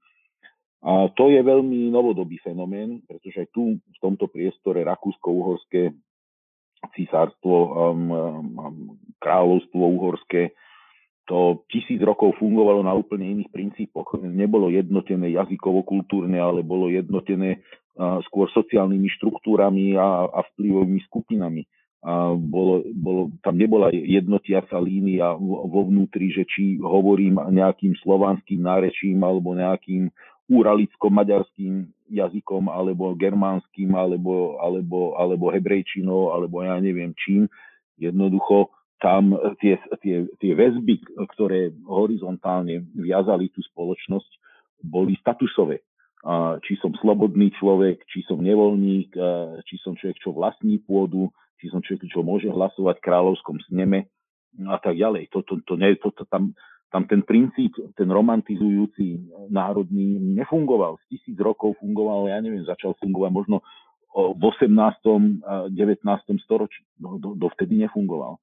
A 0.83 1.07
to 1.15 1.31
je 1.31 1.39
veľmi 1.39 1.87
novodobý 1.87 2.35
fenomén, 2.43 2.99
pretože 3.07 3.47
aj 3.47 3.49
tu 3.55 3.79
v 3.79 3.97
tomto 4.03 4.27
priestore 4.27 4.83
Rakúsko-Uhorské 4.83 5.95
císarstvo, 6.91 7.55
um, 7.55 8.11
um, 8.11 8.75
kráľovstvo 9.23 9.79
uhorské, 9.79 10.51
to 11.23 11.63
tisíc 11.71 12.03
rokov 12.03 12.35
fungovalo 12.35 12.83
na 12.83 12.91
úplne 12.91 13.31
iných 13.39 13.49
princípoch. 13.51 14.19
Nebolo 14.19 14.67
jednotené 14.67 15.31
jazykovo-kultúrne, 15.31 16.35
ale 16.35 16.61
bolo 16.63 16.91
jednotené 16.91 17.63
skôr 18.27 18.49
sociálnymi 18.51 19.07
štruktúrami 19.19 19.95
a, 19.95 20.27
a 20.27 20.39
vplyvovými 20.53 21.01
skupinami. 21.07 21.63
A 22.03 22.35
bolo, 22.35 22.83
bolo, 22.91 23.31
tam 23.39 23.55
nebola 23.55 23.87
jednotiaca 23.93 24.75
línia 24.83 25.31
vo 25.39 25.87
vnútri, 25.87 26.35
že 26.35 26.43
či 26.43 26.75
hovorím 26.83 27.39
nejakým 27.39 27.95
slovanským 28.03 28.59
nárečím 28.59 29.23
alebo 29.23 29.55
nejakým 29.55 30.11
uralicko-maďarským 30.51 31.87
jazykom, 32.11 32.67
alebo 32.67 33.15
germánskym, 33.15 33.95
alebo, 33.95 34.59
alebo, 34.59 35.15
alebo 35.15 35.47
hebrejčinou, 35.47 36.35
alebo 36.35 36.59
ja 36.67 36.75
neviem 36.83 37.15
čím. 37.15 37.47
Jednoducho 37.95 38.67
tam 39.03 39.35
tie, 39.59 39.75
tie, 39.99 40.23
tie 40.39 40.51
väzby, 40.55 41.03
ktoré 41.35 41.75
horizontálne 41.83 42.87
viazali 42.95 43.51
tú 43.51 43.59
spoločnosť, 43.59 44.31
boli 44.79 45.19
statusové. 45.19 45.83
Či 46.63 46.79
som 46.79 46.95
slobodný 47.03 47.51
človek, 47.59 47.99
či 48.07 48.23
som 48.23 48.39
nevoľník, 48.39 49.11
či 49.67 49.75
som 49.83 49.99
človek, 49.99 50.23
čo 50.23 50.31
vlastní 50.31 50.79
pôdu, 50.79 51.27
či 51.59 51.67
som 51.67 51.83
človek, 51.83 52.07
čo 52.07 52.23
môže 52.23 52.47
hlasovať 52.47 53.03
v 53.03 53.05
kráľovskom 53.11 53.59
sneme 53.67 54.07
a 54.63 54.79
tak 54.79 54.95
ďalej. 54.95 55.27
To, 55.35 55.43
to, 55.43 55.59
to, 55.67 55.75
to, 55.75 56.09
to, 56.15 56.23
tam, 56.31 56.55
tam 56.87 57.03
ten 57.03 57.27
princíp, 57.27 57.75
ten 57.99 58.07
romantizujúci 58.07 59.19
národný 59.51 60.15
nefungoval. 60.31 60.95
Z 61.03 61.19
tisíc 61.19 61.35
rokov 61.43 61.75
fungoval, 61.83 62.31
ja 62.31 62.39
neviem, 62.39 62.63
začal 62.63 62.95
fungovať 63.03 63.31
možno 63.35 63.59
v 64.15 64.43
18. 64.47 64.71
19. 65.75 66.45
storočí. 66.45 66.87
Do, 66.95 67.19
do, 67.19 67.35
dovtedy 67.35 67.83
nefungoval. 67.83 68.39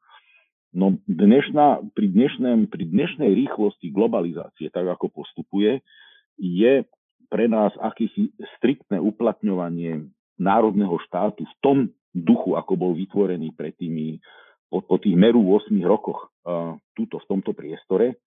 No 0.70 0.94
dnešná, 1.10 1.82
pri, 1.98 2.06
dnešnej, 2.14 2.70
pri 2.70 2.84
dnešnej 2.86 3.30
rýchlosti 3.34 3.90
globalizácie, 3.90 4.70
tak 4.70 4.86
ako 4.86 5.10
postupuje, 5.10 5.82
je 6.38 6.86
pre 7.26 7.46
nás 7.50 7.74
akýsi 7.82 8.30
striktné 8.58 9.02
uplatňovanie 9.02 10.06
národného 10.38 10.94
štátu 11.06 11.42
v 11.42 11.54
tom 11.58 11.78
duchu, 12.14 12.54
ako 12.54 12.78
bol 12.78 12.92
vytvorený 12.94 13.50
pred 13.54 13.74
tými, 13.74 14.22
po, 14.70 14.82
po 14.82 14.98
tých 15.02 15.14
meru 15.18 15.42
8 15.42 15.74
rokoch 15.82 16.30
uh, 16.46 16.78
túto 16.94 17.18
v 17.18 17.28
tomto 17.28 17.50
priestore, 17.50 18.18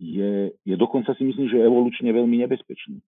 je, 0.00 0.56
je 0.64 0.74
dokonca 0.80 1.12
si 1.12 1.28
myslím, 1.28 1.52
že 1.52 1.60
evolučne 1.60 2.08
veľmi 2.08 2.40
nebezpečný. 2.40 3.04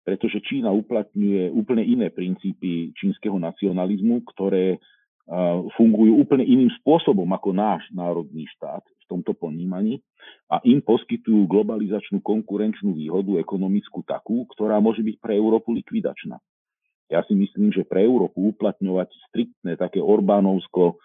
Pretože 0.00 0.40
Čína 0.40 0.72
uplatňuje 0.72 1.52
úplne 1.52 1.84
iné 1.84 2.08
princípy 2.08 2.96
čínskeho 2.96 3.36
nacionalizmu, 3.36 4.24
ktoré 4.32 4.80
fungujú 5.78 6.18
úplne 6.18 6.42
iným 6.42 6.74
spôsobom 6.82 7.26
ako 7.30 7.54
náš 7.54 7.86
národný 7.94 8.50
štát 8.58 8.82
v 8.82 9.04
tomto 9.06 9.30
ponímaní 9.30 10.02
a 10.50 10.58
im 10.66 10.82
poskytujú 10.82 11.46
globalizačnú 11.46 12.18
konkurenčnú 12.18 12.98
výhodu 12.98 13.38
ekonomickú 13.38 14.02
takú, 14.02 14.42
ktorá 14.50 14.82
môže 14.82 15.06
byť 15.06 15.16
pre 15.22 15.38
Európu 15.38 15.70
likvidačná. 15.70 16.42
Ja 17.10 17.22
si 17.26 17.34
myslím, 17.38 17.70
že 17.70 17.86
pre 17.86 18.06
Európu 18.06 18.54
uplatňovať 18.54 19.10
striktné 19.30 19.78
také 19.78 20.02
Orbánovsko 20.02 20.98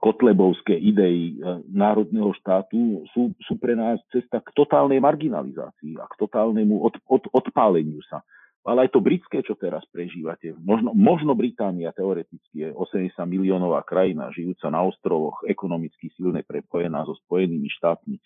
kotlebovské 0.00 0.72
idei 0.80 1.36
e, 1.36 1.60
národného 1.68 2.32
štátu 2.40 3.04
sú, 3.12 3.36
sú 3.44 3.60
pre 3.60 3.76
nás 3.76 4.00
cesta 4.08 4.40
k 4.40 4.48
totálnej 4.56 4.96
marginalizácii 4.96 6.00
a 6.00 6.08
k 6.08 6.14
totálnemu 6.16 6.80
od, 6.80 6.94
od, 7.04 7.28
odpáleniu 7.28 8.00
sa. 8.08 8.24
Ale 8.62 8.86
aj 8.86 8.94
to 8.94 9.02
britské, 9.02 9.42
čo 9.42 9.58
teraz 9.58 9.82
prežívate, 9.90 10.54
možno, 10.62 10.94
možno 10.94 11.34
Británia 11.34 11.90
teoreticky 11.90 12.62
je 12.62 12.68
80 12.70 13.10
miliónová 13.26 13.82
krajina, 13.82 14.30
žijúca 14.30 14.70
na 14.70 14.86
ostrovoch, 14.86 15.42
ekonomicky 15.50 16.14
silne 16.14 16.46
prepojená 16.46 17.02
so 17.02 17.18
Spojenými 17.26 17.66
štátmi, 17.74 18.22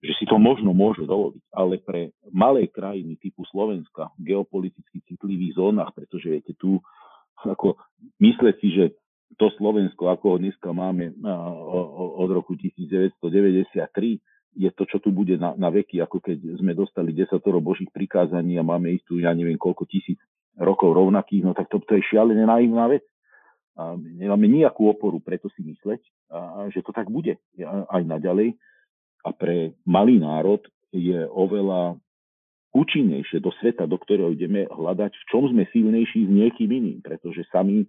že 0.00 0.12
si 0.20 0.24
to 0.28 0.36
možno 0.36 0.76
môže 0.76 1.04
dovoliť, 1.04 1.44
ale 1.52 1.80
pre 1.80 2.12
malé 2.28 2.68
krajiny 2.68 3.16
typu 3.20 3.44
Slovenska 3.48 4.12
v 4.20 4.32
geopoliticky 4.36 5.00
citlivých 5.04 5.56
zónach, 5.56 5.96
pretože 5.96 6.28
viete, 6.28 6.52
tu 6.56 6.80
ako 7.40 7.80
mysleť 8.20 8.56
si, 8.60 8.68
že 8.76 8.84
to 9.40 9.48
Slovensko, 9.56 10.12
ako 10.12 10.36
ho 10.36 10.38
dneska 10.42 10.74
máme 10.74 11.14
od 12.20 12.28
roku 12.28 12.58
1993, 12.58 14.20
je 14.56 14.70
to, 14.74 14.82
čo 14.86 14.98
tu 14.98 15.14
bude 15.14 15.38
na, 15.38 15.54
na 15.54 15.70
veky, 15.70 16.02
ako 16.02 16.18
keď 16.18 16.58
sme 16.58 16.74
dostali 16.74 17.14
desatoro 17.14 17.62
božích 17.62 17.90
prikázaní 17.94 18.58
a 18.58 18.66
máme 18.66 18.90
istú, 18.90 19.22
ja 19.22 19.30
neviem 19.30 19.54
koľko 19.54 19.86
tisíc 19.86 20.18
rokov 20.58 20.90
rovnakých, 20.92 21.46
no 21.46 21.52
tak 21.54 21.70
to, 21.70 21.78
to 21.80 21.96
je 21.96 22.06
šialené 22.10 22.42
naivná 22.42 22.90
vec. 22.90 23.06
A 23.78 23.96
nemáme 23.96 24.50
nejakú 24.50 24.90
oporu, 24.90 25.22
preto 25.22 25.48
si 25.54 25.62
mysleť, 25.62 26.02
a, 26.34 26.66
že 26.68 26.82
to 26.82 26.90
tak 26.90 27.08
bude 27.08 27.38
aj 27.88 28.02
naďalej. 28.02 28.58
A 29.24 29.30
pre 29.30 29.78
malý 29.86 30.18
národ 30.18 30.60
je 30.90 31.22
oveľa 31.30 31.96
účinnejšie 32.74 33.42
do 33.42 33.50
sveta, 33.58 33.86
do 33.86 33.98
ktorého 33.98 34.34
ideme 34.34 34.66
hľadať, 34.66 35.12
v 35.14 35.24
čom 35.30 35.46
sme 35.50 35.66
silnejší 35.70 36.26
s 36.26 36.30
niekým 36.30 36.70
iným, 36.70 36.98
pretože 37.02 37.46
sami 37.50 37.86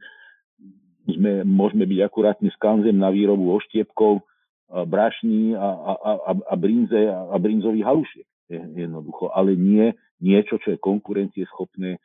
sme, 1.06 1.46
môžeme 1.46 1.86
byť 1.86 2.00
akurátne 2.02 2.50
skanzem 2.58 2.98
na 2.98 3.10
výrobu 3.10 3.58
oštiepkov, 3.58 4.26
brašní 4.72 5.56
a, 5.56 5.68
a, 5.68 5.94
a, 6.00 6.32
a, 6.52 6.56
brinze 6.56 7.12
a, 7.12 7.20
a 7.32 7.36
brinzových 7.38 7.86
halušiek. 7.86 8.28
Jednoducho, 8.52 9.32
ale 9.32 9.56
nie 9.56 9.96
niečo, 10.22 10.62
čo 10.62 10.78
je 10.78 10.80
konkurencieschopné 10.80 11.98
e, 11.98 12.00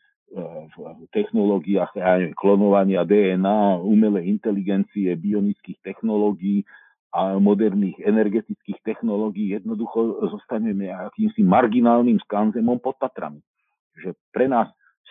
v 0.73 1.05
technológiách 1.13 1.93
ja 1.95 2.17
neviem, 2.17 2.35
klonovania 2.35 3.05
DNA, 3.05 3.83
umelej 3.85 4.31
inteligencie, 4.31 5.13
bionických 5.15 5.79
technológií 5.85 6.65
a 7.13 7.37
moderných 7.37 8.01
energetických 8.03 8.81
technológií. 8.83 9.53
Jednoducho 9.53 10.27
zostaneme 10.33 10.91
akýmsi 10.91 11.45
marginálnym 11.45 12.19
skanzemom 12.25 12.81
pod 12.81 12.97
Tatrami. 12.99 13.45
Že 14.01 14.17
pre 14.33 14.49
nás 14.49 14.69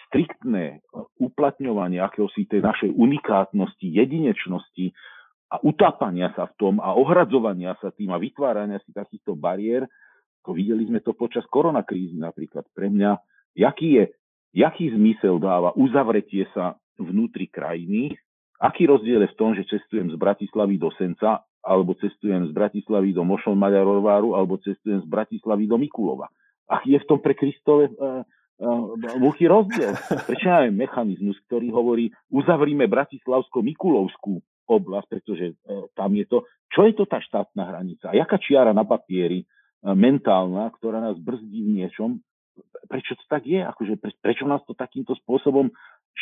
striktné 0.10 0.86
uplatňovanie 1.18 1.98
akéhosi 2.02 2.46
tej 2.46 2.62
našej 2.62 2.94
unikátnosti, 2.94 3.88
jedinečnosti 3.90 4.94
a 5.52 5.62
utápania 5.62 6.34
sa 6.34 6.50
v 6.50 6.54
tom 6.58 6.74
a 6.82 6.98
ohradzovania 6.98 7.78
sa 7.78 7.94
tým 7.94 8.10
a 8.12 8.18
vytvárania 8.18 8.82
si 8.82 8.92
takýchto 8.92 9.38
bariér, 9.38 9.86
to 10.46 10.54
videli 10.54 10.86
sme 10.86 11.02
to 11.02 11.14
počas 11.14 11.46
koronakrízy 11.50 12.18
napríklad. 12.18 12.66
Pre 12.74 12.88
mňa, 12.90 13.18
jaký, 13.58 13.88
je, 14.02 14.04
jaký 14.54 14.94
zmysel 14.94 15.42
dáva 15.42 15.74
uzavretie 15.74 16.46
sa 16.54 16.78
vnútri 16.98 17.50
krajiny, 17.50 18.14
aký 18.62 18.86
rozdiel 18.90 19.26
je 19.26 19.34
v 19.34 19.40
tom, 19.40 19.52
že 19.58 19.68
cestujem 19.68 20.14
z 20.14 20.18
Bratislavy 20.18 20.78
do 20.78 20.90
Senca, 20.96 21.46
alebo 21.66 21.98
cestujem 21.98 22.46
z 22.46 22.52
Bratislavy 22.54 23.10
do 23.10 23.26
Mošon 23.26 23.58
Maďarováru, 23.58 24.38
alebo 24.38 24.62
cestujem 24.62 25.02
z 25.02 25.08
Bratislavy 25.10 25.66
do 25.66 25.82
Mikulova. 25.82 26.30
Aký 26.70 26.94
je 26.94 27.02
v 27.02 27.10
tom 27.10 27.20
pre 27.22 27.34
Kristove 27.34 27.90
uh, 27.90 28.22
veľký 29.18 29.46
rozdiel. 29.50 29.98
Prečo 30.30 30.48
máme 30.48 30.72
mechanizmus, 30.78 31.38
ktorý 31.50 31.74
hovorí, 31.74 32.14
uzavrime 32.30 32.86
Bratislavsko-Mikulovskú 32.86 34.40
oblasť, 34.66 35.08
pretože 35.08 35.46
e, 35.52 35.56
tam 35.94 36.12
je 36.14 36.26
to, 36.26 36.38
čo 36.74 36.90
je 36.90 36.94
to 36.98 37.06
tá 37.06 37.22
štátna 37.22 37.64
hranica? 37.70 38.12
A 38.12 38.18
jaká 38.18 38.42
čiara 38.42 38.74
na 38.74 38.84
papieri, 38.84 39.44
e, 39.44 39.46
mentálna, 39.94 40.74
ktorá 40.76 41.00
nás 41.00 41.18
brzdí 41.22 41.62
v 41.62 41.74
niečom? 41.82 42.20
Prečo 42.86 43.18
to 43.18 43.26
tak 43.30 43.46
je? 43.46 43.62
Akože, 43.62 43.98
prečo 44.22 44.46
nás 44.48 44.64
to 44.66 44.78
takýmto 44.78 45.14
spôsobom 45.26 45.70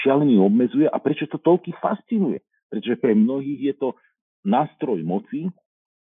šialený 0.03 0.39
obmedzuje 0.41 0.87
a 0.89 0.97
prečo 0.97 1.29
to 1.29 1.37
toľky 1.39 1.75
fascinuje? 1.77 2.41
Pretože 2.67 2.97
pre 2.97 3.13
mnohých 3.13 3.61
je 3.71 3.73
to 3.77 3.89
nástroj 4.43 4.99
moci, 5.05 5.47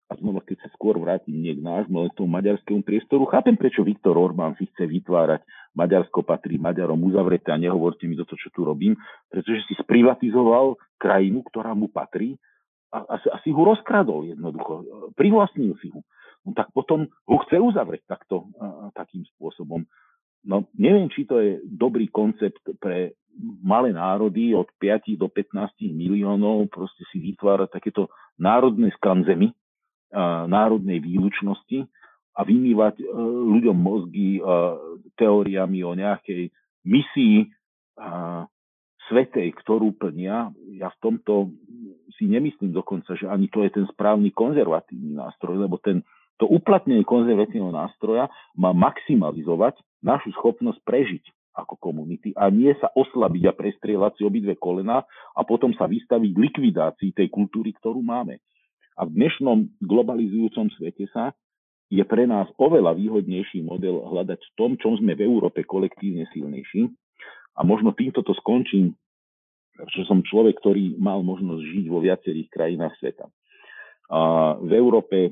a 0.08 0.16
znova, 0.16 0.40
keď 0.40 0.64
sa 0.64 0.68
skôr 0.72 0.96
vrátim 0.96 1.36
nie 1.36 1.52
k 1.52 1.60
nášmu, 1.60 2.00
ale 2.00 2.08
k 2.08 2.18
tomu 2.24 2.32
maďarskému 2.32 2.80
priestoru, 2.80 3.28
chápem, 3.28 3.60
prečo 3.60 3.84
Viktor 3.84 4.16
Orbán 4.16 4.56
si 4.56 4.64
chce 4.72 4.88
vytvárať 4.88 5.44
Maďarsko 5.76 6.24
patrí 6.24 6.56
Maďarom 6.56 6.96
uzavreté 7.12 7.52
a 7.52 7.60
nehovorte 7.60 8.08
mi 8.08 8.16
do 8.16 8.24
toho, 8.24 8.40
čo 8.40 8.48
tu 8.56 8.64
robím, 8.64 8.96
pretože 9.28 9.68
si 9.68 9.76
sprivatizoval 9.76 10.80
krajinu, 10.96 11.44
ktorá 11.44 11.76
mu 11.76 11.92
patrí 11.92 12.40
a, 12.88 13.04
a, 13.04 13.14
a 13.20 13.36
si 13.44 13.52
ho 13.52 13.62
rozkradol 13.68 14.32
jednoducho, 14.32 14.88
privlastnil 15.12 15.76
si 15.84 15.92
ho. 15.92 16.00
No 16.48 16.56
tak 16.56 16.72
potom 16.72 17.04
ho 17.28 17.36
chce 17.44 17.60
uzavrieť 17.60 18.08
takto, 18.08 18.48
a, 18.56 18.88
takým 18.96 19.28
spôsobom. 19.36 19.84
No, 20.48 20.64
neviem, 20.72 21.12
či 21.12 21.28
to 21.28 21.36
je 21.36 21.60
dobrý 21.68 22.08
koncept 22.08 22.64
pre 22.80 23.12
malé 23.60 23.92
národy 23.92 24.56
od 24.56 24.66
5 24.80 25.20
do 25.20 25.28
15 25.28 25.84
miliónov 25.92 26.66
proste 26.72 27.04
si 27.12 27.20
vytvárať 27.20 27.68
takéto 27.76 28.08
národné 28.40 28.90
skanzemy, 28.98 29.52
národnej 30.48 31.04
výlučnosti 31.04 31.84
a 32.38 32.40
vymývať 32.46 33.02
e, 33.02 33.04
ľuďom 33.58 33.76
mozgy 33.76 34.38
e, 34.38 34.42
teóriami 35.18 35.82
o 35.84 35.92
nejakej 35.92 36.54
misii 36.86 37.50
svetej, 39.10 39.48
ktorú 39.58 39.96
plnia. 39.98 40.54
Ja 40.78 40.88
v 40.94 40.98
tomto 41.02 41.50
si 42.14 42.30
nemyslím 42.30 42.70
dokonca, 42.70 43.18
že 43.18 43.26
ani 43.26 43.50
to 43.50 43.66
je 43.66 43.74
ten 43.74 43.86
správny 43.90 44.30
konzervatívny 44.30 45.18
nástroj, 45.18 45.66
lebo 45.66 45.82
ten, 45.82 46.06
to 46.38 46.46
uplatnenie 46.46 47.02
konzervatívneho 47.02 47.74
nástroja 47.74 48.30
má 48.54 48.70
maximalizovať 48.70 49.78
našu 50.02 50.30
schopnosť 50.38 50.78
prežiť 50.86 51.24
ako 51.58 51.74
komunity 51.82 52.30
a 52.38 52.54
nie 52.54 52.70
sa 52.78 52.86
oslabiť 52.94 53.50
a 53.50 53.56
prestrieľať 53.56 54.12
si 54.18 54.22
obidve 54.22 54.54
kolena 54.54 55.02
a 55.34 55.40
potom 55.42 55.74
sa 55.74 55.90
vystaviť 55.90 56.32
likvidácii 56.38 57.10
tej 57.10 57.26
kultúry, 57.34 57.74
ktorú 57.74 57.98
máme. 57.98 58.38
A 58.98 59.06
v 59.06 59.14
dnešnom 59.14 59.78
globalizujúcom 59.78 60.74
svete 60.74 61.06
sa 61.14 61.30
je 61.86 62.02
pre 62.02 62.26
nás 62.26 62.50
oveľa 62.58 62.98
výhodnejší 62.98 63.62
model 63.62 64.02
hľadať 64.10 64.42
v 64.42 64.54
tom, 64.58 64.74
čom 64.74 64.98
sme 64.98 65.14
v 65.14 65.22
Európe 65.22 65.62
kolektívne 65.62 66.26
silnejší. 66.34 66.90
A 67.54 67.62
možno 67.62 67.94
týmto 67.94 68.26
to 68.26 68.34
skončím, 68.42 68.98
že 69.94 70.02
som 70.02 70.26
človek, 70.26 70.58
ktorý 70.58 70.98
mal 70.98 71.22
možnosť 71.22 71.62
žiť 71.62 71.84
vo 71.86 72.02
viacerých 72.02 72.50
krajinách 72.50 72.98
sveta. 72.98 73.30
A 74.10 74.20
v 74.58 74.72
Európe, 74.74 75.30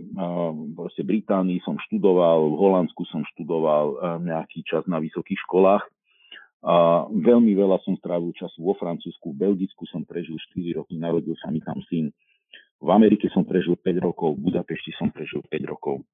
proste 0.79 1.03
Británii 1.03 1.59
som 1.67 1.75
študoval, 1.91 2.47
v 2.47 2.57
Holandsku 2.63 3.03
som 3.11 3.27
študoval 3.35 4.21
nejaký 4.23 4.63
čas 4.63 4.87
na 4.87 5.03
vysokých 5.03 5.43
školách. 5.43 5.83
A 6.63 7.07
veľmi 7.11 7.51
veľa 7.59 7.83
som 7.83 7.99
strávil 7.99 8.31
času 8.39 8.63
vo 8.63 8.79
Francúzsku, 8.79 9.35
v 9.35 9.39
Belgicku 9.43 9.87
som 9.91 10.07
prežil 10.07 10.39
4 10.55 10.79
roky, 10.79 10.95
narodil 10.99 11.35
sa 11.43 11.51
mi 11.51 11.59
tam 11.59 11.83
syn. 11.91 12.15
V 12.81 12.89
Amerike 12.93 13.33
som 13.33 13.47
prežil 13.49 13.77
5 13.79 14.07
rokov, 14.07 14.37
v 14.37 14.53
Budapešti 14.53 14.93
som 15.01 15.09
prežil 15.09 15.41
5 15.49 15.73
rokov. 15.73 16.05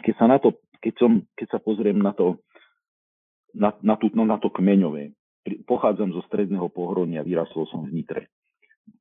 Keď 0.00 0.14
sa, 0.16 0.26
na 0.28 0.40
to, 0.40 0.56
keď 0.80 0.94
som, 0.96 1.10
keď 1.36 1.56
sa 1.56 1.58
pozriem 1.60 2.00
na 2.00 2.12
to, 2.12 2.40
na, 3.56 3.72
na, 3.80 3.96
tú, 3.96 4.12
no, 4.12 4.24
na 4.28 4.36
to 4.36 4.52
kmeňové, 4.52 5.12
pochádzam 5.64 6.12
zo 6.12 6.24
stredného 6.28 6.68
pohronia, 6.72 7.24
vyrasol 7.24 7.68
som 7.68 7.84
v 7.84 8.02
Nitre 8.02 8.28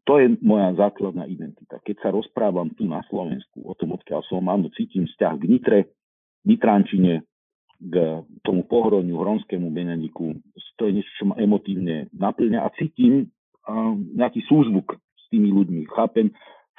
to 0.06 0.22
je 0.22 0.38
moja 0.41 0.73
základná 0.77 1.26
identita. 1.26 1.81
Keď 1.81 1.95
sa 2.02 2.10
rozprávam 2.14 2.69
tu 2.77 2.85
na 2.85 3.02
Slovensku 3.10 3.65
o 3.65 3.73
tom, 3.73 3.97
odkiaľ 3.97 4.22
som, 4.30 4.45
áno, 4.45 4.69
cítim 4.73 5.10
vzťah 5.10 5.34
k 5.38 5.49
Nitre, 5.49 5.80
Nitránčine, 6.45 7.26
k 7.81 7.95
tomu 8.45 8.64
pohroniu, 8.69 9.18
Hronskému 9.18 9.73
Benediku. 9.73 10.38
To 10.77 10.81
je 10.88 11.02
niečo, 11.02 11.11
čo 11.18 11.26
ma 11.30 11.35
emotívne 11.41 12.07
naplňa 12.14 12.60
a 12.61 12.73
cítim 12.77 13.27
uh, 13.65 13.93
nejaký 13.97 14.45
súzvuk 14.45 14.95
s 14.95 15.23
tými 15.34 15.49
ľuďmi. 15.52 15.89
Chápem, 15.89 16.31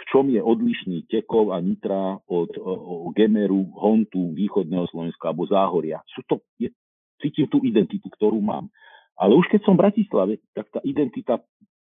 čom 0.07 0.31
je 0.31 0.39
odlišný 0.39 1.11
Tekov 1.11 1.51
a 1.51 1.59
Nitra 1.59 2.19
od 2.31 2.51
o, 2.59 2.73
o 3.09 3.11
Gemeru, 3.11 3.67
Hontu, 3.75 4.33
východného 4.33 4.87
Slovenska 4.91 5.35
alebo 5.35 5.51
Záhoria. 5.51 5.99
Sú 6.15 6.23
to, 6.31 6.43
je, 6.63 6.71
cítim 7.19 7.51
tú 7.51 7.59
identitu, 7.67 8.07
ktorú 8.15 8.39
mám. 8.39 8.71
Ale 9.19 9.35
už 9.35 9.49
keď 9.51 9.61
som 9.67 9.75
v 9.75 9.83
Bratislave, 9.89 10.33
tak 10.53 10.69
tá 10.71 10.81
identita 10.85 11.43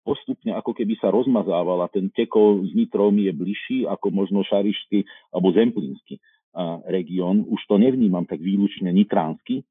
postupne 0.01 0.57
ako 0.57 0.73
keby 0.73 0.97
sa 0.97 1.13
rozmazávala. 1.13 1.87
Ten 1.93 2.09
tekol 2.09 2.65
s 2.65 2.73
Nitrou 2.73 3.13
mi 3.13 3.29
je 3.29 3.33
bližší 3.33 3.79
ako 3.85 4.09
možno 4.09 4.41
Šarišský 4.41 5.05
alebo 5.29 5.53
Zemplínsky 5.53 6.17
región. 6.89 7.47
Už 7.47 7.61
to 7.69 7.79
nevnímam 7.79 8.27
tak 8.27 8.41
výlučne 8.41 8.91
nitránsky. 8.91 9.63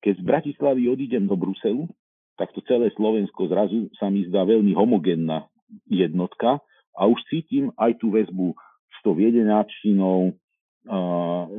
Keď 0.00 0.14
z 0.16 0.22
Bratislavy 0.22 0.86
odídem 0.86 1.26
do 1.26 1.34
Bruselu, 1.34 1.90
tak 2.38 2.54
to 2.54 2.62
celé 2.64 2.94
Slovensko 2.94 3.50
zrazu 3.50 3.90
sa 3.98 4.06
mi 4.06 4.24
zdá 4.28 4.46
veľmi 4.46 4.70
homogénna 4.76 5.50
jednotka 5.90 6.62
a 6.96 7.06
už 7.06 7.20
cítim 7.28 7.70
aj 7.76 8.00
tú 8.00 8.10
väzbu 8.10 8.56
s 8.90 8.98
tou 9.04 9.12
viedenáčinou, 9.12 10.32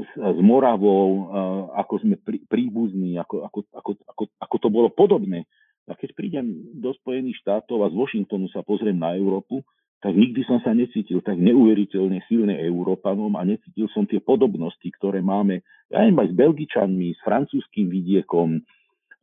s 0.08 0.40
Moravou, 0.40 1.28
ako 1.76 2.00
sme 2.00 2.16
príbuzní, 2.48 3.20
ako, 3.20 3.44
ako, 3.44 3.60
ako, 3.76 3.92
ako, 4.08 4.24
ako 4.40 4.56
to 4.56 4.70
bolo 4.72 4.88
podobné 4.88 5.44
a 5.88 5.96
keď 5.96 6.10
prídem 6.14 6.46
do 6.76 6.92
Spojených 7.00 7.40
štátov 7.42 7.88
a 7.88 7.92
z 7.92 7.96
Washingtonu 7.96 8.52
sa 8.52 8.60
pozriem 8.60 9.00
na 9.00 9.16
Európu, 9.16 9.64
tak 10.04 10.14
nikdy 10.14 10.46
som 10.46 10.62
sa 10.62 10.76
necítil 10.76 11.24
tak 11.26 11.40
neuveriteľne 11.42 12.22
silný 12.30 12.54
Európanom 12.54 13.34
a 13.34 13.42
necítil 13.48 13.90
som 13.96 14.06
tie 14.06 14.22
podobnosti, 14.22 14.86
ktoré 15.00 15.24
máme 15.24 15.64
ja 15.88 16.04
aj 16.04 16.12
s 16.12 16.36
Belgičanmi, 16.36 17.16
s 17.16 17.20
francúzským 17.24 17.88
vidiekom. 17.88 18.60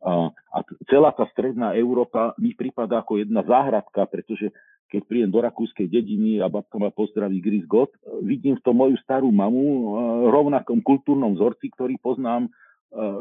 A, 0.01 0.33
a 0.33 0.57
celá 0.89 1.13
tá 1.13 1.29
stredná 1.31 1.77
Európa 1.77 2.33
mi 2.41 2.57
prípada 2.57 2.99
ako 2.99 3.21
jedna 3.21 3.45
záhradka, 3.45 4.03
pretože 4.09 4.49
keď 4.91 5.01
prídem 5.09 5.31
do 5.33 5.41
rakúskej 5.41 5.89
dediny 5.89 6.39
a 6.39 6.47
babka 6.47 6.77
ma 6.77 6.93
pozdraví 6.93 7.41
Gris 7.41 7.65
God, 7.65 7.89
vidím 8.21 8.55
v 8.57 8.63
tom 8.63 8.77
moju 8.77 8.95
starú 9.01 9.33
mamu 9.33 9.97
rovnakom 10.29 10.79
kultúrnom 10.85 11.33
vzorci, 11.35 11.73
ktorý 11.73 11.97
poznám 11.99 12.47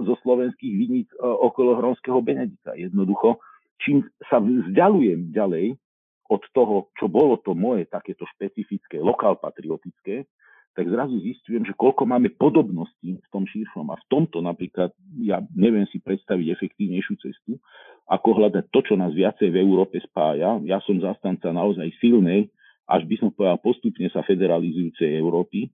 zo 0.06 0.14
slovenských 0.22 0.74
viníc 0.76 1.08
okolo 1.18 1.80
Hronského 1.80 2.22
Benedika. 2.22 2.78
Jednoducho, 2.78 3.42
čím 3.82 4.06
sa 4.30 4.38
vzdialujem 4.38 5.34
ďalej 5.34 5.74
od 6.30 6.42
toho, 6.54 6.88
čo 6.94 7.10
bolo 7.10 7.36
to 7.42 7.52
moje 7.52 7.84
takéto 7.90 8.24
špecifické, 8.36 9.02
lokál 9.02 9.36
patriotické, 9.36 10.24
tak 10.74 10.90
zrazu 10.90 11.22
zistujem, 11.22 11.62
že 11.62 11.78
koľko 11.78 12.02
máme 12.04 12.34
podobností 12.34 13.22
v 13.22 13.28
tom 13.30 13.46
širšom. 13.46 13.94
A 13.94 13.96
v 13.96 14.04
tomto 14.10 14.42
napríklad 14.42 14.90
ja 15.22 15.38
neviem 15.54 15.86
si 15.88 16.02
predstaviť 16.02 16.50
efektívnejšiu 16.50 17.14
cestu, 17.22 17.62
ako 18.10 18.42
hľadať 18.42 18.68
to, 18.74 18.80
čo 18.82 18.94
nás 18.98 19.14
viacej 19.14 19.54
v 19.54 19.60
Európe 19.62 20.02
spája. 20.02 20.58
Ja 20.66 20.82
som 20.82 20.98
zastanca 20.98 21.54
naozaj 21.54 21.94
silnej, 22.02 22.50
až 22.84 23.06
by 23.06 23.16
som 23.16 23.28
povedal 23.32 23.62
postupne 23.62 24.10
sa 24.12 24.20
federalizujúcej 24.26 25.14
Európy, 25.16 25.72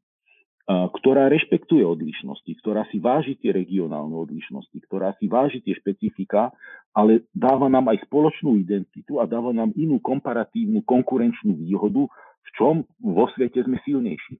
ktorá 0.71 1.27
rešpektuje 1.27 1.83
odlišnosti, 1.83 2.53
ktorá 2.63 2.87
si 2.95 3.03
váži 3.03 3.35
tie 3.35 3.51
regionálne 3.51 4.15
odlišnosti, 4.15 4.79
ktorá 4.87 5.19
si 5.19 5.27
váži 5.27 5.59
tie 5.67 5.75
špecifika, 5.75 6.55
ale 6.95 7.27
dáva 7.35 7.67
nám 7.67 7.91
aj 7.91 8.07
spoločnú 8.07 8.55
identitu 8.55 9.19
a 9.19 9.27
dáva 9.27 9.51
nám 9.51 9.75
inú 9.75 9.99
komparatívnu 9.99 10.87
konkurenčnú 10.87 11.59
výhodu, 11.59 12.07
v 12.47 12.49
čom 12.55 12.75
vo 13.03 13.27
svete 13.35 13.67
sme 13.67 13.83
silnejší. 13.83 14.39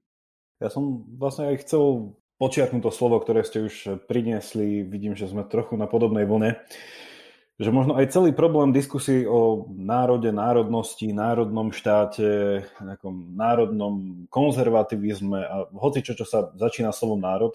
Ja 0.61 0.69
som 0.69 1.03
vlastne 1.17 1.49
aj 1.51 1.65
chcel 1.65 2.13
počiarknúť 2.37 2.85
to 2.85 2.91
slovo, 2.93 3.17
ktoré 3.17 3.41
ste 3.41 3.65
už 3.65 4.05
priniesli. 4.05 4.85
Vidím, 4.85 5.17
že 5.17 5.25
sme 5.25 5.41
trochu 5.45 5.73
na 5.75 5.89
podobnej 5.89 6.29
vlne 6.29 6.61
že 7.61 7.69
možno 7.69 7.93
aj 7.93 8.09
celý 8.09 8.33
problém 8.33 8.73
diskusí 8.73 9.21
o 9.29 9.69
národe, 9.69 10.33
národnosti, 10.33 11.13
národnom 11.13 11.69
štáte, 11.69 12.65
nejakom 12.81 13.37
národnom 13.37 14.25
konzervativizme 14.33 15.39
a 15.45 15.69
hoci 15.69 16.01
čo, 16.01 16.17
čo 16.17 16.25
sa 16.25 16.49
začína 16.57 16.89
slovom 16.89 17.21
národ, 17.21 17.53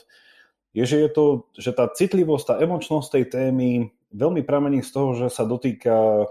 je, 0.71 0.87
že, 0.87 0.97
je 1.03 1.11
to, 1.11 1.51
že 1.59 1.75
tá 1.75 1.91
citlivosť, 1.91 2.45
tá 2.47 2.55
emočnosť 2.63 3.09
tej 3.19 3.25
témy 3.35 3.69
veľmi 4.15 4.47
pramení 4.47 4.87
z 4.87 4.95
toho, 4.95 5.19
že 5.19 5.27
sa 5.27 5.43
dotýka 5.43 6.23
e, 6.23 6.27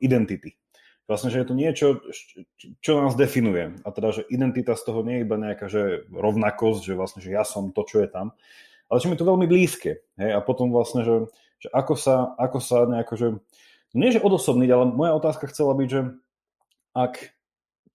identity. 0.00 0.56
Vlastne, 1.08 1.32
že 1.32 1.40
je 1.40 1.48
to 1.48 1.56
niečo, 1.56 1.86
čo 2.84 2.92
nás 3.00 3.16
definuje. 3.16 3.80
A 3.80 3.88
teda, 3.90 4.12
že 4.12 4.28
identita 4.28 4.76
z 4.76 4.84
toho 4.84 5.00
nie 5.00 5.20
je 5.20 5.24
iba 5.24 5.40
nejaká 5.40 5.66
že 5.72 6.04
rovnakosť, 6.12 6.84
že 6.84 6.94
vlastne, 6.94 7.24
že 7.24 7.32
ja 7.32 7.48
som 7.48 7.72
to, 7.72 7.80
čo 7.88 8.04
je 8.04 8.08
tam, 8.12 8.36
ale 8.92 9.00
že 9.00 9.08
mi 9.08 9.16
to 9.16 9.24
veľmi 9.24 9.48
blízke. 9.48 10.04
Hej? 10.20 10.30
A 10.36 10.44
potom 10.44 10.68
vlastne, 10.68 11.08
že 11.08 11.32
že 11.58 11.68
ako 11.74 11.94
sa, 11.98 12.38
ako 12.38 12.58
sa 12.62 12.86
nejako, 12.86 13.14
že 13.18 13.28
nie 13.94 14.14
že 14.14 14.22
odosobniť, 14.22 14.70
ale 14.70 14.84
moja 14.94 15.12
otázka 15.18 15.50
chcela 15.50 15.74
byť, 15.74 15.88
že 15.90 16.00
ak 16.94 17.34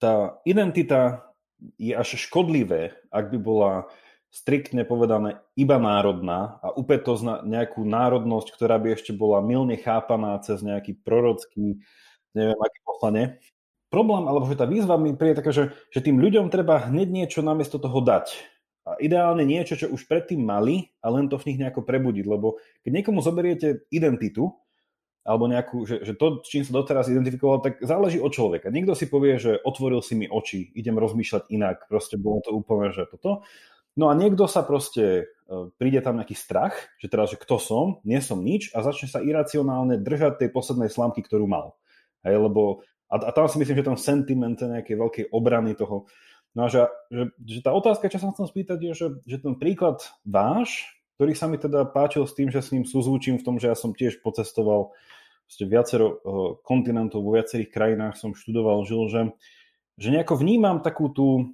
tá 0.04 0.38
identita 0.44 1.32
je 1.80 1.96
až 1.96 2.20
škodlivé, 2.20 2.92
ak 3.08 3.32
by 3.32 3.40
bola 3.40 3.72
striktne 4.34 4.84
povedané 4.84 5.40
iba 5.56 5.78
národná 5.78 6.60
a 6.60 6.74
upätosť 6.76 7.24
na 7.24 7.36
nejakú 7.46 7.86
národnosť, 7.86 8.48
ktorá 8.52 8.82
by 8.82 8.98
ešte 8.98 9.14
bola 9.16 9.40
milne 9.40 9.78
chápaná 9.80 10.36
cez 10.44 10.60
nejaký 10.60 10.98
prorocký, 11.06 11.80
neviem 12.34 12.60
aký 12.60 12.80
poslane. 12.86 13.22
Problém, 13.94 14.26
alebo 14.26 14.50
že 14.50 14.58
tá 14.58 14.66
výzva 14.66 14.98
mi 14.98 15.14
príde 15.14 15.38
taká, 15.38 15.54
že, 15.54 15.70
že 15.94 16.02
tým 16.02 16.18
ľuďom 16.18 16.50
treba 16.50 16.82
hneď 16.90 17.08
niečo 17.14 17.46
namiesto 17.46 17.78
toho 17.78 18.02
dať. 18.02 18.34
A 18.84 19.00
ideálne 19.00 19.46
niečo, 19.48 19.80
čo 19.80 19.88
už 19.88 20.10
predtým 20.10 20.44
mali 20.44 20.92
a 21.00 21.08
len 21.14 21.30
to 21.32 21.40
v 21.40 21.54
nich 21.54 21.62
nejako 21.62 21.86
prebudiť, 21.88 22.26
lebo 22.28 22.60
keď 22.84 22.92
niekomu 23.00 23.24
zoberiete 23.24 23.88
identitu, 23.94 24.52
alebo 25.24 25.48
nejakú, 25.48 25.88
že, 25.88 26.04
že 26.04 26.14
to, 26.20 26.44
čím 26.44 26.68
sa 26.68 26.76
doteraz 26.76 27.08
identifikoval, 27.08 27.64
tak 27.64 27.80
záleží 27.80 28.20
od 28.20 28.36
človeka. 28.36 28.68
Niekto 28.68 28.92
si 28.92 29.08
povie, 29.08 29.40
že 29.40 29.56
otvoril 29.64 30.04
si 30.04 30.20
mi 30.20 30.28
oči, 30.28 30.76
idem 30.76 31.00
rozmýšľať 31.00 31.48
inak, 31.48 31.88
proste 31.88 32.20
bolo 32.20 32.44
to 32.44 32.52
úplne, 32.52 32.92
že 32.92 33.08
toto. 33.08 33.48
No 33.96 34.12
a 34.12 34.18
niekto 34.20 34.52
sa 34.52 34.68
proste, 34.68 35.32
e, 35.48 35.70
príde 35.80 36.04
tam 36.04 36.20
nejaký 36.20 36.36
strach, 36.36 36.76
že 37.00 37.08
teraz, 37.08 37.32
že 37.32 37.40
kto 37.40 37.56
som, 37.56 37.86
nie 38.04 38.20
som 38.20 38.42
nič 38.44 38.76
a 38.76 38.84
začne 38.84 39.08
sa 39.08 39.24
iracionálne 39.24 39.96
držať 39.96 40.44
tej 40.44 40.50
poslednej 40.52 40.92
slamky, 40.92 41.24
ktorú 41.24 41.48
mal. 41.48 41.80
Hej, 42.24 42.36
lebo, 42.40 42.82
a, 43.12 43.20
a 43.20 43.32
tam 43.36 43.46
si 43.52 43.60
myslím, 43.60 43.78
že 43.80 43.88
ten 43.88 44.00
sentiment 44.00 44.58
nejakej 44.58 44.96
veľkej 44.96 45.26
obrany 45.32 45.76
toho, 45.76 46.08
No 46.54 46.66
a 46.66 46.68
že, 46.70 46.86
že, 47.10 47.34
že 47.42 47.66
tá 47.66 47.74
otázka, 47.74 48.14
čo 48.14 48.22
sa 48.22 48.30
chcem 48.30 48.46
spýtať, 48.46 48.78
je, 48.78 48.94
že, 48.94 49.08
že 49.26 49.38
ten 49.42 49.58
príklad 49.58 50.06
váš 50.22 50.86
ktorý 51.18 51.34
sa 51.38 51.46
mi 51.46 51.62
teda 51.62 51.86
páčil 51.88 52.26
s 52.26 52.34
tým, 52.34 52.50
že 52.50 52.60
s 52.60 52.74
ním 52.74 52.84
súzvučím 52.84 53.38
v 53.38 53.46
tom, 53.46 53.56
že 53.62 53.70
ja 53.70 53.78
som 53.78 53.94
tiež 53.94 54.20
pocestoval 54.26 54.92
viacero 55.62 56.20
kontinentov, 56.66 57.22
vo 57.22 57.38
viacerých 57.38 57.70
krajinách 57.70 58.18
som 58.18 58.34
študoval, 58.34 58.84
žil, 58.90 59.06
že, 59.06 59.22
že 60.02 60.10
nejako 60.10 60.42
vnímam 60.42 60.82
takú 60.82 61.14
tú, 61.14 61.54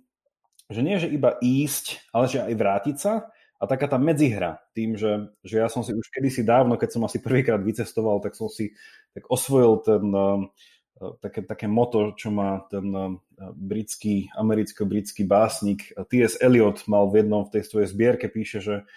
že 0.72 0.80
nie, 0.80 0.96
že 0.96 1.12
iba 1.12 1.36
ísť, 1.44 2.08
ale 2.16 2.26
že 2.32 2.40
aj 2.40 2.54
vrátiť 2.56 2.96
sa 2.96 3.30
a 3.60 3.64
taká 3.68 3.92
tá 3.92 4.00
medzihra 4.00 4.64
tým, 4.72 4.96
že, 4.96 5.36
že 5.44 5.60
ja 5.60 5.68
som 5.68 5.84
si 5.84 5.92
už 5.92 6.08
kedysi 6.16 6.48
dávno, 6.48 6.80
keď 6.80 6.96
som 6.96 7.04
asi 7.04 7.20
prvýkrát 7.20 7.60
vycestoval, 7.60 8.24
tak 8.24 8.34
som 8.34 8.48
si 8.48 8.72
tak 9.12 9.28
osvojil 9.28 9.84
ten, 9.84 10.06
také, 11.20 11.44
také 11.44 11.68
moto, 11.68 12.16
čo 12.16 12.32
má 12.32 12.64
ten 12.72 13.20
britský, 13.54 14.32
americko-britský 14.40 15.28
básnik 15.28 15.92
T.S. 16.08 16.40
Eliot 16.40 16.88
mal 16.88 17.12
v 17.12 17.22
jednom 17.22 17.44
v 17.44 17.60
tej 17.60 17.64
svojej 17.68 17.88
zbierke, 17.92 18.32
píše, 18.32 18.64
že 18.64 18.88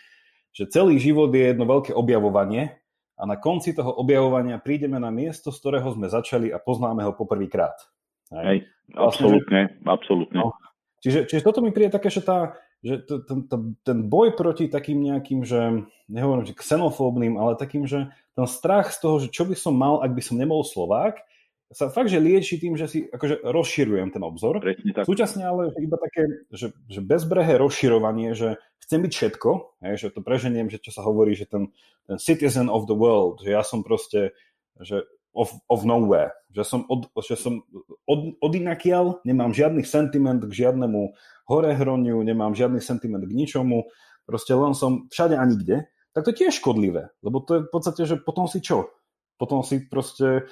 že 0.53 0.69
celý 0.69 1.01
život 1.01 1.33
je 1.33 1.49
jedno 1.49 1.65
veľké 1.65 1.97
objavovanie 1.97 2.77
a 3.17 3.23
na 3.25 3.41
konci 3.41 3.73
toho 3.73 3.89
objavovania 3.97 4.61
prídeme 4.61 5.01
na 5.01 5.09
miesto, 5.09 5.49
z 5.49 5.59
ktorého 5.65 5.89
sme 5.97 6.13
začali 6.13 6.53
a 6.53 6.61
poznáme 6.61 7.01
ho 7.09 7.17
poprvýkrát. 7.17 7.77
Hej, 8.33 8.45
Hej 8.45 8.59
absolútne, 8.97 9.61
vlastne, 9.81 9.89
absolútne. 9.89 10.39
No, 10.39 10.53
čiže, 11.01 11.25
čiže 11.25 11.43
toto 11.45 11.65
mi 11.65 11.73
príde 11.73 11.97
také, 11.97 12.13
že, 12.13 12.21
tá, 12.21 12.57
že 12.83 12.99
to, 13.07 13.23
ten, 13.23 13.47
ten, 13.47 13.63
ten 13.87 13.99
boj 14.11 14.35
proti 14.35 14.67
takým 14.67 14.99
nejakým, 15.07 15.47
že 15.47 15.87
nehovorím, 16.11 16.51
že 16.51 16.59
xenofóbnym, 16.59 17.39
ale 17.39 17.55
takým, 17.55 17.87
že 17.87 18.11
ten 18.35 18.47
strach 18.51 18.91
z 18.91 18.99
toho, 18.99 19.17
že 19.23 19.29
čo 19.31 19.47
by 19.47 19.55
som 19.55 19.75
mal, 19.79 20.03
ak 20.03 20.11
by 20.13 20.23
som 20.23 20.37
nebol 20.37 20.67
Slovák, 20.67 21.23
sa 21.73 21.89
fakt, 21.89 22.13
že 22.13 22.21
lieči 22.21 22.61
tým, 22.61 22.77
že 22.77 22.85
si 22.85 22.99
akože 23.09 23.49
rozširujem 23.49 24.13
ten 24.13 24.21
obzor. 24.21 24.61
tak. 24.61 25.09
Súčasne 25.09 25.41
ale 25.49 25.73
iba 25.81 25.97
také, 25.97 26.45
že, 26.53 26.77
že 26.85 27.01
bezbrehé 27.01 27.57
rozširovanie, 27.57 28.37
že 28.37 28.61
chcem 28.85 29.01
byť 29.01 29.13
všetko, 29.13 29.51
hej, 29.81 29.95
že 29.97 30.09
to 30.13 30.21
preženiem, 30.21 30.69
že 30.69 30.77
čo 30.77 30.93
sa 30.93 31.01
hovorí, 31.01 31.33
že 31.33 31.49
ten, 31.49 31.73
ten 32.05 32.21
citizen 32.21 32.69
of 32.69 32.85
the 32.85 32.97
world, 32.97 33.41
že 33.41 33.57
ja 33.57 33.65
som 33.65 33.81
proste, 33.81 34.37
že 34.77 35.09
of, 35.33 35.53
of 35.69 35.85
nowhere, 35.85 36.33
že 36.53 36.65
som, 36.65 36.85
od, 36.89 37.09
že 37.25 37.37
som 37.37 37.65
od, 38.05 38.37
od 38.39 38.53
inakiaľ, 38.53 39.25
nemám 39.25 39.57
žiadny 39.57 39.83
sentiment 39.83 40.45
k 40.45 40.53
žiadnemu 40.53 41.17
horehroniu, 41.49 42.21
nemám 42.21 42.53
žiadny 42.53 42.81
sentiment 42.85 43.25
k 43.25 43.33
ničomu, 43.33 43.89
proste 44.29 44.53
len 44.53 44.77
som 44.77 45.09
všade 45.09 45.35
a 45.35 45.45
nikde, 45.49 45.89
tak 46.13 46.29
to 46.29 46.37
tiež 46.37 46.61
škodlivé, 46.61 47.09
lebo 47.25 47.41
to 47.41 47.51
je 47.57 47.61
v 47.65 47.71
podstate, 47.73 48.03
že 48.05 48.21
potom 48.21 48.45
si 48.45 48.61
čo? 48.61 48.93
Potom 49.41 49.65
si 49.65 49.83
proste 49.89 50.47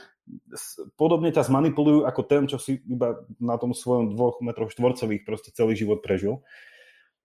podobne 0.97 1.31
ťa 1.31 1.47
zmanipulujú 1.47 2.09
ako 2.09 2.23
ten, 2.27 2.49
čo 2.49 2.57
si 2.57 2.81
iba 2.89 3.23
na 3.39 3.61
tom 3.61 3.77
svojom 3.77 4.15
dvoch 4.15 4.41
metroch 4.41 4.73
štvorcových 4.73 5.23
proste 5.27 5.51
celý 5.53 5.77
život 5.77 6.01
prežil. 6.01 6.43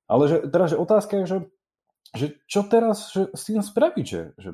Ale 0.06 0.30
že, 0.30 0.38
teda, 0.46 0.76
že 0.76 0.78
otázka 0.78 1.14
je, 1.22 1.26
že, 1.26 1.38
že 2.14 2.38
čo 2.46 2.68
teraz 2.70 3.12
že 3.12 3.34
s 3.34 3.44
tým 3.50 3.66
spraviť, 3.66 4.06
že, 4.06 4.22
že, 4.38 4.52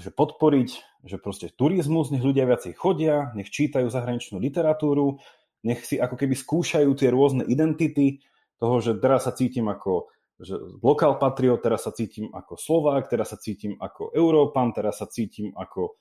že 0.00 0.10
podporiť, 0.10 0.70
že 1.06 1.16
proste 1.22 1.52
turizmus, 1.54 2.10
nech 2.10 2.24
ľudia 2.24 2.48
viacej 2.48 2.74
chodia, 2.74 3.30
nech 3.38 3.52
čítajú 3.52 3.86
zahraničnú 3.86 4.42
literatúru, 4.42 5.22
nech 5.62 5.84
si 5.86 6.00
ako 6.00 6.16
keby 6.18 6.34
skúšajú 6.34 6.90
tie 6.96 7.08
rôzne 7.12 7.46
identity 7.46 8.20
toho, 8.58 8.82
že 8.82 8.98
teraz 8.98 9.28
sa 9.28 9.32
cítim 9.36 9.68
ako 9.70 10.10
že 10.40 10.56
lokál 10.80 11.20
patriot, 11.20 11.60
teraz 11.60 11.84
sa 11.84 11.92
cítim 11.92 12.32
ako 12.32 12.56
Slovák, 12.56 13.12
teraz 13.12 13.28
sa 13.28 13.36
cítim 13.36 13.76
ako 13.76 14.16
Európan, 14.16 14.72
teraz 14.72 15.04
sa 15.04 15.04
cítim 15.04 15.52
ako 15.52 16.00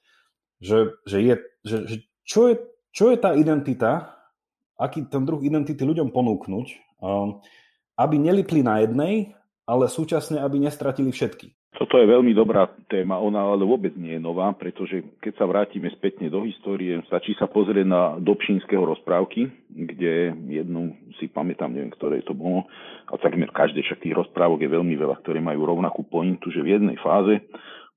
že, 0.59 0.99
že, 1.07 1.17
je, 1.23 1.35
že, 1.63 1.77
že 1.87 1.95
čo, 2.27 2.51
je, 2.51 2.55
čo 2.91 3.15
je 3.15 3.17
tá 3.17 3.33
identita, 3.33 4.19
aký 4.75 5.07
ten 5.07 5.23
druh 5.23 5.39
identity 5.43 5.79
ľuďom 5.83 6.11
ponúknuť, 6.11 6.67
um, 6.99 7.39
aby 7.99 8.15
nelipli 8.19 8.63
na 8.63 8.83
jednej, 8.83 9.35
ale 9.69 9.85
súčasne, 9.85 10.41
aby 10.41 10.57
nestratili 10.57 11.13
všetky. 11.13 11.53
Toto 11.77 12.01
je 12.01 12.09
veľmi 12.09 12.33
dobrá 12.33 12.65
téma, 12.89 13.21
ona 13.21 13.45
ale 13.45 13.61
vôbec 13.61 13.93
nie 13.93 14.17
je 14.17 14.25
nová, 14.25 14.49
pretože 14.57 15.05
keď 15.21 15.33
sa 15.37 15.45
vrátime 15.45 15.87
spätne 15.93 16.27
do 16.27 16.41
histórie, 16.43 16.97
stačí 17.05 17.37
sa 17.37 17.45
pozrieť 17.45 17.85
na 17.85 18.17
Dobšinského 18.17 18.81
rozprávky, 18.81 19.47
kde 19.69 20.33
jednu 20.49 20.97
si 21.21 21.29
pamätám, 21.29 21.69
neviem, 21.69 21.93
ktoré 21.93 22.25
to 22.25 22.33
bolo, 22.33 22.65
a 23.07 23.15
takmer 23.21 23.53
každé 23.53 23.85
však 23.85 24.01
tých 24.01 24.17
rozprávok 24.17 24.65
je 24.65 24.73
veľmi 24.73 24.97
veľa, 24.97 25.21
ktoré 25.21 25.39
majú 25.39 25.69
rovnakú 25.69 26.03
pointu, 26.09 26.49
že 26.49 26.65
v 26.65 26.81
jednej 26.81 26.97
fáze 26.99 27.37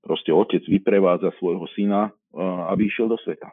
proste 0.04 0.30
otec 0.30 0.62
vyprevádza 0.68 1.32
svojho 1.40 1.64
syna 1.72 2.12
aby 2.72 2.88
išiel 2.88 3.12
do 3.12 3.20
sveta. 3.20 3.52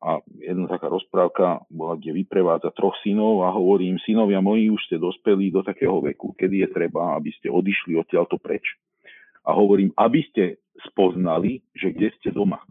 A 0.00 0.16
jedna 0.40 0.64
taká 0.64 0.88
rozprávka 0.88 1.60
bola, 1.68 2.00
kde 2.00 2.24
vyprevádza 2.24 2.72
troch 2.72 2.96
synov 3.04 3.44
a 3.44 3.52
hovorí 3.52 3.92
im, 3.92 4.00
synovia 4.00 4.40
moji 4.40 4.72
už 4.72 4.80
ste 4.88 4.96
dospeli 4.96 5.52
do 5.52 5.60
takého 5.60 6.00
veku, 6.00 6.32
kedy 6.32 6.64
je 6.64 6.68
treba, 6.72 7.20
aby 7.20 7.28
ste 7.36 7.52
odišli 7.52 8.00
odtiaľto 8.00 8.40
preč. 8.40 8.64
A 9.44 9.52
hovorím, 9.52 9.92
aby 10.00 10.24
ste 10.32 10.56
spoznali, 10.88 11.60
že 11.76 11.92
kde 11.92 12.08
ste 12.16 12.32
doma. 12.32 12.64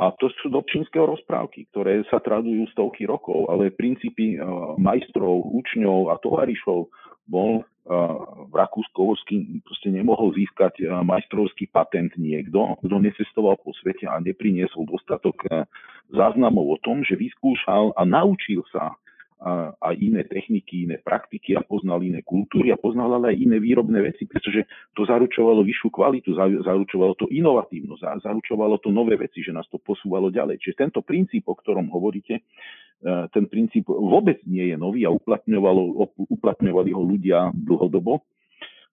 A 0.00 0.10
to 0.16 0.32
sú 0.40 0.48
dobčinského 0.48 1.04
rozprávky, 1.04 1.68
ktoré 1.70 2.02
sa 2.08 2.18
tradujú 2.18 2.66
stovky 2.72 3.04
rokov, 3.04 3.46
ale 3.52 3.68
princípy 3.70 4.40
majstrov, 4.80 5.44
učňov 5.54 6.10
a 6.10 6.18
tovarišov 6.18 6.88
bol 7.30 7.62
v 8.50 8.52
Rakúsko-Uhorským 8.54 9.64
proste 9.64 9.88
nemohol 9.90 10.36
získať 10.36 10.84
majstrovský 11.02 11.70
patent 11.72 12.12
niekto, 12.18 12.76
kto 12.82 12.96
necestoval 13.00 13.58
po 13.58 13.74
svete 13.78 14.04
a 14.06 14.20
nepriniesol 14.20 14.86
dostatok 14.86 15.46
záznamov 16.12 16.76
o 16.76 16.78
tom, 16.82 17.02
že 17.02 17.16
vyskúšal 17.16 17.94
a 17.96 18.02
naučil 18.04 18.62
sa 18.70 18.94
a 19.80 19.96
iné 19.96 20.28
techniky, 20.28 20.84
iné 20.84 21.00
praktiky 21.00 21.56
a 21.56 21.64
poznal 21.64 22.04
iné 22.04 22.20
kultúry 22.20 22.68
a 22.68 22.76
poznal 22.76 23.16
ale 23.16 23.32
aj 23.32 23.40
iné 23.40 23.56
výrobné 23.56 24.12
veci, 24.12 24.28
pretože 24.28 24.68
to 24.92 25.08
zaručovalo 25.08 25.64
vyššiu 25.64 25.88
kvalitu, 25.88 26.36
zaručovalo 26.60 27.16
to 27.16 27.24
inovatívnosť, 27.32 28.20
zaručovalo 28.20 28.76
to 28.84 28.92
nové 28.92 29.16
veci, 29.16 29.40
že 29.40 29.56
nás 29.56 29.64
to 29.72 29.80
posúvalo 29.80 30.28
ďalej. 30.28 30.60
Čiže 30.60 30.84
tento 30.84 31.00
princíp, 31.00 31.48
o 31.48 31.56
ktorom 31.56 31.88
hovoríte, 31.88 32.36
e, 32.36 32.42
ten 33.04 33.44
princíp 33.48 33.88
vôbec 33.88 34.40
nie 34.44 34.68
je 34.68 34.76
nový 34.76 35.08
a 35.08 35.12
uplatňovali 35.12 36.90
ho 36.92 37.02
ľudia 37.02 37.48
dlhodobo. 37.56 38.20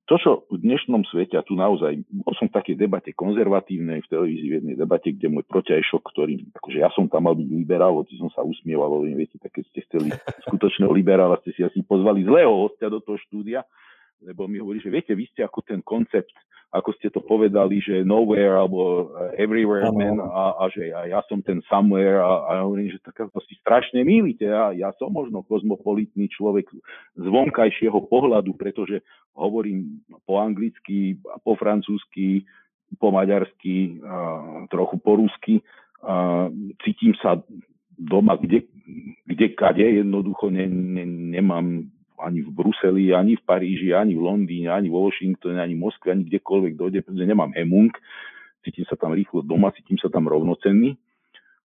To, 0.08 0.16
čo 0.16 0.48
v 0.48 0.64
dnešnom 0.64 1.04
svete, 1.12 1.36
a 1.36 1.44
tu 1.44 1.60
naozaj, 1.60 2.00
bol 2.08 2.32
som 2.40 2.48
v 2.48 2.56
takej 2.56 2.80
debate 2.80 3.12
konzervatívnej 3.12 4.00
v 4.00 4.08
televízii, 4.08 4.48
v 4.48 4.58
jednej 4.64 4.76
debate, 4.80 5.12
kde 5.12 5.28
môj 5.28 5.44
protiajšok, 5.52 6.00
ktorý, 6.00 6.48
akože 6.56 6.80
ja 6.80 6.88
som 6.96 7.12
tam 7.12 7.28
mal 7.28 7.36
byť 7.36 7.48
liberál, 7.52 8.00
hoci 8.00 8.16
som 8.16 8.32
sa 8.32 8.40
usmieval, 8.40 8.88
ale 8.88 9.12
viete, 9.20 9.36
tak 9.36 9.52
keď 9.60 9.68
ste 9.68 9.84
chceli 9.84 10.08
skutočného 10.48 10.96
liberála, 10.96 11.36
ste 11.44 11.52
si 11.52 11.62
asi 11.68 11.84
pozvali 11.84 12.24
zlého 12.24 12.56
hostia 12.56 12.88
do 12.88 13.04
toho 13.04 13.20
štúdia, 13.28 13.68
lebo 14.22 14.50
mi 14.50 14.58
hovorí, 14.58 14.82
že 14.82 14.94
viete, 14.94 15.14
vy 15.14 15.30
ste 15.30 15.46
ako 15.46 15.62
ten 15.62 15.82
koncept 15.86 16.34
ako 16.68 16.92
ste 17.00 17.08
to 17.08 17.24
povedali, 17.24 17.80
že 17.80 18.04
nowhere 18.04 18.60
alebo 18.60 19.08
eh, 19.16 19.40
everywhere 19.40 19.88
man 19.96 20.20
a, 20.20 20.60
a 20.60 20.64
že 20.68 20.92
ja, 20.92 21.08
ja 21.08 21.20
som 21.32 21.40
ten 21.40 21.64
somewhere 21.72 22.20
a, 22.20 22.32
a 22.44 22.50
ja 22.60 22.62
hovorím, 22.68 22.92
že 22.92 23.00
tak 23.00 23.16
to 23.32 23.40
si 23.48 23.56
strašne 23.64 24.04
mýlite. 24.04 24.44
Ja, 24.44 24.76
ja 24.76 24.92
som 25.00 25.16
možno 25.16 25.48
kozmopolitný 25.48 26.28
človek 26.28 26.68
z 27.16 27.26
vonkajšieho 27.26 28.12
pohľadu, 28.12 28.52
pretože 28.60 29.00
hovorím 29.32 30.04
po 30.28 30.44
anglicky, 30.44 31.16
po 31.48 31.56
francúzsky, 31.56 32.44
po 33.00 33.16
maďarsky, 33.16 34.04
a 34.04 34.16
trochu 34.68 35.00
po 35.00 35.24
rusky. 35.24 35.64
A 36.04 36.48
cítim 36.84 37.16
sa 37.24 37.40
doma, 37.96 38.36
kde, 38.38 38.68
kde 39.24 39.56
kade, 39.56 39.88
jednoducho 40.04 40.52
ne, 40.52 40.68
ne, 40.68 41.04
nemám 41.08 41.90
ani 42.18 42.42
v 42.42 42.50
Bruseli, 42.50 43.14
ani 43.14 43.38
v 43.38 43.44
Paríži, 43.46 43.94
ani 43.94 44.18
v 44.18 44.26
Londýne, 44.26 44.74
ani 44.74 44.90
vo 44.90 45.06
Washingtone, 45.06 45.62
ani 45.62 45.78
v 45.78 45.84
Moskve, 45.86 46.12
ani 46.12 46.26
kdekoľvek 46.26 46.74
dojde, 46.74 47.00
pretože 47.06 47.30
nemám 47.30 47.54
hemung, 47.54 47.94
cítim 48.66 48.86
sa 48.90 48.98
tam 48.98 49.14
rýchlo 49.14 49.46
doma, 49.46 49.72
cítim 49.78 49.96
sa 50.02 50.10
tam 50.10 50.26
rovnocenný, 50.26 50.98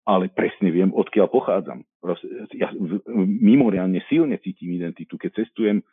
ale 0.09 0.33
presne 0.33 0.73
viem, 0.73 0.95
odkiaľ 0.95 1.29
pochádzam. 1.29 1.85
Ja 2.57 2.73
mimoriadne 3.19 4.01
silne 4.09 4.41
cítim 4.41 4.73
identitu, 4.73 5.21
keď 5.21 5.45
cestujem 5.45 5.85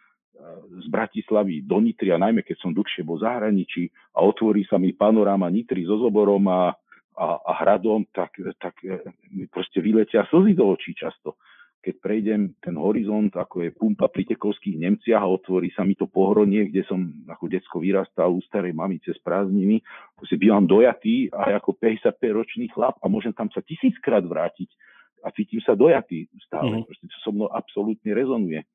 z 0.83 0.87
Bratislavy 0.91 1.63
do 1.63 1.79
Nitry 1.79 2.11
a 2.11 2.19
najmä 2.19 2.43
keď 2.43 2.59
som 2.59 2.75
dlhšie 2.75 3.07
vo 3.07 3.15
zahraničí 3.15 3.87
a 4.15 4.23
otvorí 4.23 4.67
sa 4.67 4.75
mi 4.75 4.91
panoráma 4.91 5.47
Nitry 5.47 5.87
so 5.87 5.95
Zoborom 5.95 6.43
a, 6.51 6.75
a, 7.15 7.27
a 7.39 7.51
hradom, 7.63 8.03
tak, 8.11 8.35
tak 8.59 8.75
e, 8.83 8.99
mi 9.31 9.47
proste 9.47 9.79
vyletia 9.79 10.27
slzy 10.27 10.51
do 10.51 10.75
očí 10.75 10.91
často 10.91 11.39
keď 11.85 12.01
prejdem 12.01 12.57
ten 12.57 12.73
horizont, 12.81 13.29
ako 13.29 13.61
je 13.61 13.69
pumpa 13.69 14.09
pri 14.09 14.25
Tekovských 14.33 14.81
Nemciach 14.81 15.21
a 15.21 15.29
otvorí 15.29 15.69
sa 15.69 15.85
mi 15.85 15.93
to 15.93 16.09
pohronie, 16.09 16.73
kde 16.73 16.81
som 16.89 16.97
ako 17.29 17.45
decko 17.45 17.77
vyrastal 17.77 18.33
u 18.33 18.41
starej 18.41 18.73
mamy 18.73 18.97
cez 19.05 19.21
prázdniny, 19.21 19.85
si 20.25 20.35
bývam 20.41 20.65
dojatý 20.65 21.29
a 21.29 21.61
ako 21.61 21.77
55-ročný 21.77 22.73
chlap 22.73 22.97
a 22.97 23.05
môžem 23.05 23.37
tam 23.37 23.53
sa 23.53 23.61
tisíckrát 23.61 24.25
vrátiť 24.25 24.73
a 25.21 25.29
cítim 25.29 25.61
sa 25.61 25.77
dojatý 25.77 26.25
stále. 26.49 26.81
Mm-hmm. 26.81 26.89
Proste 26.89 27.05
to 27.05 27.17
so 27.21 27.29
mnou 27.29 27.53
absolútne 27.53 28.11
rezonuje. 28.17 28.65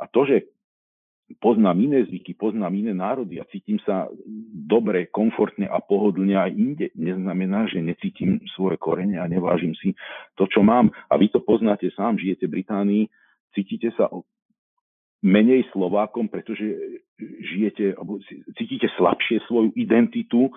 A 0.00 0.08
to, 0.08 0.24
že 0.24 0.48
poznám 1.36 1.76
iné 1.84 2.08
zvyky, 2.08 2.32
poznám 2.32 2.72
iné 2.80 2.96
národy 2.96 3.36
a 3.36 3.48
cítim 3.52 3.76
sa 3.84 4.08
dobre, 4.48 5.12
komfortne 5.12 5.68
a 5.68 5.76
pohodlne 5.84 6.32
aj 6.32 6.50
inde, 6.56 6.86
neznamená, 6.96 7.68
že 7.68 7.84
necítim 7.84 8.40
svoje 8.56 8.80
korene 8.80 9.20
a 9.20 9.28
nevážim 9.28 9.76
si 9.76 9.92
to, 10.40 10.48
čo 10.48 10.64
mám. 10.64 10.88
A 11.12 11.20
vy 11.20 11.28
to 11.28 11.44
poznáte 11.44 11.92
sám, 11.92 12.16
žijete 12.16 12.48
v 12.48 12.60
Británii, 12.60 13.04
cítite 13.52 13.92
sa 13.92 14.08
menej 15.18 15.66
Slovákom, 15.74 16.30
pretože 16.30 16.64
žijete, 17.42 17.98
cítite 18.54 18.86
slabšie 18.94 19.42
svoju 19.50 19.74
identitu, 19.74 20.48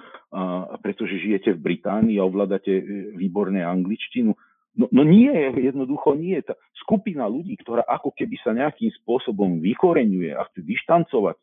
pretože 0.85 1.17
žijete 1.17 1.57
v 1.57 1.73
Británii 1.73 2.21
a 2.21 2.27
ovládate 2.29 2.69
e, 2.69 2.83
výborné 3.17 3.65
angličtinu. 3.65 4.37
No, 4.71 4.87
no 4.87 5.03
nie, 5.03 5.31
jednoducho 5.51 6.15
nie. 6.15 6.39
Tá 6.39 6.55
skupina 6.79 7.27
ľudí, 7.27 7.59
ktorá 7.59 7.83
ako 7.83 8.15
keby 8.15 8.35
sa 8.39 8.55
nejakým 8.55 8.91
spôsobom 9.03 9.59
vykoreňuje 9.59 10.31
a 10.31 10.47
chce 10.47 10.63
dištancovať 10.63 11.35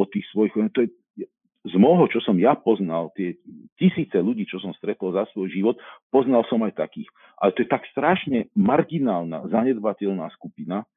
od 0.00 0.06
tých 0.08 0.24
svojich, 0.32 0.56
to 0.72 0.88
je 0.88 0.90
z 1.60 1.74
môjho, 1.76 2.08
čo 2.08 2.20
som 2.24 2.40
ja 2.40 2.56
poznal, 2.56 3.12
tie 3.12 3.36
tisíce 3.76 4.16
ľudí, 4.16 4.48
čo 4.48 4.56
som 4.64 4.72
stretol 4.80 5.12
za 5.12 5.28
svoj 5.36 5.52
život, 5.52 5.76
poznal 6.08 6.40
som 6.48 6.64
aj 6.64 6.72
takých. 6.72 7.08
Ale 7.36 7.52
to 7.52 7.60
je 7.64 7.68
tak 7.68 7.84
strašne 7.92 8.48
marginálna, 8.56 9.44
zanedbateľná 9.52 10.32
skupina. 10.32 10.88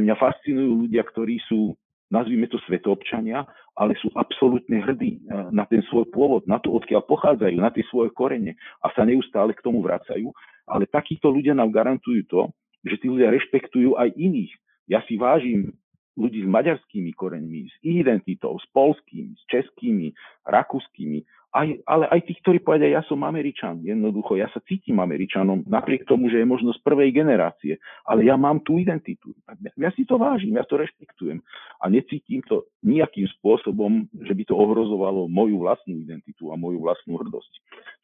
Mňa 0.00 0.16
fascinujú 0.16 0.88
ľudia, 0.88 1.04
ktorí 1.04 1.36
sú, 1.44 1.76
nazvime 2.08 2.48
to 2.48 2.56
svetoobčania, 2.64 3.44
ale 3.76 3.92
sú 4.00 4.08
absolútne 4.16 4.80
hrdí 4.80 5.20
eh, 5.20 5.52
na 5.52 5.68
ten 5.68 5.84
svoj 5.92 6.08
pôvod, 6.08 6.48
na 6.48 6.56
to, 6.56 6.72
odkiaľ 6.72 7.04
pochádzajú, 7.04 7.60
na 7.60 7.68
tie 7.68 7.84
svoje 7.92 8.08
korene 8.16 8.56
a 8.80 8.88
sa 8.96 9.04
neustále 9.04 9.52
k 9.52 9.60
tomu 9.60 9.84
vracajú. 9.84 10.32
Ale 10.70 10.86
takíto 10.86 11.28
ľudia 11.28 11.52
nám 11.52 11.74
garantujú 11.74 12.22
to, 12.30 12.42
že 12.86 12.96
tí 13.02 13.06
ľudia 13.10 13.34
rešpektujú 13.34 13.98
aj 13.98 14.14
iných. 14.14 14.52
Ja 14.86 15.02
si 15.04 15.18
vážim 15.18 15.74
ľudí 16.18 16.44
s 16.44 16.48
maďarskými 16.48 17.12
koreňmi, 17.14 17.60
s 17.70 17.74
identitou, 17.82 18.58
s 18.58 18.66
polskými, 18.74 19.34
s 19.36 19.42
českými, 19.48 20.12
rakúskymi, 20.44 21.22
aj, 21.50 21.82
ale 21.82 22.06
aj 22.14 22.30
tých, 22.30 22.38
ktorí 22.46 22.58
povedia, 22.62 22.94
ja 22.94 23.02
som 23.10 23.26
Američan. 23.26 23.82
Jednoducho, 23.82 24.38
ja 24.38 24.46
sa 24.54 24.62
cítim 24.62 25.02
Američanom, 25.02 25.66
napriek 25.66 26.06
tomu, 26.06 26.30
že 26.30 26.38
je 26.38 26.46
možno 26.46 26.70
z 26.70 26.78
prvej 26.86 27.10
generácie, 27.10 27.82
ale 28.06 28.22
ja 28.22 28.38
mám 28.38 28.62
tú 28.62 28.78
identitu. 28.78 29.34
Ja 29.74 29.90
si 29.90 30.06
to 30.06 30.14
vážim, 30.14 30.54
ja 30.54 30.62
to 30.62 30.78
rešpektujem 30.78 31.42
a 31.82 31.84
necítim 31.90 32.46
to 32.46 32.70
nejakým 32.86 33.26
spôsobom, 33.40 34.06
že 34.22 34.30
by 34.30 34.46
to 34.46 34.54
ohrozovalo 34.54 35.26
moju 35.26 35.58
vlastnú 35.58 35.98
identitu 35.98 36.54
a 36.54 36.60
moju 36.60 36.78
vlastnú 36.86 37.18
hrdosť. 37.18 37.52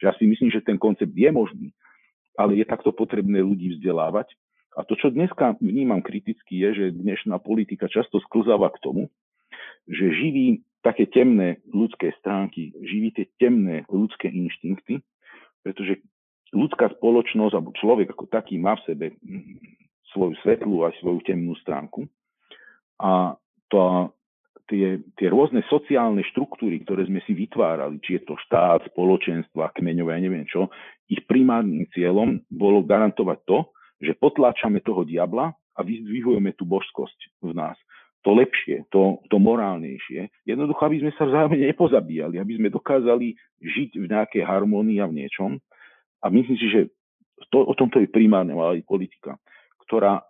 Že 0.02 0.04
ja 0.10 0.14
si 0.18 0.24
myslím, 0.26 0.50
že 0.50 0.66
ten 0.66 0.74
koncept 0.74 1.14
je 1.14 1.30
možný, 1.30 1.70
ale 2.36 2.60
je 2.60 2.64
takto 2.68 2.92
potrebné 2.92 3.40
ľudí 3.40 3.76
vzdelávať 3.76 4.32
a 4.76 4.84
to, 4.84 4.92
čo 5.00 5.08
dneska 5.08 5.56
vnímam 5.56 6.04
kriticky, 6.04 6.60
je, 6.60 6.68
že 6.76 7.00
dnešná 7.00 7.40
politika 7.40 7.88
často 7.88 8.20
sklzáva 8.28 8.68
k 8.76 8.82
tomu, 8.84 9.02
že 9.88 10.12
živí 10.12 10.60
také 10.84 11.08
temné 11.08 11.64
ľudské 11.72 12.12
stránky, 12.20 12.76
živí 12.84 13.08
tie 13.16 13.26
temné 13.40 13.88
ľudské 13.88 14.28
inštinkty, 14.28 15.00
pretože 15.64 16.04
ľudská 16.52 16.92
spoločnosť 16.92 17.54
alebo 17.56 17.72
človek 17.72 18.12
ako 18.12 18.28
taký 18.28 18.60
má 18.60 18.76
v 18.76 18.84
sebe 18.84 19.06
svoju 20.12 20.36
svetlú 20.44 20.84
a 20.84 20.92
svoju 21.00 21.24
temnú 21.24 21.56
stránku. 21.64 22.04
A 23.00 23.34
to, 23.72 24.12
tie, 24.66 25.00
tie 25.14 25.28
rôzne 25.30 25.62
sociálne 25.70 26.22
štruktúry, 26.34 26.82
ktoré 26.82 27.06
sme 27.06 27.22
si 27.24 27.32
vytvárali, 27.34 28.02
či 28.02 28.18
je 28.18 28.22
to 28.26 28.34
štát, 28.46 28.86
spoločenstva, 28.92 29.74
kmeňové, 29.74 30.18
neviem 30.18 30.46
čo, 30.46 30.70
ich 31.06 31.22
primárnym 31.26 31.86
cieľom 31.94 32.42
bolo 32.50 32.82
garantovať 32.82 33.38
to, 33.46 33.58
že 34.02 34.18
potláčame 34.18 34.82
toho 34.82 35.06
diabla 35.06 35.54
a 35.54 35.80
vyzdvihujeme 35.80 36.52
tú 36.58 36.66
božskosť 36.68 37.42
v 37.46 37.54
nás. 37.56 37.78
To 38.26 38.34
lepšie, 38.34 38.90
to, 38.90 39.22
to 39.30 39.38
morálnejšie. 39.38 40.26
Jednoducho, 40.42 40.82
aby 40.82 40.98
sme 40.98 41.12
sa 41.14 41.30
vzájomne 41.30 41.62
nepozabíjali, 41.62 42.42
aby 42.42 42.58
sme 42.58 42.74
dokázali 42.74 43.38
žiť 43.62 44.02
v 44.02 44.06
nejakej 44.10 44.42
harmonii 44.42 44.98
a 44.98 45.06
v 45.06 45.22
niečom. 45.22 45.62
A 46.18 46.26
myslím 46.34 46.58
si, 46.58 46.66
že 46.66 46.80
to, 47.54 47.62
o 47.62 47.74
tomto 47.78 48.02
je 48.02 48.10
primárne 48.10 48.58
aj 48.58 48.82
politika, 48.82 49.38
ktorá 49.86 50.26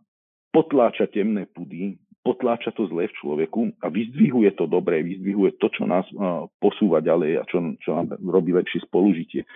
potláča 0.53 1.09
temné 1.09 1.49
pudy, 1.49 1.97
potláča 2.27 2.75
to 2.75 2.91
zlé 2.91 3.07
v 3.07 3.17
človeku 3.23 3.79
a 3.79 3.87
vyzdvihuje 3.87 4.59
to 4.59 4.67
dobré, 4.67 5.07
vyzdvihuje 5.07 5.63
to, 5.63 5.71
čo 5.71 5.87
nás 5.87 6.03
posúva 6.59 6.99
ďalej 6.99 7.39
a 7.39 7.43
čo, 7.47 7.63
čo 7.79 7.95
nám 7.95 8.19
robí 8.19 8.51
lepšie 8.51 8.83
spolužitie. 8.91 9.47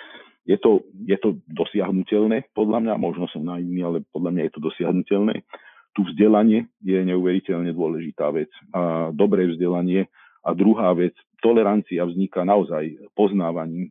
Je 0.46 0.56
to, 0.56 0.86
je 0.94 1.18
to 1.18 1.42
dosiahnutelné, 1.50 2.46
podľa 2.54 2.78
mňa, 2.86 2.94
možno 2.96 3.26
som 3.28 3.42
naivný, 3.42 3.82
ale 3.82 4.06
podľa 4.14 4.30
mňa 4.30 4.42
je 4.46 4.52
to 4.54 4.60
dosiahnutelné. 4.62 5.34
Tu 5.90 6.00
vzdelanie 6.06 6.70
je 6.86 6.96
neuveriteľne 7.02 7.74
dôležitá 7.74 8.30
vec. 8.30 8.50
A 8.70 9.10
dobré 9.10 9.50
vzdelanie. 9.50 10.06
A 10.46 10.54
druhá 10.54 10.94
vec, 10.94 11.12
tolerancia 11.42 12.06
vzniká 12.06 12.46
naozaj 12.46 13.10
poznávaním. 13.18 13.90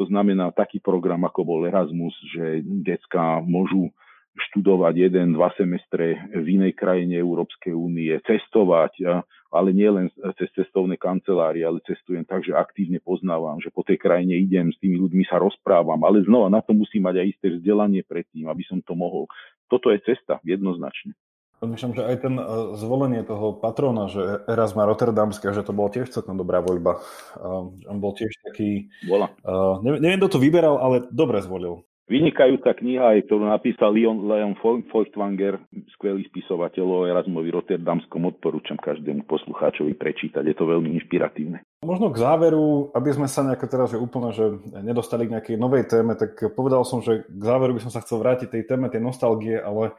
To 0.00 0.08
znamená 0.08 0.48
taký 0.56 0.80
program, 0.80 1.26
ako 1.28 1.44
bol 1.44 1.60
Erasmus, 1.68 2.16
že 2.32 2.64
decka 2.64 3.44
môžu 3.44 3.92
študovať 4.30 5.10
jeden, 5.10 5.34
dva 5.34 5.50
semestre 5.58 6.30
v 6.30 6.46
inej 6.60 6.78
krajine 6.78 7.18
Európskej 7.18 7.74
únie, 7.74 8.14
cestovať, 8.22 9.24
ale 9.50 9.68
nie 9.74 9.90
len 9.90 10.06
cez 10.38 10.46
cestovné 10.54 10.94
kancelárie, 10.94 11.66
ale 11.66 11.82
cestujem 11.82 12.22
tak, 12.22 12.46
že 12.46 12.54
aktívne 12.54 13.02
poznávam, 13.02 13.58
že 13.58 13.74
po 13.74 13.82
tej 13.82 13.98
krajine 13.98 14.38
idem, 14.38 14.70
s 14.70 14.78
tými 14.78 14.94
ľuďmi 15.02 15.26
sa 15.26 15.42
rozprávam, 15.42 15.98
ale 16.06 16.22
znova 16.22 16.46
na 16.46 16.62
to 16.62 16.70
musím 16.70 17.10
mať 17.10 17.18
aj 17.18 17.26
isté 17.26 17.46
vzdelanie 17.58 18.06
predtým, 18.06 18.46
aby 18.46 18.62
som 18.62 18.78
to 18.82 18.94
mohol. 18.94 19.26
Toto 19.66 19.90
je 19.90 19.98
cesta, 20.06 20.38
jednoznačne. 20.46 21.18
Myslím, 21.60 21.92
že 21.92 22.08
aj 22.08 22.16
ten 22.24 22.40
uh, 22.40 22.72
zvolenie 22.72 23.20
toho 23.20 23.52
patrona, 23.52 24.08
že 24.08 24.48
Erasma 24.48 24.88
Rotterdamského, 24.88 25.52
že 25.52 25.60
to 25.60 25.76
bolo 25.76 25.92
tiež 25.92 26.08
celkom 26.08 26.40
dobrá 26.40 26.64
voľba. 26.64 27.04
Uh, 27.36 27.68
on 27.84 28.00
bol 28.00 28.16
tiež 28.16 28.32
taký... 28.48 28.88
Bola. 29.04 29.28
Uh, 29.44 29.76
neviem, 29.84 30.00
neviem, 30.00 30.18
kto 30.24 30.40
to 30.40 30.40
vyberal, 30.40 30.80
ale 30.80 31.04
dobre 31.12 31.36
zvolil. 31.44 31.84
Vynikajúca 32.10 32.74
kniha, 32.74 33.22
ktorú 33.22 33.46
napísal 33.46 33.94
Leon, 33.94 34.26
Leon 34.26 34.58
Feuchtwanger, 34.90 35.62
skvelý 35.94 36.26
spisovateľ 36.26 36.82
o 36.82 36.98
Erasmovi 37.06 37.54
Rotterdamskom, 37.54 38.26
odporúčam 38.26 38.74
každému 38.74 39.30
poslucháčovi 39.30 39.94
prečítať, 39.94 40.42
je 40.42 40.56
to 40.58 40.66
veľmi 40.66 40.90
inšpiratívne. 40.98 41.62
Možno 41.86 42.10
k 42.10 42.18
záveru, 42.18 42.90
aby 42.98 43.14
sme 43.14 43.30
sa 43.30 43.46
nejako 43.46 43.66
teraz 43.70 43.94
že 43.94 44.02
úplne 44.02 44.34
že 44.34 44.58
nedostali 44.82 45.30
k 45.30 45.38
nejakej 45.38 45.56
novej 45.62 45.86
téme, 45.86 46.18
tak 46.18 46.34
povedal 46.58 46.82
som, 46.82 46.98
že 46.98 47.22
k 47.30 47.42
záveru 47.46 47.78
by 47.78 47.80
som 47.86 47.94
sa 47.94 48.02
chcel 48.02 48.18
vrátiť 48.18 48.58
tej 48.58 48.66
téme, 48.66 48.90
tej 48.90 49.06
nostalgie, 49.06 49.62
ale 49.62 49.94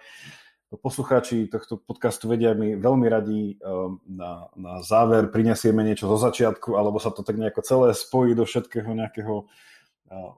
poslucháči 0.84 1.48
tohto 1.48 1.80
podcastu 1.80 2.28
vedia, 2.28 2.52
my 2.52 2.76
veľmi 2.76 3.08
radi 3.08 3.56
ehm, 3.56 4.04
na, 4.04 4.52
na 4.60 4.84
záver 4.84 5.32
prinesieme 5.32 5.80
niečo 5.80 6.12
zo 6.12 6.20
začiatku, 6.20 6.76
alebo 6.76 7.00
sa 7.00 7.16
to 7.16 7.24
tak 7.24 7.40
nejako 7.40 7.64
celé 7.64 7.96
spojí 7.96 8.36
do 8.36 8.44
všetkého 8.44 8.92
nejakého 8.92 9.48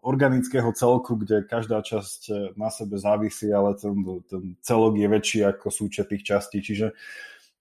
organického 0.06 0.70
celku, 0.78 1.18
kde 1.18 1.50
každá 1.50 1.82
časť 1.82 2.22
e, 2.30 2.34
na 2.54 2.70
sebe 2.70 3.02
závisí, 3.02 3.50
ale 3.50 3.74
ten, 3.74 4.06
ten 4.30 4.54
celok 4.62 4.94
je 5.02 5.08
väčší 5.10 5.40
ako 5.50 5.74
súčet 5.74 6.14
tých 6.14 6.22
častí. 6.22 6.62
Čiže 6.62 6.94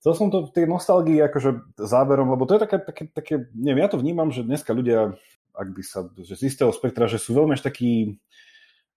chcel 0.05 0.13
som 0.13 0.29
to 0.29 0.45
v 0.45 0.53
tej 0.53 0.69
nostalgii 0.69 1.17
akože 1.25 1.81
záverom, 1.81 2.37
lebo 2.37 2.45
to 2.45 2.61
je 2.61 2.63
také, 2.69 2.77
také, 2.85 3.05
také 3.09 3.35
neviem, 3.57 3.89
ja 3.89 3.93
to 3.93 3.97
vnímam, 3.97 4.29
že 4.29 4.45
dneska 4.45 4.77
ľudia, 4.77 5.17
ak 5.57 5.69
by 5.73 5.83
sa, 5.85 6.05
že 6.21 6.37
z 6.37 6.53
istého 6.53 6.69
spektra, 6.69 7.09
že 7.09 7.17
sú 7.17 7.33
veľmi 7.33 7.57
až 7.57 7.65
taký, 7.65 8.21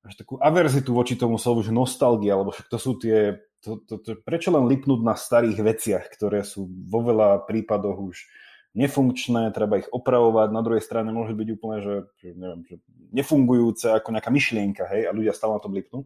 až 0.04 0.20
takú 0.20 0.36
averzitu 0.44 0.92
voči 0.92 1.16
tomu 1.16 1.40
slovu, 1.40 1.64
že 1.64 1.72
nostalgia, 1.72 2.36
alebo 2.36 2.52
však 2.52 2.68
to 2.68 2.78
sú 2.82 3.00
tie, 3.00 3.40
to, 3.64 3.80
to, 3.88 3.96
to, 4.04 4.20
prečo 4.28 4.52
len 4.52 4.68
lipnúť 4.68 5.02
na 5.08 5.16
starých 5.16 5.64
veciach, 5.64 6.06
ktoré 6.12 6.44
sú 6.44 6.68
vo 6.68 7.00
veľa 7.00 7.48
prípadoch 7.48 7.96
už 7.96 8.28
nefunkčné, 8.76 9.56
treba 9.56 9.80
ich 9.80 9.90
opravovať, 9.90 10.52
na 10.52 10.62
druhej 10.62 10.84
strane 10.84 11.10
môže 11.16 11.32
byť 11.32 11.48
úplne, 11.56 11.78
že, 11.80 11.96
že, 12.20 12.28
neviem, 12.36 12.62
že 12.68 12.76
nefungujúce 13.16 13.96
ako 13.96 14.12
nejaká 14.12 14.30
myšlienka, 14.30 14.84
hej, 14.92 15.08
a 15.08 15.16
ľudia 15.16 15.32
stále 15.32 15.56
na 15.56 15.64
to 15.64 15.72
blipnú. 15.72 16.04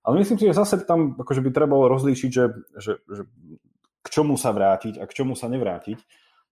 Ale 0.00 0.22
myslím 0.22 0.38
si, 0.40 0.48
že 0.48 0.56
zase 0.56 0.80
tam 0.86 1.18
akože 1.18 1.44
by 1.44 1.50
trebalo 1.52 1.90
rozlíšiť, 1.90 2.30
že, 2.30 2.44
že, 2.78 2.92
že 3.04 3.22
k 4.00 4.08
čomu 4.08 4.40
sa 4.40 4.54
vrátiť 4.54 4.96
a 4.96 5.04
k 5.04 5.12
čomu 5.12 5.36
sa 5.36 5.50
nevrátiť. 5.50 5.98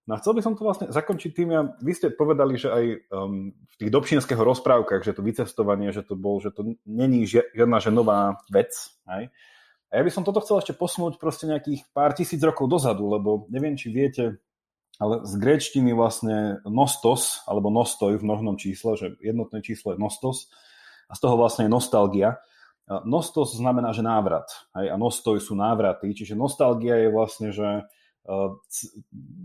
No 0.09 0.17
a 0.17 0.21
chcel 0.21 0.37
by 0.37 0.43
som 0.45 0.57
to 0.57 0.65
vlastne 0.65 0.89
zakončiť 0.89 1.31
tým, 1.33 1.49
ja, 1.53 1.63
vy 1.85 1.93
ste 1.93 2.09
povedali, 2.13 2.57
že 2.57 2.69
aj 2.73 2.85
um, 3.13 3.53
v 3.53 3.75
tých 3.77 3.91
dobšinského 3.93 4.41
rozprávkach, 4.41 5.05
že 5.05 5.13
to 5.13 5.21
vycestovanie, 5.21 5.93
že 5.93 6.01
to 6.01 6.17
bol, 6.17 6.41
že 6.41 6.49
to 6.53 6.77
není 6.89 7.29
žiadna 7.29 7.79
že 7.81 7.93
nová 7.93 8.41
vec, 8.49 8.73
hej. 9.05 9.29
A 9.89 9.93
ja 9.97 10.03
by 10.05 10.13
som 10.13 10.21
toto 10.21 10.45
chcel 10.45 10.61
ešte 10.61 10.77
posunúť 10.77 11.17
proste 11.17 11.49
nejakých 11.49 11.89
pár 11.97 12.13
tisíc 12.13 12.41
rokov 12.45 12.69
dozadu, 12.69 13.09
lebo 13.09 13.49
neviem, 13.49 13.73
či 13.73 13.89
viete, 13.89 14.37
ale 14.99 15.23
z 15.23 15.35
gréčtiny 15.39 15.95
vlastne 15.95 16.59
nostos, 16.67 17.47
alebo 17.47 17.71
nostoj 17.71 18.19
v 18.19 18.27
mnohnom 18.27 18.59
čísle, 18.59 18.99
že 18.99 19.15
jednotné 19.23 19.63
číslo 19.63 19.95
je 19.95 20.03
nostos, 20.03 20.51
a 21.09 21.17
z 21.17 21.21
toho 21.25 21.41
vlastne 21.41 21.65
je 21.65 21.73
nostalgia. 21.73 22.37
Nostos 23.09 23.57
znamená, 23.57 23.97
že 23.97 24.05
návrat. 24.05 24.49
Hej, 24.77 24.93
a 24.93 24.97
nostoj 25.01 25.41
sú 25.41 25.57
návraty, 25.57 26.13
čiže 26.13 26.37
nostalgia 26.37 27.01
je 27.01 27.09
vlastne, 27.09 27.49
že 27.49 27.89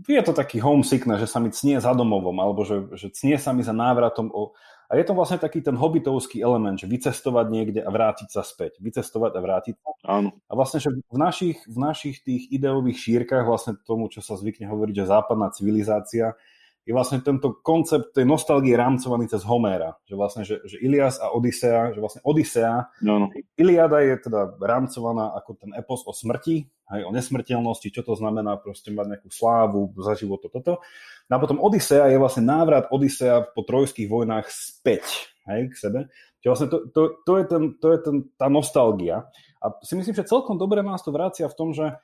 je 0.04 0.22
to 0.22 0.36
taký 0.36 0.60
homesickness, 0.60 1.24
že 1.24 1.28
sa 1.28 1.40
mi 1.40 1.48
cnie 1.48 1.80
za 1.80 1.96
domovom, 1.96 2.36
alebo 2.36 2.68
že, 2.68 2.84
že 2.92 3.08
cnie 3.08 3.40
sa 3.40 3.56
mi 3.56 3.64
za 3.64 3.72
návratom 3.72 4.28
o, 4.28 4.52
a 4.84 5.00
je 5.00 5.04
to 5.08 5.16
vlastne 5.16 5.40
taký 5.40 5.64
ten 5.64 5.72
hobitovský 5.74 6.44
element, 6.44 6.76
že 6.76 6.84
vycestovať 6.84 7.46
niekde 7.48 7.80
a 7.80 7.88
vrátiť 7.88 8.28
sa 8.28 8.44
späť. 8.44 8.76
Vycestovať 8.84 9.32
a 9.32 9.40
vrátiť 9.40 9.74
sa. 9.80 9.90
Áno. 10.04 10.36
A 10.44 10.52
vlastne, 10.52 10.78
že 10.84 10.92
v 10.92 11.16
našich, 11.16 11.64
v 11.64 11.78
našich 11.80 12.20
tých 12.20 12.52
ideových 12.52 13.00
šírkach, 13.00 13.48
vlastne 13.48 13.80
tomu, 13.88 14.12
čo 14.12 14.20
sa 14.20 14.36
zvykne 14.36 14.68
hovoriť, 14.68 14.94
že 15.00 15.10
západná 15.10 15.48
civilizácia, 15.56 16.36
je 16.84 16.92
vlastne 16.92 17.24
tento 17.24 17.64
koncept 17.64 18.12
tej 18.12 18.28
nostalgie 18.28 18.76
rámcovaný 18.76 19.24
cez 19.24 19.40
Homéra. 19.48 19.96
Že 20.04 20.14
vlastne, 20.20 20.42
že, 20.44 20.60
že 20.68 20.76
Ilias 20.84 21.16
a 21.16 21.32
Odisea, 21.32 21.96
že 21.96 22.00
vlastne 22.04 22.20
Odisea, 22.20 22.92
no, 23.00 23.24
no. 23.24 23.26
Iliada 23.56 24.04
je 24.04 24.20
teda 24.20 24.52
rámcovaná 24.60 25.32
ako 25.32 25.56
ten 25.56 25.72
epos 25.72 26.04
o 26.04 26.12
smrti, 26.12 26.68
hej, 26.68 27.02
o 27.08 27.10
nesmrteľnosti, 27.10 27.88
čo 27.88 28.04
to 28.04 28.12
znamená 28.20 28.60
proste 28.60 28.92
mať 28.92 29.16
nejakú 29.16 29.28
slávu 29.32 29.96
za 29.96 30.12
život, 30.12 30.44
toto. 30.44 30.84
No 31.32 31.32
a 31.36 31.40
potom 31.40 31.56
Odisea 31.56 32.12
je 32.12 32.20
vlastne 32.20 32.44
návrat 32.44 32.92
Odisea 32.92 33.48
po 33.56 33.64
trojských 33.64 34.12
vojnách 34.12 34.44
späť 34.52 35.32
hej, 35.48 35.72
k 35.72 35.74
sebe. 35.80 36.00
Čiže 36.44 36.50
vlastne 36.52 36.68
to, 36.68 36.78
to, 36.92 37.00
to, 37.24 37.32
je, 37.40 37.44
ten, 37.48 37.62
to 37.80 37.86
je 37.96 37.98
ten, 38.04 38.16
tá 38.36 38.52
nostalgia. 38.52 39.24
A 39.64 39.72
si 39.80 39.96
myslím, 39.96 40.12
že 40.12 40.28
celkom 40.28 40.60
dobre 40.60 40.84
nás 40.84 41.00
to 41.00 41.08
vracia 41.08 41.48
v 41.48 41.56
tom, 41.56 41.72
že 41.72 41.96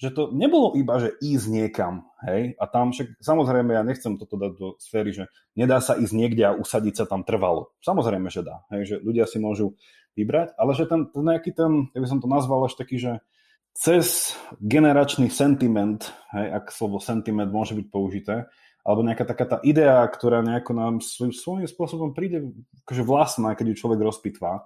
že 0.00 0.08
to 0.16 0.32
nebolo 0.32 0.72
iba, 0.80 0.96
že 0.96 1.12
ísť 1.20 1.46
niekam, 1.52 2.08
hej, 2.24 2.56
a 2.56 2.64
tam 2.64 2.88
však, 2.88 3.20
samozrejme, 3.20 3.76
ja 3.76 3.84
nechcem 3.84 4.16
toto 4.16 4.40
dať 4.40 4.52
do 4.56 4.68
sféry, 4.80 5.12
že 5.12 5.28
nedá 5.52 5.76
sa 5.84 5.92
ísť 6.00 6.16
niekde 6.16 6.42
a 6.48 6.56
usadiť 6.56 6.94
sa 6.96 7.04
tam 7.04 7.20
trvalo. 7.20 7.76
Samozrejme, 7.84 8.32
že 8.32 8.40
dá, 8.40 8.64
hej, 8.72 8.82
že 8.88 8.96
ľudia 9.04 9.28
si 9.28 9.36
môžu 9.36 9.76
vybrať, 10.16 10.56
ale 10.56 10.72
že 10.72 10.88
ten, 10.88 11.04
ten 11.12 11.20
nejaký 11.20 11.52
ten, 11.52 11.92
ja 11.92 12.00
by 12.00 12.08
som 12.08 12.24
to 12.24 12.32
nazval 12.32 12.64
až 12.64 12.80
taký, 12.80 12.96
že 12.96 13.20
cez 13.76 14.32
generačný 14.64 15.28
sentiment, 15.28 16.08
hej, 16.32 16.48
ak 16.48 16.72
slovo 16.72 16.96
sentiment 16.96 17.52
môže 17.52 17.76
byť 17.76 17.86
použité, 17.92 18.48
alebo 18.80 19.04
nejaká 19.04 19.28
taká 19.28 19.44
tá 19.44 19.58
idea, 19.60 20.00
ktorá 20.08 20.40
nejako 20.40 20.72
nám 20.72 20.94
svojím, 21.04 21.36
svojím 21.36 21.68
spôsobom 21.68 22.16
príde 22.16 22.56
akože 22.88 23.04
vlastná, 23.04 23.52
keď 23.52 23.76
ju 23.76 23.84
človek 23.84 24.00
rozpitvá, 24.00 24.64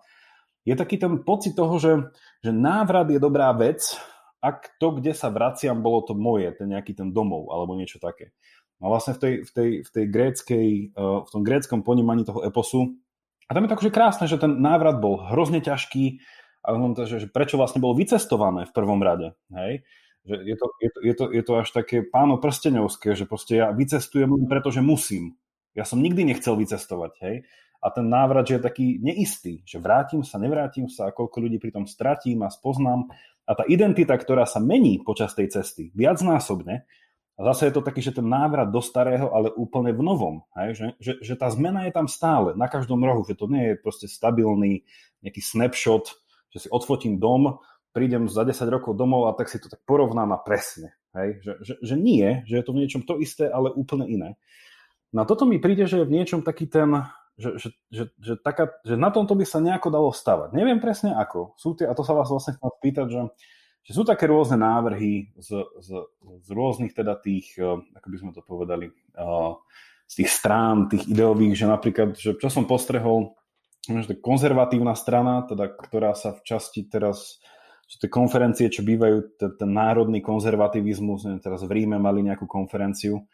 je 0.62 0.73
taký 0.78 0.97
ten 0.97 1.20
pocit 1.27 1.52
toho, 1.52 1.77
že, 1.77 1.93
že 2.40 2.55
návrat 2.55 3.11
je 3.11 3.20
dobrá 3.20 3.52
vec, 3.52 3.98
ak 4.44 4.76
to, 4.76 5.00
kde 5.00 5.16
sa 5.16 5.32
vraciam, 5.32 5.80
bolo 5.80 6.04
to 6.04 6.12
moje, 6.12 6.52
ten 6.52 6.68
nejaký 6.68 6.92
ten 6.92 7.16
domov 7.16 7.48
alebo 7.48 7.72
niečo 7.72 7.96
také. 7.96 8.36
No 8.76 8.92
vlastne 8.92 9.16
v, 9.16 9.20
tej, 9.24 9.34
v, 9.48 9.50
tej, 9.56 9.70
v, 9.80 9.88
tej 9.88 10.04
gréckej, 10.12 10.68
eh, 10.92 11.18
v 11.24 11.28
tom 11.32 11.40
gréckom 11.40 11.80
ponímaní 11.80 12.28
toho 12.28 12.44
eposu, 12.44 13.00
a 13.44 13.52
tam 13.52 13.64
je 13.64 13.68
to 13.68 13.76
akože 13.76 13.92
krásne, 13.92 14.24
že 14.24 14.40
ten 14.40 14.56
návrat 14.60 15.04
bol 15.04 15.20
hrozne 15.20 15.60
ťažký, 15.60 16.20
a 16.64 16.68
že, 17.04 17.20
že 17.20 17.28
prečo 17.28 17.60
vlastne 17.60 17.84
bolo 17.84 17.92
vycestované 17.92 18.64
v 18.64 18.72
prvom 18.72 18.96
rade. 19.04 19.36
Hej? 19.52 19.84
Že 20.24 20.34
je, 20.48 20.56
to, 20.56 20.66
je, 20.80 20.88
to, 20.88 20.98
je, 21.04 21.14
to, 21.14 21.24
je 21.28 21.42
to 21.44 21.52
až 21.60 21.68
také 21.76 22.00
páno 22.00 22.40
prsteňovské, 22.40 23.12
že 23.12 23.28
proste 23.28 23.60
ja 23.60 23.68
vycestujem 23.68 24.32
len 24.32 24.48
preto, 24.48 24.72
že 24.72 24.80
musím. 24.80 25.36
Ja 25.76 25.84
som 25.84 26.00
nikdy 26.00 26.24
nechcel 26.24 26.56
vycestovať. 26.56 27.12
Hej? 27.20 27.36
A 27.84 27.92
ten 27.92 28.08
návrat 28.08 28.48
že 28.48 28.56
je 28.56 28.64
taký 28.64 28.86
neistý, 29.04 29.60
že 29.68 29.76
vrátim 29.76 30.24
sa, 30.24 30.40
nevrátim 30.40 30.88
sa 30.88 31.12
a 31.12 31.14
koľko 31.14 31.44
ľudí 31.44 31.60
pri 31.60 31.76
tom 31.76 31.84
stratím 31.84 32.40
a 32.40 32.48
spoznám. 32.48 33.12
A 33.44 33.52
tá 33.52 33.64
identita, 33.68 34.16
ktorá 34.16 34.48
sa 34.48 34.60
mení 34.60 35.00
počas 35.04 35.36
tej 35.36 35.52
cesty 35.52 35.92
viacnásobne, 35.92 36.88
a 37.34 37.40
zase 37.50 37.66
je 37.66 37.74
to 37.74 37.82
taký, 37.82 37.98
že 37.98 38.14
ten 38.14 38.30
návrat 38.30 38.70
do 38.70 38.78
starého, 38.78 39.34
ale 39.34 39.50
úplne 39.58 39.90
v 39.90 40.06
novom. 40.06 40.46
Hej? 40.54 40.78
Že, 40.78 40.86
že, 41.02 41.12
že 41.18 41.34
tá 41.34 41.50
zmena 41.50 41.82
je 41.90 41.92
tam 41.92 42.06
stále, 42.06 42.54
na 42.54 42.70
každom 42.70 43.02
rohu, 43.02 43.26
že 43.26 43.34
to 43.34 43.50
nie 43.50 43.74
je 43.74 43.82
proste 43.82 44.06
stabilný 44.06 44.86
nejaký 45.18 45.42
snapshot, 45.42 46.14
že 46.54 46.66
si 46.66 46.68
odfotím 46.70 47.18
dom, 47.18 47.58
prídem 47.90 48.30
za 48.30 48.46
10 48.46 48.70
rokov 48.70 48.94
domov 48.94 49.26
a 49.26 49.34
tak 49.34 49.50
si 49.50 49.58
to 49.58 49.66
tak 49.66 49.82
porovnám 49.82 50.30
a 50.30 50.38
presne. 50.46 50.94
Hej? 51.10 51.42
Že, 51.42 51.52
že, 51.58 51.74
že 51.82 51.94
nie, 51.98 52.46
že 52.46 52.54
je 52.62 52.64
to 52.64 52.70
v 52.70 52.80
niečom 52.86 53.02
to 53.02 53.18
isté, 53.18 53.50
ale 53.50 53.74
úplne 53.74 54.06
iné. 54.06 54.38
No 55.10 55.22
a 55.22 55.28
toto 55.30 55.42
mi 55.42 55.58
príde, 55.58 55.90
že 55.90 56.02
je 56.02 56.06
v 56.06 56.14
niečom 56.14 56.46
taký 56.46 56.70
ten, 56.70 56.90
že, 57.35 57.51
že, 57.59 57.69
že, 57.90 58.05
že, 58.23 58.35
taká, 58.39 58.70
že 58.86 58.94
na 58.94 59.11
tomto 59.11 59.35
by 59.35 59.43
sa 59.43 59.59
nejako 59.59 59.89
dalo 59.90 60.11
stavať. 60.15 60.55
Neviem 60.55 60.78
presne 60.78 61.19
ako. 61.19 61.59
Sú 61.59 61.74
tie, 61.74 61.90
a 61.90 61.94
to 61.94 62.06
sa 62.06 62.15
vás 62.15 62.31
vlastne 62.31 62.55
chcem 62.55 62.70
spýtať, 62.78 63.06
že, 63.11 63.20
že 63.85 63.93
sú 63.93 64.06
také 64.06 64.31
rôzne 64.31 64.62
návrhy 64.62 65.35
z, 65.35 65.66
z, 65.82 65.89
z 66.40 66.48
rôznych 66.55 66.94
teda 66.94 67.19
tých, 67.19 67.59
eh, 67.59 67.66
ako 67.66 68.06
by 68.06 68.16
sme 68.23 68.31
to 68.31 68.43
povedali, 68.47 68.86
eh, 68.94 69.52
z 70.06 70.15
tých 70.23 70.31
strán, 70.31 70.86
tých 70.86 71.11
ideových, 71.11 71.55
že 71.59 71.66
napríklad, 71.66 72.15
že 72.15 72.39
čo 72.39 72.48
som 72.52 72.69
postrehol, 72.70 73.35
že 73.85 74.16
konzervatívna 74.16 74.94
strana, 74.97 75.44
teda, 75.44 75.69
ktorá 75.69 76.15
sa 76.16 76.32
v 76.32 76.40
časti 76.44 76.86
teraz, 76.89 77.43
že 77.85 78.01
tie 78.01 78.09
konferencie, 78.09 78.73
čo 78.73 78.81
bývajú, 78.81 79.36
ten, 79.36 79.51
ten 79.61 79.70
národný 79.74 80.24
konzervativizmus, 80.24 81.28
neviem, 81.28 81.43
teraz 81.43 81.61
v 81.65 81.73
Ríme 81.82 82.01
mali 82.01 82.24
nejakú 82.24 82.48
konferenciu, 82.48 83.27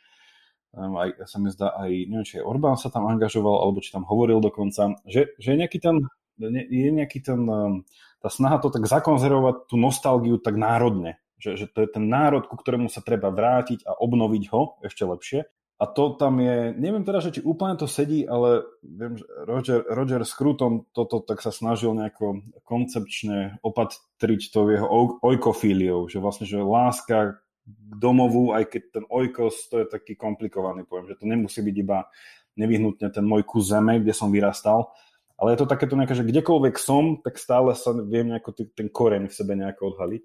aj, 0.75 1.27
sa 1.27 1.39
mi 1.43 1.51
zdá, 1.51 1.75
aj, 1.75 1.91
neviem, 2.07 2.27
či 2.27 2.39
aj 2.39 2.47
Orbán 2.47 2.79
sa 2.79 2.95
tam 2.95 3.11
angažoval, 3.11 3.67
alebo 3.67 3.83
či 3.83 3.91
tam 3.91 4.07
hovoril 4.07 4.39
dokonca, 4.39 4.95
že, 5.03 5.35
že 5.43 5.49
je 5.55 5.59
nejaký 5.59 5.79
ten, 5.83 5.97
je 6.71 6.91
nejaký 6.95 7.19
ten, 7.21 7.41
um, 7.43 7.83
tá 8.23 8.29
snaha 8.31 8.63
to 8.63 8.71
tak 8.71 8.87
zakonzervovať, 8.87 9.67
tú 9.67 9.75
nostalgiu 9.75 10.39
tak 10.39 10.55
národne, 10.55 11.19
že, 11.43 11.59
že 11.59 11.67
to 11.67 11.83
je 11.83 11.89
ten 11.91 12.07
národ, 12.07 12.47
ku 12.47 12.55
ktorému 12.55 12.87
sa 12.87 13.03
treba 13.03 13.35
vrátiť 13.35 13.83
a 13.83 13.99
obnoviť 13.99 14.45
ho 14.55 14.79
ešte 14.87 15.03
lepšie. 15.03 15.41
A 15.81 15.89
to 15.89 16.13
tam 16.21 16.45
je, 16.45 16.77
neviem 16.77 17.09
teda, 17.09 17.25
že 17.25 17.33
či 17.33 17.41
úplne 17.41 17.73
to 17.73 17.89
sedí, 17.89 18.29
ale 18.29 18.69
viem, 18.85 19.17
že 19.17 19.25
Roger, 19.49 19.81
Roger 19.89 20.21
Scruton 20.29 20.85
toto 20.93 21.25
tak 21.25 21.41
sa 21.41 21.49
snažil 21.49 21.97
nejako 21.97 22.45
koncepčne 22.69 23.57
opatriť 23.65 24.41
to 24.53 24.69
jeho 24.69 24.87
oikofíliou, 25.25 26.05
že 26.05 26.21
vlastne, 26.21 26.45
že 26.45 26.61
láska 26.61 27.41
domovu, 27.79 28.53
aj 28.57 28.71
keď 28.71 28.83
ten 28.91 29.05
oikos, 29.09 29.69
to 29.71 29.83
je 29.83 29.87
taký 29.87 30.17
komplikovaný 30.17 30.89
pojem, 30.89 31.11
že 31.13 31.19
to 31.21 31.25
nemusí 31.29 31.61
byť 31.61 31.77
iba 31.81 32.09
nevyhnutne 32.59 33.09
ten 33.11 33.25
môj 33.25 33.47
kus 33.47 33.71
zeme, 33.71 34.03
kde 34.03 34.13
som 34.13 34.29
vyrastal, 34.29 34.91
ale 35.41 35.57
je 35.57 35.65
to 35.65 35.73
takéto 35.73 35.97
nejaké, 35.97 36.13
že 36.13 36.29
kdekoľvek 36.29 36.77
som, 36.77 37.17
tak 37.25 37.41
stále 37.41 37.73
sa 37.73 37.97
viem 37.97 38.29
nejako 38.29 38.53
ten 38.77 38.93
koreň 38.93 39.33
v 39.33 39.37
sebe 39.37 39.57
nejako 39.57 39.97
odhaliť. 39.97 40.23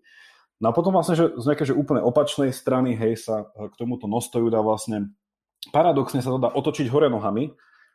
No 0.60 0.72
a 0.72 0.76
potom 0.76 0.92
vlastne, 0.96 1.16
že 1.16 1.36
z 1.36 1.46
nejaké, 1.48 1.64
že 1.68 1.76
úplne 1.76 2.04
opačnej 2.04 2.52
strany, 2.52 2.96
hej, 2.96 3.20
sa 3.20 3.48
k 3.48 3.76
tomuto 3.76 4.08
nostoju 4.08 4.52
dá 4.52 4.60
vlastne, 4.60 5.12
paradoxne 5.72 6.20
sa 6.20 6.32
to 6.32 6.40
dá 6.40 6.52
otočiť 6.52 6.88
hore 6.92 7.08
nohami, 7.08 7.52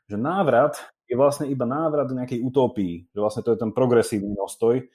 že 0.08 0.16
návrat 0.16 0.80
je 1.08 1.16
vlastne 1.16 1.48
iba 1.48 1.68
návrat 1.68 2.08
nejakej 2.08 2.40
utópii, 2.40 3.12
že 3.12 3.18
vlastne 3.20 3.42
to 3.44 3.52
je 3.52 3.58
ten 3.60 3.72
progresívny 3.72 4.32
nostoj, 4.36 4.88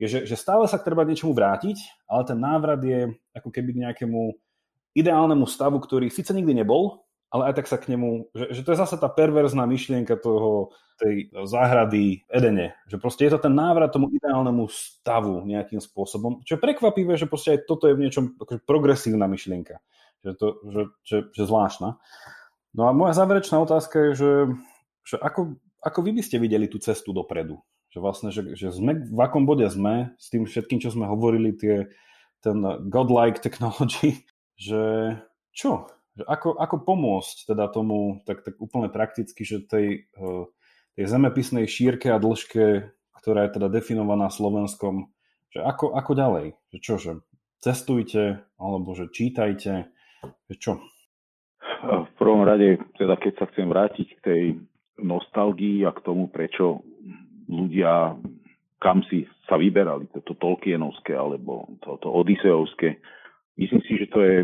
je, 0.00 0.06
že, 0.08 0.18
že 0.28 0.36
stále 0.36 0.64
sa 0.68 0.80
treba 0.80 1.04
niečomu 1.04 1.34
vrátiť, 1.36 2.06
ale 2.08 2.22
ten 2.24 2.38
návrat 2.38 2.80
je 2.84 3.12
ako 3.36 3.48
keby 3.50 3.70
k 3.76 3.82
nejakému 3.88 4.20
ideálnemu 4.92 5.46
stavu, 5.48 5.80
ktorý 5.80 6.12
síce 6.12 6.32
nikdy 6.36 6.64
nebol, 6.64 7.04
ale 7.32 7.48
aj 7.48 7.64
tak 7.64 7.66
sa 7.68 7.80
k 7.80 7.96
nemu, 7.96 8.28
že, 8.36 8.60
že 8.60 8.60
to 8.60 8.76
je 8.76 8.82
zase 8.82 8.96
tá 9.00 9.08
perverzná 9.08 9.64
myšlienka 9.64 10.20
toho, 10.20 10.72
tej 11.02 11.14
záhrady 11.48 12.22
Edene, 12.30 12.78
že 12.86 13.00
proste 13.00 13.26
je 13.26 13.34
to 13.34 13.48
ten 13.48 13.54
návrat 13.54 13.90
tomu 13.90 14.06
ideálnemu 14.14 14.70
stavu 14.70 15.42
nejakým 15.42 15.82
spôsobom, 15.82 16.46
čo 16.46 16.54
je 16.54 16.62
prekvapivé, 16.62 17.18
že 17.18 17.26
proste 17.26 17.58
aj 17.58 17.66
toto 17.66 17.90
je 17.90 17.98
v 17.98 18.06
niečom 18.06 18.38
akože 18.38 18.62
progresívna 18.62 19.26
myšlienka, 19.26 19.82
že, 20.22 20.32
to, 20.38 20.62
že, 20.70 20.82
že, 21.02 21.16
že 21.34 21.42
zvláštna. 21.42 21.98
No 22.72 22.82
a 22.86 22.94
moja 22.94 23.18
záverečná 23.18 23.58
otázka 23.58 24.10
je, 24.10 24.10
že, 24.14 24.32
že 25.04 25.16
ako, 25.18 25.58
ako 25.82 25.98
vy 26.06 26.10
by 26.14 26.22
ste 26.22 26.38
videli 26.38 26.70
tú 26.70 26.78
cestu 26.78 27.10
dopredu? 27.10 27.58
Že 27.92 27.98
vlastne, 28.00 28.28
že, 28.32 28.56
že 28.56 28.72
sme, 28.72 29.04
v 29.04 29.20
akom 29.20 29.44
bode 29.44 29.68
sme 29.68 30.16
s 30.16 30.32
tým 30.32 30.48
všetkým, 30.48 30.80
čo 30.80 30.88
sme 30.88 31.04
hovorili, 31.04 31.52
tie, 31.52 31.92
ten 32.40 32.58
godlike 32.88 33.44
technology, 33.44 34.24
že 34.56 35.14
čo? 35.52 35.86
Že 36.16 36.24
ako, 36.28 36.48
ako 36.56 36.76
pomôcť 36.84 37.36
teda 37.52 37.68
tomu 37.72 38.20
tak, 38.24 38.44
tak 38.44 38.56
úplne 38.60 38.88
prakticky, 38.88 39.44
že 39.44 39.64
tej, 39.64 40.08
eh, 40.08 40.44
tej 40.96 41.04
zemepisnej 41.08 41.68
šírke 41.68 42.08
a 42.12 42.20
dĺžke, 42.20 42.88
ktorá 43.22 43.46
je 43.46 43.54
teda 43.60 43.68
definovaná 43.70 44.28
Slovenskom, 44.28 45.12
že 45.52 45.60
ako, 45.60 45.92
ako 45.92 46.12
ďalej? 46.16 46.46
Že 46.72 46.78
čo, 46.80 46.94
že 46.98 47.12
cestujte, 47.62 48.42
alebo 48.58 48.96
že 48.96 49.12
čítajte, 49.12 49.86
že 50.50 50.54
čo? 50.58 50.82
V 51.82 52.12
prvom 52.18 52.42
rade, 52.42 52.82
teda 52.98 53.14
keď 53.20 53.32
sa 53.38 53.46
chcem 53.52 53.70
vrátiť 53.70 54.08
k 54.18 54.20
tej 54.20 54.42
nostalgii 54.98 55.86
a 55.86 55.94
k 55.94 56.02
tomu, 56.02 56.26
prečo 56.26 56.82
ľudia 57.52 58.16
kam 58.82 59.06
si 59.06 59.30
sa 59.46 59.54
vyberali, 59.54 60.10
to 60.26 60.34
Tolkienovské 60.34 61.14
alebo 61.14 61.70
to, 61.86 62.02
to 62.02 62.10
Odiseovské. 62.10 62.98
Myslím 63.54 63.82
si, 63.86 63.94
že 63.94 64.10
to 64.10 64.18
je 64.18 64.36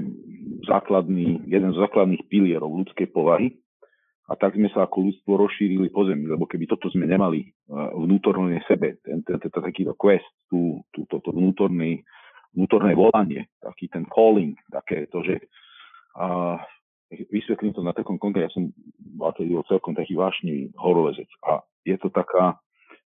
základný, 0.70 1.42
jeden 1.50 1.74
z 1.74 1.80
základných 1.82 2.22
pilierov 2.30 2.70
ľudskej 2.70 3.10
povahy. 3.10 3.58
A 4.28 4.36
tak 4.36 4.54
sme 4.54 4.68
sa 4.70 4.84
ako 4.84 5.10
ľudstvo 5.10 5.32
rozšírili 5.40 5.88
po 5.88 6.04
zemi, 6.04 6.28
lebo 6.28 6.44
keby 6.44 6.68
toto 6.68 6.92
sme 6.92 7.08
nemali 7.08 7.48
vnútorné 7.72 8.60
sebe, 8.68 9.00
ten, 9.00 9.24
ten, 9.24 9.40
ten, 9.40 9.48
ten 9.48 9.62
takýto 9.64 9.96
quest, 9.96 10.28
tú, 10.52 10.84
tú, 10.92 11.08
to, 11.08 11.18
to 11.24 11.32
vnútorný, 11.32 12.04
vnútorné 12.52 12.92
volanie, 12.92 13.48
taký 13.58 13.88
ten 13.88 14.04
calling, 14.04 14.52
také 14.68 15.08
to, 15.08 15.24
že 15.24 15.48
a, 16.20 16.60
vysvetlím 17.32 17.72
to 17.72 17.80
na 17.80 17.96
takom 17.96 18.20
konkrétne, 18.20 18.52
ja 18.52 18.54
som 18.54 18.68
celkom 19.72 19.96
taký 19.96 20.12
vášnivý 20.12 20.76
horolezec 20.76 21.28
a 21.48 21.64
je 21.88 21.96
to 21.96 22.12
taká, 22.12 22.60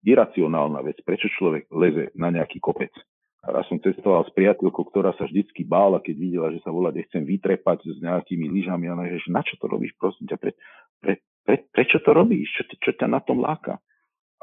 iracionálna 0.04 0.80
vec, 0.84 1.00
prečo 1.04 1.28
človek 1.36 1.68
leze 1.72 2.12
na 2.16 2.32
nejaký 2.32 2.60
kopec. 2.60 2.92
A 3.40 3.56
raz 3.56 3.64
som 3.72 3.80
cestoval 3.80 4.28
s 4.28 4.32
priateľkou, 4.36 4.84
ktorá 4.92 5.16
sa 5.16 5.24
vždycky 5.24 5.64
bála, 5.64 6.04
keď 6.04 6.16
videla, 6.16 6.48
že 6.52 6.60
sa 6.60 6.68
volá, 6.68 6.92
že 6.92 7.08
chcem 7.08 7.24
vytrepať 7.24 7.88
s 7.88 7.98
nejakými 8.04 8.52
lyžami. 8.52 8.92
Ona 8.92 9.08
že 9.16 9.32
na 9.32 9.40
čo 9.40 9.56
to 9.56 9.64
robíš, 9.64 9.96
prosím 9.96 10.28
ťa, 10.28 10.36
pre, 10.36 10.52
pre, 11.00 11.24
pre, 11.48 11.56
prečo 11.72 12.04
to 12.04 12.12
robíš, 12.12 12.52
čo, 12.52 12.62
čo 12.76 12.90
ťa 13.00 13.08
na 13.08 13.24
tom 13.24 13.40
láka? 13.40 13.80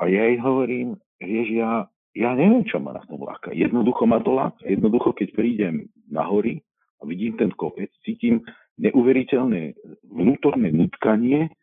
A 0.01 0.09
ja 0.09 0.25
jej 0.25 0.41
hovorím, 0.41 0.97
vieš, 1.21 1.61
ja, 1.61 1.85
ja 2.17 2.29
neviem, 2.33 2.65
čo 2.65 2.81
ma 2.81 2.97
na 2.97 3.05
tom 3.05 3.21
láka. 3.21 3.53
Jednoducho 3.53 4.09
ma 4.09 4.17
to 4.17 4.33
láka. 4.33 4.65
Jednoducho, 4.65 5.13
keď 5.13 5.29
prídem 5.37 5.93
na 6.09 6.25
hory 6.25 6.65
a 6.97 7.05
vidím 7.05 7.37
ten 7.37 7.53
kopec, 7.53 7.93
cítim 8.01 8.41
neuveriteľné 8.81 9.77
vnútorné 10.09 10.73
nutkanie 10.73 11.53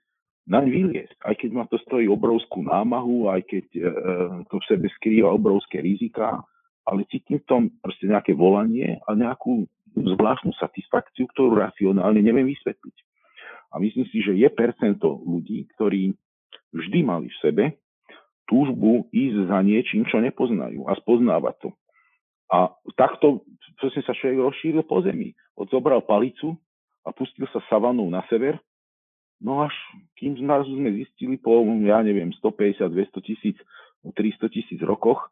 naň 0.44 0.64
vyliesť. 0.68 1.18
Aj 1.24 1.34
keď 1.36 1.50
ma 1.56 1.64
to 1.68 1.80
stojí 1.84 2.04
obrovskú 2.08 2.60
námahu, 2.60 3.32
aj 3.32 3.40
keď 3.48 3.66
e, 3.74 3.80
to 4.48 4.60
v 4.60 4.68
sebe 4.68 4.86
skrýva 5.00 5.32
obrovské 5.32 5.80
rizika, 5.80 6.44
ale 6.84 7.08
cítim 7.08 7.40
v 7.40 7.48
tom 7.48 7.62
proste 7.80 8.04
nejaké 8.04 8.36
volanie 8.36 9.00
a 9.08 9.16
nejakú 9.16 9.64
zvláštnu 9.96 10.52
satisfakciu, 10.60 11.24
ktorú 11.32 11.56
racionálne 11.56 12.20
neviem 12.20 12.44
vysvetliť. 12.44 12.96
A 13.72 13.80
myslím 13.80 14.06
si, 14.12 14.20
že 14.20 14.36
je 14.36 14.48
percento 14.52 15.18
ľudí, 15.24 15.66
ktorí 15.74 16.12
vždy 16.74 17.00
mali 17.02 17.30
v 17.30 17.40
sebe 17.40 17.64
túžbu 18.44 19.08
ísť 19.10 19.48
za 19.48 19.58
niečím, 19.64 20.04
čo 20.04 20.20
nepoznajú 20.20 20.84
a 20.84 20.92
spoznávať 21.00 21.54
to. 21.64 21.70
A 22.52 22.70
takto 22.94 23.42
proste 23.80 24.04
sa 24.04 24.12
človek 24.12 24.38
rozšíril 24.38 24.84
po 24.84 25.00
zemi. 25.00 25.32
Odzobral 25.56 26.04
palicu 26.04 26.54
a 27.02 27.10
pustil 27.10 27.48
sa 27.50 27.64
savanou 27.72 28.06
na 28.12 28.20
sever. 28.28 28.60
No 29.44 29.68
až 29.68 29.76
kým 30.16 30.40
zrazu 30.40 30.72
sme 30.72 30.96
zistili 30.96 31.36
po, 31.36 31.60
ja 31.84 32.00
neviem, 32.00 32.32
150, 32.32 32.88
200 32.88 33.28
tisíc, 33.28 33.56
300 34.00 34.48
tisíc 34.48 34.80
rokoch, 34.80 35.28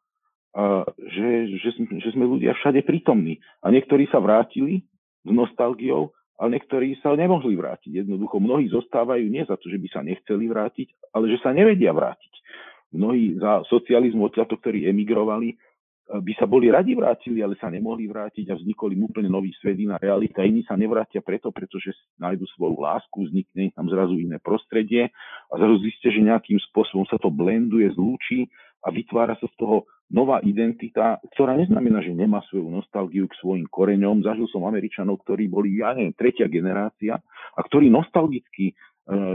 že, 1.00 1.48
že, 1.56 1.68
že 1.72 2.08
sme 2.12 2.28
ľudia 2.28 2.52
všade 2.52 2.84
prítomní. 2.84 3.40
A 3.64 3.72
niektorí 3.72 4.04
sa 4.12 4.20
vrátili 4.20 4.84
s 5.24 5.30
nostalgiou, 5.32 6.12
ale 6.36 6.60
niektorí 6.60 7.00
sa 7.00 7.16
nemohli 7.16 7.56
vrátiť. 7.56 8.04
Jednoducho 8.04 8.36
mnohí 8.36 8.68
zostávajú 8.68 9.24
nie 9.32 9.48
za 9.48 9.56
to, 9.56 9.72
že 9.72 9.80
by 9.80 9.88
sa 9.88 10.00
nechceli 10.04 10.44
vrátiť, 10.44 11.16
ale 11.16 11.32
že 11.32 11.40
sa 11.40 11.56
nevedia 11.56 11.96
vrátiť. 11.96 12.32
Mnohí 12.92 13.40
za 13.40 13.64
socializmu 13.72 14.28
odtiaľto, 14.28 14.60
ktorí 14.60 14.84
emigrovali, 14.92 15.56
by 16.10 16.32
sa 16.34 16.50
boli 16.50 16.68
radi 16.68 16.98
vrátili, 16.98 17.40
ale 17.40 17.54
sa 17.56 17.70
nemohli 17.70 18.10
vrátiť 18.10 18.50
a 18.50 18.58
vznikol 18.58 18.90
im 18.92 19.06
úplne 19.06 19.30
nový 19.30 19.54
svet, 19.62 19.78
iná 19.78 19.96
realita. 20.02 20.42
Iní 20.42 20.66
sa 20.66 20.74
nevrátia 20.74 21.22
preto, 21.22 21.54
pretože 21.54 21.94
nájdu 22.18 22.44
svoju 22.58 22.76
lásku, 22.82 23.16
vznikne 23.30 23.70
tam 23.72 23.86
zrazu 23.86 24.18
iné 24.18 24.42
prostredie 24.42 25.08
a 25.48 25.54
zrazu 25.56 25.78
zistia, 25.86 26.10
že 26.10 26.26
nejakým 26.26 26.58
spôsobom 26.68 27.06
sa 27.06 27.16
to 27.22 27.30
blenduje, 27.30 27.86
zlúči 27.94 28.50
a 28.82 28.90
vytvára 28.90 29.38
sa 29.38 29.46
z 29.46 29.54
toho 29.56 29.86
nová 30.12 30.44
identita, 30.44 31.16
ktorá 31.32 31.56
neznamená, 31.56 32.04
že 32.04 32.12
nemá 32.12 32.44
svoju 32.50 32.68
nostalgiu 32.68 33.24
k 33.30 33.38
svojim 33.40 33.64
koreňom. 33.70 34.20
Zažil 34.26 34.44
som 34.52 34.68
Američanov, 34.68 35.24
ktorí 35.24 35.48
boli, 35.48 35.80
ja 35.80 35.96
neviem, 35.96 36.12
tretia 36.12 36.50
generácia 36.50 37.16
a 37.56 37.60
ktorí 37.64 37.88
nostalgicky 37.88 38.76
E, 38.91 38.91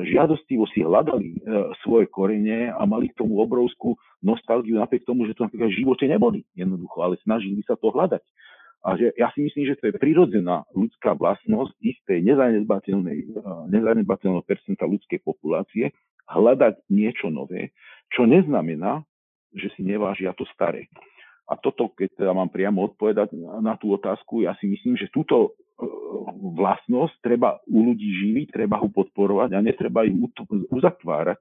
žiadostivo 0.08 0.64
si 0.72 0.80
hľadali 0.80 1.36
e, 1.36 1.40
svoje 1.84 2.08
korene 2.08 2.72
a 2.72 2.88
mali 2.88 3.12
k 3.12 3.20
tomu 3.20 3.44
obrovskú 3.44 4.00
nostalgiu 4.24 4.80
napriek 4.80 5.04
tomu, 5.04 5.28
že 5.28 5.36
to 5.36 5.44
napríklad 5.44 5.68
v 5.68 5.80
živote 5.84 6.08
neboli 6.08 6.48
jednoducho, 6.56 7.04
ale 7.04 7.20
snažili 7.28 7.60
sa 7.68 7.76
to 7.76 7.92
hľadať. 7.92 8.24
A 8.88 8.96
že 8.96 9.12
ja 9.20 9.28
si 9.36 9.44
myslím, 9.44 9.68
že 9.68 9.76
to 9.76 9.92
je 9.92 10.00
prirodzená 10.00 10.64
ľudská 10.72 11.20
vlastnosť 11.20 11.76
istej 11.84 12.20
e, 12.24 12.26
nezanedbateľného 13.68 14.44
percenta 14.48 14.88
ľudskej 14.88 15.20
populácie 15.28 15.92
hľadať 16.32 16.88
niečo 16.88 17.28
nové, 17.28 17.76
čo 18.16 18.24
neznamená, 18.24 19.04
že 19.52 19.68
si 19.76 19.84
nevážia 19.84 20.32
to 20.32 20.48
staré. 20.56 20.88
A 21.48 21.56
toto, 21.60 21.92
keď 21.96 22.24
teda 22.24 22.32
mám 22.36 22.52
priamo 22.52 22.84
odpovedať 22.88 23.32
na 23.64 23.80
tú 23.80 23.96
otázku, 23.96 24.44
ja 24.44 24.56
si 24.60 24.68
myslím, 24.68 25.00
že 25.00 25.12
túto 25.12 25.56
vlastnosť 26.58 27.22
treba 27.22 27.62
u 27.70 27.94
ľudí 27.94 28.10
živiť, 28.26 28.48
treba 28.50 28.82
ho 28.82 28.90
podporovať 28.90 29.54
a 29.54 29.62
netreba 29.62 30.02
ju 30.04 30.26
uzatvárať 30.74 31.38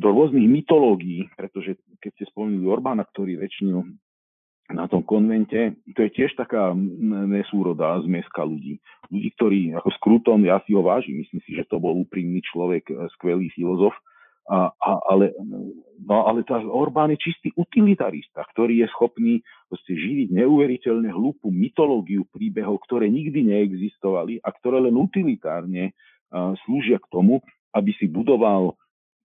do 0.00 0.08
rôznych 0.08 0.48
mytológií, 0.48 1.28
pretože 1.36 1.76
keď 2.00 2.10
ste 2.16 2.24
spomínali 2.32 2.64
Orbána, 2.64 3.04
ktorý 3.04 3.36
väčšinu 3.36 3.84
na 4.72 4.88
tom 4.88 5.04
konvente, 5.04 5.76
to 5.92 6.00
je 6.06 6.10
tiež 6.14 6.32
taká 6.38 6.72
nesúrodá 7.28 8.00
zmeska 8.06 8.40
ľudí. 8.40 8.80
Ľudí, 9.12 9.28
ktorí 9.36 9.60
ako 9.76 9.90
skrutom, 10.00 10.40
ja 10.46 10.62
si 10.64 10.72
ho 10.72 10.80
vážim, 10.80 11.20
myslím 11.20 11.42
si, 11.44 11.52
že 11.52 11.68
to 11.68 11.76
bol 11.76 11.92
úprimný 11.92 12.40
človek, 12.48 12.88
skvelý 13.18 13.52
filozof, 13.52 13.92
a, 14.48 14.72
a, 14.72 14.90
ale, 15.12 15.36
no, 16.00 16.24
ale 16.24 16.42
tá 16.42 16.58
Orbán 16.64 17.12
je 17.12 17.20
čistý 17.20 17.52
utilitarista, 17.54 18.42
ktorý 18.50 18.82
je 18.82 18.88
schopný 18.90 19.34
proste 19.68 19.94
živiť 19.94 20.32
neuveriteľne 20.32 21.12
hlúpu 21.12 21.52
mytológiu 21.52 22.26
príbehov, 22.32 22.82
ktoré 22.88 23.06
nikdy 23.12 23.46
neexistovali 23.46 24.40
a 24.40 24.48
ktoré 24.50 24.80
len 24.82 24.96
utilitárne 24.96 25.92
uh, 25.92 26.56
slúžia 26.66 26.98
k 26.98 27.10
tomu, 27.12 27.38
aby 27.70 27.94
si 28.00 28.10
budoval 28.10 28.74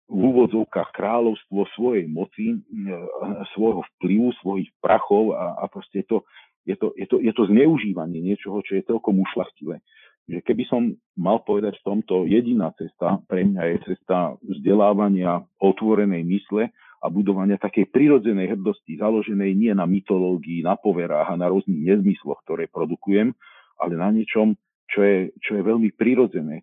v 0.10 0.20
úvodzovkách 0.26 0.90
kráľovstvo 0.96 1.68
svojej 1.76 2.08
moci, 2.08 2.56
uh, 2.56 3.44
svojho 3.58 3.84
vplyvu, 3.98 4.32
svojich 4.40 4.70
prachov 4.80 5.36
a, 5.36 5.60
a 5.60 5.68
proste 5.68 6.08
to, 6.08 6.24
je, 6.64 6.80
to, 6.80 6.96
je, 6.96 7.06
to, 7.10 7.20
je 7.20 7.34
to 7.36 7.44
zneužívanie 7.50 8.24
niečoho, 8.24 8.64
čo 8.64 8.80
je 8.80 8.88
celkom 8.88 9.20
ušlachtivé 9.20 9.84
že 10.30 10.46
keby 10.46 10.64
som 10.70 10.94
mal 11.18 11.42
povedať 11.42 11.82
v 11.82 11.86
tomto 11.90 12.30
jediná 12.30 12.70
cesta, 12.78 13.18
pre 13.26 13.42
mňa 13.42 13.64
je 13.66 13.78
cesta 13.90 14.38
vzdelávania 14.46 15.42
otvorenej 15.58 16.22
mysle 16.22 16.70
a 17.02 17.06
budovania 17.10 17.58
takej 17.58 17.90
prirodzenej 17.90 18.54
hrdosti, 18.54 19.02
založenej 19.02 19.52
nie 19.58 19.74
na 19.74 19.90
mytológii, 19.90 20.62
na 20.62 20.78
poverách 20.78 21.34
a 21.34 21.40
na 21.40 21.50
rôznych 21.50 21.82
nezmysloch, 21.82 22.46
ktoré 22.46 22.70
produkujem, 22.70 23.34
ale 23.82 23.94
na 23.98 24.14
niečom, 24.14 24.54
čo 24.92 25.02
je, 25.02 25.34
čo 25.42 25.58
je 25.58 25.64
veľmi 25.66 25.90
prirodzené. 25.98 26.62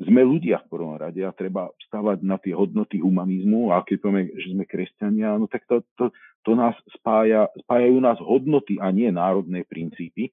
Sme 0.00 0.24
ľudia 0.24 0.64
v 0.64 0.70
prvom 0.70 0.96
rade 0.96 1.20
a 1.24 1.34
treba 1.34 1.68
stavať 1.90 2.24
na 2.24 2.38
tie 2.40 2.54
hodnoty 2.54 3.00
humanizmu 3.02 3.74
a 3.74 3.84
keď 3.84 3.96
povieme, 4.00 4.22
že 4.38 4.54
sme 4.54 4.64
kresťania, 4.64 5.36
no 5.36 5.50
tak 5.50 5.66
to, 5.68 5.84
to, 5.98 6.12
to 6.44 6.52
nás 6.56 6.72
spája, 7.00 7.48
spájajú 7.66 7.96
nás 8.00 8.16
hodnoty 8.22 8.80
a 8.80 8.88
nie 8.92 9.12
národné 9.12 9.64
princípy, 9.68 10.32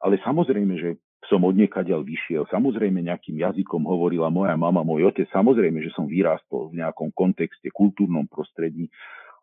ale 0.00 0.20
samozrejme, 0.20 0.76
že 0.76 1.00
som 1.26 1.42
od 1.42 1.54
niekaďal 1.54 2.02
vyšiel. 2.02 2.46
Samozrejme 2.50 3.02
nejakým 3.02 3.38
jazykom 3.38 3.82
hovorila 3.86 4.30
moja 4.30 4.54
mama, 4.54 4.86
môj 4.86 5.10
otec. 5.10 5.26
Samozrejme, 5.30 5.82
že 5.82 5.94
som 5.94 6.06
vyrástol 6.06 6.70
v 6.70 6.82
nejakom 6.82 7.10
kontexte, 7.14 7.70
kultúrnom 7.74 8.26
prostredí. 8.30 8.90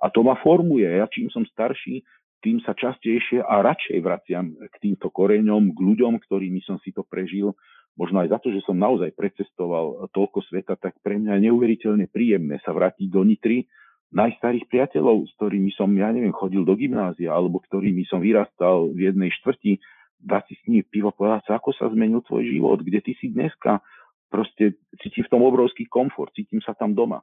A 0.04 0.12
to 0.12 0.24
ma 0.24 0.36
formuje. 0.40 0.84
Ja 0.84 1.08
čím 1.08 1.32
som 1.32 1.48
starší, 1.48 2.04
tým 2.44 2.60
sa 2.60 2.76
častejšie 2.76 3.40
a 3.40 3.64
radšej 3.64 3.98
vraciam 4.04 4.52
k 4.52 4.76
týmto 4.84 5.08
koreňom, 5.08 5.72
k 5.72 5.80
ľuďom, 5.80 6.20
ktorými 6.20 6.60
som 6.68 6.76
si 6.84 6.92
to 6.92 7.08
prežil. 7.08 7.56
Možno 7.96 8.20
aj 8.20 8.36
za 8.36 8.40
to, 8.44 8.52
že 8.52 8.66
som 8.68 8.76
naozaj 8.76 9.16
precestoval 9.16 10.12
toľko 10.12 10.44
sveta, 10.52 10.76
tak 10.76 11.00
pre 11.00 11.16
mňa 11.16 11.40
je 11.40 11.46
neuveriteľne 11.48 12.06
príjemné 12.12 12.60
sa 12.66 12.76
vrátiť 12.76 13.08
do 13.08 13.22
Nitry, 13.24 13.70
najstarých 14.14 14.70
priateľov, 14.70 15.26
s 15.26 15.32
ktorými 15.40 15.74
som, 15.74 15.90
ja 15.98 16.14
neviem, 16.14 16.36
chodil 16.36 16.62
do 16.62 16.78
gymnázia, 16.78 17.34
alebo 17.34 17.64
ktorými 17.64 18.06
som 18.06 18.22
vyrastal 18.22 18.94
v 18.94 19.10
jednej 19.10 19.34
štvrti, 19.42 19.82
dať 20.24 20.44
si 20.48 20.54
s 20.56 20.64
nimi 20.66 20.82
pivo, 20.88 21.12
povedať 21.12 21.52
sa, 21.52 21.52
ako 21.60 21.76
sa 21.76 21.92
zmenil 21.92 22.24
tvoj 22.24 22.48
život, 22.48 22.80
kde 22.80 23.00
ty 23.04 23.12
si 23.20 23.30
dneska. 23.30 23.84
Proste 24.32 24.80
cítim 25.04 25.28
v 25.28 25.32
tom 25.32 25.44
obrovský 25.46 25.86
komfort, 25.86 26.34
cítim 26.34 26.64
sa 26.64 26.74
tam 26.74 26.96
doma. 26.98 27.22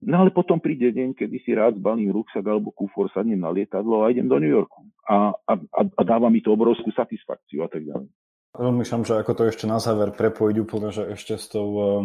No 0.00 0.24
ale 0.24 0.32
potom 0.32 0.56
príde 0.60 0.96
deň, 0.96 1.12
kedy 1.12 1.36
si 1.44 1.52
rád 1.52 1.76
zbalím 1.76 2.08
ruksak 2.08 2.40
alebo 2.40 2.72
kúfor, 2.72 3.12
sadnem 3.12 3.36
na 3.36 3.52
lietadlo 3.52 4.00
a 4.00 4.08
idem 4.08 4.28
do 4.28 4.40
New 4.40 4.48
Yorku. 4.48 4.80
A, 5.04 5.36
a, 5.36 5.52
a 5.76 6.02
dáva 6.04 6.32
mi 6.32 6.40
to 6.40 6.56
obrovskú 6.56 6.88
satisfakciu 6.96 7.64
a 7.64 7.68
tak 7.68 7.84
ďalej. 7.84 8.08
Rozmýšľam, 8.50 9.06
že 9.06 9.14
ako 9.14 9.32
to 9.38 9.42
ešte 9.46 9.70
na 9.70 9.78
záver 9.78 10.10
prepojiť 10.10 10.56
úplne, 10.58 10.90
že 10.90 11.06
ešte 11.14 11.38
s 11.38 11.46
tou, 11.52 11.68
um, 11.70 12.04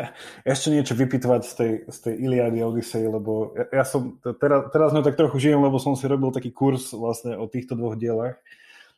ešte 0.44 0.68
niečo 0.68 0.92
vypýtovať 0.92 1.40
z 1.46 1.52
tej, 1.56 1.72
z 1.88 1.98
tej 2.04 2.14
Iliady 2.20 2.60
Odyssey, 2.60 3.08
lebo 3.08 3.56
ja, 3.56 3.80
ja 3.80 3.84
som, 3.86 4.20
teraz, 4.36 4.68
teraz 4.76 4.92
tak 4.92 5.16
trochu 5.16 5.40
žijem, 5.40 5.62
lebo 5.62 5.80
som 5.80 5.96
si 5.96 6.04
robil 6.04 6.28
taký 6.34 6.52
kurz 6.52 6.92
vlastne 6.92 7.38
o 7.40 7.48
týchto 7.48 7.78
dvoch 7.78 7.96
dielach 7.96 8.36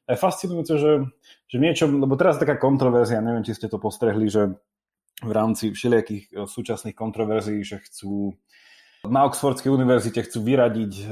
je 0.09 0.19
fascinujúce, 0.19 0.75
že, 0.81 0.93
že 1.47 1.57
niečo, 1.61 1.85
lebo 1.85 2.17
teraz 2.17 2.41
je 2.41 2.45
taká 2.49 2.57
kontroverzia, 2.57 3.21
neviem, 3.21 3.45
či 3.45 3.53
ste 3.53 3.69
to 3.69 3.77
postrehli, 3.77 4.27
že 4.33 4.57
v 5.21 5.33
rámci 5.35 5.75
všelijakých 5.75 6.25
e, 6.31 6.47
súčasných 6.47 6.97
kontroverzií, 6.97 7.61
že 7.67 7.83
chcú 7.85 8.33
na 9.07 9.23
Oxfordskej 9.31 9.71
univerzite 9.71 10.27
chcú 10.27 10.43
vyradiť, 10.43 10.93
e, 10.99 11.05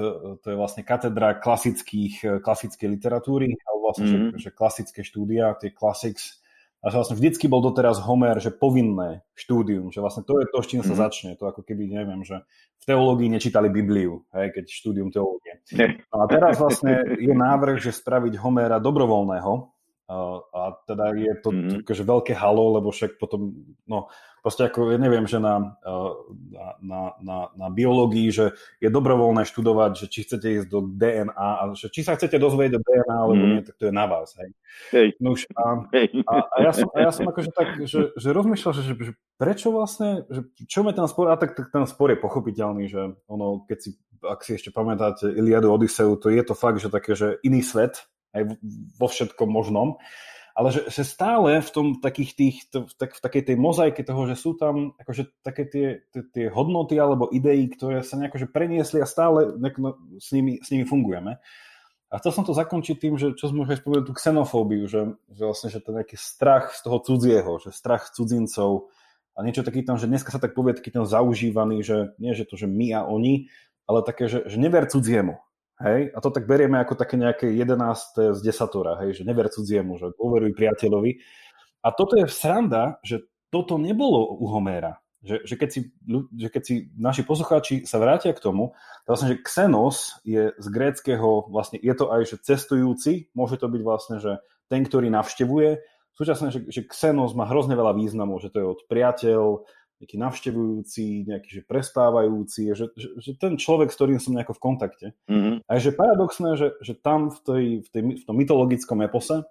to 0.42 0.46
je 0.46 0.56
vlastne 0.58 0.82
katedra 0.82 1.38
klasických, 1.38 2.14
e, 2.22 2.26
klasickej 2.42 2.88
literatúry, 2.98 3.50
alebo 3.66 3.80
vlastne, 3.90 4.06
mm-hmm. 4.06 4.30
že, 4.32 4.38
mhm. 4.38 4.42
že 4.42 4.50
klasické 4.50 5.00
štúdia, 5.02 5.54
tie 5.58 5.70
classics, 5.70 6.42
a 6.84 6.86
že 6.92 6.96
vlastne 7.00 7.16
vždycky 7.18 7.46
bol 7.50 7.64
doteraz 7.64 7.98
Homer, 8.04 8.36
že 8.38 8.54
povinné 8.54 9.24
štúdium, 9.32 9.90
že 9.90 9.98
vlastne 10.00 10.22
to 10.22 10.38
je 10.38 10.46
to, 10.48 10.58
s 10.60 10.70
čím 10.70 10.82
sa 10.84 10.94
mm. 10.94 11.00
začne. 11.00 11.30
To 11.40 11.48
ako 11.48 11.64
keby, 11.64 11.88
neviem, 11.88 12.22
že 12.22 12.44
v 12.80 12.84
teológii 12.84 13.28
nečítali 13.32 13.68
Bibliu, 13.72 14.22
hej, 14.32 14.54
keď 14.54 14.64
štúdium 14.70 15.08
teológie. 15.10 15.60
A 16.12 16.24
teraz 16.30 16.60
vlastne 16.60 17.16
je 17.16 17.34
návrh, 17.34 17.82
že 17.82 17.90
spraviť 17.90 18.38
Homera 18.38 18.78
dobrovoľného, 18.78 19.75
a 20.06 20.78
teda 20.86 21.18
je 21.18 21.34
to 21.42 21.50
mm-hmm. 21.50 21.82
akože 21.82 22.02
veľké 22.06 22.32
halo, 22.38 22.78
lebo 22.78 22.94
však 22.94 23.18
potom, 23.18 23.58
no 23.90 24.06
proste 24.46 24.70
ako, 24.70 24.94
ja 24.94 24.98
neviem, 25.02 25.26
že 25.26 25.42
na, 25.42 25.74
na, 26.78 27.18
na, 27.18 27.38
na 27.50 27.66
biológii, 27.66 28.30
že 28.30 28.54
je 28.78 28.86
dobrovoľné 28.86 29.42
študovať, 29.42 29.90
že 29.98 30.06
či 30.06 30.22
chcete 30.22 30.46
ísť 30.62 30.68
do 30.70 30.86
DNA, 30.86 31.34
a 31.34 31.74
že 31.74 31.90
či 31.90 32.06
sa 32.06 32.14
chcete 32.14 32.38
dozvedieť 32.38 32.78
do 32.78 32.80
DNA, 32.86 33.16
alebo 33.18 33.34
mm-hmm. 33.34 33.50
nie, 33.58 33.66
tak 33.66 33.74
to 33.74 33.90
je 33.90 33.94
na 33.98 34.06
vás, 34.06 34.38
hej. 34.38 34.50
hej. 34.94 35.08
No 35.18 35.34
už, 35.34 35.50
a, 35.50 35.90
a, 35.90 36.34
a, 36.46 36.56
ja 36.62 36.70
som, 36.70 36.86
a 36.94 36.98
ja 37.02 37.10
som 37.10 37.26
akože 37.26 37.50
tak, 37.50 37.82
že, 37.90 38.14
že 38.14 38.28
rozmýšľal, 38.30 38.72
že, 38.78 38.94
že 38.94 39.12
prečo 39.34 39.74
vlastne, 39.74 40.22
že 40.30 40.46
čo 40.70 40.86
je 40.86 40.94
ten 40.94 41.06
spor, 41.10 41.34
a 41.34 41.34
tak, 41.34 41.58
tak 41.58 41.74
ten 41.74 41.82
spor 41.90 42.14
je 42.14 42.22
pochopiteľný, 42.22 42.86
že 42.86 43.18
ono, 43.26 43.66
keď 43.66 43.78
si, 43.82 43.98
ak 44.22 44.46
si 44.46 44.54
ešte 44.54 44.70
pamätáte 44.70 45.26
Iliadu 45.26 45.74
Odiseu, 45.74 46.14
to 46.14 46.30
je 46.30 46.42
to 46.46 46.54
fakt, 46.54 46.78
že 46.78 46.86
také, 46.86 47.18
že 47.18 47.42
iný 47.42 47.66
svet, 47.66 48.06
aj 48.34 48.42
vo 48.98 49.06
všetkom 49.06 49.48
možnom. 49.50 50.00
ale 50.56 50.72
že, 50.72 50.88
že 50.88 51.04
stále 51.04 51.60
v 51.60 51.70
tom 51.70 51.86
takých 52.00 52.32
tých, 52.32 52.56
to, 52.72 52.88
tak, 52.96 53.12
v 53.12 53.20
takej 53.20 53.42
tej 53.52 53.56
mozaike 53.60 54.00
toho, 54.00 54.24
že 54.24 54.40
sú 54.40 54.56
tam 54.56 54.96
akože 54.96 55.44
také 55.44 55.68
tie, 55.68 55.86
tie, 56.08 56.22
tie 56.32 56.46
hodnoty 56.48 56.96
alebo 56.96 57.28
idei, 57.28 57.68
ktoré 57.68 58.00
sa 58.00 58.16
nejako 58.16 58.48
preniesli 58.48 59.04
a 59.04 59.06
stále 59.06 59.52
nejako, 59.60 60.00
s, 60.16 60.32
nimi, 60.32 60.56
s 60.64 60.72
nimi 60.72 60.88
fungujeme. 60.88 61.36
A 62.08 62.22
chcel 62.22 62.32
som 62.32 62.48
to 62.48 62.56
zakončiť 62.56 62.96
tým, 62.96 63.14
že 63.20 63.36
čo 63.36 63.52
sme 63.52 63.68
už 63.68 63.84
spomenuli, 63.84 64.08
tú 64.08 64.16
xenofóbiu, 64.16 64.88
že, 64.88 65.20
že 65.28 65.42
vlastne, 65.44 65.68
že 65.68 65.84
to 65.84 65.92
nejaký 65.92 66.16
strach 66.16 66.72
z 66.72 66.80
toho 66.88 67.04
cudzieho, 67.04 67.60
že 67.60 67.74
strach 67.74 68.08
cudzincov 68.16 68.88
a 69.36 69.44
niečo 69.44 69.60
taký 69.60 69.84
tam, 69.84 70.00
že 70.00 70.08
dneska 70.08 70.32
sa 70.32 70.40
tak 70.40 70.56
povie 70.56 70.72
taký 70.72 70.88
ten 70.88 71.04
zaužívaný, 71.04 71.84
že 71.84 72.16
nie, 72.16 72.32
že 72.32 72.48
to, 72.48 72.56
že 72.56 72.64
my 72.64 72.96
a 72.96 73.04
oni, 73.04 73.52
ale 73.84 74.00
také, 74.06 74.32
že, 74.32 74.48
že 74.48 74.56
never 74.56 74.88
cudziemu. 74.88 75.36
Hej? 75.80 76.12
A 76.16 76.18
to 76.24 76.32
tak 76.32 76.48
berieme 76.48 76.80
ako 76.80 76.96
také 76.96 77.20
nejaké 77.20 77.52
11. 77.52 78.36
z 78.36 78.40
desatora, 78.40 78.96
hej? 79.04 79.20
že 79.20 79.22
never 79.28 79.48
cudziemu, 79.52 80.00
že 80.00 80.16
dôveruj 80.16 80.56
priateľovi. 80.56 81.20
A 81.84 81.92
toto 81.92 82.16
je 82.16 82.26
sranda, 82.26 82.98
že 83.04 83.28
toto 83.52 83.76
nebolo 83.76 84.36
u 84.40 84.48
Homéra. 84.50 84.98
Že, 85.26 85.42
že, 85.42 85.54
keď 85.58 85.70
si, 85.72 85.80
že 86.38 86.48
keď 86.54 86.62
si 86.62 86.74
naši 86.94 87.22
poslucháči 87.26 87.82
sa 87.82 87.98
vrátia 87.98 88.30
k 88.30 88.42
tomu, 88.42 88.78
to 89.04 89.08
vlastne, 89.10 89.34
že 89.34 89.42
Xenos 89.42 90.22
je 90.22 90.54
z 90.54 90.66
gréckého, 90.70 91.50
vlastne 91.50 91.82
je 91.82 91.94
to 91.98 92.14
aj, 92.14 92.22
že 92.30 92.36
cestujúci, 92.46 93.34
môže 93.34 93.58
to 93.58 93.66
byť 93.66 93.82
vlastne, 93.82 94.16
že 94.22 94.38
ten, 94.70 94.86
ktorý 94.86 95.10
navštevuje, 95.10 95.82
súčasne, 96.14 96.54
že, 96.54 96.64
že 96.70 96.86
Xenos 96.86 97.34
má 97.34 97.44
hrozne 97.44 97.74
veľa 97.74 97.98
významov, 97.98 98.38
že 98.38 98.54
to 98.54 98.58
je 98.62 98.66
od 98.66 98.80
priateľ, 98.86 99.66
nejaký 99.96 100.16
navštevujúci, 100.20 101.24
nejaký 101.24 101.48
že 101.48 101.62
prespávajúci, 101.64 102.68
že, 102.76 102.92
že, 102.92 103.08
že 103.16 103.30
ten 103.40 103.56
človek, 103.56 103.88
s 103.88 103.96
ktorým 103.96 104.20
som 104.20 104.36
nejako 104.36 104.60
v 104.60 104.62
kontakte. 104.62 105.06
Mm-hmm. 105.24 105.64
A 105.64 105.70
je 105.76 105.80
že 105.88 105.92
paradoxné, 105.96 106.50
že, 106.60 106.68
že 106.84 106.92
tam 107.00 107.32
v, 107.32 107.38
tej, 107.40 107.64
v, 107.80 107.88
tej, 107.88 108.02
v 108.20 108.24
tom 108.28 108.36
mytologickom 108.36 109.00
epose, 109.00 109.48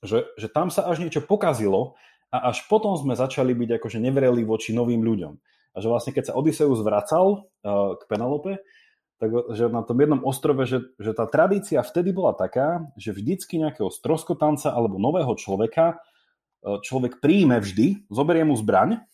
že, 0.00 0.24
že 0.40 0.48
tam 0.48 0.72
sa 0.72 0.88
až 0.88 1.04
niečo 1.04 1.20
pokazilo 1.20 2.00
a 2.32 2.48
až 2.48 2.64
potom 2.64 2.96
sme 2.96 3.12
začali 3.12 3.52
byť 3.52 3.70
akože 3.80 3.98
nevreli 4.00 4.40
voči 4.44 4.72
novým 4.72 5.04
ľuďom. 5.04 5.32
A 5.74 5.76
že 5.82 5.90
vlastne 5.90 6.16
keď 6.16 6.32
sa 6.32 6.36
Odysseus 6.38 6.80
vracal 6.80 7.44
uh, 7.44 7.98
k 8.00 8.02
Penelope, 8.08 8.62
tak 9.20 9.30
že 9.54 9.70
na 9.70 9.86
tom 9.86 10.00
jednom 10.00 10.20
ostrove, 10.26 10.64
že, 10.66 10.90
že 10.98 11.14
tá 11.14 11.28
tradícia 11.28 11.80
vtedy 11.84 12.10
bola 12.10 12.34
taká, 12.34 12.88
že 12.98 13.14
vždycky 13.14 13.62
nejakého 13.62 13.92
stroskotanca 13.92 14.72
alebo 14.72 14.96
nového 14.96 15.34
človeka 15.36 15.98
uh, 15.98 16.80
človek 16.80 17.20
príjme 17.20 17.60
vždy, 17.60 18.08
zoberie 18.08 18.48
mu 18.48 18.56
zbraň, 18.56 19.04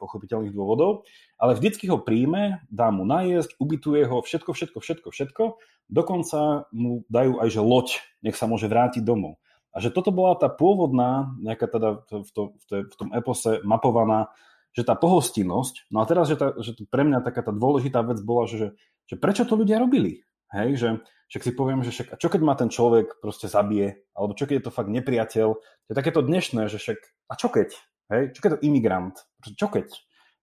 pochopiteľných 0.00 0.56
dôvodov, 0.56 1.04
ale 1.36 1.56
vždycky 1.56 1.88
ho 1.92 2.00
príjme, 2.00 2.64
dá 2.72 2.88
mu 2.88 3.04
najesť, 3.04 3.56
ubytuje 3.60 4.08
ho, 4.08 4.24
všetko, 4.24 4.56
všetko, 4.56 4.78
všetko, 4.80 5.08
všetko, 5.12 5.44
dokonca 5.92 6.68
mu 6.72 7.04
dajú 7.12 7.40
aj 7.40 7.48
že 7.52 7.60
loď, 7.60 7.88
nech 8.24 8.36
sa 8.36 8.48
môže 8.48 8.66
vrátiť 8.68 9.04
domov. 9.04 9.36
A 9.74 9.82
že 9.82 9.90
toto 9.90 10.14
bola 10.14 10.38
tá 10.38 10.46
pôvodná, 10.46 11.34
nejaká 11.42 11.66
teda 11.66 12.06
v, 12.06 12.30
to, 12.30 12.42
v, 12.54 12.62
to, 12.70 12.74
v 12.88 12.94
tom 12.94 13.08
epose 13.10 13.58
mapovaná, 13.66 14.30
že 14.74 14.86
tá 14.86 14.98
pohostinnosť, 14.98 15.90
no 15.90 16.02
a 16.02 16.06
teraz, 16.06 16.30
že, 16.30 16.38
tá, 16.38 16.54
že 16.58 16.74
pre 16.90 17.06
mňa 17.06 17.22
taká 17.22 17.46
tá 17.46 17.52
dôležitá 17.54 18.02
vec 18.02 18.18
bola, 18.22 18.46
že, 18.50 18.74
že 19.06 19.14
prečo 19.18 19.46
to 19.46 19.54
ľudia 19.54 19.78
robili? 19.78 20.22
Hej, 20.54 20.70
že 20.78 20.88
však 21.30 21.42
si 21.50 21.52
poviem, 21.54 21.82
že 21.82 21.90
však, 21.90 22.14
čo 22.18 22.30
keď 22.30 22.40
ma 22.46 22.54
ten 22.54 22.70
človek 22.70 23.18
proste 23.18 23.50
zabije, 23.50 24.06
alebo 24.14 24.38
čo 24.38 24.46
keď 24.46 24.54
je 24.62 24.64
to 24.70 24.74
fakt 24.74 24.90
nepriateľ, 24.90 25.48
to 25.58 25.88
je 25.90 25.98
takéto 25.98 26.22
dnešné, 26.22 26.70
že 26.70 26.78
však, 26.78 26.98
a 27.26 27.34
čo 27.34 27.50
keď? 27.50 27.74
Hej, 28.12 28.36
čo 28.36 28.40
keď 28.44 28.50
to 28.56 28.64
imigrant? 28.64 29.16
Čo 29.56 29.68
keď? 29.72 29.88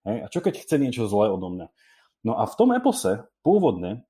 Hej, 0.08 0.18
a 0.24 0.28
čo 0.30 0.40
keď 0.42 0.54
chce 0.62 0.76
niečo 0.82 1.06
zlé 1.06 1.30
odo 1.30 1.54
mňa? 1.54 1.68
No 2.26 2.38
a 2.38 2.46
v 2.46 2.58
tom 2.58 2.74
epose 2.74 3.26
pôvodne 3.42 4.06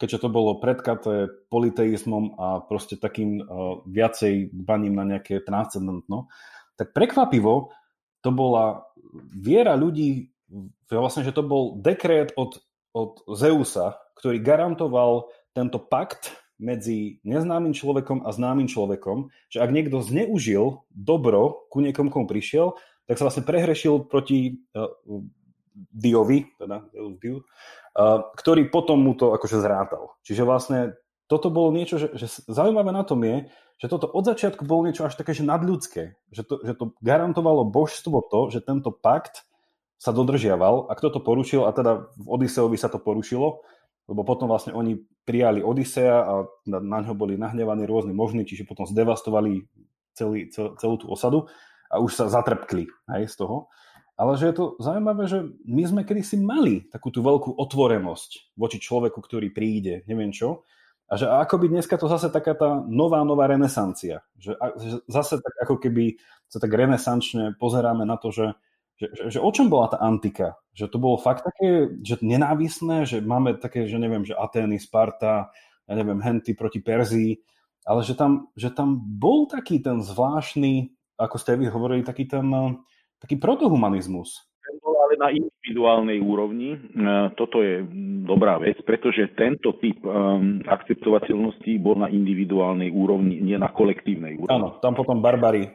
keďže 0.00 0.24
to 0.24 0.28
bolo 0.32 0.56
predkaté 0.56 1.28
politeizmom 1.52 2.40
a 2.40 2.64
proste 2.64 2.96
takým 2.96 3.44
uh, 3.44 3.84
viacej 3.84 4.48
dbaním 4.48 4.96
na 4.96 5.04
nejaké 5.04 5.44
transcendentno, 5.44 6.32
tak 6.80 6.96
prekvapivo 6.96 7.76
to 8.24 8.32
bola 8.32 8.88
viera 9.36 9.76
ľudí, 9.76 10.32
vlastne, 10.88 11.20
že 11.20 11.36
to 11.36 11.44
bol 11.44 11.76
dekret 11.76 12.32
od, 12.40 12.64
od 12.96 13.20
Zeusa, 13.36 14.00
ktorý 14.16 14.40
garantoval 14.40 15.28
tento 15.52 15.76
pakt 15.76 16.32
medzi 16.60 17.20
neznámym 17.24 17.72
človekom 17.72 18.24
a 18.24 18.32
známym 18.32 18.68
človekom, 18.68 19.32
že 19.48 19.64
ak 19.64 19.72
niekto 19.72 20.04
zneužil 20.04 20.84
dobro 20.92 21.68
ku 21.72 21.80
niekomu, 21.80 22.12
komu 22.12 22.28
prišiel, 22.28 22.76
tak 23.10 23.18
sa 23.18 23.26
vlastne 23.26 23.42
prehrešil 23.42 24.06
proti 24.06 24.62
uh, 24.70 24.86
Diovi, 25.74 26.46
teda 26.54 26.86
Diu, 27.18 27.42
ktorý 28.38 28.70
potom 28.70 29.02
mu 29.02 29.18
to 29.18 29.34
akože 29.34 29.58
zrátal. 29.58 30.14
Čiže 30.22 30.46
vlastne 30.46 30.94
toto 31.26 31.50
bolo 31.50 31.74
niečo, 31.74 31.98
že, 31.98 32.14
že 32.14 32.30
zaujímavé 32.46 32.94
na 32.94 33.02
tom 33.02 33.18
je, 33.26 33.50
že 33.82 33.86
toto 33.90 34.06
od 34.06 34.22
začiatku 34.28 34.62
bolo 34.62 34.86
niečo 34.86 35.08
až 35.08 35.18
také, 35.18 35.34
že 35.34 35.42
nadľudské. 35.42 36.02
Že 36.30 36.42
to, 36.46 36.54
že 36.62 36.72
to 36.78 36.84
garantovalo 37.00 37.66
božstvo 37.66 38.22
to, 38.30 38.52
že 38.52 38.62
tento 38.62 38.94
pakt 38.94 39.42
sa 39.98 40.14
dodržiaval 40.14 40.86
a 40.86 40.92
kto 40.94 41.18
to 41.18 41.20
porušil, 41.20 41.66
a 41.66 41.74
teda 41.74 42.08
v 42.14 42.26
Odiseovi 42.28 42.76
sa 42.78 42.92
to 42.92 43.02
porušilo, 43.02 43.62
lebo 44.10 44.20
potom 44.22 44.50
vlastne 44.50 44.74
oni 44.74 45.02
prijali 45.26 45.62
Odisea 45.62 46.16
a 46.24 46.34
na, 46.66 46.78
na 46.78 46.98
ňo 47.04 47.14
boli 47.14 47.38
nahnevaní 47.38 47.86
rôzni 47.86 48.14
možní, 48.14 48.46
čiže 48.46 48.66
potom 48.66 48.86
zdevastovali 48.88 49.66
celý, 50.14 50.50
cel, 50.50 50.74
celú 50.78 50.94
tú 50.98 51.06
osadu 51.08 51.46
a 51.90 51.98
už 51.98 52.14
sa 52.14 52.30
zatrpkli 52.30 52.86
aj 53.10 53.26
z 53.26 53.34
toho. 53.42 53.66
Ale 54.20 54.36
že 54.36 54.52
je 54.52 54.56
to 54.56 54.64
zaujímavé, 54.76 55.24
že 55.26 55.48
my 55.64 55.82
sme 55.88 56.02
kedysi 56.04 56.36
mali 56.38 56.84
takú 56.92 57.08
tú 57.08 57.24
veľkú 57.24 57.56
otvorenosť 57.56 58.52
voči 58.52 58.76
človeku, 58.76 59.16
ktorý 59.16 59.48
príde, 59.48 60.04
neviem 60.04 60.28
čo. 60.28 60.68
A 61.10 61.16
že 61.18 61.26
akoby 61.26 61.72
dneska 61.72 61.98
to 61.98 62.06
zase 62.06 62.30
taká 62.30 62.54
tá 62.54 62.84
nová, 62.84 63.24
nová 63.26 63.50
renesancia. 63.50 64.22
Že 64.38 64.60
zase 65.10 65.42
tak 65.42 65.54
ako 65.66 65.82
keby 65.82 66.20
sa 66.46 66.62
tak 66.62 66.70
renesančne 66.70 67.56
pozeráme 67.58 68.06
na 68.06 68.14
to, 68.20 68.30
že, 68.30 68.54
že, 69.00 69.06
že, 69.10 69.22
že 69.34 69.38
o 69.40 69.50
čom 69.50 69.66
bola 69.66 69.90
tá 69.90 69.98
antika? 69.98 70.60
Že 70.76 70.86
to 70.92 70.98
bolo 71.02 71.16
fakt 71.18 71.42
také, 71.42 71.98
že 72.04 72.20
nenávisné, 72.22 73.08
že 73.08 73.18
máme 73.24 73.58
také, 73.58 73.88
že 73.88 73.98
neviem, 73.98 74.22
že 74.22 74.38
Atény, 74.38 74.78
Sparta, 74.78 75.50
ja 75.88 75.94
neviem, 75.98 76.22
Henty 76.22 76.54
proti 76.54 76.78
Perzii, 76.78 77.40
ale 77.88 78.06
že 78.06 78.14
tam, 78.14 78.52
že 78.54 78.70
tam 78.70 79.00
bol 79.00 79.48
taký 79.48 79.82
ten 79.82 80.04
zvláštny, 80.04 80.92
ako 81.20 81.36
ste 81.36 81.60
vy 81.60 81.68
hovorili, 81.68 82.00
taký 82.00 82.24
ten 82.24 82.48
taký 83.20 83.36
protohumanizmus. 83.36 84.48
Ale 84.80 85.18
na 85.18 85.28
individuálnej 85.34 86.22
úrovni 86.22 86.76
e, 86.76 86.78
toto 87.34 87.60
je 87.60 87.82
dobrá 88.24 88.56
vec, 88.62 88.78
pretože 88.86 89.34
tento 89.34 89.74
typ 89.82 89.98
um, 90.06 90.62
akceptovateľnosti 90.62 91.72
bol 91.82 91.98
na 91.98 92.06
individuálnej 92.06 92.94
úrovni, 92.94 93.42
nie 93.42 93.58
na 93.58 93.74
kolektívnej 93.74 94.38
úrovni. 94.38 94.54
Áno, 94.54 94.78
tam 94.78 94.94
potom 94.94 95.18
barbary 95.18 95.66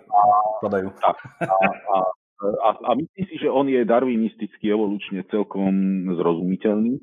padajú. 0.63 0.88
A, 1.03 1.11
a, 1.11 1.57
a, 1.91 1.97
a, 2.39 2.69
a 2.80 2.89
myslím 2.95 3.26
si, 3.27 3.35
že 3.43 3.51
on 3.51 3.67
je 3.67 3.84
darwinisticky 3.84 4.72
evolučne 4.72 5.27
celkom 5.27 5.73
zrozumiteľný 6.15 7.01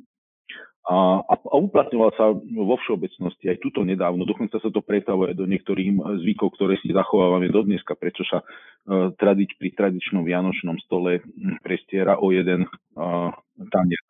a, 0.83 1.23
a, 1.23 1.35
uplatňoval 1.63 2.11
sa 2.19 2.35
vo 2.35 2.77
všeobecnosti 2.83 3.47
aj 3.55 3.63
tuto 3.63 3.87
nedávno. 3.87 4.27
Dokonca 4.27 4.59
sa 4.59 4.67
to 4.67 4.83
pretavuje 4.83 5.31
do 5.39 5.47
niektorých 5.47 5.95
zvykov, 6.27 6.59
ktoré 6.59 6.75
si 6.83 6.91
zachovávame 6.91 7.47
do 7.55 7.63
dneska, 7.63 7.95
prečo 7.95 8.27
sa 8.27 8.43
uh, 8.43 9.15
tradič, 9.15 9.55
pri 9.63 9.71
tradičnom 9.79 10.27
vianočnom 10.27 10.75
stole 10.83 11.23
prestiera 11.63 12.19
o 12.19 12.35
jeden 12.35 12.67
uh, 12.99 13.31
tanier 13.71 14.03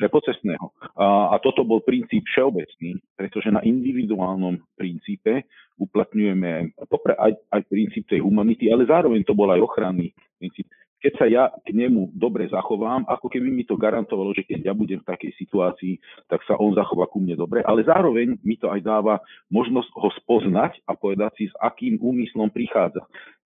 pre 0.00 0.08
pocestného. 0.08 0.72
A, 0.96 1.32
a 1.32 1.40
toto 1.40 1.64
bol 1.64 1.84
princíp 1.84 2.24
všeobecný, 2.28 3.00
pretože 3.16 3.52
na 3.52 3.60
individuálnom 3.60 4.60
princípe 4.76 5.44
uplatňujeme 5.80 6.76
aj, 7.16 7.32
aj 7.52 7.62
princíp 7.68 8.04
tej 8.08 8.24
humanity, 8.24 8.72
ale 8.72 8.88
zároveň 8.88 9.24
to 9.24 9.36
bol 9.36 9.48
aj 9.52 9.60
ochranný 9.60 10.12
princíp 10.40 10.68
keď 11.00 11.12
sa 11.16 11.26
ja 11.26 11.48
k 11.64 11.72
nemu 11.72 12.12
dobre 12.12 12.46
zachovám, 12.52 13.08
ako 13.08 13.32
keby 13.32 13.48
mi 13.48 13.64
to 13.64 13.80
garantovalo, 13.80 14.36
že 14.36 14.44
keď 14.44 14.70
ja 14.70 14.74
budem 14.76 15.00
v 15.00 15.08
takej 15.08 15.32
situácii, 15.40 15.96
tak 16.28 16.44
sa 16.44 16.60
on 16.60 16.76
zachová 16.76 17.08
ku 17.08 17.18
mne 17.18 17.40
dobre, 17.40 17.64
ale 17.64 17.82
zároveň 17.88 18.36
mi 18.44 18.60
to 18.60 18.68
aj 18.68 18.84
dáva 18.84 19.24
možnosť 19.48 19.90
ho 19.96 20.08
spoznať 20.20 20.84
a 20.84 20.92
povedať 20.92 21.32
si, 21.40 21.44
s 21.48 21.54
akým 21.56 21.96
úmyslom 21.98 22.52
prichádza. 22.52 23.00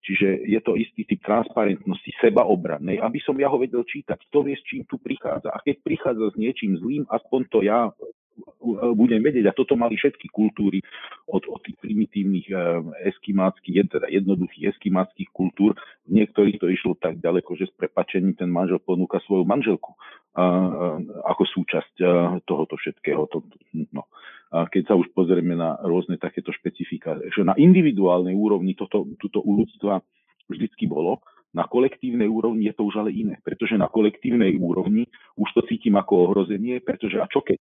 Čiže 0.05 0.45
je 0.45 0.61
to 0.61 0.77
istý 0.77 1.09
typ 1.09 1.25
transparentnosti, 1.25 2.13
sebaobrannej, 2.21 3.01
aby 3.01 3.19
som 3.25 3.39
ja 3.41 3.49
ho 3.49 3.57
vedel 3.57 3.87
čítať, 3.89 4.21
kto 4.29 4.45
vie, 4.45 4.53
s 4.53 4.67
čím 4.69 4.85
tu 4.85 5.01
prichádza. 5.01 5.49
A 5.49 5.63
keď 5.65 5.81
prichádza 5.81 6.35
s 6.35 6.37
niečím 6.37 6.77
zlým, 6.77 7.09
aspoň 7.09 7.41
to 7.49 7.65
ja 7.65 7.89
budem 8.95 9.21
vedieť, 9.23 9.51
a 9.51 9.57
toto 9.57 9.79
mali 9.79 9.95
všetky 9.95 10.33
kultúry 10.33 10.83
od, 11.31 11.45
od 11.47 11.61
tých 11.63 11.79
primitívnych 11.79 12.47
eh, 12.51 12.61
eskimáckých, 13.15 13.87
teda 13.91 14.07
jednoduchých 14.11 14.75
eskimáckých 14.75 15.31
kultúr, 15.31 15.77
v 16.09 16.23
niektorých 16.23 16.59
to 16.61 16.67
išlo 16.69 16.99
tak 16.99 17.21
ďaleko, 17.21 17.57
že 17.57 17.71
s 17.71 17.75
prepačením 17.77 18.37
ten 18.37 18.51
manžel 18.51 18.83
ponúka 18.83 19.21
svoju 19.25 19.49
manželku 19.49 19.97
a, 20.37 20.45
ako 21.25 21.43
súčasť 21.49 21.95
tohoto 22.45 22.77
všetkého. 22.77 23.25
To, 23.33 23.41
no. 23.95 24.05
a 24.53 24.69
keď 24.69 24.93
sa 24.93 24.95
už 25.01 25.09
pozrieme 25.17 25.57
na 25.57 25.81
rôzne 25.81 26.21
takéto 26.21 26.53
špecifika, 26.53 27.17
že 27.33 27.41
na 27.41 27.57
individuálnej 27.57 28.37
úrovni 28.37 28.77
toto, 28.77 29.09
toto 29.17 29.41
u 29.41 29.65
ľudstva 29.65 30.05
vždycky 30.53 30.85
bolo, 30.85 31.25
na 31.55 31.71
kolektívnej 31.71 32.27
úrovni 32.27 32.67
je 32.67 32.75
to 32.75 32.83
už 32.85 33.07
ale 33.07 33.15
iné, 33.15 33.39
pretože 33.47 33.79
na 33.79 33.87
kolektívnej 33.87 34.59
úrovni 34.59 35.07
už 35.39 35.49
to 35.55 35.63
cítim 35.71 35.95
ako 35.95 36.29
ohrozenie, 36.29 36.83
pretože 36.83 37.23
a 37.23 37.31
čo 37.31 37.41
keď 37.41 37.57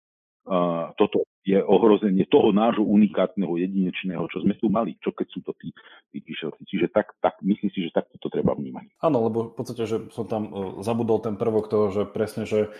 toto 0.98 1.30
je 1.46 1.62
ohrozenie 1.62 2.26
toho 2.26 2.50
nášho 2.50 2.82
unikátneho, 2.82 3.54
jedinečného, 3.54 4.26
čo 4.28 4.42
sme 4.42 4.58
tu 4.58 4.66
mali, 4.66 4.98
čo 4.98 5.14
keď 5.14 5.26
sú 5.30 5.40
to 5.46 5.54
tí, 5.56 5.70
tí 6.10 6.18
píšelci. 6.20 6.66
Čiže 6.66 6.86
tak, 6.90 7.14
tak, 7.22 7.38
myslím 7.46 7.70
si, 7.70 7.86
že 7.86 7.94
takto 7.94 8.18
to 8.18 8.28
treba 8.28 8.58
vnímať. 8.58 8.98
Áno, 9.00 9.24
lebo 9.24 9.50
v 9.50 9.54
podstate, 9.54 9.86
že 9.86 10.10
som 10.10 10.26
tam 10.26 10.50
e, 10.50 10.52
zabudol 10.82 11.22
ten 11.22 11.38
prvok 11.38 11.70
toho, 11.70 11.86
že 11.94 12.02
presne, 12.04 12.44
že 12.44 12.74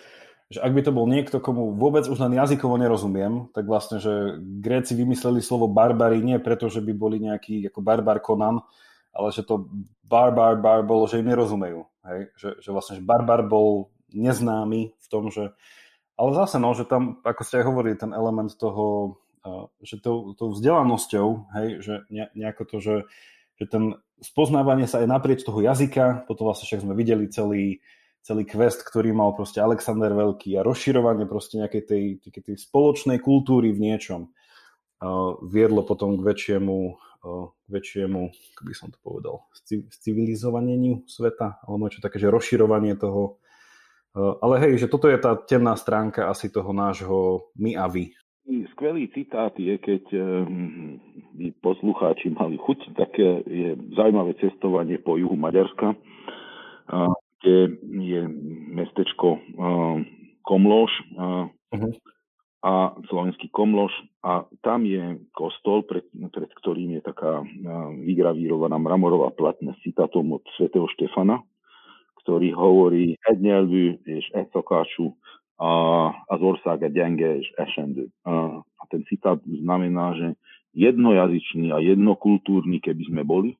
že 0.51 0.59
ak 0.59 0.75
by 0.75 0.83
to 0.83 0.91
bol 0.91 1.07
niekto, 1.07 1.39
komu 1.39 1.79
vôbec 1.79 2.11
už 2.11 2.19
len 2.27 2.35
jazykovo 2.35 2.75
nerozumiem, 2.75 3.47
tak 3.55 3.71
vlastne, 3.71 4.03
že 4.03 4.35
Gréci 4.43 4.99
vymysleli 4.99 5.39
slovo 5.39 5.71
barbary 5.71 6.19
nie 6.19 6.43
preto, 6.43 6.67
že 6.67 6.83
by 6.83 6.91
boli 6.91 7.23
nejaký 7.23 7.71
ako 7.71 7.79
barbar 7.79 8.19
Conan, 8.19 8.59
ale 9.15 9.31
že 9.31 9.47
to 9.47 9.71
barbar 10.03 10.59
bar 10.59 10.83
bolo, 10.83 11.07
že 11.07 11.23
im 11.23 11.31
nerozumejú. 11.31 11.87
Hej? 12.03 12.35
Že, 12.35 12.49
že 12.67 12.71
vlastne, 12.75 12.95
že 12.99 13.07
barbar 13.07 13.47
bol 13.47 13.95
neznámy 14.11 14.91
v 14.91 15.07
tom, 15.07 15.31
že 15.31 15.55
ale 16.21 16.37
zase, 16.37 16.61
no, 16.61 16.77
že 16.77 16.85
tam, 16.85 17.17
ako 17.25 17.41
ste 17.41 17.65
aj 17.65 17.69
hovorili, 17.73 17.97
ten 17.97 18.13
element 18.13 18.53
toho, 18.53 19.17
že 19.81 19.97
tou, 20.05 20.37
tou 20.37 20.53
vzdelanosťou, 20.53 21.27
hej, 21.57 21.69
že 21.81 21.95
nejako 22.13 22.63
to, 22.69 22.77
že, 22.85 22.97
že 23.57 23.65
ten 23.65 23.97
spoznávanie 24.21 24.85
sa 24.85 25.01
aj 25.01 25.09
naprieč 25.09 25.41
toho 25.41 25.65
jazyka, 25.65 26.29
potom 26.29 26.53
vlastne 26.53 26.69
však 26.69 26.85
sme 26.85 26.93
videli 26.93 27.25
celý, 27.33 27.81
celý 28.21 28.45
quest, 28.45 28.85
ktorý 28.85 29.17
mal 29.17 29.33
proste 29.33 29.65
Alexander 29.65 30.13
Veľký 30.13 30.61
a 30.61 30.67
rozširovanie 30.67 31.25
proste 31.25 31.57
nejakej 31.57 31.83
tej, 31.89 32.05
tej, 32.21 32.31
tej 32.53 32.57
spoločnej 32.61 33.17
kultúry 33.17 33.73
v 33.73 33.81
niečom 33.81 34.29
viedlo 35.41 35.81
potom 35.83 36.21
k 36.21 36.23
väčšiemu, 36.23 36.77
uh, 37.25 37.47
k 37.49 37.69
väčšiemu, 37.73 38.21
ako 38.29 38.63
by 38.69 38.75
som 38.77 38.89
to 38.93 38.99
povedal, 39.01 39.49
civilizovaneniu 40.05 41.05
sveta, 41.09 41.65
alebo 41.65 41.89
niečo 41.89 42.05
také, 42.05 42.21
že 42.21 42.29
rozširovanie 42.29 43.01
toho, 43.01 43.41
ale 44.17 44.55
hej, 44.67 44.87
že 44.87 44.91
toto 44.91 45.07
je 45.07 45.19
tá 45.19 45.39
temná 45.39 45.79
stránka 45.79 46.27
asi 46.27 46.51
toho 46.51 46.75
nášho 46.75 47.51
my 47.55 47.79
a 47.79 47.87
vy. 47.87 48.11
Skvelý 48.75 49.07
citát 49.15 49.55
je, 49.55 49.79
keď 49.79 50.05
eh, 50.11 50.23
by 51.39 51.47
poslucháči 51.63 52.35
mali 52.35 52.59
chuť, 52.59 52.99
také 52.99 53.47
je 53.47 53.79
zaujímavé 53.95 54.35
cestovanie 54.43 54.99
po 54.99 55.15
juhu 55.15 55.39
Maďarska, 55.39 55.95
eh, 55.95 57.11
kde 57.41 57.59
je 58.05 58.21
mestečko 58.77 59.41
Komloš 60.45 60.93
uh-huh. 61.17 61.93
a 62.61 62.93
slovenský 63.09 63.49
Komloš 63.49 63.97
a 64.21 64.45
tam 64.61 64.85
je 64.85 65.25
kostol, 65.33 65.89
pred, 65.89 66.05
pred 66.13 66.51
ktorým 66.61 67.01
je 67.01 67.03
taká 67.07 67.41
vygravírovaná 67.97 68.77
mramorová 68.77 69.33
platna 69.33 69.73
s 69.73 69.81
citátom 69.89 70.37
od 70.37 70.45
svätého 70.61 70.85
Štefana, 70.93 71.41
ktorý 72.23 72.53
hovorí 72.53 73.17
egy 73.21 73.41
nyelvű 73.41 73.99
és 74.05 74.27
egy 74.33 74.49
szakácsú 74.53 75.17
az 76.27 76.41
ország 76.41 76.93
gyenge 76.93 77.37
és 77.37 77.49
esendő. 77.57 78.09
A 78.77 78.85
ten 78.89 79.03
citát 79.05 79.41
znamená, 79.45 80.15
že 80.15 80.37
jednojazyčný 80.73 81.75
a 81.75 81.79
jednokultúrny, 81.83 82.81
keby 82.81 83.05
sme 83.11 83.23
boli, 83.27 83.59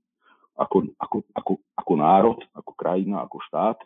ako, 0.57 0.93
ako, 0.97 1.19
ako, 1.33 1.53
ako 1.75 1.93
národ, 1.97 2.39
ako 2.57 2.73
krajina, 2.73 3.25
ako 3.25 3.41
štát, 3.49 3.79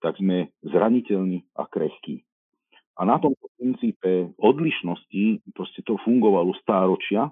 tak 0.00 0.16
sme 0.18 0.50
zraniteľní 0.62 1.46
a 1.54 1.66
krehkí. 1.66 2.22
A 2.96 3.04
na 3.04 3.20
tomto 3.20 3.52
princípe 3.60 4.32
odlišnosti 4.40 5.44
proste 5.52 5.84
to 5.84 6.00
fungovalo 6.00 6.56
stáročia 6.64 7.28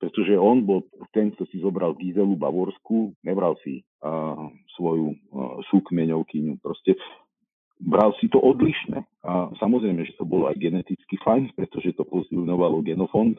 pretože 0.00 0.32
on 0.32 0.64
bol 0.64 0.88
ten, 1.12 1.28
kto 1.36 1.44
si 1.52 1.60
zobral 1.60 1.92
Gizelu 2.00 2.32
Bavorskú, 2.32 3.12
nebral 3.20 3.60
si 3.60 3.84
uh, 4.00 4.48
svoju 4.74 5.12
uh, 5.12 5.60
súkmeňovkyňu, 5.68 6.56
proste 6.64 6.96
bral 7.76 8.16
si 8.16 8.32
to 8.32 8.40
odlišné. 8.40 9.04
A 9.28 9.52
samozrejme, 9.60 10.00
že 10.08 10.16
to 10.16 10.24
bolo 10.24 10.48
aj 10.48 10.56
geneticky 10.56 11.20
fajn, 11.20 11.52
pretože 11.52 11.92
to 12.00 12.08
posilňovalo 12.08 12.80
genofond, 12.80 13.36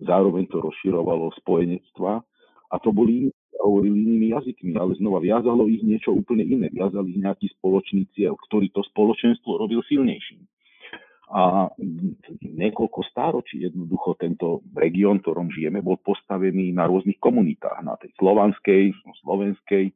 zároveň 0.00 0.48
to 0.48 0.64
rozširovalo 0.64 1.28
spojenectva 1.44 2.24
a 2.72 2.74
to 2.80 2.88
boli 2.88 3.28
hovorili 3.58 4.00
inými 4.00 4.32
jazykmi, 4.32 4.78
ale 4.80 4.96
znova 4.96 5.18
viazalo 5.20 5.66
ich 5.66 5.82
niečo 5.82 6.14
úplne 6.14 6.46
iné. 6.46 6.70
Viazali 6.70 7.10
ich 7.10 7.20
nejaký 7.20 7.52
spoločný 7.58 8.06
cieľ, 8.14 8.38
ktorý 8.48 8.70
to 8.72 8.80
spoločenstvo 8.94 9.60
robil 9.60 9.82
silnejším 9.84 10.46
a 11.28 11.68
niekoľko 12.40 13.00
stáročí 13.12 13.60
jednoducho 13.60 14.16
tento 14.16 14.64
región, 14.72 15.20
ktorom 15.20 15.52
žijeme, 15.52 15.84
bol 15.84 16.00
postavený 16.00 16.72
na 16.72 16.88
rôznych 16.88 17.20
komunitách, 17.20 17.84
na 17.84 18.00
tej 18.00 18.16
slovanskej, 18.16 18.96
slovenskej, 19.20 19.92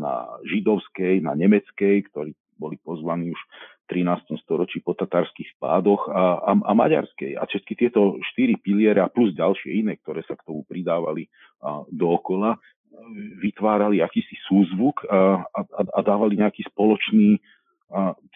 na 0.00 0.40
židovskej, 0.48 1.20
na 1.20 1.36
nemeckej, 1.36 2.08
ktorí 2.08 2.32
boli 2.56 2.80
pozvaní 2.80 3.34
už 3.34 3.40
v 3.84 4.00
13. 4.00 4.40
storočí 4.40 4.80
po 4.80 4.96
tatárskych 4.96 5.60
spádoch 5.60 6.08
a, 6.08 6.40
a, 6.40 6.52
a 6.56 6.72
maďarskej. 6.72 7.36
A 7.36 7.44
všetky 7.44 7.76
tieto 7.76 8.16
štyri 8.32 8.56
piliere 8.56 9.04
a 9.04 9.12
plus 9.12 9.36
ďalšie 9.36 9.84
iné, 9.84 10.00
ktoré 10.00 10.24
sa 10.24 10.38
k 10.40 10.46
tomu 10.48 10.64
pridávali 10.64 11.28
a, 11.60 11.84
dookola, 11.92 12.56
vytvárali 13.42 14.00
akýsi 14.00 14.38
súzvuk 14.46 15.04
a, 15.04 15.44
a, 15.44 15.60
a 15.84 16.00
dávali 16.00 16.38
nejaký 16.38 16.64
spoločný 16.70 17.42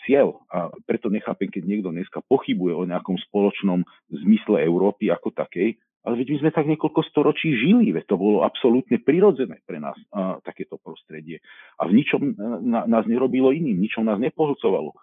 cieľ. 0.06 0.44
A 0.52 0.72
preto 0.84 1.10
nechápem, 1.10 1.50
keď 1.50 1.62
niekto 1.64 1.90
dneska 1.90 2.22
pochybuje 2.26 2.74
o 2.74 2.88
nejakom 2.88 3.16
spoločnom 3.28 3.82
zmysle 4.12 4.62
Európy 4.62 5.10
ako 5.10 5.34
takej, 5.34 5.76
ale 6.06 6.24
veď 6.24 6.26
my 6.32 6.36
sme 6.40 6.50
tak 6.54 6.66
niekoľko 6.70 7.00
storočí 7.10 7.52
žili, 7.52 7.92
veď 7.92 8.08
to 8.08 8.16
bolo 8.16 8.46
absolútne 8.46 8.96
prirodzené 9.02 9.60
pre 9.68 9.76
nás 9.82 9.98
a, 10.14 10.40
takéto 10.40 10.80
prostredie. 10.80 11.42
A 11.76 11.84
v 11.84 12.00
ničom 12.00 12.38
na, 12.64 12.88
nás 12.88 13.04
nerobilo 13.04 13.52
iným, 13.52 13.76
ničom 13.76 14.08
nás 14.08 14.16
nepohlcovalo. 14.16 14.96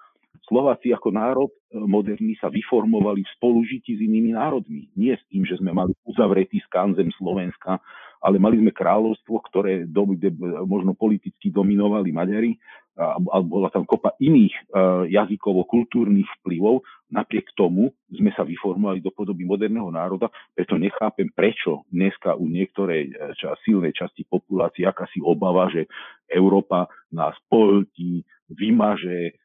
Slováci 0.49 0.93
ako 0.93 1.09
národ 1.13 1.49
e, 1.51 1.77
moderní 1.77 2.37
sa 2.41 2.49
vyformovali 2.49 3.21
v 3.21 3.33
spolužití 3.37 3.97
s 3.97 4.01
inými 4.01 4.33
národmi. 4.33 4.89
Nie 4.97 5.19
s 5.19 5.23
tým, 5.29 5.45
že 5.45 5.61
sme 5.61 5.73
mali 5.73 5.93
uzavretý 6.09 6.57
skanzem 6.65 7.09
Slovenska, 7.17 7.81
ale 8.21 8.37
mali 8.37 8.61
sme 8.61 8.71
kráľovstvo, 8.71 9.35
ktoré 9.51 9.87
do, 9.89 10.15
kde 10.15 10.33
možno 10.65 10.93
politicky 10.93 11.51
dominovali 11.51 12.09
Maďari 12.11 12.53
a, 12.95 13.19
a 13.19 13.37
bola 13.43 13.67
tam 13.67 13.83
kopa 13.83 14.15
iných 14.23 14.55
uh, 14.71 15.03
jazykovo-kultúrnych 15.11 16.27
vplyvov. 16.41 16.79
Napriek 17.11 17.51
tomu 17.53 17.91
sme 18.07 18.31
sa 18.31 18.47
vyformovali 18.47 19.03
do 19.03 19.11
podoby 19.11 19.43
moderného 19.43 19.91
národa, 19.91 20.31
preto 20.55 20.79
nechápem, 20.79 21.27
prečo 21.35 21.83
dneska 21.93 22.33
u 22.33 22.49
niektorej 22.49 23.01
e, 23.05 23.11
ča, 23.37 23.53
silnej 23.61 23.93
časti 23.93 24.25
populácie 24.25 24.89
akási 24.89 25.21
obava, 25.21 25.69
že 25.69 25.85
Európa 26.25 26.89
nás 27.13 27.37
pohltí, 27.45 28.25
vymaže, 28.49 29.37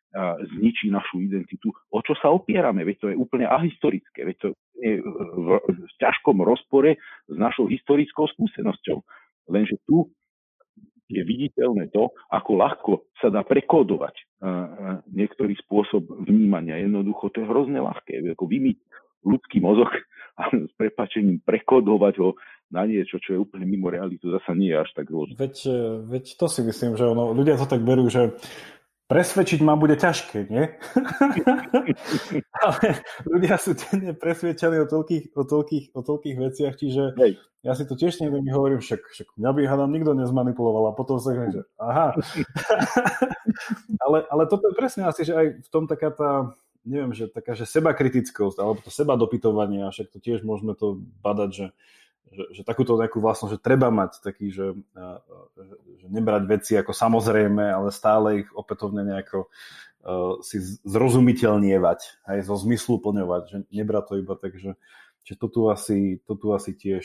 zničí 0.58 0.90
našu 0.90 1.22
identitu. 1.22 1.70
O 1.94 2.02
čo 2.02 2.18
sa 2.18 2.34
opierame? 2.34 2.82
Veď 2.82 2.96
to 2.98 3.06
je 3.10 3.16
úplne 3.16 3.46
ahistorické, 3.46 4.26
veď 4.26 4.36
to 4.42 4.48
je 4.82 4.98
v, 4.98 5.48
v 5.62 5.92
ťažkom 6.02 6.42
rozpore 6.42 6.98
s 7.30 7.36
našou 7.38 7.70
historickou 7.70 8.26
skúsenosťou. 8.26 8.98
Lenže 9.50 9.78
tu 9.86 10.10
je 11.10 11.22
viditeľné 11.26 11.90
to, 11.90 12.14
ako 12.30 12.50
ľahko 12.54 12.92
sa 13.18 13.34
dá 13.34 13.42
prekodovať 13.42 14.14
niektorý 15.10 15.58
spôsob 15.58 16.06
vnímania. 16.22 16.78
Jednoducho 16.78 17.34
to 17.34 17.42
je 17.42 17.50
hrozne 17.50 17.82
ľahké. 17.82 18.22
Ako 18.34 18.46
vymyť 18.46 18.78
ľudský 19.26 19.58
mozog 19.58 19.90
a 20.38 20.42
s 20.54 20.72
prepačením 20.78 21.42
prekodovať 21.42 22.14
ho 22.22 22.38
na 22.70 22.86
niečo, 22.86 23.18
čo 23.18 23.34
je 23.34 23.42
úplne 23.42 23.66
mimo 23.66 23.90
realitu, 23.90 24.30
zasa 24.30 24.54
nie 24.54 24.70
je 24.70 24.78
až 24.78 24.90
tak 24.94 25.10
rôzne. 25.10 25.34
Veď, 25.34 25.54
veď 26.06 26.24
to 26.38 26.46
si 26.46 26.62
myslím, 26.62 26.94
že 26.94 27.02
ono, 27.10 27.34
ľudia 27.34 27.58
to 27.58 27.66
tak 27.66 27.82
berú, 27.82 28.06
že 28.06 28.30
presvedčiť 29.10 29.58
ma 29.66 29.74
bude 29.74 29.98
ťažké, 29.98 30.46
nie? 30.46 30.70
Ale 32.64 33.02
ľudia 33.26 33.58
sú 33.58 33.74
tenne 33.74 34.14
presvedčení 34.14 34.78
o 34.78 34.86
toľkých, 34.86 35.34
o 35.34 35.42
toľkých, 35.42 35.84
o 35.98 36.00
toľkých 36.06 36.36
veciach, 36.38 36.74
čiže 36.78 37.18
Hej. 37.18 37.42
ja 37.66 37.72
si 37.74 37.84
to 37.90 37.98
tiež 37.98 38.22
niekde 38.22 38.38
mi 38.38 38.54
hovorím, 38.54 38.78
však, 38.78 39.02
však 39.02 39.28
mňa 39.34 39.50
by 39.50 39.60
hádam 39.66 39.90
nikto 39.90 40.14
nezmanipuloval 40.14 40.94
a 40.94 40.96
potom 40.96 41.18
sa 41.18 41.34
hovorím, 41.34 41.58
že 41.58 41.62
aha. 41.82 42.14
ale, 44.06 44.18
ale 44.30 44.42
toto 44.46 44.70
je 44.70 44.78
presne 44.78 45.02
asi, 45.10 45.26
že 45.26 45.34
aj 45.34 45.46
v 45.58 45.68
tom 45.74 45.90
taká 45.90 46.14
tá, 46.14 46.54
neviem, 46.86 47.10
že 47.10 47.26
taká, 47.26 47.58
že 47.58 47.66
seba 47.66 47.90
kritickosť, 47.90 48.62
alebo 48.62 48.78
to 48.78 48.94
seba 48.94 49.18
dopytovanie, 49.18 49.82
a 49.82 49.90
však 49.90 50.14
to 50.14 50.22
tiež 50.22 50.46
môžeme 50.46 50.78
to 50.78 51.02
badať, 51.26 51.50
že 51.50 51.66
že, 52.30 52.44
že 52.54 52.62
takúto 52.62 52.94
nejakú 52.94 53.18
vlastnosť, 53.18 53.58
že 53.58 53.60
treba 53.62 53.90
mať 53.90 54.22
taký, 54.22 54.54
že, 54.54 54.72
že 55.98 56.06
nebrať 56.06 56.42
veci 56.46 56.72
ako 56.78 56.94
samozrejme, 56.94 57.64
ale 57.66 57.90
stále 57.90 58.46
ich 58.46 58.48
opätovne 58.54 59.02
nejako 59.02 59.50
si 60.40 60.80
zrozumiteľnievať, 60.88 62.24
aj 62.24 62.38
zo 62.48 62.56
zmyslu 62.56 63.04
plňovať, 63.04 63.42
že 63.44 63.56
nebrať 63.68 64.04
to 64.08 64.14
iba 64.16 64.34
tak, 64.38 64.56
že, 64.56 64.72
že 65.28 65.34
to 65.36 65.46
tu 65.52 65.68
asi, 65.68 66.24
to 66.24 66.40
tu 66.40 66.56
asi 66.56 66.72
tiež, 66.72 67.04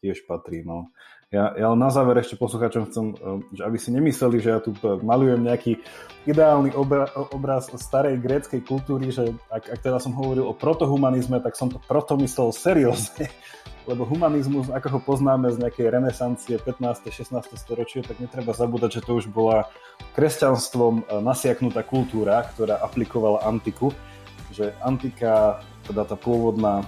tiež 0.00 0.24
patrí. 0.24 0.64
No. 0.64 0.88
Ja, 1.32 1.56
ja 1.56 1.72
na 1.72 1.88
záver 1.88 2.20
ešte 2.20 2.36
poslucháčom 2.36 2.92
chcem, 2.92 3.16
že 3.56 3.64
aby 3.64 3.80
si 3.80 3.88
nemysleli, 3.88 4.36
že 4.36 4.52
ja 4.52 4.60
tu 4.60 4.76
malujem 5.00 5.40
nejaký 5.40 5.80
ideálny 6.28 6.76
obra, 6.76 7.08
obraz 7.32 7.72
starej 7.72 8.20
gréckej 8.20 8.60
kultúry, 8.60 9.08
že 9.08 9.32
ak, 9.48 9.72
ak 9.72 9.80
teda 9.80 9.96
som 9.96 10.12
hovoril 10.12 10.44
o 10.44 10.52
protohumanizme, 10.52 11.40
tak 11.40 11.56
som 11.56 11.72
to 11.72 11.80
proto 11.88 12.20
myslel 12.20 12.52
seriózne 12.52 13.32
lebo 13.90 14.06
humanizmus, 14.06 14.70
ako 14.70 14.98
ho 14.98 15.00
poznáme 15.02 15.50
z 15.50 15.58
nejakej 15.58 15.86
renesancie 15.90 16.54
15. 16.54 17.10
16. 17.10 17.34
storočie, 17.58 18.06
tak 18.06 18.22
netreba 18.22 18.54
zabúdať, 18.54 19.00
že 19.00 19.04
to 19.04 19.18
už 19.18 19.26
bola 19.26 19.66
kresťanstvom 20.14 21.02
e, 21.02 21.18
nasiaknutá 21.18 21.82
kultúra, 21.82 22.46
ktorá 22.54 22.78
aplikovala 22.78 23.42
antiku, 23.42 23.90
že 24.54 24.70
antika 24.84 25.64
teda 25.82 26.06
tá 26.06 26.14
pôvodná 26.14 26.86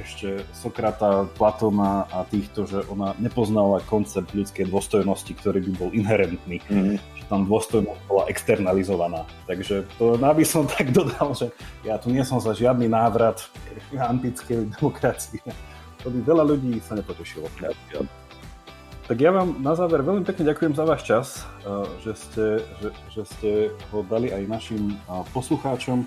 ešte 0.00 0.42
Sokrata, 0.56 1.28
Platona 1.36 2.08
a 2.08 2.24
týchto, 2.24 2.64
že 2.64 2.80
ona 2.88 3.12
nepoznala 3.20 3.84
koncept 3.84 4.32
ľudskej 4.32 4.72
dôstojnosti, 4.72 5.32
ktorý 5.36 5.60
by 5.68 5.72
bol 5.76 5.90
inherentný. 5.92 6.64
Mm-hmm. 6.66 6.96
Že 6.96 7.24
tam 7.28 7.44
dôstojnosť 7.44 8.00
bola 8.08 8.24
externalizovaná. 8.32 9.28
Takže 9.44 9.84
to 10.00 10.16
aby 10.16 10.44
som 10.44 10.64
tak 10.64 10.90
dodal, 10.90 11.36
že 11.36 11.52
ja 11.84 12.00
tu 12.00 12.08
nie 12.08 12.24
som 12.24 12.40
za 12.40 12.56
žiadny 12.56 12.88
návrat 12.88 13.44
k 13.92 14.00
antickej 14.00 14.72
demokracii. 14.80 15.44
To 16.00 16.08
by 16.08 16.18
veľa 16.24 16.44
ľudí 16.56 16.80
sa 16.80 16.96
nepotešilo. 16.96 17.44
Ja, 17.60 17.76
ja. 17.92 18.00
Tak 19.10 19.18
ja 19.18 19.34
vám 19.34 19.58
na 19.58 19.74
záver 19.74 20.06
veľmi 20.06 20.22
pekne 20.22 20.46
ďakujem 20.54 20.72
za 20.78 20.86
váš 20.86 21.02
čas, 21.02 21.26
že 22.06 22.14
ste, 22.14 22.46
že, 22.78 22.88
že 23.10 23.22
ste 23.26 23.50
ho 23.90 24.06
dali 24.06 24.30
aj 24.30 24.46
našim 24.46 24.94
poslucháčom 25.34 26.06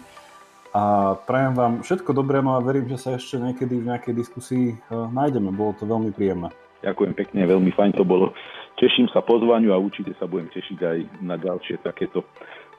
a 0.74 1.14
prajem 1.30 1.54
vám 1.54 1.74
všetko 1.86 2.18
dobré, 2.18 2.42
no 2.42 2.58
a 2.58 2.66
verím, 2.66 2.90
že 2.90 2.98
sa 2.98 3.10
ešte 3.14 3.38
niekedy 3.38 3.78
v 3.78 3.94
nejakej 3.94 4.14
diskusii 4.18 4.66
uh, 4.90 5.06
nájdeme. 5.14 5.54
Bolo 5.54 5.78
to 5.78 5.86
veľmi 5.86 6.10
príjemné. 6.10 6.50
Ďakujem 6.82 7.14
pekne, 7.14 7.46
veľmi 7.46 7.72
fajn 7.78 7.96
to 7.96 8.04
bolo. 8.04 8.34
Teším 8.82 9.08
sa 9.14 9.22
pozvaniu 9.22 9.72
a 9.72 9.80
určite 9.80 10.18
sa 10.18 10.26
budem 10.26 10.50
tešiť 10.50 10.80
aj 10.82 10.98
na 11.22 11.38
ďalšie 11.38 11.80
takéto, 11.86 12.26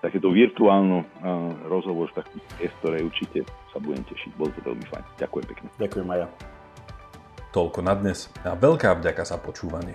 takéto 0.02 0.28
virtuálno 0.34 1.06
uh, 1.06 1.54
rozhovor 1.70 2.10
v 2.12 2.18
takých 2.20 2.44
priestore. 2.58 3.00
Určite 3.00 3.46
sa 3.70 3.78
budem 3.78 4.02
tešiť, 4.10 4.30
bolo 4.34 4.50
to 4.52 4.60
veľmi 4.66 4.86
fajn. 4.90 5.04
Ďakujem 5.22 5.46
pekne. 5.54 5.68
Ďakujem 5.78 6.08
aj 6.10 6.18
ja. 6.18 6.28
Toľko 7.54 7.80
na 7.86 7.94
dnes 7.94 8.26
a 8.42 8.58
veľká 8.58 8.98
vďaka 8.98 9.22
za 9.22 9.38
počúvanie. 9.38 9.94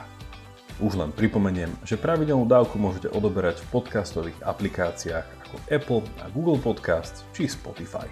Už 0.81 0.97
len 0.97 1.13
pripomeniem, 1.13 1.69
že 1.85 2.01
pravidelnú 2.01 2.49
dávku 2.49 2.81
môžete 2.81 3.13
odoberať 3.13 3.61
v 3.61 3.77
podcastových 3.77 4.41
aplikáciách 4.41 5.45
ako 5.45 5.53
Apple 5.69 6.01
a 6.25 6.33
Google 6.33 6.57
Podcasts 6.57 7.21
či 7.29 7.45
Spotify. 7.45 8.09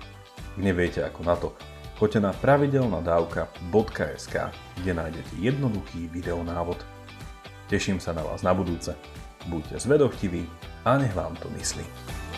Neviete 0.61 1.01
ako 1.01 1.21
na 1.25 1.33
to, 1.41 1.57
choďte 1.97 2.29
na 2.29 2.31
pravidelnadavka.sk, 2.37 4.35
kde 4.77 4.91
nájdete 4.93 5.33
jednoduchý 5.41 6.05
videonávod. 6.13 6.85
Teším 7.65 7.97
sa 7.97 8.13
na 8.13 8.21
vás 8.21 8.45
na 8.45 8.53
budúce. 8.53 8.93
Buďte 9.49 9.81
zvedochtiví 9.81 10.45
a 10.85 11.01
nech 11.01 11.17
vám 11.17 11.33
to 11.41 11.49
myslí. 11.57 12.28